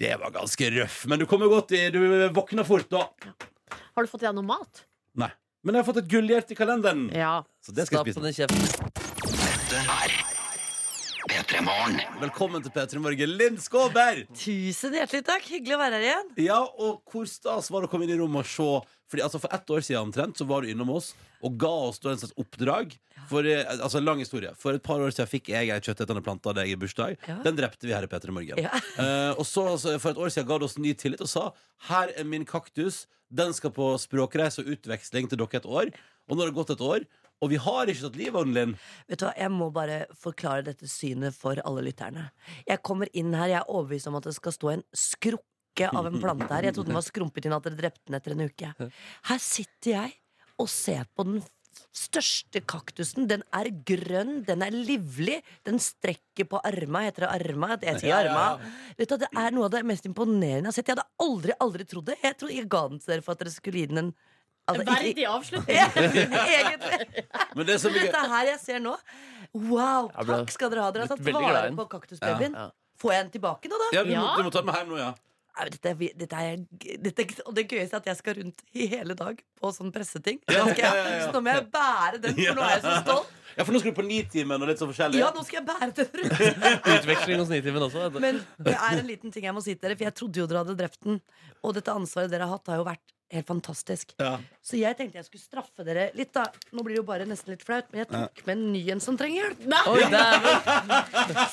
Det 0.00 0.14
var 0.18 0.32
ganske 0.34 0.70
røff. 0.78 1.02
Men 1.10 1.20
du 1.20 1.26
kommer 1.28 1.50
godt 1.52 1.74
i 1.76 1.84
Du 1.92 2.00
våkner 2.34 2.64
fort, 2.66 2.88
da. 2.90 3.06
Har 3.92 4.06
du 4.06 4.08
fått 4.10 4.24
i 4.24 4.28
deg 4.28 4.36
noe 4.38 4.48
mat? 4.48 4.84
Nei. 5.20 5.28
Men 5.62 5.76
jeg 5.76 5.84
har 5.84 5.88
fått 5.92 6.00
et 6.02 6.08
gullhjerte 6.10 6.56
i 6.56 6.58
kalenderen. 6.58 7.04
Ja. 7.14 7.42
Så 7.62 7.74
det 7.76 7.84
skal 7.86 8.02
Stappen 8.02 8.32
jeg 8.32 8.48
spise. 8.48 8.48
den 8.48 9.84
i. 10.18 10.30
P3 11.32 11.60
Morgen. 11.62 12.00
Velkommen 12.20 12.64
til 12.64 12.72
P3 12.74 12.98
Morgen, 13.04 13.36
Linn 13.38 13.60
Skåber! 13.62 14.24
Tusen 14.36 14.96
hjertelig 14.96 15.22
takk. 15.28 15.44
Hyggelig 15.52 15.76
å 15.76 15.80
være 15.84 16.00
her 16.00 16.06
igjen. 16.08 16.32
Ja, 16.48 16.58
og 16.64 17.04
hvor 17.12 17.28
stas 17.30 17.70
var 17.70 17.84
det 17.84 17.88
å 17.88 17.92
komme 17.92 18.08
inn 18.08 18.14
i 18.16 18.18
rommet 18.18 18.42
og 18.42 18.50
se 18.50 18.66
Fordi 19.12 19.24
altså 19.26 19.40
For 19.42 19.52
ett 19.52 19.70
år 19.76 19.84
siden 19.84 20.08
omtrent 20.08 20.40
Så 20.40 20.46
var 20.48 20.64
du 20.64 20.72
innom 20.72 20.90
oss 20.94 21.12
og 21.42 21.56
ga 21.58 21.70
oss 21.88 21.98
da 21.98 22.12
en 22.12 22.20
slags 22.20 22.36
oppdrag. 22.38 22.92
For, 23.26 23.42
eh, 23.42 23.66
altså 23.66 23.98
en 23.98 24.06
lang 24.06 24.20
historie 24.22 24.52
For 24.62 24.78
et 24.78 24.84
par 24.86 25.02
år 25.02 25.10
siden 25.10 25.26
fikk 25.26 25.50
jeg 25.50 25.72
ei 25.74 25.80
kjøttetende 25.82 26.22
plante 26.22 26.46
av 26.46 26.54
deg 26.54 26.70
i 26.70 26.76
bursdag. 26.78 27.16
Ja. 27.26 27.40
Den 27.42 27.58
drepte 27.58 27.88
vi 27.88 27.96
her 27.96 28.06
i 28.06 28.10
P3 28.10 28.34
Morgen. 28.34 28.62
Ja. 28.62 28.70
Eh, 29.02 29.32
og 29.40 29.46
så 29.48 29.64
altså, 29.72 29.96
For 29.98 30.12
et 30.12 30.20
år 30.20 30.30
siden 30.30 30.46
ga 30.46 30.58
du 30.60 30.66
oss 30.68 30.78
ny 30.78 30.92
tillit 30.94 31.22
og 31.24 31.30
sa 31.30 31.48
Her 31.88 32.12
er 32.14 32.28
min 32.28 32.44
kaktus. 32.46 33.06
Den 33.32 33.54
skal 33.56 33.72
på 33.74 33.88
språkreise 33.98 34.62
og 34.62 34.70
utveksling 34.76 35.26
til 35.30 35.40
dere 35.40 35.58
et 35.58 35.66
år. 35.66 35.90
Og 36.28 36.36
nå 36.36 36.44
har 36.44 36.52
det 36.52 36.56
gått 36.56 36.70
et 36.74 36.84
år, 36.84 37.06
og 37.42 37.50
vi 37.50 37.58
har 37.58 37.90
ikke 37.90 38.04
tatt 38.04 38.18
livet 38.20 38.38
av 38.38 38.46
den, 38.46 38.54
Linn. 38.54 38.74
Vet 39.10 39.18
du 39.18 39.26
hva, 39.26 39.32
Jeg 39.34 39.50
må 39.50 39.70
bare 39.74 40.04
forklare 40.14 40.66
dette 40.68 40.86
synet 40.90 41.34
for 41.34 41.58
alle 41.66 41.82
lytterne. 41.88 42.28
Jeg 42.68 42.82
kommer 42.86 43.10
inn 43.18 43.34
her, 43.34 43.48
jeg 43.50 43.60
er 43.64 43.72
overbevist 43.72 44.10
om 44.10 44.18
at 44.20 44.28
det 44.28 44.36
skal 44.36 44.54
stå 44.54 44.70
en 44.76 44.84
skrukke 45.72 45.88
av 45.96 46.06
en 46.08 46.20
plante 46.20 46.48
her. 46.52 46.62
Jeg 46.68 46.74
trodde 46.76 46.90
den 46.92 46.98
var 46.98 47.06
skrumpet 47.06 47.46
inn 47.48 47.52
at 47.56 47.64
dere 47.64 47.78
drepte 47.78 48.04
den 48.08 48.16
etter 48.18 48.32
en 48.34 48.44
uke. 48.48 48.72
Her 49.28 49.38
sitter 49.42 49.90
jeg 49.96 50.14
og 50.60 50.68
ser 50.68 51.04
på 51.16 51.24
den 51.24 51.42
største 51.92 52.60
kaktusen. 52.68 53.26
Den 53.28 53.42
er 53.56 53.70
grønn, 53.88 54.42
den 54.44 54.62
er 54.62 54.70
livlig. 54.74 55.38
Den 55.64 55.78
strekker 55.80 56.44
på 56.48 56.60
arma. 56.64 57.06
Heter 57.06 57.26
det 57.26 57.30
arma? 57.48 57.70
Jeg 57.80 58.00
sier 58.02 58.10
Ja, 58.12 58.20
ja, 58.22 58.28
arma. 58.34 58.44
ja. 58.60 58.94
Vet 58.98 59.08
du, 59.08 59.16
det 59.22 59.28
er 59.36 59.50
noe 59.56 59.64
av 59.64 59.70
det 59.72 59.82
mest 59.88 60.04
imponerende 60.06 60.46
jeg 60.60 60.64
har 60.68 60.72
sett. 60.76 60.88
Jeg 60.92 60.96
hadde 60.98 61.08
aldri, 61.24 61.52
aldri 61.60 61.84
trodd 61.88 62.06
det. 62.12 62.18
Jeg 62.22 62.36
tror 62.38 62.50
jeg 62.52 62.68
ga 62.68 62.84
den 62.88 62.98
til 63.00 63.14
dere 63.14 63.22
for 63.24 63.32
at 63.32 63.38
dere 63.44 63.50
skulle 63.54 63.78
gi 63.80 63.86
den 63.86 63.98
en 64.04 64.12
altså, 64.68 64.82
ikke- 64.82 65.00
Verdig 65.00 65.26
avslutning. 65.26 65.76
Ja, 65.80 66.44
egentlig. 66.60 67.24
Men 67.56 67.66
det 67.66 67.80
som 67.80 67.92
dette 67.92 68.22
her 68.36 68.46
jeg 68.52 68.60
ser 68.60 68.78
nå 68.84 68.96
Wow, 69.52 70.08
takk 70.12 70.48
skal 70.54 70.70
dere 70.72 70.80
ha. 70.86 70.90
Dere 70.92 71.04
har 71.08 71.16
tatt 71.16 71.20
vare 71.34 71.72
på 71.76 71.88
kaktusbabyen. 71.88 72.52
Ja, 72.56 72.68
ja. 72.68 72.70
Får 73.02 73.12
jeg 73.12 73.24
den 73.24 73.32
tilbake 73.34 73.68
nå, 73.68 73.76
da? 73.80 73.88
ja, 73.96 74.02
du, 74.06 74.12
må, 74.14 74.28
du 74.38 74.42
må 74.46 74.50
ta 74.54 74.60
den 74.62 74.68
med 74.70 74.76
hjem 74.78 74.88
nå, 74.92 74.98
ja. 75.00 75.10
Dette, 75.52 75.90
er- 75.92 76.14
dette 76.16 76.38
er, 76.40 76.60
dette, 77.04 77.24
og 77.44 77.52
det 77.54 77.66
gøyeste 77.68 77.92
er 77.98 78.00
at 78.00 78.06
jeg 78.08 78.16
skal 78.22 78.38
rundt 78.38 78.62
i 78.72 78.86
hele 78.88 79.12
dag 79.18 79.36
på 79.60 79.72
sånn 79.76 79.90
presseting. 79.92 80.38
Ja, 80.48 80.62
ja, 80.72 80.92
ja. 80.96 81.26
Så 81.26 81.32
nå 81.34 81.42
må 81.44 81.52
jeg 81.52 81.66
bære 81.74 82.20
den, 82.24 82.38
for 82.38 82.56
nå 82.56 82.64
er 82.64 82.72
jeg 82.78 82.82
så 82.86 82.94
stolt. 83.02 83.38
Ja, 83.52 83.66
For 83.68 83.74
nå 83.76 83.82
skal 83.82 83.92
du 83.92 83.96
på 83.98 84.04
Nitimen 84.06 84.62
og 84.64 84.70
litt 84.70 84.80
sånn 84.80 84.88
forskjellig. 84.88 85.18
Ja, 85.20 85.28
nå 85.36 85.42
skal 85.44 85.58
jeg 85.60 85.66
bære 85.68 85.90
den 85.98 86.08
rundt. 86.22 86.86
Utveksling 86.94 87.42
hos 87.42 87.50
Nitimen 87.52 87.84
også. 87.84 88.06
Men 88.16 88.40
det 88.64 88.72
er 88.78 88.96
en 89.02 89.10
liten 89.10 89.34
ting 89.34 89.44
jeg 89.44 89.52
må 89.52 89.60
si 89.60 89.74
til 89.74 89.84
dere, 89.90 89.98
for 90.00 90.08
jeg 90.08 90.16
trodde 90.22 90.40
jo 90.40 90.46
dere 90.48 90.62
hadde 90.64 90.76
drept 90.80 91.02
den. 91.04 91.20
Og 91.60 91.74
dette 91.76 91.92
ansvaret 91.92 92.32
dere 92.32 92.48
har 92.48 92.56
hatt, 92.56 92.72
har 92.72 92.80
jo 92.80 92.86
vært 92.88 93.12
helt 93.32 93.48
fantastisk. 93.48 94.12
Ja. 94.20 94.36
Så 94.62 94.78
jeg 94.78 94.96
tenkte 94.98 95.18
jeg 95.20 95.26
skulle 95.26 95.42
straffe 95.42 95.86
dere 95.86 96.10
litt, 96.18 96.32
da. 96.34 96.44
Nå 96.72 96.84
blir 96.84 96.96
det 96.96 97.02
jo 97.02 97.06
bare 97.08 97.26
nesten 97.28 97.54
litt 97.54 97.64
flaut, 97.66 97.88
men 97.92 98.04
jeg 98.04 98.10
tok 98.12 98.42
med 98.46 98.54
en 98.56 98.64
ny 98.74 98.82
en 98.94 99.02
som 99.02 99.18
trenger 99.18 99.50
hjelp. 99.50 99.64
Oi. 99.92 100.02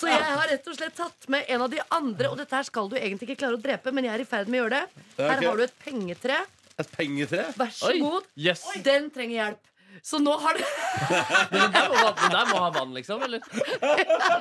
Så 0.02 0.12
jeg 0.12 0.22
har 0.26 0.46
rett 0.52 0.70
og 0.70 0.78
slett 0.78 0.98
tatt 1.00 1.30
med 1.32 1.50
en 1.56 1.66
av 1.66 1.74
de 1.74 1.82
andre, 1.96 2.30
og 2.32 2.38
dette 2.40 2.56
her 2.60 2.68
skal 2.68 2.92
du 2.92 2.98
egentlig 3.00 3.30
ikke 3.32 3.42
klare 3.46 3.60
å 3.60 3.64
drepe, 3.64 3.94
men 3.96 4.10
jeg 4.10 4.18
er 4.18 4.26
i 4.26 4.30
ferd 4.30 4.52
med 4.52 4.60
å 4.60 4.64
gjøre 4.66 4.82
det. 4.82 5.08
Her 5.24 5.44
har 5.48 5.60
du 5.60 5.66
et 5.66 5.80
pengetre. 5.86 6.44
Et 6.80 6.94
pengetre. 6.96 7.48
Vær 7.60 7.74
så 7.76 7.90
Oi. 7.92 8.00
god. 8.04 8.30
Yes. 8.40 8.64
Den 8.86 9.10
trenger 9.16 9.36
hjelp. 9.42 9.66
Så 10.04 10.20
nå 10.22 10.34
har 10.42 10.58
det 10.60 10.66
den 11.54 11.72
der 11.74 11.90
må, 11.90 11.96
ha- 12.00 12.70
den 12.70 12.74
vann, 12.76 12.94
liksom? 12.94 13.24
Eller? 13.24 13.42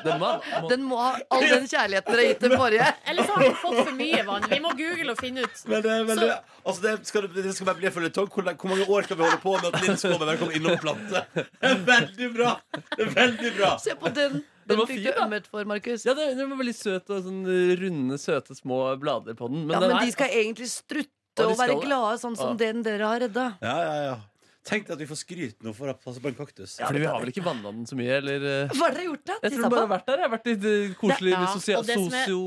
Den 0.04 0.18
må, 0.20 0.32
må. 0.62 0.68
Den 0.70 0.84
må 0.88 0.98
ha 1.00 1.14
all 1.34 1.46
den 1.46 1.68
kjærligheten 1.70 2.12
dere 2.14 2.24
har 2.24 2.28
gitt 2.32 2.44
den 2.46 2.56
forrige. 2.58 2.90
Eller 3.10 3.28
så 3.28 3.36
har 3.36 3.46
du 3.46 3.58
fått 3.62 3.80
for 3.82 3.94
mye 3.98 4.22
vann. 4.26 4.46
Vi 4.50 4.60
må 4.64 4.74
google 4.78 5.14
og 5.14 5.22
finne 5.22 5.46
ut. 5.46 5.64
Men, 5.70 5.86
eh, 5.86 6.04
men 6.08 6.22
det, 6.22 6.30
altså 6.64 6.84
det, 6.84 6.94
skal, 7.08 7.30
det 7.34 7.54
skal 7.56 7.70
bare 7.70 7.80
bli 7.80 7.94
føljetong. 7.98 8.30
Hvor, 8.34 8.52
hvor 8.52 8.72
mange 8.74 8.86
år 8.86 9.08
skal 9.08 9.20
vi 9.20 9.26
holde 9.26 9.40
på 9.42 9.56
med 9.56 9.72
at 9.72 9.82
Linn 9.86 10.00
Skåber 10.00 10.36
kommer 10.40 10.60
innom 10.60 10.78
plante? 10.82 11.24
Det 11.34 11.72
er 11.72 11.82
veldig 11.88 12.30
bra! 12.36 12.54
Det 12.94 13.02
er 13.06 13.12
veldig 13.16 13.52
bra. 13.58 13.74
Se 13.82 13.96
på 13.98 14.14
den. 14.14 14.40
Den 14.68 14.76
Den 14.76 14.80
var 14.82 14.88
fikk 14.90 15.04
du 15.06 15.12
da. 15.16 15.40
for, 15.48 15.64
Markus. 15.64 16.02
Ja, 16.04 16.12
den 16.18 16.42
var 16.50 16.58
veldig 16.60 16.74
søt 16.76 17.08
og 17.14 17.22
sånn 17.24 17.38
runde, 17.80 18.18
søte 18.20 18.52
små 18.56 18.82
blader 19.00 19.36
på 19.38 19.48
den. 19.48 19.62
Men, 19.64 19.78
Ja, 19.78 19.80
den 19.80 19.94
men 19.94 20.02
er, 20.02 20.10
de 20.10 20.12
skal 20.12 20.34
egentlig 20.42 20.68
strutte 20.68 21.46
og 21.46 21.54
være 21.56 21.78
glade, 21.80 22.18
sånn 22.20 22.36
som 22.36 22.52
ja. 22.52 22.58
den 22.66 22.82
dere 22.84 23.08
har 23.08 23.22
redda. 23.24 23.46
Ja, 23.64 23.76
ja, 23.86 23.94
ja. 24.10 24.18
Tenk 24.68 24.90
at 24.92 25.00
vi 25.00 25.06
får 25.08 25.18
skryt 25.22 25.62
nå 25.64 25.72
for 25.76 25.88
å 25.88 25.94
passe 25.96 26.20
på 26.20 26.28
en 26.28 26.36
kaktus. 26.36 26.74
Fordi 26.76 27.00
vi 27.00 27.08
har 27.08 27.18
vel 27.22 27.30
ikke 27.32 27.44
vanna 27.46 27.72
den 27.72 27.86
så 27.88 27.96
mye, 27.98 28.18
eller 28.20 28.44
eh, 28.44 28.74
Hva 28.76 28.84
har 28.90 28.96
dere 28.98 29.06
gjort, 29.08 29.24
da? 29.30 29.36
Jeg 29.46 29.54
tror 29.56 29.70
bare 29.72 29.80
jeg 29.80 29.88
har 29.88 29.92
vært 29.94 30.06
der. 30.10 30.18
Jeg 30.22 30.28
har 30.28 30.34
vært 30.36 30.46
i 30.52 30.54
et 30.58 30.96
koselig, 31.00 31.32
Ja, 31.32 31.46
sosia- 31.54 31.78
og 31.78 31.88
er- 31.88 32.04
sosio 32.04 32.40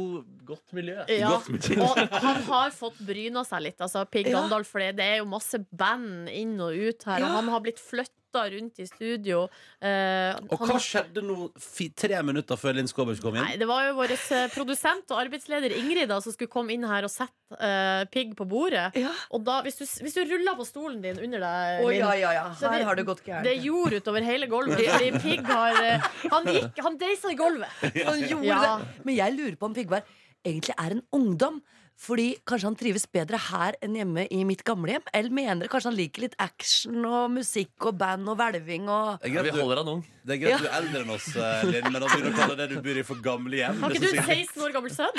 godt 0.51 0.73
miljø. 0.77 0.97
Ja, 1.09 1.29
Godt 1.33 1.49
miljø. 1.55 1.81
og 1.81 1.97
han 2.27 2.41
har 2.51 2.69
fått 2.77 3.01
bryna 3.07 3.43
seg 3.47 3.61
litt, 3.67 3.77
altså 3.81 4.05
Pig 4.11 4.27
Ja. 4.29 4.37
Gandalf, 4.41 4.67
for 4.67 4.79
det 4.79 4.95
det 5.01 5.05
er 5.05 5.17
jo 5.23 5.25
masse 5.25 5.57
band 5.71 6.29
inn 6.29 6.59
og 6.61 6.73
ut 6.77 7.03
her, 7.09 7.17
og 7.23 7.27
Ja. 7.29 7.35
han 7.41 7.47
har 7.49 7.59
blitt 7.61 7.79
flytta 7.81 8.09
rundt 8.39 8.79
i 8.79 8.85
studio. 8.87 9.49
Eh, 9.81 10.35
Og 10.49 10.59
han 10.59 10.69
hva 10.71 10.79
skjedde 10.79 11.21
nå 11.25 11.49
fi, 11.59 11.89
tre 11.89 12.21
minutter 12.23 12.55
før 12.55 12.73
Linn 12.77 12.87
Skåber 12.87 13.15
kom 13.21 13.35
inn? 13.35 13.43
Nei, 13.43 13.57
det 13.57 13.67
var 13.67 13.87
jo 13.89 13.95
vår 13.97 14.11
eh, 14.15 14.47
produsent 14.53 15.11
og 15.11 15.19
arbeidsleder 15.25 15.75
Ingrid 15.77 16.07
da, 16.07 16.19
som 16.21 16.31
skulle 16.31 16.47
komme 16.51 16.71
inn 16.71 16.83
her 16.87 17.03
og 17.03 17.11
sette 17.11 17.57
eh, 17.59 18.05
pigg 18.13 18.35
på 18.37 18.45
bordet. 18.47 18.95
Ja. 18.95 19.11
Og 19.31 19.43
da, 19.43 19.61
hvis 19.65 19.75
du, 19.81 19.85
hvis 20.05 20.13
du 20.15 20.23
ruller 20.29 20.55
på 20.55 20.65
stolen 20.65 21.01
din 21.01 21.19
under 21.19 21.39
deg, 21.43 21.83
Å, 21.83 21.89
Linn, 21.89 21.99
ja, 21.99 22.13
ja, 22.15 22.31
ja. 22.39 22.45
Så 22.55 22.69
Her 22.71 22.79
det- 22.79 22.85
har 22.87 22.95
det 22.95 23.05
gått 23.11 23.25
det 23.25 23.51
er 23.57 23.61
jord 23.65 23.93
utover 23.93 24.21
hele 24.23 24.47
gulvet. 24.47 24.85
Fordi 24.87 25.11
Pigg 25.21 25.45
har 25.45 25.83
eh, 25.83 26.09
Han 26.31 26.45
gikk, 26.55 26.79
han 26.85 26.97
deisa 26.97 27.31
i 27.31 27.35
gulvet. 27.35 27.69
Han 28.05 28.19
gjorde 28.23 28.45
Ja. 28.47 28.61
det. 28.77 29.03
Men 29.05 29.15
jeg 29.15 29.35
lurer 29.37 29.55
på 29.59 29.65
om 29.69 29.73
Pigvar 29.75 30.01
egentlig 30.45 30.73
er 30.77 30.91
en 30.97 31.03
ungdom. 31.13 31.61
Fordi 32.01 32.31
kanskje 32.49 32.65
han 32.65 32.75
trives 32.79 33.03
bedre 33.13 33.37
her 33.37 33.75
enn 33.85 33.93
hjemme 33.93 34.23
i 34.33 34.39
mitt 34.47 34.63
gamlehjem? 34.65 35.03
Eller 35.13 35.29
mener 35.29 35.67
kanskje 35.69 35.91
han 35.91 35.97
liker 35.99 36.23
litt 36.23 36.33
action 36.41 37.03
og 37.05 37.27
musikk 37.35 37.85
og 37.91 37.97
band 37.99 38.25
og 38.31 38.39
hvelving 38.39 38.87
og 38.89 39.27
Ja, 39.29 39.43
vi 39.45 39.51
holder 39.53 39.83
han 39.83 39.91
ung. 39.97 40.01
det 40.25 40.33
er 40.33 40.39
greit 40.41 40.63
du 40.63 40.65
er 40.69 40.77
eldre 40.79 41.01
enn 41.03 41.11
oss, 41.13 41.27
eh, 41.35 41.61
Linn, 41.69 41.91
men 41.93 42.01
at 42.07 42.15
du 42.17 42.31
kaller 42.33 42.57
det 42.57 42.67
du 42.71 42.81
bor 42.81 42.97
i, 42.97 43.03
for 43.05 43.21
gamlehjem 43.21 43.79
Har 43.83 43.93
ikke 43.93 44.01
du 44.01 44.17
en 44.17 44.25
16 44.25 44.65
år 44.65 44.73
gammel 44.73 44.95
sønn? 44.95 45.15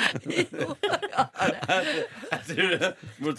jo, 0.59 0.75
ja, 1.13 1.25
det 2.47 2.91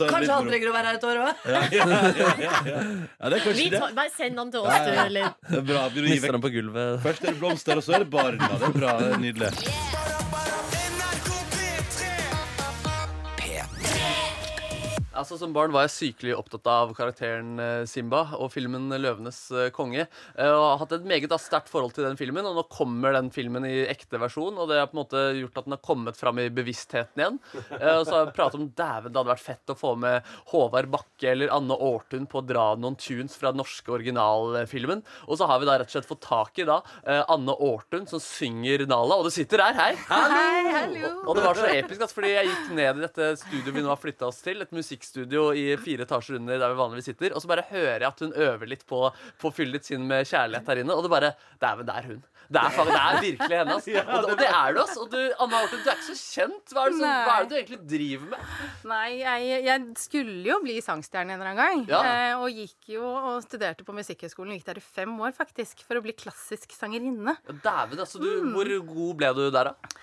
Kanskje 0.09 0.32
han 0.32 0.49
trenger 0.49 0.70
å 0.70 0.74
være 0.78 0.87
her 0.89 0.99
et 0.99 1.07
år 1.11 1.22
òg? 1.26 1.45
ja, 1.53 1.62
ja, 1.72 1.87
ja, 1.91 2.01
ja, 2.16 2.32
ja. 2.41 2.57
ja, 2.64 3.28
det 3.28 3.39
er 3.39 3.45
kanskje 3.45 3.70
det. 3.70 3.80
tar, 3.80 3.93
bare 4.01 4.14
send 4.16 4.41
han 4.41 4.53
til 4.55 4.64
oss, 4.64 4.72
Ja, 4.72 5.09
ja. 5.12 5.32
du. 5.45 5.57
Er 5.59 5.66
bra. 5.68 5.85
Begynner 5.93 6.14
Mister 6.16 6.32
han 6.39 6.45
på 6.45 6.53
gulvet. 6.55 7.01
Først 7.05 7.24
er 7.28 7.32
det 7.35 7.41
blomster, 7.45 7.80
og 7.80 7.85
så 7.87 7.99
er 7.99 8.07
det 8.07 8.11
barna. 8.12 8.49
Det 8.57 8.70
er 8.72 8.78
bra. 8.80 8.97
Det 9.01 9.12
er 9.12 9.24
nydelig. 9.28 10.24
Altså 15.15 15.37
Som 15.39 15.53
barn 15.55 15.71
var 15.75 15.85
jeg 15.87 15.93
sykelig 15.95 16.33
opptatt 16.35 16.67
av 16.71 16.91
karakteren 16.97 17.53
eh, 17.62 17.85
Simba 17.87 18.25
og 18.35 18.49
filmen 18.51 18.89
'Løvenes 18.91 19.39
eh, 19.55 19.69
konge'. 19.75 20.09
eh, 20.35 20.49
Og 20.51 20.65
har 20.65 20.81
hatt 20.83 20.95
et 20.97 21.07
meget 21.07 21.31
sterkt 21.39 21.71
forhold 21.71 21.95
til 21.95 22.03
den 22.07 22.17
filmen, 22.19 22.45
og 22.47 22.57
nå 22.59 22.65
kommer 22.73 23.15
den 23.15 23.31
filmen 23.31 23.65
i 23.69 23.85
ekte 23.87 24.19
versjon. 24.19 24.59
Og 24.59 24.69
det 24.71 24.81
har 24.81 24.89
på 24.91 24.97
en 24.99 25.03
måte 25.05 25.23
gjort 25.39 25.61
at 25.61 25.69
den 25.69 25.77
har 25.77 25.83
kommet 25.87 26.19
fram 26.19 26.41
i 26.43 26.49
bevisstheten 26.51 27.15
igjen. 27.23 27.39
Eh, 27.79 27.95
Og 27.95 28.07
så 28.09 28.11
har 28.17 28.25
jeg 28.27 28.35
pratet 28.35 28.59
om 28.59 28.67
dæven, 28.75 29.12
det 29.15 29.21
hadde 29.21 29.33
vært 29.35 29.45
fett 29.47 29.71
å 29.75 29.79
få 29.79 29.95
med 30.03 30.27
Håvard 30.51 30.91
Bakke 30.91 31.31
eller 31.31 31.55
Anne 31.55 31.79
Aartun 31.79 32.27
på 32.27 32.43
å 32.43 32.47
dra 32.47 32.67
noen 32.75 32.97
tunes 32.99 33.37
fra 33.39 33.53
den 33.55 33.62
norske 33.62 33.95
originalfilmen. 33.95 35.05
Og 35.29 35.39
så 35.39 35.47
har 35.47 35.62
vi 35.62 35.71
da 35.71 35.79
rett 35.79 35.91
og 35.93 35.95
slett 35.95 36.11
fått 36.11 36.25
tak 36.27 36.59
i 36.59 36.67
da 36.67 36.81
Anne 37.31 37.55
Aartun 37.55 38.09
som 38.11 38.19
synger 38.23 38.83
Nala, 38.91 39.21
og 39.23 39.29
du 39.29 39.31
sitter 39.35 39.62
der, 39.62 39.79
hei! 39.79 39.93
Og, 41.05 41.29
og 41.29 41.37
det 41.39 41.45
var 41.47 41.55
så 41.59 41.71
episk, 41.71 42.01
altså, 42.03 42.19
fordi 42.19 42.35
jeg 42.35 42.51
gikk 42.51 42.71
ned 42.77 42.99
i 42.99 43.05
dette 43.07 43.31
studioet 43.41 43.75
vi 43.79 43.83
nå 43.85 43.91
har 43.93 44.01
flytta 44.01 44.27
oss 44.29 44.43
til. 44.45 44.61
Et 44.65 44.75
musikkstudio 45.05 45.52
i 45.55 45.76
fire 45.80 46.05
etasjer 46.07 46.36
under 46.38 46.59
der 46.59 46.72
vi 46.72 46.78
vanligvis 46.80 47.09
sitter. 47.12 47.34
Og 47.36 47.42
så 47.42 47.48
bare 47.50 47.64
hører 47.70 48.00
jeg 48.00 48.09
at 48.11 48.20
hun 48.24 48.32
øver 48.32 48.66
litt 48.70 48.86
på, 48.88 49.02
på 49.40 49.48
å 49.50 49.55
fylle 49.55 49.76
litt 49.76 49.84
sin 49.88 50.07
med 50.09 50.26
kjærlighet 50.26 50.66
her 50.70 50.80
inne. 50.82 50.94
Og 50.96 51.05
det 51.05 51.11
bare 51.12 51.34
Dæven, 51.61 51.86
det 51.88 51.94
er 52.00 52.09
hun. 52.12 52.22
Det 52.44 52.61
er, 52.61 52.72
faen- 52.76 52.90
det 52.92 53.00
er 53.00 53.20
virkelig 53.24 53.57
henne. 53.57 53.74
Altså. 53.74 53.92
Og, 54.14 54.26
og 54.28 54.36
det 54.38 54.48
er 54.52 54.74
du, 54.76 54.80
altså. 54.82 55.05
Og 55.07 55.09
du, 55.14 55.20
Anna 55.40 55.61
Horten, 55.62 55.80
du 55.80 55.88
er 55.88 55.96
ikke 55.96 56.09
så 56.11 56.16
kjent. 56.20 56.74
Hva 56.76 56.82
er, 56.84 56.92
det 56.92 56.98
som, 56.98 57.14
hva 57.24 57.36
er 57.38 57.46
det 57.46 57.48
du 57.48 57.57
egentlig 57.57 57.78
driver 57.94 58.26
med? 58.34 58.50
Nei, 58.90 59.07
jeg, 59.22 59.62
jeg 59.64 59.86
skulle 60.02 60.34
jo 60.50 60.59
bli 60.62 60.76
sangstjerne 60.84 61.32
en 61.34 61.40
eller 61.40 61.55
annen 61.55 61.62
gang. 61.62 61.84
Ja. 61.88 62.02
Eh, 62.05 62.44
og 62.44 62.61
gikk 62.61 62.92
jo 62.98 63.09
og 63.09 63.40
studerte 63.46 63.86
på 63.88 63.96
Musikkhøgskolen. 63.96 64.59
Gikk 64.59 64.68
der 64.68 64.82
i 64.82 64.84
fem 64.84 65.16
år, 65.24 65.32
faktisk, 65.36 65.80
for 65.88 65.96
å 65.98 66.05
bli 66.05 66.12
klassisk 66.20 66.76
sangerinne. 66.76 67.38
Ja, 67.48 67.57
Dæven, 67.64 68.05
altså. 68.05 68.20
Du, 68.20 68.28
hvor 68.52 68.74
god 68.92 69.16
ble 69.22 69.32
du 69.40 69.44
der, 69.48 69.72
da? 69.72 69.94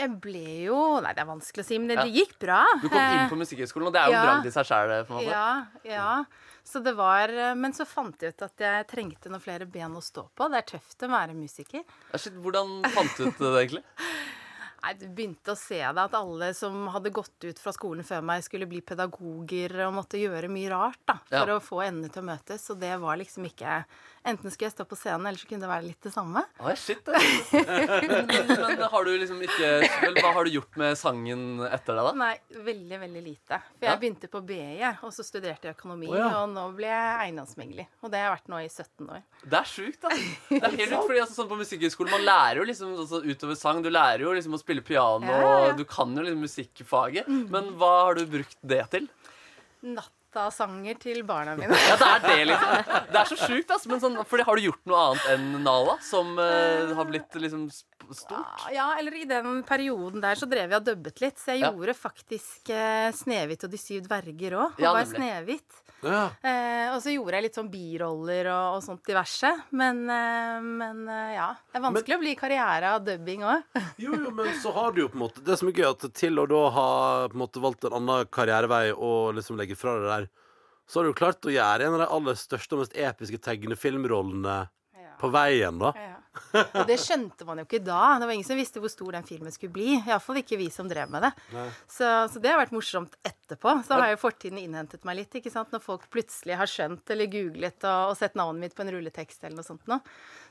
Jeg 0.00 0.14
ble 0.24 0.42
jo 0.64 0.78
Nei, 1.04 1.12
det 1.16 1.20
er 1.22 1.28
vanskelig 1.28 1.64
å 1.64 1.68
si, 1.68 1.78
men 1.78 1.90
det, 1.92 1.96
Ja. 2.00 2.04
det 2.08 2.14
gikk 2.16 2.38
bra. 2.40 2.60
Du 2.80 2.88
kom 2.88 2.98
inn 2.98 3.18
Eh, 3.26 3.28
på 3.30 3.36
Musikkhøgskolen, 3.40 3.90
og 3.90 3.92
det 3.96 4.00
er 4.00 4.06
jo 4.08 4.16
en 4.16 4.18
ja. 4.20 4.24
bragd 4.30 4.46
i 4.48 4.54
seg 4.54 4.70
sjæl. 4.70 5.24
Ja, 5.28 5.46
ja. 5.84 6.24
Så 6.64 6.82
det 6.84 6.92
var 6.96 7.28
eh, 7.32 7.54
Men 7.54 7.72
så 7.76 7.84
fant 7.88 8.20
jeg 8.20 8.34
ut 8.34 8.42
at 8.48 8.56
jeg 8.64 8.86
trengte 8.90 9.28
noen 9.32 9.40
flere 9.44 9.66
ben 9.66 9.92
å 9.96 10.02
stå 10.04 10.26
på. 10.36 10.48
Det 10.52 10.58
er 10.62 10.68
tøft 10.78 11.04
å 11.06 11.10
være 11.12 11.34
musiker. 11.36 11.84
Hvordan 12.12 12.80
fant 12.94 13.16
du 13.16 13.26
ut 13.28 13.38
det, 13.38 13.54
egentlig? 13.64 13.84
Nei, 14.82 14.94
Du 14.96 15.02
begynte 15.12 15.52
å 15.52 15.58
se 15.60 15.76
det 15.76 16.00
at 16.06 16.14
alle 16.16 16.54
som 16.56 16.86
hadde 16.88 17.10
gått 17.12 17.44
ut 17.44 17.58
fra 17.60 17.72
skolen 17.76 18.00
før 18.06 18.22
meg, 18.24 18.40
skulle 18.46 18.64
bli 18.70 18.80
pedagoger 18.80 19.74
og 19.84 19.92
måtte 19.98 20.16
gjøre 20.16 20.48
mye 20.48 20.70
rart 20.72 20.96
da, 21.04 21.18
for 21.28 21.50
Ja. 21.52 21.58
å 21.58 21.60
få 21.60 21.82
endene 21.84 22.08
til 22.10 22.22
å 22.22 22.28
møtes. 22.30 22.64
Og 22.72 22.80
det 22.80 22.94
var 23.02 23.18
liksom 23.20 23.44
ikke 23.44 23.82
Enten 24.20 24.52
skulle 24.52 24.68
jeg 24.68 24.74
stå 24.74 24.84
på 24.84 24.96
scenen, 25.00 25.24
eller 25.30 25.40
så 25.40 25.46
kunne 25.48 25.64
det 25.64 25.68
være 25.70 25.84
litt 25.86 26.04
det 26.04 26.10
samme. 26.12 26.42
Oi, 26.60 26.74
shit, 26.76 26.98
det. 27.06 27.20
Men, 28.60 28.82
har 28.92 29.06
du 29.06 29.10
liksom 29.16 29.38
ikke 29.46 29.70
vel, 30.02 30.18
Hva 30.20 30.32
har 30.36 30.44
du 30.44 30.50
gjort 30.52 30.76
med 30.82 30.98
sangen 31.00 31.44
etter 31.64 31.96
det, 31.96 32.04
da? 32.04 32.12
Nei, 32.20 32.34
veldig, 32.66 32.98
veldig 33.06 33.22
lite. 33.24 33.60
For 33.78 33.86
Ja. 33.88 33.94
jeg 33.94 34.00
begynte 34.02 34.28
på 34.28 34.42
BI, 34.44 34.76
og 35.06 35.14
så 35.16 35.24
studerte 35.24 35.70
jeg 35.70 35.78
økonomi, 35.78 36.10
oh, 36.12 36.18
ja. 36.20 36.28
og 36.42 36.52
nå 36.52 36.66
ble 36.76 36.90
jeg 36.92 37.16
eiendomsmegler. 37.24 37.88
Og 38.04 38.12
det 38.12 38.20
har 38.20 38.28
jeg 38.28 38.34
vært 38.36 38.52
nå 38.52 38.60
i 38.60 38.68
17 38.68 39.08
år. 39.16 39.24
Det 39.46 39.60
er 39.62 39.72
sjukt, 39.72 40.00
da. 40.04 40.12
Det 40.12 40.60
er 40.60 40.76
helt 40.82 40.92
sjukt, 40.92 41.08
fordi 41.08 41.24
altså, 41.24 41.38
sånn 41.40 41.50
På 41.54 41.60
Musikkhøgskolen 41.62 42.14
man 42.18 42.28
lærer 42.28 42.60
jo 42.60 42.68
liksom 42.68 42.94
altså, 43.00 43.22
utover 43.24 43.56
sang. 43.56 43.80
Du 43.80 43.88
lærer 43.88 44.26
jo 44.28 44.36
liksom 44.36 44.52
å 44.52 44.60
spille 44.60 44.84
piano, 44.84 45.24
Ja, 45.32 45.40
ja, 45.40 45.50
ja. 45.64 45.72
og 45.72 45.80
du 45.80 45.86
kan 45.88 46.12
jo 46.12 46.28
liksom 46.28 46.44
musikkfaget. 46.44 47.32
Men 47.56 47.72
hva 47.80 47.94
har 48.10 48.20
du 48.20 48.26
brukt 48.36 48.60
det 48.60 48.84
til? 48.92 49.08
Nattasanger 50.30 50.98
til 51.02 51.24
barna 51.26 51.56
mine. 51.58 51.74
Ja, 51.74 51.96
det 51.98 52.08
er 52.08 52.20
det, 52.22 52.44
liksom. 52.52 52.90
Det 53.10 53.18
er 53.18 53.30
så 53.30 53.38
sjukt, 53.40 53.70
altså. 53.74 53.98
Sånn, 53.98 54.18
har 54.46 54.60
du 54.60 54.62
gjort 54.62 54.84
noe 54.86 55.00
annet 55.08 55.24
enn 55.34 55.48
Nala, 55.64 55.96
som 56.06 56.36
uh, 56.38 56.92
har 56.94 57.08
blitt 57.08 57.34
liksom 57.34 57.66
stort? 58.18 58.64
Ja, 58.74 58.88
eller 58.98 59.14
i 59.14 59.24
den 59.28 59.62
perioden 59.68 60.20
der 60.22 60.34
så 60.40 60.48
drev 60.50 60.70
jeg 60.70 60.80
og 60.80 60.84
dubbet 60.86 61.20
litt. 61.20 61.38
Så 61.38 61.52
jeg 61.54 61.60
Ja. 61.62 61.70
gjorde 61.72 61.94
faktisk 61.94 62.70
eh, 62.70 63.10
'Snehvit 63.12 63.64
og 63.64 63.70
de 63.70 63.78
syv 63.78 64.02
dverger' 64.08 64.56
òg. 64.56 64.72
Og 64.74 64.80
Ja, 64.80 64.92
var. 64.92 65.04
Snehvit. 65.04 65.78
Ja. 66.02 66.30
Eh, 66.42 66.94
og 66.94 67.02
så 67.04 67.12
gjorde 67.12 67.32
jeg 67.36 67.42
litt 67.44 67.54
sånn 67.58 67.68
biroller 67.70 68.46
og, 68.48 68.76
og 68.76 68.82
sånt 68.82 69.04
diverse. 69.04 69.50
Men, 69.70 70.08
eh, 70.08 70.60
men 70.62 71.08
eh, 71.08 71.34
ja. 71.36 71.54
Det 71.72 71.76
er 71.76 71.84
vanskelig 71.84 72.16
å 72.16 72.22
bli 72.22 72.34
karriere 72.36 72.94
av 72.96 73.04
dubbing 73.04 73.42
òg. 73.44 73.62
Jo, 74.00 74.14
jo, 74.16 74.30
men 74.30 74.46
så 74.62 74.72
har 74.72 74.92
du 74.92 75.02
jo 75.02 75.08
på 75.08 75.18
en 75.20 75.24
måte 75.28 75.44
Det 75.44 75.58
som 75.58 75.68
er 75.68 75.72
gøy, 75.72 75.90
at 75.90 76.14
til 76.14 76.38
å 76.40 76.46
da 76.48 76.70
ha 76.70 77.28
på 77.28 77.34
en 77.36 77.42
måte 77.44 77.60
valgt 77.60 77.84
en 77.84 77.92
annen 78.00 78.24
karrierevei 78.32 78.92
og 78.96 79.34
liksom 79.36 79.58
legge 79.60 79.76
fra 79.76 79.92
deg 79.98 80.02
det 80.02 80.08
der, 80.14 80.28
så 80.88 80.98
har 80.98 81.04
du 81.04 81.10
jo 81.12 81.20
klart 81.20 81.44
å 81.46 81.52
gjøre 81.52 81.84
en 81.86 81.94
av 81.94 82.00
de 82.00 82.06
aller 82.16 82.34
største 82.34 82.72
og 82.74 82.80
mest 82.80 82.96
episke 82.96 83.38
tegnefilmrollene 83.38 84.68
på 85.20 85.28
veien, 85.30 85.78
da. 85.78 85.92
Ja. 85.94 86.16
Og 86.54 86.82
det 86.88 86.96
skjønte 87.02 87.46
man 87.46 87.60
jo 87.60 87.64
ikke 87.66 87.82
da. 87.86 88.00
Det 88.20 88.26
var 88.28 88.34
ingen 88.34 88.46
som 88.48 88.58
visste 88.58 88.82
hvor 88.82 88.90
stor 88.92 89.14
den 89.16 89.26
filmen 89.28 89.54
skulle 89.54 89.74
bli. 89.74 89.92
Iallfall 90.00 90.40
ikke 90.42 90.58
vi 90.60 90.66
som 90.74 90.88
drev 90.90 91.10
med 91.12 91.26
det. 91.28 91.32
Så, 91.86 92.08
så 92.32 92.42
det 92.42 92.50
har 92.52 92.58
vært 92.60 92.74
morsomt 92.74 93.14
etterpå. 93.26 93.76
Så 93.86 93.94
har 94.00 94.12
jo 94.14 94.20
fortiden 94.22 94.58
innhentet 94.62 95.06
meg 95.08 95.20
litt. 95.20 95.38
ikke 95.38 95.52
sant? 95.52 95.70
Når 95.74 95.84
folk 95.84 96.08
plutselig 96.12 96.58
har 96.58 96.70
skjønt 96.70 97.14
eller 97.14 97.30
googlet 97.30 97.86
og, 97.86 98.12
og 98.12 98.18
sett 98.18 98.38
navnet 98.38 98.66
mitt 98.66 98.76
på 98.78 98.86
en 98.86 98.94
rulletekst 98.96 99.44
eller 99.44 99.60
noe 99.60 99.68
sånt 99.68 99.86
noe. 99.90 100.00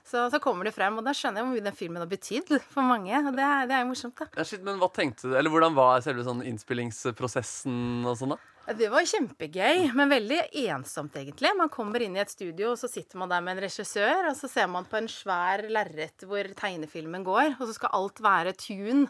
Så, 0.09 0.25
så 0.33 0.39
kommer 0.41 0.65
det 0.65 0.73
frem, 0.73 0.95
og 0.97 1.05
da 1.05 1.13
skjønner 1.13 1.43
jeg 1.43 1.47
hvor 1.47 1.55
mye 1.55 1.65
den 1.67 1.75
filmen 1.77 2.01
har 2.01 2.09
betydd 2.09 2.55
for 2.73 2.85
mange. 2.85 3.13
Og 3.13 3.35
det, 3.37 3.49
det 3.69 3.75
er 3.77 3.83
jo 3.83 3.89
morsomt, 3.91 4.15
da. 4.17 4.29
Ja, 4.39 4.45
shit, 4.47 4.63
men 4.65 4.79
hva 4.81 4.89
tenkte 4.93 5.29
du, 5.29 5.35
eller 5.37 5.53
Hvordan 5.53 5.75
var 5.77 6.01
selve 6.05 6.25
sånn 6.25 6.41
innspillingsprosessen 6.49 8.07
og 8.09 8.17
sånn? 8.17 8.33
da? 8.33 8.39
Det 8.79 8.85
var 8.93 9.05
kjempegøy, 9.09 9.87
men 9.97 10.11
veldig 10.11 10.39
ensomt, 10.69 11.15
egentlig. 11.17 11.49
Man 11.57 11.71
kommer 11.73 12.03
inn 12.05 12.17
i 12.17 12.21
et 12.21 12.29
studio, 12.29 12.75
og 12.75 12.77
så 12.77 12.89
sitter 12.91 13.17
man 13.17 13.31
der 13.31 13.41
med 13.41 13.55
en 13.55 13.63
regissør, 13.65 14.27
og 14.29 14.35
så 14.37 14.49
ser 14.51 14.69
man 14.69 14.85
på 14.85 14.99
en 14.99 15.09
svær 15.09 15.63
lerret 15.73 16.25
hvor 16.29 16.51
tegnefilmen 16.59 17.25
går, 17.25 17.55
og 17.57 17.63
så 17.65 17.73
skal 17.79 17.95
alt 17.97 18.21
være 18.21 18.53
tune. 18.61 19.07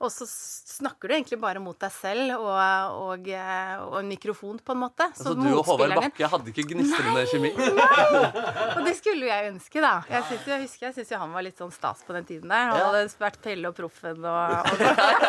Og 0.00 0.08
så 0.08 0.24
snakker 0.26 1.10
du 1.10 1.14
egentlig 1.14 1.36
bare 1.42 1.60
mot 1.60 1.76
deg 1.76 1.92
selv 1.92 2.38
og, 2.38 2.94
og, 3.04 3.26
eh, 3.28 3.72
og 3.84 3.98
en 3.98 4.08
mikrofon, 4.08 4.56
på 4.64 4.72
en 4.72 4.80
måte. 4.80 5.10
Altså, 5.12 5.34
du 5.36 5.48
og 5.50 5.66
Håvard 5.68 5.92
Bakke 5.98 6.30
hadde 6.32 6.54
ikke 6.54 6.64
gnistrende 6.72 7.26
kjemi? 7.28 7.52
Nei! 7.76 8.22
Og 8.78 8.80
det 8.86 8.94
skulle 8.96 9.26
jo 9.26 9.30
jeg 9.30 9.52
ønske, 9.52 9.84
da. 9.84 9.92
Jeg, 10.08 10.26
synes, 10.30 10.48
jeg 10.54 10.64
husker 10.64 10.88
jeg 10.88 10.98
syns 10.98 11.12
jo 11.12 11.20
han 11.20 11.36
var 11.36 11.44
litt 11.44 11.60
sånn 11.60 11.74
stas 11.74 12.00
på 12.06 12.16
den 12.16 12.28
tiden 12.32 12.48
der. 12.48 12.72
Han 12.72 12.94
hadde 12.94 13.04
vært 13.20 13.40
Pelle 13.44 13.68
og 13.68 13.76
Proffen 13.76 14.24
og, 14.24 14.72
og 14.72 14.84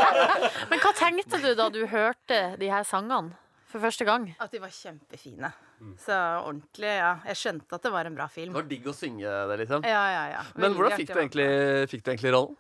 Men 0.72 0.84
hva 0.86 0.96
tenkte 0.96 1.44
du 1.44 1.52
da 1.60 1.68
du 1.74 1.84
hørte 1.92 2.44
de 2.62 2.72
her 2.72 2.88
sangene? 2.88 3.36
for 3.72 3.84
første 3.84 4.08
gang. 4.08 4.26
At 4.44 4.52
de 4.52 4.60
var 4.62 4.72
kjempefine. 4.76 5.52
Så 6.04 6.16
ordentlig, 6.44 6.92
ja. 7.00 7.14
Jeg 7.32 7.40
skjønte 7.40 7.78
at 7.78 7.86
det 7.86 7.92
var 7.94 8.10
en 8.10 8.18
bra 8.18 8.28
film. 8.30 8.52
Det 8.54 8.60
var 8.60 8.68
digg 8.70 8.90
å 8.92 8.94
synge 8.96 9.38
det, 9.50 9.58
liksom. 9.64 9.88
Ja, 9.88 10.02
ja, 10.14 10.26
ja. 10.36 10.42
Men 10.62 10.76
hvordan 10.78 11.00
fikk 11.00 11.14
du 11.14 11.22
egentlig, 11.24 11.48
fikk 11.90 12.04
du 12.04 12.12
egentlig 12.14 12.34
rollen? 12.36 12.60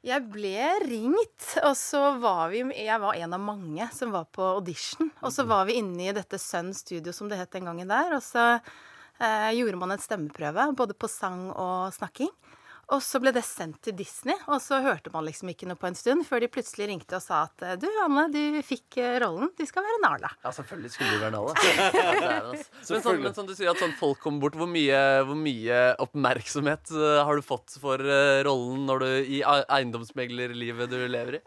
Jeg 0.00 0.24
ble 0.32 0.62
ringt, 0.80 1.46
og 1.60 1.74
så 1.76 1.98
var 2.22 2.48
vi 2.48 2.62
Jeg 2.78 3.00
var 3.02 3.18
en 3.20 3.34
av 3.36 3.42
mange 3.44 3.84
som 3.92 4.14
var 4.14 4.30
på 4.32 4.46
audition. 4.56 5.10
Og 5.20 5.32
så 5.34 5.44
var 5.44 5.66
vi 5.68 5.76
inne 5.82 6.06
i 6.08 6.14
dette 6.16 6.40
Sun 6.40 6.72
Studio, 6.76 7.12
som 7.12 7.28
det 7.28 7.36
het 7.36 7.52
den 7.52 7.68
gangen 7.68 7.92
der. 7.92 8.14
Og 8.16 8.22
så 8.24 8.46
eh, 8.56 9.50
gjorde 9.58 9.80
man 9.82 9.92
en 9.92 10.00
stemmeprøve, 10.00 10.70
både 10.78 10.96
på 10.96 11.10
sang 11.10 11.50
og 11.52 11.92
snakking. 11.92 12.32
Og 12.90 12.98
så 13.04 13.20
ble 13.22 13.30
det 13.34 13.44
sendt 13.46 13.78
til 13.86 13.94
Disney, 13.94 14.34
og 14.50 14.58
så 14.62 14.80
hørte 14.82 15.12
man 15.14 15.22
liksom 15.28 15.52
ikke 15.52 15.68
noe 15.70 15.78
på 15.78 15.86
en 15.86 15.98
stund, 15.98 16.24
før 16.26 16.42
de 16.42 16.48
plutselig 16.50 16.88
ringte 16.90 17.20
og 17.20 17.22
sa 17.22 17.44
at 17.46 17.78
du, 17.78 17.86
Anne, 18.02 18.24
du 18.34 18.58
fikk 18.66 18.98
eh, 18.98 19.18
rollen. 19.22 19.52
Du 19.54 19.62
skal 19.68 19.86
være 19.86 20.00
Nala. 20.02 20.32
Ja, 20.42 20.50
selvfølgelig 20.56 20.90
skulle 20.96 21.12
du 21.14 21.22
være 21.22 21.34
Nala. 21.36 21.54
Men, 22.90 23.02
sånn, 23.04 23.20
men 23.22 23.34
som 23.36 23.46
du 23.46 23.52
sier, 23.54 23.70
at 23.70 23.78
sånn 23.78 23.92
folk 23.98 24.18
kommer 24.22 24.42
bort, 24.42 24.56
hvor 24.58 24.68
mye, 24.70 24.98
hvor 25.28 25.38
mye 25.38 25.78
oppmerksomhet 26.02 26.90
eh, 26.96 27.20
har 27.26 27.38
du 27.38 27.44
fått 27.46 27.76
for 27.82 28.02
eh, 28.02 28.40
rollen 28.46 28.86
når 28.88 29.04
du, 29.04 29.08
i 29.38 29.40
eiendomsmeglerlivet 29.46 30.90
du 30.90 30.98
lever 31.06 31.38
i? 31.38 31.42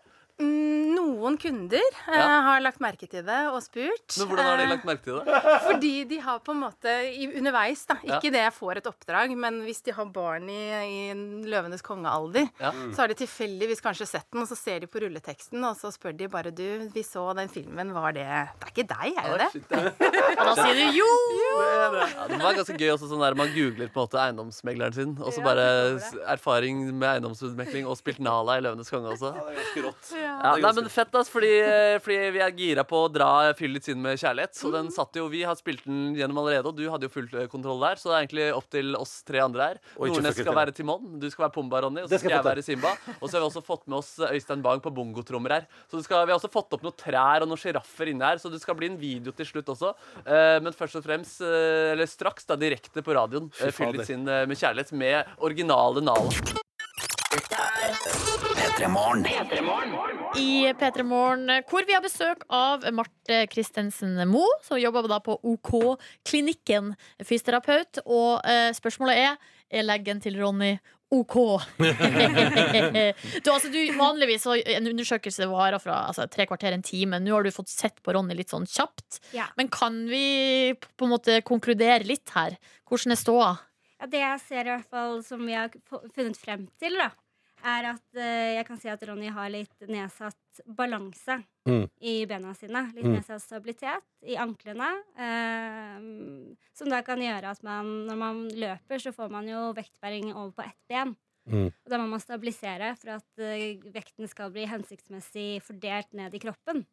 Mm, 1.24 1.30
noen 1.30 1.38
kunder 1.40 1.80
eh, 1.80 2.18
Ja. 2.18 2.42
har 2.44 2.60
lagt 2.62 2.80
merke 2.84 3.08
til 3.10 3.24
det 3.24 3.40
og 3.48 3.62
spurt. 3.64 4.18
Men 4.20 4.28
hvordan 4.28 4.46
har 4.46 4.58
de 4.58 4.64
Eh, 4.64 4.70
lagt 4.70 4.86
merke 4.86 5.04
til 5.04 5.20
det? 5.24 5.42
Fordi 5.68 5.92
de 6.10 6.18
har 6.20 6.40
på 6.44 6.52
en 6.52 6.60
måte 6.60 6.92
i, 7.16 7.28
underveis, 7.40 7.86
da. 7.88 7.96
Ja. 8.04 8.18
Ikke 8.20 8.32
det 8.34 8.42
jeg 8.44 8.54
får 8.58 8.78
et 8.82 8.88
oppdrag, 8.92 9.36
men 9.38 9.62
hvis 9.64 9.82
de 9.86 9.92
har 9.96 10.06
barn 10.06 10.50
i, 10.50 10.60
i 10.70 11.00
en 11.14 11.24
Løvenes 11.48 11.82
kongealder, 11.86 12.50
Ja. 12.60 12.72
så 12.92 12.98
har 13.04 13.08
de 13.08 13.16
tilfeldigvis 13.24 13.82
kanskje 13.82 14.08
sett 14.08 14.28
den, 14.32 14.42
og 14.44 14.48
så 14.52 14.58
ser 14.60 14.80
de 14.84 14.88
på 14.92 15.00
rulleteksten, 15.04 15.64
og 15.64 15.78
så 15.80 15.92
spør 15.96 16.16
de 16.18 16.28
bare 16.28 16.52
du, 16.52 16.90
vi 16.94 17.04
så 17.08 17.24
den 17.36 17.48
filmen, 17.50 17.94
var 17.96 18.12
det 18.14 18.24
Det 18.60 18.68
er 18.68 18.74
ikke 18.74 18.88
deg, 18.92 19.16
er 19.18 19.32
det 19.32 19.40
det? 19.40 19.50
Shit, 19.54 19.72
ja. 19.72 19.92
Og 20.44 20.46
da 20.50 20.54
sier 20.60 20.76
du 20.76 20.98
jo! 20.98 21.08
Ja, 21.64 22.28
det 22.28 22.40
var 22.42 22.56
ganske 22.58 22.76
gøy 22.80 22.90
også 22.94 23.08
sånn 23.12 23.22
der 23.24 23.36
man 23.38 23.52
googler 23.54 23.88
på 23.94 24.02
en 24.02 24.08
måte 24.08 24.20
eiendomsmegleren 24.24 24.94
sin, 24.96 25.12
og 25.22 25.32
så 25.32 25.40
Ja, 25.44 25.46
bare 25.46 25.66
erfaring 26.34 26.84
med 26.98 27.08
eiendomsutmekling 27.18 27.88
og 27.90 27.98
spilt 28.00 28.20
Nala 28.24 28.58
i 28.60 28.64
Løvenes 28.66 28.90
konge 28.92 29.12
også. 29.14 29.32
det 29.36 29.44
er 29.54 29.60
ganske 29.62 29.84
rått. 29.88 30.12
Ja, 30.18 30.56
nei, 30.58 30.72
men 30.80 30.90
fett, 30.90 31.13
ass, 31.20 31.30
fordi, 31.32 31.52
fordi 32.04 32.30
vi 32.36 32.42
er 32.44 32.56
gira 32.58 32.84
på 32.88 33.06
å 33.06 33.10
dra 33.12 33.30
Fyll 33.58 33.74
litt 33.76 33.88
inn 33.92 34.02
med 34.04 34.20
kjærlighet. 34.20 34.56
Så 34.58 34.72
den 34.74 34.90
satt 34.94 35.16
jo, 35.18 35.28
Vi 35.32 35.44
har 35.48 35.58
spilt 35.60 35.86
den 35.88 36.14
gjennom 36.18 36.42
allerede, 36.42 36.72
og 36.72 36.78
du 36.78 36.86
hadde 36.92 37.08
jo 37.08 37.14
full 37.14 37.30
eh, 37.38 37.48
kontroll 37.52 37.82
der. 37.84 38.02
Så 38.02 38.10
det 38.10 38.16
er 38.16 38.26
egentlig 38.26 38.48
opp 38.58 38.70
til 38.74 38.98
oss 39.00 39.16
tre 39.28 39.44
andre 39.44 39.70
her. 39.72 39.82
Nordnes 39.98 40.40
skal 40.40 40.58
være 40.58 40.76
Timon, 40.76 41.18
du 41.22 41.28
skal 41.32 41.48
være 41.48 41.56
Pumba, 41.58 41.84
Ronny, 41.86 42.04
og 42.04 42.10
så 42.10 42.18
skal 42.18 42.34
skal 42.34 42.38
jeg 42.38 42.48
være 42.50 42.66
Simba. 42.66 42.94
Og 43.20 43.28
så 43.28 43.38
har 43.38 43.44
vi 43.44 43.50
også 43.50 43.64
fått 43.66 43.86
med 43.88 44.00
oss 44.00 44.12
Øystein 44.30 44.64
Bang 44.66 44.84
på 44.84 44.94
bongotrommer 44.94 45.58
her. 45.58 45.68
Så 45.92 46.02
skal, 46.06 46.26
vi 46.28 46.34
har 46.34 46.40
også 46.40 46.52
fått 46.54 46.74
opp 46.78 46.86
noen 46.86 46.98
trær 47.00 47.46
og 47.46 47.52
noen 47.52 47.62
sjiraffer 47.62 48.14
inne 48.14 48.34
her, 48.34 48.42
så 48.42 48.52
det 48.54 48.62
skal 48.64 48.78
bli 48.80 48.92
en 48.92 49.00
video 49.00 49.36
til 49.36 49.50
slutt 49.50 49.74
også. 49.76 49.94
Eh, 50.24 50.58
men 50.64 50.76
først 50.78 51.00
og 51.00 51.06
fremst, 51.06 51.42
eh, 51.46 51.94
eller 51.94 52.10
straks, 52.10 52.48
da 52.50 52.60
direkte 52.60 53.06
på 53.06 53.16
radioen, 53.16 53.52
Fy 53.60 53.72
Fyll 53.76 53.98
litt 53.98 54.14
inn 54.14 54.26
med 54.26 54.58
kjærlighet 54.58 54.96
med 54.98 55.38
originale 55.44 56.04
Nala. 56.04 56.62
P3 57.34 57.64
Morgen. 58.02 58.53
I 58.74 58.76
P3 60.74 61.04
Morgen, 61.06 61.52
hvor 61.70 61.86
vi 61.86 61.94
har 61.94 62.02
besøk 62.02 62.42
av 62.50 62.82
Marte 62.96 63.44
Christensen 63.54 64.16
Moe, 64.32 64.56
som 64.66 64.82
jobber 64.82 65.06
da 65.12 65.20
på 65.22 65.36
OK-klinikken, 65.38 66.96
fysioterapeut. 67.22 68.02
Og 68.06 68.42
eh, 68.50 68.72
spørsmålet 68.74 69.22
er 69.28 69.38
er 69.74 69.86
leggen 69.86 70.22
til 70.22 70.38
Ronny 70.42 70.74
OK. 71.14 71.36
du, 73.46 73.50
altså, 73.54 73.70
du, 73.70 73.78
vanligvis 73.98 74.46
så 74.48 74.56
en 74.58 74.90
undersøkelse 74.90 75.46
varer 75.52 75.78
fra 75.82 76.08
altså, 76.10 76.26
tre 76.32 76.48
kvarter 76.50 76.74
en 76.74 76.86
time. 76.86 77.20
Nå 77.22 77.36
har 77.36 77.46
du 77.46 77.54
fått 77.54 77.70
sett 77.70 78.02
på 78.02 78.16
Ronny 78.16 78.34
litt 78.38 78.54
sånn 78.54 78.66
kjapt. 78.70 79.22
Ja. 79.38 79.46
Men 79.60 79.70
kan 79.74 80.08
vi 80.10 80.74
på 80.74 81.06
en 81.06 81.14
måte 81.14 81.44
konkludere 81.46 82.02
litt 82.10 82.34
her? 82.34 82.58
Hvordan 82.90 83.14
er 83.14 83.22
ståa? 83.22 83.52
Ja, 84.02 84.10
det 84.10 84.24
jeg 84.24 84.42
ser 84.48 84.66
i 84.66 84.74
hvert 84.74 84.90
fall 84.90 85.22
som 85.26 85.46
vi 85.46 85.54
har 85.56 85.70
funnet 86.16 86.40
frem 86.42 86.66
til, 86.82 86.98
da, 87.00 87.14
er 87.64 87.86
at 87.94 88.18
eh, 88.20 88.56
jeg 88.58 88.66
kan 88.68 88.80
si 88.82 88.90
at 88.92 89.04
Ronny 89.08 89.30
har 89.32 89.50
litt 89.54 89.88
nedsatt 89.88 90.62
balanse 90.68 91.40
Mm. 91.66 91.86
i 92.04 92.26
bena 92.28 92.52
sine. 92.54 92.82
Litt 92.94 93.06
Mm. 93.08 93.14
nedsatt 93.16 93.42
stabilitet 93.42 94.04
i 94.28 94.36
anklene. 94.36 94.90
eh, 95.18 96.56
som 96.74 96.90
da 96.90 97.02
kan 97.06 97.20
gjøre 97.22 97.52
at 97.52 97.64
man, 97.64 98.08
når 98.08 98.18
man 98.20 98.42
løper, 98.50 99.00
så 99.00 99.14
får 99.16 99.30
man 99.32 99.48
jo 99.48 99.72
vektbæring 99.74 100.34
over 100.36 100.52
på 100.52 100.66
ett 100.66 100.82
ben. 100.90 101.16
Mm. 101.48 101.68
Og 101.72 101.90
da 101.90 101.98
må 102.00 102.08
man 102.10 102.20
stabilisere 102.24 102.94
for 103.00 103.16
at 103.18 103.40
eh, 103.40 103.76
vekten 103.92 104.28
skal 104.30 104.52
bli 104.52 104.66
hensiktsmessig 104.66 105.62
fordelt 105.64 106.14
ned 106.14 106.34
i 106.36 106.40
kroppen. 106.40 106.86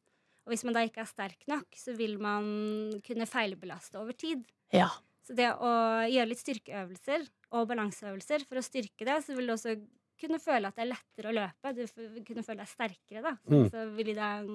Og 0.46 0.52
hvis 0.54 0.64
man 0.64 0.74
da 0.74 0.80
ikke 0.86 1.02
er 1.02 1.10
sterk 1.10 1.46
nok, 1.48 1.66
så 1.76 1.94
vil 1.96 2.16
man 2.18 3.00
kunne 3.06 3.26
feilbelaste 3.30 3.98
over 4.00 4.12
tid. 4.12 4.42
Ja. 4.72 4.88
Så 5.26 5.34
det 5.36 5.50
å 5.52 5.70
gjøre 6.10 6.28
litt 6.32 6.42
styrkeøvelser 6.42 7.28
og 7.52 7.68
balanseøvelser 7.70 8.46
for 8.48 8.58
å 8.58 8.64
styrke 8.64 9.04
det, 9.06 9.20
så 9.26 9.36
vil 9.36 9.46
det 9.46 9.54
også 9.58 9.76
kunne 10.20 10.40
føle 10.42 10.70
at 10.70 10.76
det 10.76 10.84
er 10.84 10.90
lettere 10.92 11.30
å 11.30 11.36
løpe. 11.36 11.72
Du 11.76 12.20
kunne 12.26 12.44
føle 12.46 12.62
deg 12.62 12.70
sterkere, 12.70 13.22
da. 13.24 13.34
Mm. 13.50 13.66
Så 13.72 13.84
ville 13.96 14.14
det 14.16 14.28
en 14.28 14.54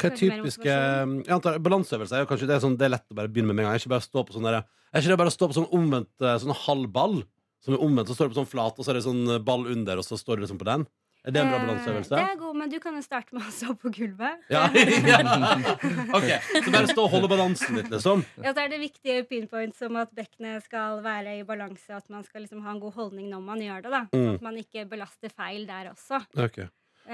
Hva 0.00 0.08
er 0.08 0.16
typiske. 0.18 0.72
Jeg 0.72 1.34
antar 1.36 1.60
Balanseøvelser 1.62 2.22
er 2.22 2.30
kanskje 2.30 2.48
det 2.50 2.56
er, 2.56 2.64
sånn, 2.64 2.78
det 2.80 2.88
er 2.88 2.96
lett 2.96 3.12
å 3.12 3.18
bare 3.18 3.30
begynne 3.32 3.52
med 3.52 3.60
med 3.60 3.66
en 3.66 3.70
gang. 3.70 3.82
Ikke 3.82 3.94
bare 3.94 4.06
stå 4.06 4.24
på 4.26 4.36
sånn 4.36 4.48
der, 4.48 4.62
Er 4.92 5.00
ikke 5.00 5.14
det 5.14 5.20
bare 5.22 5.32
å 5.32 5.36
stå 5.36 5.48
på 5.48 5.56
sånn 5.56 5.70
omvendt 5.72 6.26
eh, 6.26 6.38
sånn 6.42 6.58
halv 6.66 6.90
ball? 6.92 7.22
Som 7.62 7.76
er 7.76 7.84
omvendt, 7.84 8.10
så 8.10 8.16
står 8.18 8.28
du 8.28 8.34
på 8.34 8.40
sånn 8.40 8.50
flat, 8.50 8.74
og 8.74 8.84
så 8.84 8.90
er 8.90 8.98
det 8.98 9.04
sånn 9.06 9.22
ball 9.46 9.68
under, 9.70 10.00
og 10.00 10.04
så 10.04 10.18
står 10.18 10.40
du 10.40 10.42
liksom 10.42 10.58
på 10.58 10.66
den? 10.66 10.82
Er 11.22 11.30
det 11.30 11.38
en 11.38 11.50
bra 11.52 11.58
Eh, 11.60 11.66
balanseøvelse? 11.68 12.16
Det 12.18 12.30
er 12.32 12.38
god, 12.40 12.56
men 12.58 12.70
du 12.72 12.78
kan 12.82 12.96
jo 12.98 13.02
starte 13.04 13.36
med 13.36 13.46
å 13.46 13.52
stå 13.54 13.76
på 13.78 13.92
gulvet. 13.94 14.40
Ja. 14.50 14.64
ok, 16.18 16.28
Så 16.64 16.72
bare 16.74 16.90
stå 16.90 17.04
og 17.04 17.12
holde 17.14 17.30
balansen 17.30 17.78
litt, 17.78 17.90
liksom? 17.92 18.24
Ja, 18.42 18.50
så 18.50 18.64
er 18.64 18.72
det 18.72 18.80
viktige 18.82 19.22
pinpoints 19.30 19.78
som 19.78 19.94
at 20.00 20.10
bekkenet 20.16 20.66
skal 20.66 20.98
være 21.04 21.36
i 21.38 21.44
balanse, 21.46 21.94
at 21.94 22.08
man 22.10 22.26
skal 22.26 22.42
liksom 22.42 22.64
ha 22.66 22.74
en 22.74 22.82
god 22.82 22.96
holdning 22.98 23.30
når 23.30 23.44
man 23.46 23.62
gjør 23.62 23.86
det. 23.86 23.92
da 23.94 24.02
Mm. 24.12 24.34
At 24.34 24.42
man 24.42 24.56
ikke 24.58 24.82
belaster 24.90 25.30
feil 25.30 25.66
der 25.66 25.92
også. 25.92 26.18
Ok 26.36 26.58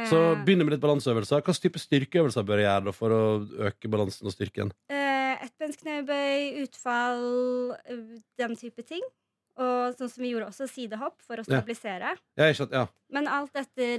Så 0.09 0.17
begynner 0.17 0.45
begynne 0.45 0.65
med 0.65 0.73
litt 0.77 0.83
balanseøvelser. 0.83 1.45
Hva 1.45 1.55
type 1.55 1.79
styrkeøvelser 1.79 2.45
bør 2.49 2.59
jeg 2.63 2.69
gjøre 2.69 2.95
for 2.97 3.15
å 3.15 3.23
øke 3.69 3.91
balansen 3.93 4.27
og 4.27 4.35
styrken? 4.35 4.73
Eh, 4.91 5.37
Ettbensknebøy, 5.47 6.65
utfall, 6.65 7.77
eh, 7.85 8.03
den 8.41 8.57
type 8.57 8.83
ting. 8.89 9.05
Og 9.59 9.97
sånn 9.99 10.11
som 10.13 10.23
vi 10.23 10.31
gjorde 10.31 10.47
også, 10.53 10.69
sidehopp 10.71 11.21
for 11.27 11.37
å 11.41 11.45
stabilisere. 11.45 12.13
Ja. 12.39 12.45
Ja, 12.45 12.51
ikke, 12.55 12.69
ja. 12.73 12.85
Men 13.11 13.27
alt 13.27 13.57
etter 13.59 13.99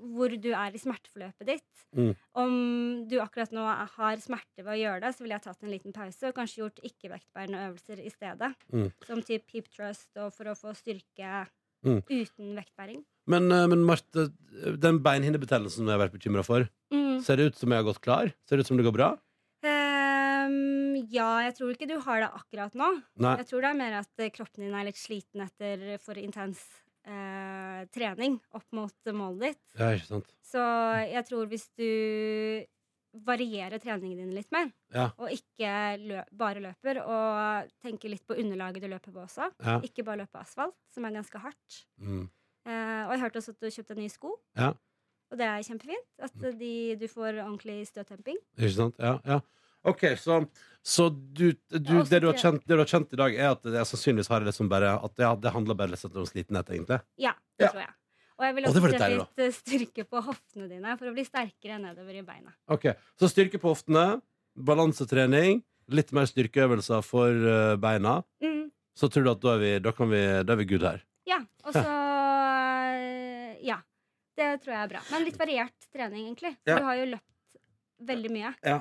hvor 0.00 0.32
du 0.34 0.48
er 0.50 0.74
i 0.74 0.78
smerteforløpet 0.82 1.46
ditt. 1.46 1.84
Mm. 1.94 2.14
Om 2.34 2.54
du 3.08 3.20
akkurat 3.22 3.52
nå 3.54 3.62
har 3.96 4.16
smerte 4.18 4.64
ved 4.64 4.72
å 4.74 4.80
gjøre 4.80 5.00
det, 5.04 5.12
så 5.14 5.22
ville 5.22 5.36
jeg 5.38 5.42
tatt 5.46 5.62
en 5.62 5.70
liten 5.70 5.92
pause 5.94 6.26
og 6.26 6.34
kanskje 6.34 6.62
gjort 6.64 6.82
ikke-vektbærende 6.82 7.62
øvelser 7.68 8.02
i 8.02 8.10
stedet. 8.10 8.50
Mm. 8.72 8.88
Som 9.06 9.22
typ 9.22 9.44
hip 9.54 9.68
thrust 9.70 10.10
og 10.18 10.32
for 10.34 10.50
å 10.50 10.56
få 10.58 10.74
styrke 10.74 11.46
Mm. 11.84 12.00
uten 12.08 12.56
vektbæring. 12.56 13.04
Men, 13.28 13.52
eh, 13.52 13.66
men 13.68 13.84
Marte, 13.84 14.32
den 14.80 14.98
beinhinnebetennelsen 15.04 15.86
jeg 15.86 15.94
har 15.98 16.08
vært 16.08 16.18
bekymra 16.18 16.42
for, 16.44 16.68
Mm. 16.90 17.20
ser 17.22 17.36
det 17.36 17.46
ut 17.52 17.54
som 17.56 17.70
jeg 17.70 17.84
har 17.84 17.92
gått 17.92 18.00
klar? 18.00 18.32
Ser 18.48 18.56
det 18.56 18.60
ut 18.60 18.66
som 18.66 18.76
det 18.76 18.84
går 18.86 18.92
bra? 18.96 19.18
Ja, 21.12 21.28
jeg 21.44 21.54
tror 21.58 21.72
ikke 21.74 21.88
du 21.90 21.98
har 22.02 22.20
det 22.24 22.30
akkurat 22.34 22.74
nå. 22.78 22.88
Nei. 23.22 23.36
Jeg 23.42 23.46
tror 23.50 23.62
det 23.62 23.70
er 23.70 23.78
mer 23.78 23.98
at 24.00 24.22
eh, 24.24 24.30
kroppen 24.34 24.64
din 24.66 24.74
er 24.74 24.86
litt 24.88 24.98
sliten 24.98 25.42
etter 25.44 25.98
for 26.02 26.18
intens 26.18 26.62
eh, 27.06 27.82
trening 27.94 28.38
opp 28.56 28.66
mot 28.76 28.94
eh, 29.06 29.12
målet 29.16 29.52
ditt. 29.52 29.60
Ja, 29.78 29.90
ikke 29.94 30.08
sant? 30.08 30.32
Så 30.46 30.62
jeg 31.10 31.26
tror 31.28 31.46
hvis 31.50 31.68
du 31.78 31.86
varierer 33.26 33.80
treningen 33.80 34.18
din 34.26 34.34
litt 34.36 34.50
mer, 34.52 34.70
Ja. 34.92 35.06
og 35.16 35.30
ikke 35.32 35.70
lø 36.02 36.22
bare 36.36 36.60
løper, 36.60 36.98
og 37.00 37.70
tenker 37.80 38.10
litt 38.12 38.26
på 38.28 38.36
underlaget 38.36 38.82
du 38.82 38.88
løper 38.92 39.12
på 39.14 39.22
også, 39.24 39.50
Ja. 39.64 39.78
ikke 39.80 40.04
bare 40.04 40.18
løpe 40.24 40.36
asfalt, 40.42 40.74
som 40.92 41.04
er 41.04 41.12
ganske 41.16 41.38
hardt. 41.40 41.84
Mm. 41.98 42.28
Eh, 42.66 43.02
og 43.06 43.12
jeg 43.14 43.20
hørte 43.20 43.38
også 43.40 43.54
at 43.54 43.60
du 43.60 43.66
kjøpte 43.70 43.96
en 43.96 44.02
ny 44.02 44.08
sko, 44.08 44.34
Ja. 44.56 44.68
og 45.30 45.38
det 45.38 45.46
er 45.46 45.62
kjempefint. 45.62 46.08
At 46.20 46.32
de, 46.58 46.96
du 46.96 47.06
får 47.08 47.40
ordentlig 47.40 47.86
støttemping. 47.88 48.36
Ikke 48.58 48.74
sant? 48.74 48.94
Ja, 48.98 49.18
ja. 49.24 49.40
OK, 49.86 50.02
så, 50.18 50.40
så 50.82 51.08
du, 51.10 51.52
du, 51.70 52.02
det, 52.02 52.20
du 52.22 52.26
har 52.30 52.38
kjent, 52.40 52.62
det 52.66 52.74
du 52.74 52.82
har 52.82 52.90
kjent 52.90 53.12
i 53.14 53.20
dag, 53.20 53.34
er 53.38 53.52
at 53.54 53.64
jeg 53.64 53.86
sannsynligvis 53.92 54.28
har 54.32 54.42
det 54.42 54.50
liksom 54.52 54.68
bare 54.72 54.94
At 55.06 55.22
ja, 55.22 55.30
det 55.36 55.52
handler 55.54 55.78
bare 55.78 55.92
litt 55.94 56.04
om 56.10 56.26
slitenhet, 56.26 56.68
egentlig? 56.74 57.00
Ja, 57.22 57.32
det 57.58 57.68
Ja. 57.68 57.70
tror 57.72 57.84
jeg. 57.86 57.94
Og 58.36 58.44
jeg 58.44 58.54
vil 58.56 58.66
også 58.68 58.80
se 58.92 59.06
litt 59.16 59.38
eh, 59.40 59.52
styrke 59.56 60.04
på 60.10 60.20
hoftene 60.26 60.66
dine 60.68 60.96
for 61.00 61.08
å 61.08 61.14
bli 61.16 61.24
sterkere 61.24 61.78
nedover 61.80 62.18
i 62.18 62.22
beina. 62.26 62.52
OK. 62.68 62.90
Så 63.16 63.30
styrke 63.32 63.56
på 63.62 63.70
hoftene, 63.72 64.20
balansetrening, 64.58 65.62
litt 65.88 66.10
mer 66.12 66.26
styrkeøvelser 66.28 67.00
for 67.06 67.30
eh, 67.32 67.76
beina. 67.80 68.18
Mm, 68.44 68.66
Så 68.96 69.08
tror 69.12 69.24
du 69.24 69.30
at 69.32 69.40
da 69.40 69.54
er 69.54 69.62
vi, 69.62 69.70
da 69.84 69.92
kan 69.96 70.10
vi, 70.12 70.20
da 70.44 70.52
er 70.52 70.60
vi 70.60 70.66
good 70.68 70.84
her. 70.84 71.00
ja, 71.26 71.40
og 71.64 71.72
så 71.72 71.86
eh, 71.86 73.56
Ja. 73.66 73.80
Det 74.36 74.50
tror 74.60 74.74
jeg 74.74 74.82
er 74.84 74.88
bra. 74.90 75.00
Men 75.10 75.22
litt 75.24 75.38
variert 75.40 75.86
trening, 75.94 76.26
egentlig. 76.28 76.50
For 76.60 76.74
Ja. 76.74 76.76
du 76.76 76.84
har 76.84 76.96
jo 76.98 77.06
løpt 77.14 77.60
veldig 78.04 78.30
mye. 78.34 78.50
I 78.60 78.74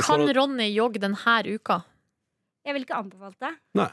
Kan 0.00 0.20
forhold- 0.20 0.36
Ronny 0.36 0.68
jogge 0.74 1.00
denne 1.00 1.16
uka? 1.54 1.82
Jeg 2.64 2.74
vil 2.74 2.82
ikke 2.84 2.96
anbefale 2.98 3.34
det. 3.40 3.54
Nei. 3.74 3.88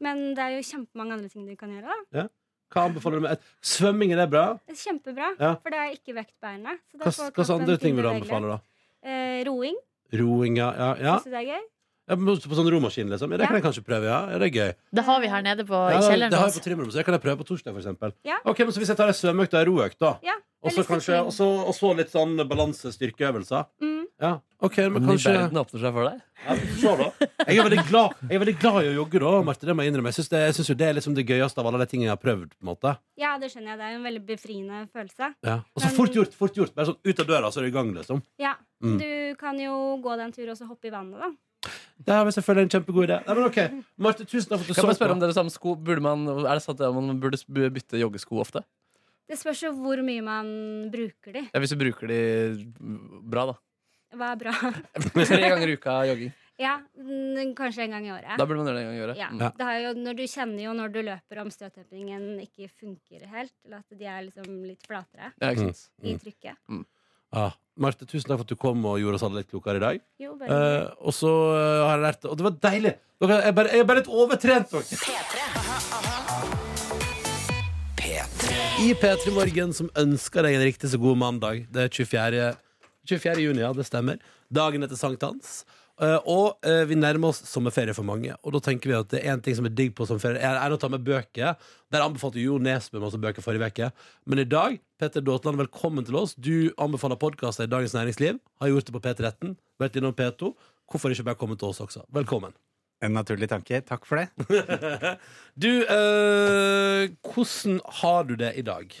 Men 0.00 0.34
det 0.34 0.38
er 0.42 0.56
jo 0.56 0.62
kjempemange 0.62 1.12
andre 1.12 1.28
ting 1.28 1.46
du 1.46 1.56
kan 1.56 1.70
gjøre. 1.70 1.94
da 2.12 2.28
Hva 2.72 2.86
anbefaler 2.88 3.20
du 3.20 3.20
med 3.26 3.38
Svømming, 3.60 4.12
er 4.12 4.16
det 4.16 4.30
bra? 4.30 4.58
Det 4.66 4.76
Kjempebra, 4.76 5.34
Ja. 5.38 5.54
for 5.60 5.68
det 5.70 5.78
er 5.78 5.90
ikke 5.92 6.14
vektbærende. 6.16 6.78
Hva 6.96 7.12
slags 7.12 7.50
andre 7.50 7.76
ting 7.76 7.94
vil 7.96 8.02
du 8.04 8.08
anbefale, 8.08 8.48
da? 8.48 8.58
Eh, 9.04 9.44
roing. 9.44 9.76
Roing, 10.12 10.56
ja. 10.56 10.72
ja, 10.72 10.94
ja. 10.96 11.18
Det 11.18 11.34
er 11.34 11.44
gøy? 11.44 11.62
Ja 12.08 12.16
men 12.16 12.26
på 12.36 12.56
sånn 12.58 12.70
romaskin, 12.70 13.08
liksom. 13.08 13.30
Ja, 13.30 13.36
det 13.38 13.46
kan 13.48 13.56
jeg 13.56 13.64
kanskje 13.64 13.84
prøve, 13.86 14.04
ja. 14.10 14.20
ja 14.32 14.38
det 14.38 14.48
er 14.50 14.56
gøy. 14.58 14.74
Det 14.92 15.04
har 15.04 15.20
vi 15.20 15.28
her 15.28 15.42
nede 15.42 15.64
på, 15.64 15.78
Ja, 15.90 16.00
kjelleren. 16.00 16.30
det 16.30 16.38
har 16.38 16.48
jeg 16.50 16.56
på 16.60 16.64
trimrommet, 16.66 16.92
så 16.92 16.98
det 16.98 17.04
kan 17.06 17.14
jeg 17.14 17.22
prøve 17.22 17.38
på 17.38 17.48
torsdag, 17.52 17.72
for 17.72 17.80
eksempel. 17.80 18.12
Ja. 18.24 18.38
Ok, 18.44 18.58
men 18.60 18.72
så 18.72 18.78
hvis 18.82 18.88
jeg 18.88 18.96
tar 18.96 19.06
ei 19.08 19.12
svømmeøkt 19.16 19.54
og 19.54 19.60
ei 19.60 19.66
roøkt, 19.70 19.98
da. 19.98 20.18
Ja, 20.22 20.34
Og 20.62 20.70
så 20.70 20.78
eller 20.78 20.88
kanskje 20.88 21.14
sykling. 21.16 21.26
og 21.26 21.32
så, 21.32 21.46
og 21.66 21.74
så 21.74 21.96
litt 21.96 22.10
sånn 22.12 22.36
balanse-styrkeøvelser. 22.48 23.64
Mm. 23.82 23.98
Ja, 24.22 24.38
ok, 24.62 24.76
men 24.86 24.92
Men 25.02 25.08
kanskje 25.10 25.32
verden 25.34 25.58
åpner 25.58 25.80
seg 25.82 25.92
for 25.96 26.04
deg. 26.06 26.20
ja, 26.46 26.54
vi 26.54 26.66
får 26.68 26.78
se 26.82 26.92
da. 27.00 27.26
Jeg 27.48 27.58
er 27.58 27.64
veldig 27.66 27.84
glad 27.88 28.12
Jeg 28.28 28.34
er 28.36 28.42
veldig 28.44 28.54
glad 28.60 28.76
i 28.84 28.90
å 28.92 28.94
jogge, 29.00 29.18
da, 29.24 29.42
Marte. 29.42 29.66
Det 29.66 29.74
må 29.74 29.82
jeg 29.82 29.90
innrømme. 29.92 30.12
Jeg 30.12 30.18
syns, 30.20 30.28
det, 30.30 30.42
jeg 30.46 30.54
syns 30.54 30.68
jo 30.70 30.74
det 30.78 30.86
er 30.86 30.94
liksom 30.94 31.14
det 31.16 31.24
gøyeste 31.26 31.58
av 31.58 31.66
alle 31.66 31.78
de 31.82 31.86
tingene 31.90 32.06
jeg 32.10 32.14
har 32.14 32.22
prøvd. 32.22 32.50
på 32.54 32.62
en 32.62 32.70
måte 32.70 32.92
Ja, 33.18 33.38
det 33.38 33.50
skjønner 33.50 33.72
jeg. 33.74 33.78
Det 33.78 33.86
er 33.88 33.92
jo 33.92 33.98
en 33.98 34.06
veldig 34.10 34.24
befriende 34.26 34.88
følelse. 34.94 35.34
ja. 35.42 35.56
Og 35.74 35.82
så 35.82 35.86
Men- 35.88 35.96
fort 35.96 36.12
gjort, 36.14 36.34
fort 36.34 36.54
gjort. 36.54 36.74
Bare 36.74 36.86
sånn 36.86 36.98
ut 37.04 37.20
av 37.20 37.26
døra, 37.26 37.50
så 37.50 37.58
er 37.58 37.62
du 37.62 37.68
i 37.68 37.70
gang, 37.78 37.94
liksom. 37.94 38.22
Ja, 38.38 38.54
Mm. 38.82 38.98
Du 38.98 39.34
kan 39.38 39.56
jo 39.60 39.96
gå 40.02 40.16
den 40.16 40.32
turen 40.32 40.50
og 40.50 40.56
så 40.58 40.66
hoppe 40.66 40.86
i 40.86 40.90
vannet, 40.90 41.16
da. 41.20 41.30
Det 42.02 42.14
er 42.16 42.24
vi 42.26 42.34
selvfølgelig 42.34 42.66
en 42.66 42.72
kjempegod 42.74 43.04
idé. 43.08 43.18
Nei, 43.26 43.34
men 43.38 43.44
ok 43.48 43.58
Marte, 44.02 44.24
tusen 44.26 44.48
takk 44.50 44.62
for 44.62 44.64
at 44.64 44.68
du 44.68 44.74
Kan 44.74 44.88
jeg 44.88 44.94
så 44.94 44.98
spørre 44.98 45.14
om 45.16 45.20
på. 45.20 45.24
dere 45.26 45.36
samme 45.36 45.52
sko 45.54 45.74
Burde 45.76 46.02
man, 46.04 46.24
Er 46.42 46.54
det 46.58 46.62
sant 46.64 46.80
at 46.80 46.94
man 46.96 47.20
burde 47.22 47.38
bytte 47.72 48.00
joggesko 48.00 48.40
ofte? 48.42 48.64
Det 49.30 49.38
spørs 49.38 49.62
jo 49.64 49.70
hvor 49.78 50.00
mye 50.04 50.20
man 50.26 50.48
bruker 50.92 51.32
de. 51.32 51.44
Ja, 51.54 51.60
hvis 51.62 51.70
du 51.72 51.78
bruker 51.80 52.10
de 52.10 52.18
bra, 53.32 53.46
da. 53.52 53.54
Hva 54.12 54.32
er 54.34 54.40
bra? 54.42 54.52
Tre 55.30 55.38
ganger 55.40 55.70
i 55.70 55.76
uka 55.78 55.94
jogging. 56.10 56.32
Ja, 56.60 56.74
mm, 57.00 57.54
kanskje 57.56 57.86
en 57.86 57.94
gang 57.96 58.06
i 58.06 58.12
året. 58.12 58.34
Da 58.36 58.44
burde 58.44 58.60
man 58.60 58.68
gjøre 58.68 58.76
det 58.76 58.82
en 58.82 58.90
gang 58.90 58.98
i 58.98 59.04
året. 59.06 59.16
Ja. 59.22 59.28
Mm. 59.32 59.40
Ja. 59.40 59.48
Det 59.56 59.68
har 59.68 59.78
jo, 59.80 59.92
når 60.04 60.18
du 60.18 60.22
kjenner 60.28 60.64
jo 60.66 60.74
når 60.76 60.92
du 60.92 60.98
løper 61.06 61.40
om 61.40 61.50
støtdempingen 61.54 62.26
ikke 62.44 62.68
funker 62.76 63.24
helt, 63.32 63.54
eller 63.64 63.80
at 63.80 63.96
de 64.02 64.10
er 64.10 64.26
liksom 64.26 64.58
litt 64.68 64.84
flatere 64.86 65.32
Ja, 65.40 65.54
ikke 65.54 65.70
sant? 65.70 65.88
i 66.02 66.18
Mm. 66.68 66.84
Ah, 67.32 67.52
Marte, 67.80 68.04
tusen 68.04 68.28
takk 68.28 68.42
for 68.42 68.44
at 68.44 68.52
du 68.52 68.58
kom 68.60 68.82
og 68.84 68.98
gjorde 69.00 69.16
oss 69.16 69.22
alle 69.24 69.40
litt 69.40 69.48
klokere 69.50 69.80
i 69.80 69.82
dag. 69.82 70.00
Jo, 70.20 70.34
bare 70.36 70.52
Eh, 70.52 70.88
og 71.00 71.14
så 71.16 71.30
eh, 71.56 71.80
har 71.86 71.94
jeg 71.96 72.02
lært. 72.04 72.26
Og 72.28 72.36
det 72.36 72.44
var 72.44 72.56
deilig! 72.68 72.92
Dere, 73.22 73.38
jeg, 73.38 73.48
er 73.48 73.56
bare, 73.56 73.70
jeg 73.72 73.80
er 73.80 73.88
bare 73.88 74.02
litt 74.02 74.10
overtrent. 74.12 74.68
Dere. 78.02 78.26
I 78.82 78.90
P3 78.98 79.32
Morgen, 79.32 79.72
som 79.76 79.88
ønsker 79.96 80.44
deg 80.44 80.58
en 80.58 80.64
riktig 80.66 80.90
så 80.92 80.98
god 81.00 81.16
mandag. 81.20 81.64
Det 81.72 81.86
er 81.86 81.92
24. 81.94 82.50
24. 83.08 83.44
juni, 83.46 83.62
ja, 83.62 83.70
det 83.76 83.86
stemmer. 83.88 84.20
Dagen 84.52 84.84
etter 84.84 84.98
sankthans. 84.98 85.62
Eh, 86.02 86.18
og 86.26 86.64
eh, 86.66 86.82
vi 86.90 86.96
nærmer 86.98 87.30
oss 87.30 87.42
sommerferie 87.46 87.94
for 87.94 88.06
mange. 88.06 88.34
Og 88.42 88.56
da 88.56 88.62
tenker 88.64 88.90
vi 88.90 88.96
at 88.98 89.10
det 89.12 89.20
er 89.22 89.36
en 89.36 89.44
ting 89.44 89.54
som 89.58 89.68
er 89.68 89.74
digg 89.76 89.94
på 89.98 90.06
sommerferie, 90.08 90.42
er, 90.42 90.58
er 90.58 90.74
å 90.74 90.80
ta 90.80 90.90
med 90.90 91.04
bøker. 91.06 91.54
Der 91.94 92.02
anbefalte 92.02 92.42
Jo 92.42 92.58
Nesbø 92.62 93.02
masse 93.02 93.20
bøker 93.22 93.44
forrige 93.44 93.70
uke. 93.70 93.92
Men 94.26 94.42
i 94.42 94.48
dag, 94.48 94.80
Petter 94.98 95.22
Daatland, 95.24 95.60
velkommen 95.62 96.06
til 96.08 96.18
oss. 96.18 96.34
Du 96.34 96.72
anbefaler 96.82 97.20
podkaster 97.22 97.68
i 97.68 97.70
Dagens 97.70 97.94
Næringsliv. 97.98 98.42
Har 98.62 98.72
gjort 98.72 98.90
det 98.90 98.96
på 98.96 99.04
P13. 99.06 99.54
Vært 99.82 100.00
innom 100.00 100.16
P2. 100.18 100.52
Hvorfor 100.90 101.14
ikke 101.14 101.28
bare 101.30 101.40
komme 101.40 101.58
til 101.60 101.70
oss 101.70 101.82
også? 101.84 102.04
Velkommen. 102.12 102.56
En 103.02 103.14
naturlig 103.16 103.48
tanke. 103.50 103.80
Takk 103.86 104.06
for 104.06 104.22
det. 104.22 104.28
Du, 105.62 105.68
eh, 105.68 107.10
hvordan 107.28 107.80
har 108.00 108.22
du 108.26 108.34
det 108.40 108.54
i 108.58 108.64
dag? 108.66 108.94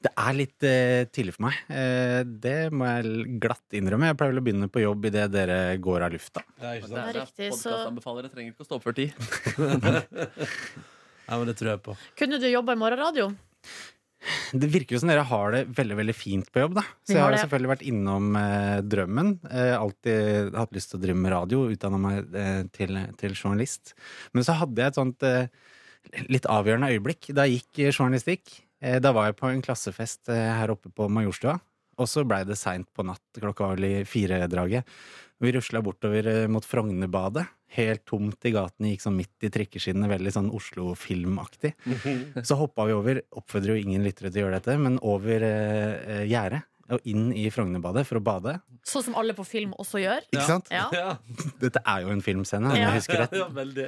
Det 0.00 0.10
er 0.16 0.32
litt 0.32 0.64
eh, 0.64 1.02
tidlig 1.12 1.34
for 1.36 1.44
meg. 1.50 1.56
Eh, 1.68 2.22
det 2.24 2.70
må 2.72 2.86
jeg 2.88 3.34
glatt 3.42 3.74
innrømme. 3.76 4.08
Jeg 4.08 4.16
pleier 4.16 4.32
vel 4.32 4.40
å 4.40 4.44
begynne 4.46 4.68
på 4.72 4.80
jobb 4.80 5.04
idet 5.10 5.26
dere 5.34 5.58
går 5.82 6.06
av 6.06 6.14
lufta. 6.14 6.40
er 6.60 6.78
ikke 6.80 6.88
Det 6.88 6.96
sant? 6.96 7.10
er 7.10 7.18
riktig, 7.20 7.50
så- 7.52 7.74
Podkastanbefalere 7.74 8.30
trenger 8.32 8.54
ikke 8.54 8.64
å 8.64 8.68
stå 8.70 8.78
opp 8.78 8.86
før 8.88 8.96
ti. 8.96 9.06
Nei, 11.30 11.36
men 11.38 11.46
det 11.50 11.56
tror 11.60 11.72
jeg 11.74 11.82
på. 11.84 11.96
Kunne 12.18 12.38
du 12.42 12.46
jobba 12.50 12.74
i 12.74 12.80
morgenradio? 12.80 13.28
Det 14.52 14.68
virker 14.68 14.96
jo 14.96 15.00
som 15.00 15.08
dere 15.08 15.22
har 15.24 15.52
det 15.54 15.60
veldig 15.76 15.96
veldig 16.00 16.14
fint 16.16 16.48
på 16.52 16.60
jobb. 16.64 16.74
da 16.76 16.82
Så 17.06 17.14
jeg 17.14 17.20
har 17.20 17.28
har 17.28 17.32
jo 17.32 17.36
det. 17.36 17.42
selvfølgelig 17.44 17.70
vært 17.70 17.84
innom 17.88 18.26
eh, 18.40 18.80
drømmen. 18.84 19.30
Eh, 19.48 19.74
alltid 19.78 20.56
hatt 20.58 20.72
lyst 20.76 20.90
til 20.92 20.98
å 20.98 21.02
drive 21.04 21.20
med 21.22 21.32
radio. 21.32 21.62
Utdanna 21.72 22.00
meg 22.02 22.34
eh, 22.36 22.62
til, 22.74 22.98
til 23.20 23.36
journalist. 23.36 23.94
Men 24.34 24.44
så 24.48 24.56
hadde 24.60 24.82
jeg 24.82 24.92
et 24.92 24.98
sånt 24.98 25.22
eh, 25.28 25.46
litt 26.32 26.48
avgjørende 26.50 26.90
øyeblikk 26.92 27.30
da 27.36 27.46
jeg 27.48 27.60
gikk 27.62 27.80
i 27.84 27.88
journalistikk. 27.92 28.56
Eh, 28.82 28.98
da 29.02 29.12
var 29.16 29.28
jeg 29.30 29.36
på 29.40 29.50
en 29.50 29.62
klassefest 29.64 30.30
eh, 30.32 30.50
her 30.60 30.72
oppe 30.74 30.90
på 30.94 31.08
Majorstua. 31.12 31.58
Og 32.00 32.08
så 32.08 32.22
blei 32.24 32.42
det 32.48 32.56
seint 32.56 32.88
på 32.96 33.04
natt. 33.04 33.20
Klokka 33.36 33.66
var 33.68 33.76
vel 33.76 33.88
i 33.90 34.04
firedraget. 34.08 34.88
Vi 35.40 35.52
rusla 35.52 35.82
bortover 35.84 36.26
eh, 36.32 36.46
mot 36.52 36.64
Frognerbadet. 36.64 37.44
Helt 37.76 38.02
tomt 38.08 38.42
i 38.48 38.50
gatene, 38.50 38.90
gikk 38.94 39.04
sånn 39.04 39.14
midt 39.20 39.44
i 39.46 39.50
trikkeskinnene, 39.52 40.08
veldig 40.10 40.32
sånn 40.34 40.48
Oslo-filmaktig. 40.56 41.70
Så 42.42 42.56
hoppa 42.58 42.86
vi 42.88 42.96
over, 42.96 43.20
oppfordrer 43.38 43.76
jo 43.76 43.84
ingen 43.84 44.02
lyttere 44.02 44.32
til 44.32 44.40
å 44.42 44.46
gjøre 44.48 44.58
dette, 44.58 44.74
men 44.82 44.96
over 45.06 45.44
eh, 45.46 46.24
gjerdet 46.26 46.64
og 46.90 47.04
inn 47.06 47.28
i 47.38 47.44
Frognerbadet 47.54 48.02
for 48.08 48.18
å 48.18 48.24
bade. 48.26 48.56
Sånn 48.90 49.04
som 49.06 49.14
alle 49.20 49.36
på 49.38 49.44
film 49.46 49.76
også 49.78 50.00
gjør. 50.02 50.24
Ikke 50.32 50.48
sant? 50.48 50.72
Ja. 50.74 50.88
Ja, 50.90 51.12
Dette 51.62 51.84
er 51.86 52.02
jo 52.02 52.10
en 52.16 52.24
filmscene, 52.26 52.72
om 52.72 52.74
Ja. 52.80 52.88
jeg 52.88 53.04
husker 53.04 53.22
rett. 53.22 53.36
ja, 53.38 53.46
veldig. 53.54 53.86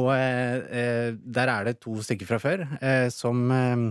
Og 0.00 0.08
eh, 0.16 0.56
eh, 0.80 1.12
der 1.22 1.50
er 1.54 1.70
det 1.70 1.76
to 1.86 1.94
stykker 2.02 2.26
fra 2.26 2.40
før 2.42 2.66
eh, 2.82 3.06
som 3.14 3.46
eh, 3.54 3.86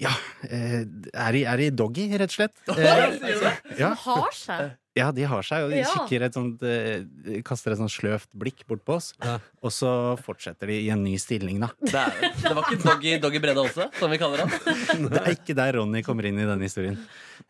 ja, 0.00 0.12
eh, 0.48 0.82
er, 1.12 1.36
i, 1.36 1.42
er 1.44 1.62
i 1.66 1.70
doggy, 1.76 2.06
rett 2.20 2.32
og 2.32 2.38
slett. 2.38 2.54
Eh, 2.72 3.78
ja, 3.78 3.92
Som 3.94 3.98
har 4.06 4.36
seg. 4.36 4.70
Ja, 5.00 5.08
de 5.16 5.24
har 5.30 5.46
seg, 5.46 5.64
og 5.66 5.72
de 5.74 5.80
kikker 5.88 6.26
et 6.28 6.36
sånt, 6.36 6.62
eh, 6.66 7.40
kaster 7.46 7.74
et 7.74 7.80
sånt 7.80 7.92
sløvt 7.92 8.30
blikk 8.38 8.62
bort 8.68 8.84
på 8.86 8.98
oss. 9.00 9.10
Ja. 9.24 9.38
Og 9.64 9.72
så 9.74 9.90
fortsetter 10.24 10.70
de 10.70 10.78
i 10.84 10.90
en 10.94 11.02
ny 11.04 11.16
stilling, 11.20 11.58
da. 11.64 11.72
Det, 11.80 11.94
er, 11.96 12.30
det 12.44 12.54
var 12.56 12.68
ikke 12.68 12.80
Doggy, 12.84 13.16
doggy 13.22 13.42
Brede 13.42 13.64
også, 13.66 13.88
som 13.98 14.12
vi 14.12 14.20
kaller 14.20 14.44
han? 14.46 14.54
Det 15.10 15.20
er 15.24 15.34
ikke 15.34 15.56
der 15.58 15.76
Ronny 15.80 16.04
kommer 16.06 16.28
inn 16.30 16.38
i 16.40 16.46
denne 16.48 16.64
historien. 16.68 16.96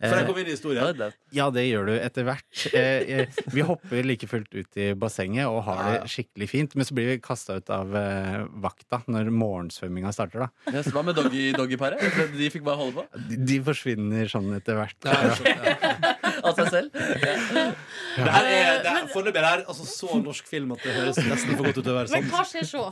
For 0.00 0.06
jeg 0.14 0.22
Eh, 0.22 0.26
kom 0.28 0.36
inn 0.38 0.46
i 0.48 0.52
historien. 0.54 1.00
Ja, 1.34 1.48
det 1.52 1.64
gjør 1.66 1.88
du 1.90 1.92
etter 1.98 2.24
hvert. 2.24 2.60
Eh, 2.78 3.26
vi 3.52 3.64
hopper 3.66 4.06
like 4.06 4.28
fullt 4.30 4.52
ut 4.54 4.78
i 4.80 4.92
bassenget 4.94 5.48
og 5.50 5.64
har 5.66 5.80
det 5.88 6.10
skikkelig 6.12 6.46
fint. 6.48 6.76
Men 6.78 6.86
så 6.86 6.94
blir 6.96 7.10
vi 7.10 7.16
kasta 7.22 7.56
ut 7.58 7.72
av 7.74 7.90
eh, 7.98 8.44
vakta 8.62 9.00
når 9.10 9.32
morgensvømminga 9.34 10.12
starter. 10.14 10.46
da 10.46 10.76
Ja, 10.78 10.84
så 10.86 10.94
Hva 10.94 11.02
med 11.08 11.18
doggy- 11.18 11.50
doggyparet? 11.58 12.06
De 12.38 12.50
fikk 12.54 12.64
bare 12.66 12.78
holde 12.84 13.00
på? 13.02 13.24
De, 13.32 13.40
de 13.50 13.58
forsvinner 13.66 14.30
sånn 14.30 14.52
etter 14.60 14.78
hvert. 14.78 15.10
Ja, 15.10 15.34
ja. 15.42 16.24
Av 16.50 16.58
seg 16.60 16.70
selv? 16.74 16.94
Det 16.94 18.26
her 18.26 18.48
er, 18.50 18.80
det 18.84 18.90
er, 18.92 19.04
foreløpig 19.12 19.42
er 19.42 19.62
altså, 19.70 19.86
så 19.86 20.18
norsk 20.20 20.48
film 20.50 20.72
at 20.74 20.82
det 20.84 20.94
høres 20.96 21.20
nesten 21.22 21.54
for 21.54 21.68
godt 21.68 21.78
ut 21.78 21.84
til 21.86 21.92
å 21.92 21.98
være 22.00 22.14
Men 22.16 22.30
hva 22.32 22.42
skjer 22.48 22.66
så? 22.68 22.82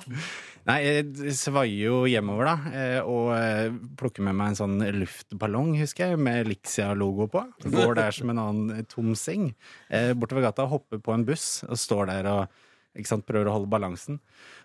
Nei, 0.69 0.79
jeg 0.85 1.35
svaier 1.39 1.89
jo 1.89 1.99
hjemover, 2.11 2.51
da. 2.51 2.77
eh, 2.77 3.01
Og 3.09 3.33
eh, 3.35 3.75
plukker 3.99 4.25
med 4.27 4.37
meg 4.39 4.53
en 4.53 4.61
sånn 4.61 4.79
luftballong, 5.01 5.75
husker 5.81 6.13
jeg, 6.13 6.23
med 6.29 6.49
Lixia-logo 6.51 7.27
på. 7.33 7.45
Går 7.73 7.99
der 7.99 8.15
som 8.15 8.31
en 8.35 8.43
annen 8.45 8.87
tom 8.91 9.15
seng. 9.19 9.51
Bortover 9.91 10.45
gata, 10.49 10.69
hopper 10.71 11.01
på 11.03 11.15
en 11.17 11.27
buss 11.29 11.63
og 11.69 11.79
står 11.81 12.11
der 12.13 12.29
og 12.37 12.65
ikke 12.99 13.11
sant, 13.13 13.27
prøver 13.29 13.47
å 13.47 13.53
holde 13.55 13.69
balansen. 13.71 14.17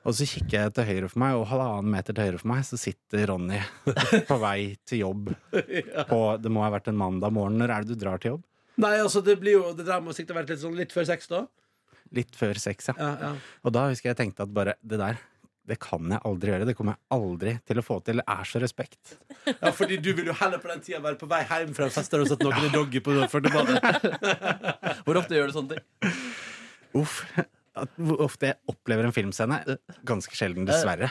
Og 0.08 0.16
så 0.18 0.26
kikker 0.26 0.56
jeg 0.56 0.72
til 0.74 0.88
høyre 0.88 1.10
for 1.12 1.22
meg, 1.22 1.36
og 1.38 1.44
halvannen 1.52 1.92
meter 1.94 2.16
til 2.18 2.26
høyre 2.32 2.40
for 2.42 2.50
meg 2.50 2.64
så 2.66 2.80
sitter 2.82 3.28
Ronny 3.30 3.60
på 4.30 4.38
vei 4.42 4.74
til 4.90 5.04
jobb. 5.04 5.30
På, 6.10 6.22
det 6.42 6.52
må 6.52 6.64
ha 6.66 6.72
vært 6.74 6.90
en 6.90 6.98
mandag 6.98 7.36
morgen. 7.36 7.60
Når 7.62 7.76
er 7.76 7.86
det 7.86 7.94
du 7.94 8.02
drar 8.06 8.22
til 8.24 8.34
jobb? 8.36 8.44
Nei, 8.82 8.96
altså, 8.98 9.22
det 9.22 9.36
blir 9.42 9.60
jo 9.60 9.74
Det 9.78 9.86
der 9.86 10.00
må 10.02 10.16
sikkert 10.16 10.34
ha 10.34 10.42
vært 10.42 10.56
litt, 10.56 10.64
sånn, 10.64 10.78
litt 10.78 10.96
før 10.96 11.06
seks, 11.10 11.30
da. 11.30 11.44
Litt 12.14 12.34
før 12.38 12.58
seks, 12.62 12.90
ja. 12.92 12.96
Ja, 12.98 13.12
ja. 13.22 13.30
Og 13.66 13.74
da 13.76 13.88
husker 13.90 14.12
jeg 14.12 14.20
tenkte 14.20 14.46
at 14.46 14.54
bare 14.54 14.76
det 14.86 15.00
der, 15.02 15.22
det 15.70 15.78
kan 15.82 16.12
jeg 16.12 16.20
aldri 16.28 16.52
gjøre. 16.52 16.68
Det 16.68 16.76
kommer 16.76 16.98
jeg 16.98 17.16
aldri 17.16 17.54
til 17.70 17.80
å 17.80 17.86
få 17.86 18.00
til. 18.04 18.20
Det 18.20 18.26
er 18.36 18.50
så 18.50 18.60
respekt. 18.62 19.16
ja, 19.48 19.72
fordi 19.72 19.98
du 20.04 20.12
vil 20.18 20.28
jo 20.30 20.36
heller 20.42 20.60
på 20.62 20.70
den 20.74 20.84
tida 20.84 21.00
være 21.04 21.18
på 21.22 21.30
vei 21.32 21.42
hjem 21.48 21.72
fra 21.78 21.88
en 21.88 21.96
fest 21.96 22.12
der 22.12 22.22
du 22.22 22.26
har 22.26 22.34
satt 22.34 22.44
noen 22.44 22.68
i 22.68 22.72
doggy 22.74 23.02
på 23.06 23.16
Førdebadet. 23.32 23.80
Hvor 25.08 25.22
ofte 25.22 25.38
gjør 25.38 25.50
du 25.50 25.56
sånne 25.56 25.78
ting? 25.78 26.14
Uff. 27.00 27.22
Hvor 27.74 28.20
ofte 28.28 28.52
jeg 28.52 28.58
opplever 28.70 29.08
en 29.08 29.14
filmscene. 29.16 29.58
Ganske 30.06 30.36
sjelden, 30.38 30.68
dessverre. 30.68 31.10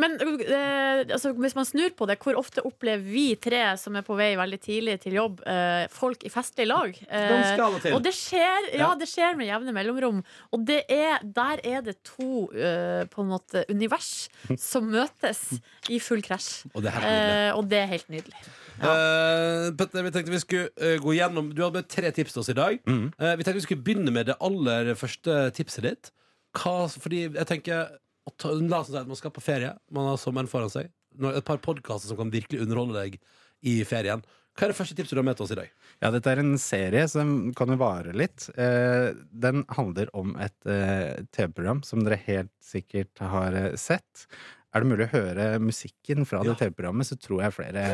Men 0.00 0.16
eh, 0.18 1.04
altså, 1.06 1.30
hvis 1.38 1.54
man 1.54 1.68
snur 1.68 1.92
på 1.96 2.08
det, 2.10 2.16
hvor 2.22 2.38
ofte 2.40 2.64
opplever 2.66 3.04
vi 3.06 3.28
tre 3.38 3.62
som 3.78 3.94
er 3.98 4.06
på 4.06 4.16
vei 4.18 4.32
veldig 4.38 4.58
tidlig 4.64 4.96
til 5.04 5.18
jobb, 5.20 5.42
eh, 5.46 5.84
folk 5.94 6.24
i 6.26 6.32
festlig 6.32 6.66
lag? 6.66 6.96
Eh, 7.06 7.28
Ganske 7.30 7.66
av 7.66 7.78
og 7.78 7.84
til. 7.84 7.94
og 7.94 8.02
det 8.06 8.14
skjer, 8.16 8.70
ja, 8.80 8.90
det 8.98 9.10
skjer 9.10 9.38
med 9.38 9.50
jevne 9.52 9.74
mellomrom. 9.76 10.24
Og 10.50 10.66
det 10.66 10.82
er, 10.90 11.22
der 11.22 11.62
er 11.62 11.86
det 11.86 12.00
to 12.06 12.48
eh, 12.54 13.04
på 13.10 13.22
en 13.22 13.30
måte 13.30 13.64
univers 13.70 14.26
som 14.58 14.90
møtes 14.90 15.46
i 15.88 16.00
full 16.02 16.24
krasj. 16.26 16.66
Og 16.74 16.82
det 16.82 17.84
er 17.84 17.92
helt 17.94 18.10
nydelig. 18.10 18.42
Eh, 18.80 19.66
Petter, 19.76 20.04
vi 20.06 20.12
tenkte 20.14 20.32
vi 20.32 20.40
skulle 20.40 20.70
uh, 20.80 20.96
gå 21.02 21.12
gjennom 21.12 21.50
Du 21.52 21.60
hadde 21.60 21.82
med 21.82 21.88
tre 21.92 22.08
tips 22.16 22.32
til 22.32 22.42
oss 22.42 22.52
i 22.52 22.56
dag. 22.56 22.78
Mm. 22.88 23.10
Uh, 23.20 23.34
vi 23.36 23.44
tenkte 23.44 23.58
vi 23.58 23.66
skulle 23.66 23.84
begynne 23.84 24.14
med 24.14 24.30
det 24.30 24.38
aller 24.40 24.94
første 24.98 25.42
tipset 25.56 25.84
ditt. 25.84 26.12
Hva, 26.56 26.88
fordi 26.88 27.26
jeg 27.28 27.48
tenker 27.50 27.92
ta, 28.40 28.54
La 28.56 28.80
oss 28.80 28.90
si 28.90 28.98
at 28.98 29.10
man 29.10 29.18
skal 29.18 29.34
på 29.34 29.44
ferie. 29.44 29.74
Man 29.94 30.08
har 30.08 30.18
sommeren 30.20 30.50
foran 30.50 30.72
seg. 30.72 30.90
Et 31.20 31.46
par 31.46 31.60
podkaster 31.62 32.08
som 32.10 32.18
kan 32.18 32.32
virkelig 32.32 32.62
underholde 32.64 32.96
deg 32.96 33.20
i 33.66 33.80
ferien. 33.84 34.22
Hva 34.58 34.66
er 34.66 34.72
det 34.72 34.78
første 34.80 34.96
tipset 34.98 35.14
du 35.14 35.20
har 35.20 35.26
med 35.28 35.38
til 35.38 35.46
oss 35.46 35.52
i 35.54 35.58
dag? 35.60 35.68
Ja, 36.02 36.10
dette 36.12 36.32
er 36.32 36.40
en 36.42 36.56
serie 36.60 37.04
som 37.08 37.52
kan 37.56 37.70
jo 37.70 37.78
vare 37.80 38.14
litt. 38.16 38.48
Eh, 38.60 39.12
den 39.30 39.62
handler 39.76 40.10
om 40.16 40.34
et 40.42 40.56
eh, 40.68 41.22
TV-program 41.32 41.84
som 41.86 42.02
dere 42.04 42.18
helt 42.26 42.52
sikkert 42.64 43.22
har 43.22 43.56
eh, 43.56 43.76
sett. 43.80 44.26
Er 44.74 44.82
det 44.82 44.90
mulig 44.90 45.06
å 45.08 45.14
høre 45.14 45.46
musikken 45.62 46.26
fra 46.28 46.42
det 46.46 46.58
TV-programmet, 46.60 47.08
så 47.08 47.18
tror 47.18 47.46
jeg 47.46 47.56
flere 47.56 47.86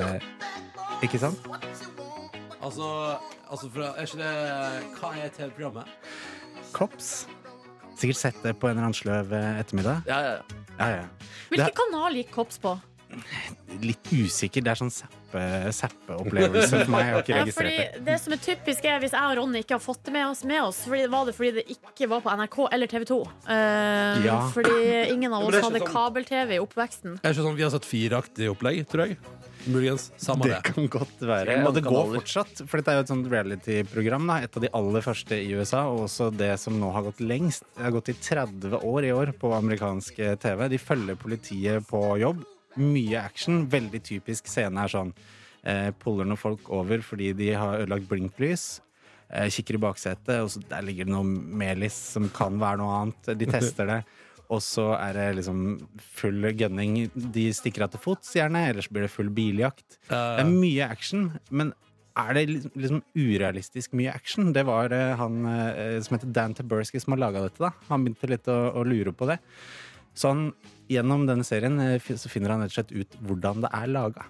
Ikke 1.04 1.18
sant? 1.20 1.48
Altså, 2.64 2.86
altså 3.50 3.68
fra, 3.70 3.92
er 3.94 4.08
ikke 4.08 4.20
det 4.22 4.30
Hva 4.96 5.10
er 5.20 5.32
TV-programmet? 5.34 5.90
Kops. 6.72 7.26
Sikkert 7.96 8.20
sett 8.20 8.38
det 8.44 8.56
på 8.60 8.68
en 8.68 8.76
eller 8.76 8.88
annen 8.88 8.96
sløv 8.96 9.32
eh, 9.36 9.60
ettermiddag. 9.60 10.02
Ja, 10.08 10.18
ja, 10.24 10.32
ja. 10.38 10.62
Ja, 10.76 10.88
ja. 10.98 11.04
Hvilken 11.48 11.76
kanal 11.78 12.18
gikk 12.18 12.32
Kops 12.34 12.58
på? 12.60 12.74
Litt 13.82 14.08
usikker. 14.12 14.64
Det 14.64 14.72
er 14.72 14.78
sånn 14.80 14.92
zappe-opplevelse 14.92 16.82
for 16.84 16.92
meg. 16.92 17.04
Jeg 17.06 17.14
har 17.14 17.22
ikke 17.24 17.38
registrert 17.40 17.70
det. 17.76 17.86
det. 17.96 18.04
det 18.08 18.16
som 18.22 18.34
er 18.36 18.40
typisk 18.42 18.88
er 18.88 19.00
Hvis 19.02 19.14
jeg 19.16 19.30
og 19.30 19.36
Ronny 19.40 19.62
ikke 19.64 19.76
har 19.76 19.84
fått 19.84 20.02
det 20.08 20.14
med 20.16 20.26
oss, 20.30 20.42
med 20.48 20.62
oss 20.64 20.82
fordi, 20.86 21.06
var 21.12 21.28
det 21.28 21.36
fordi 21.36 21.52
det 21.60 21.66
ikke 21.76 22.08
var 22.10 22.24
på 22.24 22.34
NRK 22.40 22.58
eller 22.72 22.92
TV 22.92 23.08
2. 23.12 23.18
Uh, 23.46 24.26
Ja. 24.26 24.38
Fordi 24.54 24.76
ingen 25.12 25.32
av 25.32 25.44
oss 25.46 25.54
hadde 25.60 25.80
sånn- 25.82 25.92
kabel-TV 25.92 26.56
i 26.56 26.62
oppveksten. 26.62 27.18
Er 27.22 27.34
ikke 27.34 27.46
sånn 27.46 27.58
vi 27.58 27.66
har 27.66 27.74
sett 27.74 27.88
fireaktig 27.88 28.50
opplegg, 28.52 28.86
tror 28.88 29.06
jeg? 29.06 29.18
Muligens. 29.66 30.12
Samme 30.22 30.46
Det 30.46 30.52
det. 30.62 30.62
kan 30.72 30.86
godt 30.86 31.20
være. 31.26 31.56
Og 31.66 31.74
det 31.74 31.82
går 31.82 31.90
kanaler. 31.90 32.20
fortsatt. 32.20 32.68
For 32.70 32.78
dette 32.78 32.92
er 32.92 33.00
jo 33.00 33.02
et 33.02 33.10
sånt 33.10 33.26
reality-program. 33.32 34.30
Et 34.38 34.56
av 34.56 34.62
de 34.62 34.70
aller 34.78 35.02
første 35.02 35.34
i 35.34 35.48
USA, 35.58 35.88
og 35.90 36.04
også 36.06 36.30
det 36.36 36.52
som 36.62 36.78
nå 36.78 36.92
har 36.94 37.02
gått 37.02 37.18
lengst. 37.20 37.64
Det 37.74 37.82
har 37.82 37.90
gått 37.90 38.08
i 38.08 38.14
30 38.14 38.78
år 38.78 39.04
i 39.08 39.10
år 39.10 39.32
på 39.34 39.50
amerikansk 39.56 40.20
eh, 40.22 40.36
TV. 40.36 40.68
De 40.70 40.78
følger 40.78 41.18
politiet 41.18 41.82
på 41.88 41.98
jobb. 42.22 42.44
Mye 42.80 43.20
action. 43.22 43.64
Veldig 43.72 44.02
typisk 44.04 44.48
scene 44.50 44.82
er 44.84 44.92
sånn 44.92 45.12
eh, 45.64 45.90
Puller 46.02 46.28
noen 46.28 46.40
folk 46.40 46.68
over 46.74 47.02
fordi 47.04 47.32
de 47.38 47.52
har 47.56 47.82
ødelagt 47.82 48.08
blinklys. 48.10 48.66
Eh, 49.28 49.48
kikker 49.50 49.74
i 49.78 49.82
baksetet, 49.82 50.36
og 50.44 50.52
så 50.52 50.62
der 50.70 50.84
ligger 50.86 51.08
det 51.08 51.14
noe 51.16 51.26
melis 51.26 51.96
som 52.14 52.28
kan 52.34 52.60
være 52.62 52.78
noe 52.82 53.00
annet. 53.00 53.32
De 53.40 53.48
tester 53.50 53.90
det. 53.90 54.00
Og 54.46 54.60
så 54.62 54.92
er 54.94 55.16
det 55.16 55.24
liksom 55.40 55.62
full 55.98 56.44
gunning. 56.54 57.08
De 57.18 57.48
stikker 57.50 57.82
av 57.82 57.90
til 57.90 57.98
fots, 58.04 58.28
gjerne, 58.36 58.60
ellers 58.70 58.86
blir 58.86 59.02
det 59.02 59.10
full 59.10 59.26
biljakt. 59.34 59.96
Det 60.06 60.20
er 60.44 60.46
mye 60.46 60.86
action, 60.86 61.32
men 61.50 61.72
er 62.16 62.30
det 62.32 62.44
liksom- 62.52 62.76
liksom 62.78 63.00
urealistisk 63.18 63.92
mye 63.98 64.14
action? 64.14 64.52
Det 64.54 64.62
var 64.64 64.92
eh, 64.94 65.16
han 65.18 65.40
eh, 65.50 65.98
som 66.00 66.14
heter 66.16 66.30
Dan 66.32 66.54
Taberski 66.54 67.00
som 67.02 67.16
har 67.16 67.24
laga 67.24 67.42
dette. 67.42 67.58
da 67.58 67.72
Han 67.90 68.04
begynte 68.06 68.30
litt 68.30 68.46
å, 68.46 68.70
å 68.70 68.86
lure 68.86 69.10
på 69.12 69.26
det. 69.26 69.40
Så 70.16 70.32
han, 70.32 70.46
gjennom 70.90 71.26
denne 71.28 71.44
serien 71.46 71.76
eh, 71.82 72.00
så 72.16 72.30
finner 72.32 72.54
han 72.54 72.64
rett 72.64 72.72
og 72.72 72.78
slett 72.80 72.94
ut 72.96 73.18
hvordan 73.28 73.62
det 73.66 73.70
er 73.76 73.90
laga. 73.92 74.26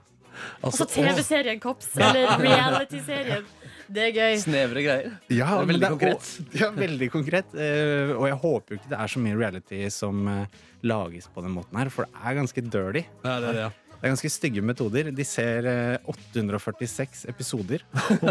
Altså 0.66 0.84
TV-serien 0.91 1.61
Kops, 1.62 1.93
eller 1.97 2.34
reality-serien. 2.45 3.47
Det 3.87 4.03
er 4.09 4.11
gøy. 4.16 4.34
Snevre 4.43 4.82
greier. 4.82 5.12
Ja, 5.30 5.47
Det 5.55 5.62
er 5.62 5.68
veldig 5.70 5.87
og- 5.87 5.93
konkret. 5.95 6.30
Ja, 6.59 6.68
veldig 6.74 7.09
konkret. 7.14 7.55
Uh, 7.55 8.16
og 8.18 8.26
jeg 8.28 8.39
håper 8.43 8.74
jo 8.74 8.80
ikke 8.80 8.91
det 8.93 8.99
er 8.99 9.12
så 9.14 9.22
mye 9.22 9.39
reality 9.39 9.78
som 9.95 10.26
uh, 10.26 10.64
lages 10.82 11.30
på 11.32 11.45
den 11.47 11.55
måten 11.55 11.78
her, 11.78 11.89
for 11.95 12.09
det 12.11 12.18
er 12.26 12.37
ganske 12.41 12.64
dirty. 12.66 13.05
Ja, 13.22 13.37
det 13.41 13.53
er 13.53 13.61
det, 13.61 13.62
ja. 13.68 13.70
Det 13.97 14.05
er 14.05 14.13
ganske 14.13 14.31
stygge 14.31 14.63
metoder. 14.63 15.11
De 15.17 15.25
ser 15.27 15.67
eh, 15.71 16.13
846 16.13 17.25
episoder. 17.33 17.85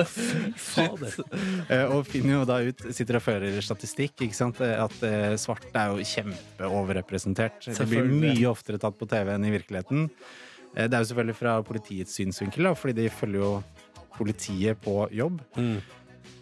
Fader. 0.71 1.19
Eh, 1.67 1.85
og 1.89 2.05
finner 2.07 2.37
jo 2.37 2.47
da 2.47 2.61
ut, 2.67 2.87
sitter 2.95 3.19
og 3.19 3.25
fører 3.25 3.59
statistikk, 3.65 4.17
ikke 4.27 4.37
sant? 4.37 4.61
eh, 4.61 4.77
at 4.77 4.97
svart 5.41 5.65
svarte 5.65 5.81
er 5.81 5.93
jo 5.93 6.09
kjempeoverrepresentert. 6.13 7.71
Det 7.73 7.87
blir 7.89 8.11
mye 8.11 8.49
oftere 8.51 8.81
tatt 8.81 8.99
på 8.99 9.09
TV 9.09 9.33
enn 9.35 9.49
i 9.49 9.55
virkeligheten. 9.57 10.09
Eh, 10.75 10.87
det 10.89 10.93
er 10.93 11.03
jo 11.03 11.09
selvfølgelig 11.11 11.39
fra 11.39 11.57
politiets 11.65 12.17
synsvinkel, 12.19 12.67
da, 12.67 12.75
fordi 12.77 12.97
de 13.01 13.11
følger 13.13 13.41
jo 13.41 13.51
politiet 14.15 14.81
på 14.83 15.05
jobb. 15.15 15.39
Mm. 15.57 15.79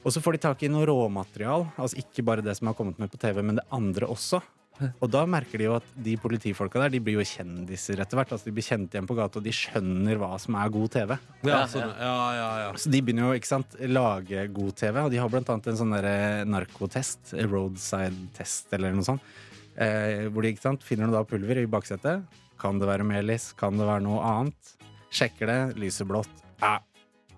Og 0.03 0.11
så 0.13 0.21
får 0.23 0.35
de 0.35 0.43
tak 0.45 0.63
i 0.65 0.71
noe 0.71 0.87
råmaterial, 0.89 1.67
altså 1.79 2.01
ikke 2.01 2.25
bare 2.27 2.43
det 2.45 2.55
som 2.57 2.69
har 2.69 2.77
kommet 2.77 2.99
med 2.99 3.11
på 3.11 3.19
TV, 3.21 3.39
men 3.41 3.59
det 3.59 3.67
andre 3.73 4.09
også. 4.09 4.41
Og 4.81 5.09
da 5.11 5.21
merker 5.29 5.61
de 5.61 5.67
jo 5.67 5.75
at 5.77 5.89
de 6.05 6.15
politifolka 6.19 6.81
der 6.81 6.93
De 6.95 7.01
blir 7.03 7.19
jo 7.19 7.25
kjendiser 7.27 8.01
etter 8.01 8.17
hvert. 8.17 8.33
Altså 8.33 8.49
De 8.49 8.53
blir 8.55 8.65
kjent 8.65 8.95
igjen 8.95 9.07
på 9.09 9.17
gata, 9.17 9.39
og 9.39 9.45
de 9.45 9.53
skjønner 9.53 10.19
hva 10.21 10.31
som 10.41 10.57
er 10.59 10.71
god 10.73 10.93
TV. 10.95 11.15
Ja, 11.45 11.63
sånn, 11.69 11.93
ja, 12.01 12.15
ja, 12.37 12.49
ja. 12.63 12.69
Så 12.81 12.91
de 12.93 13.01
begynner 13.05 13.29
jo 13.29 13.39
ikke 13.39 13.51
sant, 13.51 13.77
lage 13.85 14.45
god 14.55 14.77
TV, 14.79 14.99
og 15.05 15.11
de 15.13 15.21
har 15.21 15.31
blant 15.31 15.51
annet 15.53 15.71
en 15.71 15.79
sånn 15.79 15.95
der 15.95 16.45
narkotest, 16.49 17.35
roadside 17.51 18.31
test 18.37 18.73
eller 18.75 18.95
noe 18.95 19.05
sånt, 19.07 19.33
eh, 19.77 20.25
hvor 20.33 20.45
de 20.45 20.53
ikke 20.53 20.65
sant, 20.65 20.85
finner 20.85 21.09
noe 21.09 21.19
da 21.19 21.27
pulver 21.27 21.61
i 21.61 21.67
baksetet. 21.69 22.25
Kan 22.61 22.79
det 22.81 22.89
være 22.89 23.05
melis? 23.07 23.51
Kan 23.59 23.77
det 23.79 23.87
være 23.87 24.05
noe 24.05 24.23
annet? 24.25 24.73
Sjekker 25.13 25.49
det, 25.49 25.59
lyser 25.81 26.07
blått. 26.09 26.31
Ah, 26.63 26.79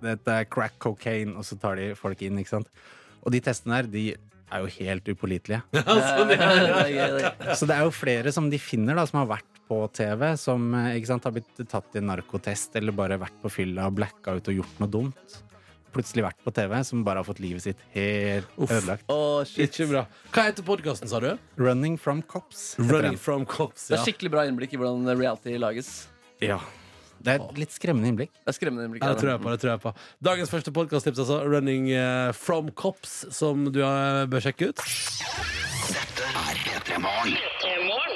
dette 0.03 0.31
er 0.31 0.47
crack 0.47 0.77
cocaine, 0.79 1.35
og 1.35 1.43
så 1.47 1.57
tar 1.59 1.79
de 1.79 1.91
folk 1.99 2.21
inn, 2.23 2.39
ikke 2.39 2.55
sant. 2.57 2.71
Og 3.25 3.33
de 3.33 3.41
testene 3.43 3.79
her, 3.79 3.89
de 3.89 4.05
er 4.51 4.61
jo 4.63 4.69
helt 4.79 5.07
upålitelige. 5.09 5.61
Så 7.57 7.65
det 7.67 7.75
er 7.75 7.83
jo 7.85 7.91
flere 7.93 8.33
som 8.35 8.49
de 8.51 8.59
finner 8.61 8.97
da, 8.97 9.05
som 9.09 9.21
har 9.23 9.31
vært 9.37 9.61
på 9.65 9.79
TV, 9.97 10.27
som 10.37 10.67
eh, 10.77 10.91
ikke 10.99 11.09
sant, 11.09 11.25
har 11.25 11.33
blitt 11.33 11.63
tatt 11.71 11.95
i 11.97 12.01
en 12.01 12.09
narkotest 12.11 12.75
eller 12.77 12.93
bare 12.95 13.17
vært 13.21 13.37
på 13.41 13.49
fylla 13.49 13.87
og 13.89 13.97
blacka 13.97 14.37
ut 14.37 14.51
og 14.51 14.59
gjort 14.61 14.81
noe 14.83 14.91
dumt. 14.93 15.39
Plutselig 15.95 16.25
vært 16.25 16.41
på 16.43 16.51
TV, 16.53 16.75
som 16.83 17.01
bare 17.07 17.21
har 17.23 17.27
fått 17.27 17.39
livet 17.41 17.63
sitt 17.63 17.81
helt 17.95 18.49
ødelagt. 18.59 19.05
Oh, 19.09 19.41
shit. 19.47 19.69
Ikke 19.69 19.87
bra. 19.93 20.05
Hva 20.35 20.49
heter 20.49 20.67
podkasten, 20.67 21.09
sa 21.09 21.21
du? 21.23 21.31
Running 21.57 21.95
from 21.97 22.21
cops. 22.21 22.73
Running 22.77 23.15
from 23.17 23.47
Cops. 23.49 23.87
Det 23.89 23.97
er 23.97 24.03
skikkelig 24.09 24.33
bra 24.35 24.43
innblikk 24.49 24.75
i 24.75 24.81
hvordan 24.81 25.07
reality 25.15 25.55
lages. 25.61 25.93
Ja. 26.43 26.59
Det 27.19 27.35
er 27.35 27.43
et 27.43 27.61
litt 27.63 27.75
skremmende 27.75 28.11
innblikk. 28.11 28.33
Det 28.41 28.53
er 28.53 28.57
skremmende 28.57 28.87
innblikk. 28.89 29.03
Ja, 29.05 29.13
det 29.13 29.21
tror 29.21 29.33
jeg 29.33 29.43
på. 29.43 29.53
det 29.53 29.61
tror 29.63 29.73
jeg 29.73 29.83
på 29.85 29.93
Dagens 30.29 30.53
første 30.53 30.75
podkasttips, 30.75 31.21
altså. 31.25 31.41
Running 31.45 31.89
eh, 31.91 32.31
from 32.37 32.71
Cops, 32.71 33.25
som 33.35 33.69
du 33.71 33.81
eh, 33.85 34.25
bør 34.31 34.45
sjekke 34.45 34.71
ut. 34.71 34.85
Dette 35.91 36.33
er 36.45 36.63
P3 36.65 37.01
Morgen. 37.05 38.14